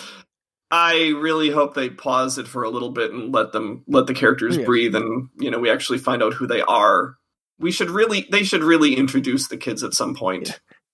I 0.69 1.13
really 1.17 1.49
hope 1.49 1.75
they 1.75 1.89
pause 1.89 2.37
it 2.37 2.47
for 2.47 2.63
a 2.63 2.69
little 2.69 2.91
bit 2.91 3.11
and 3.13 3.33
let 3.33 3.53
them 3.53 3.83
let 3.87 4.07
the 4.07 4.13
characters 4.13 4.57
Yeah. 4.57 4.65
breathe, 4.65 4.95
and 4.95 5.29
you 5.39 5.49
know 5.49 5.59
we 5.59 5.69
actually 5.69 5.97
find 5.99 6.21
out 6.21 6.33
who 6.33 6.45
they 6.45 6.61
are. 6.61 7.15
We 7.59 7.71
should 7.71 7.89
really, 7.89 8.27
they 8.31 8.43
should 8.43 8.63
really 8.63 8.95
introduce 8.95 9.47
the 9.47 9.57
kids 9.57 9.81
at 9.83 9.93
some 9.93 10.13
point 10.13 10.47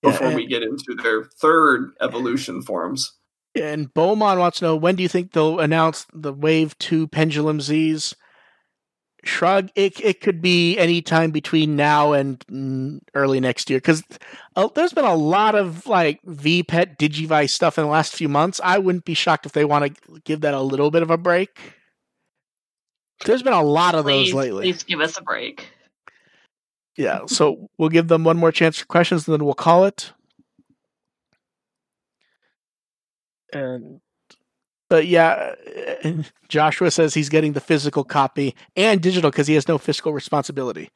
Yeah, 0.04 0.12
before 0.12 0.28
and- 0.28 0.36
we 0.36 0.46
get 0.46 0.62
into 0.64 0.96
their 1.02 1.24
third 1.24 1.92
evolution 2.00 2.62
forms. 2.62 3.14
And 3.56 3.94
Beaumont 3.94 4.40
wants 4.40 4.60
to 4.60 4.66
know 4.66 4.76
when 4.76 4.96
do 4.96 5.04
you 5.04 5.10
think 5.10 5.32
they'll 5.32 5.60
announce 5.60 6.06
the 6.14 6.34
Wave 6.34 6.78
Two 6.78 7.08
Pendulum 7.08 7.60
Z's? 7.62 8.16
Shrug. 9.24 9.70
It 9.76 10.00
it 10.02 10.22
could 10.22 10.42
be 10.42 10.78
any 10.78 11.02
time 11.02 11.32
between 11.32 11.76
now 11.76 12.12
and 12.12 12.40
mm, 12.48 13.00
early 13.14 13.40
next 13.40 13.70
year 13.70 13.80
because 13.80 14.04
uh, 14.56 14.68
there's 14.76 14.94
been 14.94 15.06
a 15.06 15.16
lot 15.16 15.56
of 15.56 15.88
like 15.88 16.22
VPet 16.24 16.98
Digivice 16.98 17.52
stuff 17.52 17.78
in 17.78 17.86
the 17.86 17.90
last 17.90 18.16
few 18.16 18.28
months. 18.28 18.60
I 18.64 18.80
wouldn't 18.80 19.06
be 19.06 19.14
shocked 19.14 19.46
if 19.46 19.54
they 19.54 19.66
want 19.66 19.96
to 19.96 20.22
give 20.26 20.42
that 20.42 20.54
a 20.54 20.62
little 20.62 20.92
bit 20.92 21.04
of 21.04 21.10
a 21.10 21.18
break. 21.18 21.58
There's 23.26 23.44
been 23.44 23.54
a 23.54 23.64
lot 23.64 23.96
of 23.96 24.06
please, 24.06 24.32
those 24.32 24.36
lately. 24.36 24.64
please 24.64 24.84
give 24.84 25.00
us 25.00 25.18
a 25.18 25.22
break. 25.22 25.70
Yeah, 26.98 27.22
so 27.26 27.70
we'll 27.78 27.90
give 27.90 28.08
them 28.08 28.24
one 28.24 28.38
more 28.38 28.52
chance 28.52 28.78
for 28.78 28.86
questions, 28.86 29.28
and 29.28 29.34
then 29.34 29.46
we'll 29.46 29.56
call 29.56 29.86
it. 29.86 30.12
And 33.52 34.02
but 34.94 35.08
yeah, 35.08 35.56
Joshua 36.50 36.92
says 36.92 37.16
he's 37.16 37.30
getting 37.30 37.54
the 37.54 37.60
physical 37.60 38.04
copy 38.04 38.54
and 38.76 39.02
digital 39.02 39.32
because 39.32 39.48
he 39.48 39.56
has 39.56 39.68
no 39.68 39.80
fiscal 39.80 40.14
responsibility. 40.14 40.92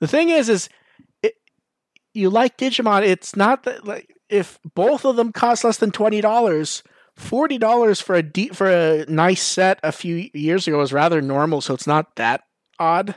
The 0.00 0.06
thing 0.06 0.28
is, 0.28 0.50
is 0.50 0.68
it, 1.22 1.36
you 2.12 2.28
like 2.28 2.58
Digimon? 2.58 3.02
It's 3.02 3.34
not 3.34 3.62
that 3.62 3.86
like 3.86 4.14
if 4.28 4.58
both 4.74 5.06
of 5.06 5.16
them 5.16 5.32
cost 5.32 5.64
less 5.64 5.78
than 5.78 5.90
twenty 5.90 6.20
dollars. 6.20 6.82
Forty 7.16 7.56
dollars 7.56 7.98
for 7.98 8.14
a 8.14 8.22
de- 8.22 8.50
for 8.50 8.68
a 8.68 9.06
nice 9.08 9.42
set 9.42 9.80
a 9.82 9.90
few 9.90 10.28
years 10.34 10.68
ago 10.68 10.76
was 10.76 10.92
rather 10.92 11.22
normal, 11.22 11.62
so 11.62 11.72
it's 11.72 11.86
not 11.86 12.16
that 12.16 12.42
odd. 12.78 13.14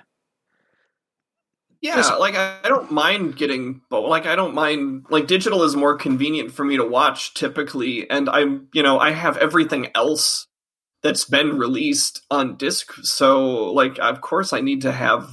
Yeah, 1.83 1.95
Just- 1.97 2.17
like 2.17 2.35
I, 2.35 2.59
I 2.63 2.69
don't 2.69 2.91
mind 2.91 3.35
getting, 3.35 3.81
but 3.89 4.07
like 4.07 4.25
I 4.25 4.37
don't 4.37 4.55
mind. 4.55 5.05
Like 5.09 5.27
digital 5.27 5.63
is 5.63 5.75
more 5.75 5.97
convenient 5.97 6.53
for 6.53 6.63
me 6.63 6.77
to 6.77 6.85
watch 6.85 7.33
typically, 7.33 8.09
and 8.09 8.29
I'm, 8.29 8.69
you 8.73 8.81
know, 8.81 8.99
I 8.99 9.11
have 9.11 9.35
everything 9.35 9.89
else 9.93 10.47
that's 11.03 11.25
been 11.25 11.57
released 11.57 12.21
on 12.31 12.55
disc. 12.55 12.93
So 13.03 13.73
like, 13.73 13.99
of 13.99 14.21
course, 14.21 14.53
I 14.53 14.61
need 14.61 14.81
to 14.83 14.93
have 14.93 15.29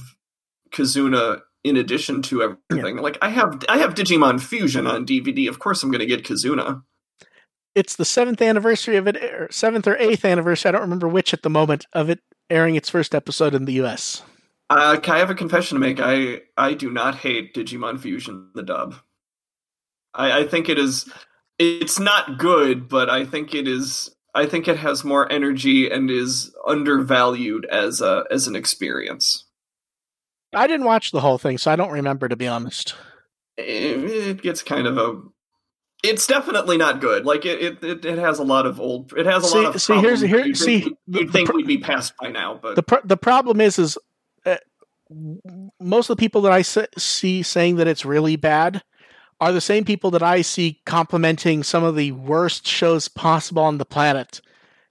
Kizuna 0.71 1.39
in 1.63 1.77
addition 1.77 2.21
to 2.23 2.57
everything. 2.69 2.97
Like 2.97 3.17
I 3.21 3.29
have 3.29 3.63
I 3.69 3.77
have 3.77 3.95
Digimon 3.95 4.41
Fusion 4.41 4.85
on 4.87 5.05
DVD. 5.05 5.47
Of 5.47 5.59
course, 5.59 5.81
I'm 5.83 5.89
going 5.89 5.99
to 5.99 6.05
get 6.05 6.25
Kizuna. 6.25 6.83
It's 7.75 7.95
the 7.95 8.03
seventh 8.03 8.41
anniversary 8.41 8.97
of 8.97 9.07
it, 9.07 9.15
or 9.15 9.47
seventh 9.51 9.87
or 9.87 9.95
eighth 9.95 10.25
anniversary. 10.25 10.67
I 10.67 10.71
don't 10.73 10.81
remember 10.81 11.07
which 11.07 11.33
at 11.33 11.43
the 11.43 11.49
moment 11.49 11.85
of 11.93 12.09
it 12.09 12.19
airing 12.49 12.75
its 12.75 12.89
first 12.89 13.15
episode 13.15 13.55
in 13.55 13.63
the 13.63 13.73
U.S. 13.73 14.23
Uh, 14.71 14.99
I 15.05 15.17
have 15.19 15.29
a 15.29 15.35
confession 15.35 15.75
to 15.75 15.79
make. 15.79 15.99
I 15.99 16.41
I 16.57 16.73
do 16.73 16.89
not 16.89 17.15
hate 17.15 17.53
Digimon 17.53 17.99
Fusion 17.99 18.51
the 18.55 18.63
dub. 18.63 18.95
I, 20.13 20.39
I 20.39 20.47
think 20.47 20.69
it 20.69 20.79
is. 20.79 21.11
It's 21.59 21.99
not 21.99 22.37
good, 22.39 22.87
but 22.87 23.09
I 23.09 23.25
think 23.25 23.53
it 23.53 23.67
is. 23.67 24.15
I 24.33 24.45
think 24.45 24.67
it 24.69 24.77
has 24.77 25.03
more 25.03 25.29
energy 25.29 25.91
and 25.91 26.09
is 26.09 26.55
undervalued 26.65 27.65
as 27.65 27.99
a 28.01 28.23
as 28.31 28.47
an 28.47 28.55
experience. 28.55 29.45
I 30.55 30.67
didn't 30.67 30.85
watch 30.85 31.11
the 31.11 31.19
whole 31.21 31.37
thing, 31.37 31.57
so 31.57 31.69
I 31.71 31.75
don't 31.75 31.91
remember 31.91 32.29
to 32.29 32.35
be 32.37 32.47
honest. 32.47 32.95
It, 33.57 33.65
it 34.05 34.41
gets 34.41 34.63
kind 34.63 34.87
of 34.87 34.97
a. 34.97 35.21
It's 36.03 36.25
definitely 36.25 36.77
not 36.77 36.99
good. 37.01 37.25
Like 37.25 37.45
it, 37.45 37.83
it, 37.83 38.05
it 38.05 38.17
has 38.17 38.39
a 38.39 38.43
lot 38.43 38.65
of 38.65 38.79
old. 38.79 39.13
It 39.17 39.25
has 39.25 39.43
a 39.43 39.47
See- 39.49 39.57
lot 39.63 39.75
of. 39.75 39.81
see, 39.81 39.93
here's- 39.99 40.21
problems 40.21 40.21
here- 40.21 40.45
you'd 40.45 40.57
see, 40.57 40.79
think, 40.81 40.97
you'd 41.07 41.27
the 41.27 41.31
think 41.33 41.49
pro- 41.49 41.57
we'd 41.57 41.67
be 41.67 41.77
past 41.77 42.13
by 42.21 42.29
now, 42.29 42.57
but 42.61 42.75
the 42.75 42.83
pr- 42.83 43.05
the 43.05 43.17
problem 43.17 43.59
is 43.61 43.77
is 43.77 43.97
most 45.79 46.09
of 46.09 46.17
the 46.17 46.19
people 46.19 46.41
that 46.41 46.51
I 46.51 46.61
see 46.61 47.43
saying 47.43 47.75
that 47.77 47.87
it's 47.87 48.05
really 48.05 48.35
bad 48.35 48.83
are 49.39 49.51
the 49.51 49.61
same 49.61 49.83
people 49.85 50.11
that 50.11 50.21
I 50.23 50.41
see 50.41 50.81
complimenting 50.85 51.63
some 51.63 51.83
of 51.83 51.95
the 51.95 52.11
worst 52.11 52.67
shows 52.67 53.07
possible 53.07 53.63
on 53.63 53.77
the 53.79 53.85
planet, 53.85 54.39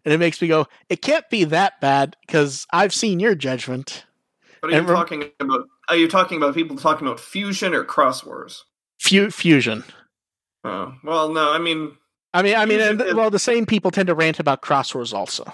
and 0.05 0.13
it 0.13 0.19
makes 0.19 0.43
me 0.43 0.49
go, 0.49 0.67
it 0.89 1.03
can't 1.03 1.29
be 1.31 1.45
that 1.45 1.81
bad 1.81 2.17
because 2.27 2.67
I've 2.73 2.93
seen 2.93 3.21
your 3.21 3.35
judgment. 3.35 4.05
But 4.61 4.71
are 4.71 4.73
you 4.73 4.79
And 4.81 4.89
rem- 4.89 4.97
talking 4.97 5.25
about? 5.41 5.61
Are 5.89 5.97
you 5.97 6.09
talking 6.09 6.37
about 6.37 6.55
people 6.55 6.77
talking 6.77 7.07
about 7.07 7.19
fusion 7.21 7.75
or 7.75 7.85
Xros 7.85 8.25
Wars? 8.27 8.65
Fu- 9.01 9.31
fusion. 9.31 9.85
Oh 10.65 10.95
well, 11.05 11.33
no. 11.33 11.51
I 11.53 11.59
mean, 11.59 11.97
I 12.35 12.43
mean, 12.43 12.57
I 12.57 12.67
mean, 12.67 12.81
and, 12.81 13.01
is- 13.01 13.15
well, 13.15 13.31
the 13.31 13.39
same 13.39 13.67
people 13.67 13.91
tend 13.91 14.09
to 14.09 14.15
rant 14.15 14.39
about 14.41 14.63
Xros 14.63 14.95
Wars 14.95 15.13
also. 15.13 15.53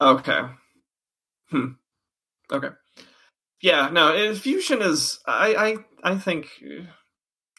okay. 0.00 0.40
Hmm. 1.50 1.66
Okay. 2.52 2.68
Yeah. 3.62 3.88
No. 3.90 4.12
eh, 4.12 4.34
Fusion 4.34 4.82
is. 4.82 5.20
I. 5.26 5.54
I. 5.54 6.12
I 6.12 6.18
think. 6.18 6.48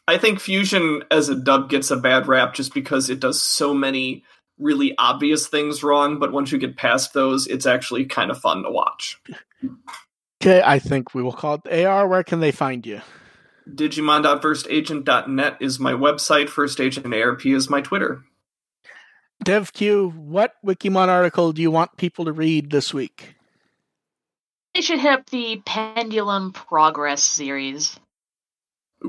I 0.07 0.17
think 0.17 0.39
Fusion 0.39 1.03
as 1.09 1.29
a 1.29 1.35
dub 1.35 1.69
gets 1.69 1.89
a 1.89 1.95
bad 1.97 2.27
rap 2.27 2.53
just 2.53 2.73
because 2.73 3.09
it 3.09 3.21
does 3.21 3.41
so 3.41 3.73
many 3.73 4.23
really 4.59 4.93
obvious 4.97 5.47
things 5.47 5.81
wrong. 5.81 6.19
But 6.19 6.33
once 6.33 6.51
you 6.51 6.57
get 6.57 6.75
past 6.75 7.13
those, 7.13 7.47
it's 7.47 7.65
actually 7.65 8.05
kind 8.05 8.29
of 8.29 8.37
fun 8.39 8.63
to 8.63 8.69
watch. 8.69 9.21
Okay, 10.41 10.61
I 10.63 10.77
think 10.79 11.15
we 11.15 11.23
will 11.23 11.31
call 11.31 11.61
it 11.63 11.85
AR. 11.85 12.05
Where 12.07 12.23
can 12.23 12.41
they 12.41 12.51
find 12.51 12.85
you? 12.85 12.99
Digimon.firstagent.net 13.69 15.57
is 15.61 15.79
my 15.79 15.93
website. 15.93 16.49
First 16.49 16.81
Agent 16.81 17.13
ARP 17.13 17.45
is 17.45 17.69
my 17.69 17.79
Twitter. 17.79 18.25
DevQ, 19.45 20.13
what 20.15 20.55
Wikimon 20.65 21.07
article 21.07 21.53
do 21.53 21.61
you 21.61 21.71
want 21.71 21.95
people 21.97 22.25
to 22.25 22.33
read 22.33 22.71
this 22.71 22.93
week? 22.93 23.32
They 24.75 24.81
should 24.81 24.99
hit 24.99 25.11
up 25.13 25.29
the 25.29 25.61
Pendulum 25.65 26.51
Progress 26.51 27.21
series. 27.21 27.99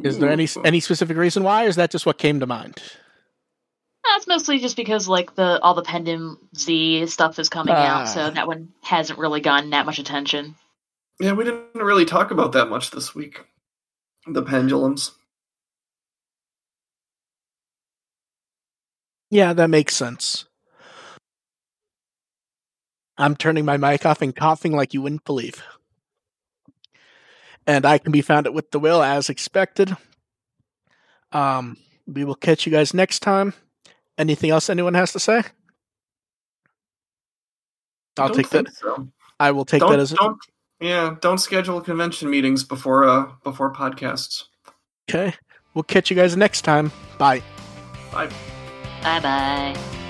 Is 0.03 0.19
there 0.19 0.31
any 0.31 0.49
any 0.65 0.81
specific 0.81 1.16
reason 1.16 1.43
why, 1.45 1.65
or 1.65 1.69
is 1.69 1.77
that 1.77 1.91
just 1.91 2.05
what 2.05 2.19
came 2.19 2.41
to 2.41 2.47
mind? 2.47 2.82
That's 4.05 4.27
mostly 4.27 4.59
just 4.59 4.77
because 4.77 5.09
like 5.09 5.35
the 5.35 5.61
all 5.62 5.74
the 5.74 5.82
Pendulum 5.82 6.39
Z 6.57 7.07
stuff 7.07 7.39
is 7.39 7.49
coming 7.49 7.74
Ah. 7.77 8.03
out, 8.03 8.09
so 8.09 8.31
that 8.31 8.47
one 8.47 8.73
hasn't 8.82 9.19
really 9.19 9.41
gotten 9.41 9.70
that 9.70 9.86
much 9.86 9.99
attention. 9.99 10.57
Yeah, 11.20 11.32
we 11.32 11.45
didn't 11.45 11.74
really 11.74 12.05
talk 12.05 12.31
about 12.31 12.53
that 12.53 12.69
much 12.69 12.91
this 12.91 13.15
week. 13.15 13.45
The 14.27 14.43
pendulums. 14.43 15.12
Yeah, 19.31 19.53
that 19.53 19.70
makes 19.70 19.95
sense. 19.97 20.45
I'm 23.16 23.36
turning 23.36 23.65
my 23.65 23.77
mic 23.77 24.05
off 24.05 24.23
and 24.23 24.35
coughing 24.35 24.73
like 24.73 24.95
you 24.95 25.03
wouldn't 25.03 25.24
believe. 25.24 25.62
And 27.66 27.86
I 27.86 27.99
can 27.99 28.12
be 28.12 28.23
found 28.23 28.47
at 28.47 28.55
With 28.55 28.70
the 28.70 28.78
Will 28.78 29.03
as 29.03 29.31
expected. 29.31 29.97
Um, 31.32 31.77
we 32.07 32.24
will 32.24 32.35
catch 32.35 32.66
you 32.66 32.73
guys 32.73 32.93
next 32.93 33.20
time. 33.20 33.55
Anything 34.19 34.51
else 34.51 34.69
anyone 34.69 34.95
has 34.95 35.12
to 35.12 35.19
say? 35.19 35.43
I'll 38.16 38.28
Don't 38.28 38.36
take 38.36 38.51
that. 38.51 38.73
So. 38.74 39.09
I 39.41 39.51
will 39.51 39.65
take 39.65 39.81
don't, 39.81 39.91
that 39.91 39.99
as 40.01 40.12
a, 40.12 40.16
don't, 40.16 40.39
yeah. 40.81 41.16
Don't 41.20 41.39
schedule 41.39 41.81
convention 41.81 42.31
meetings 42.31 42.62
before 42.62 43.05
uh 43.05 43.27
before 43.43 43.73
podcasts. 43.73 44.45
okay. 45.11 45.35
We'll 45.74 45.82
catch 45.82 46.09
you 46.09 46.16
guys 46.16 46.36
next 46.36 46.62
time. 46.62 46.93
Bye. 47.19 47.43
Bye. 48.12 48.28
Bye 49.03 49.20
bye. 49.20 50.01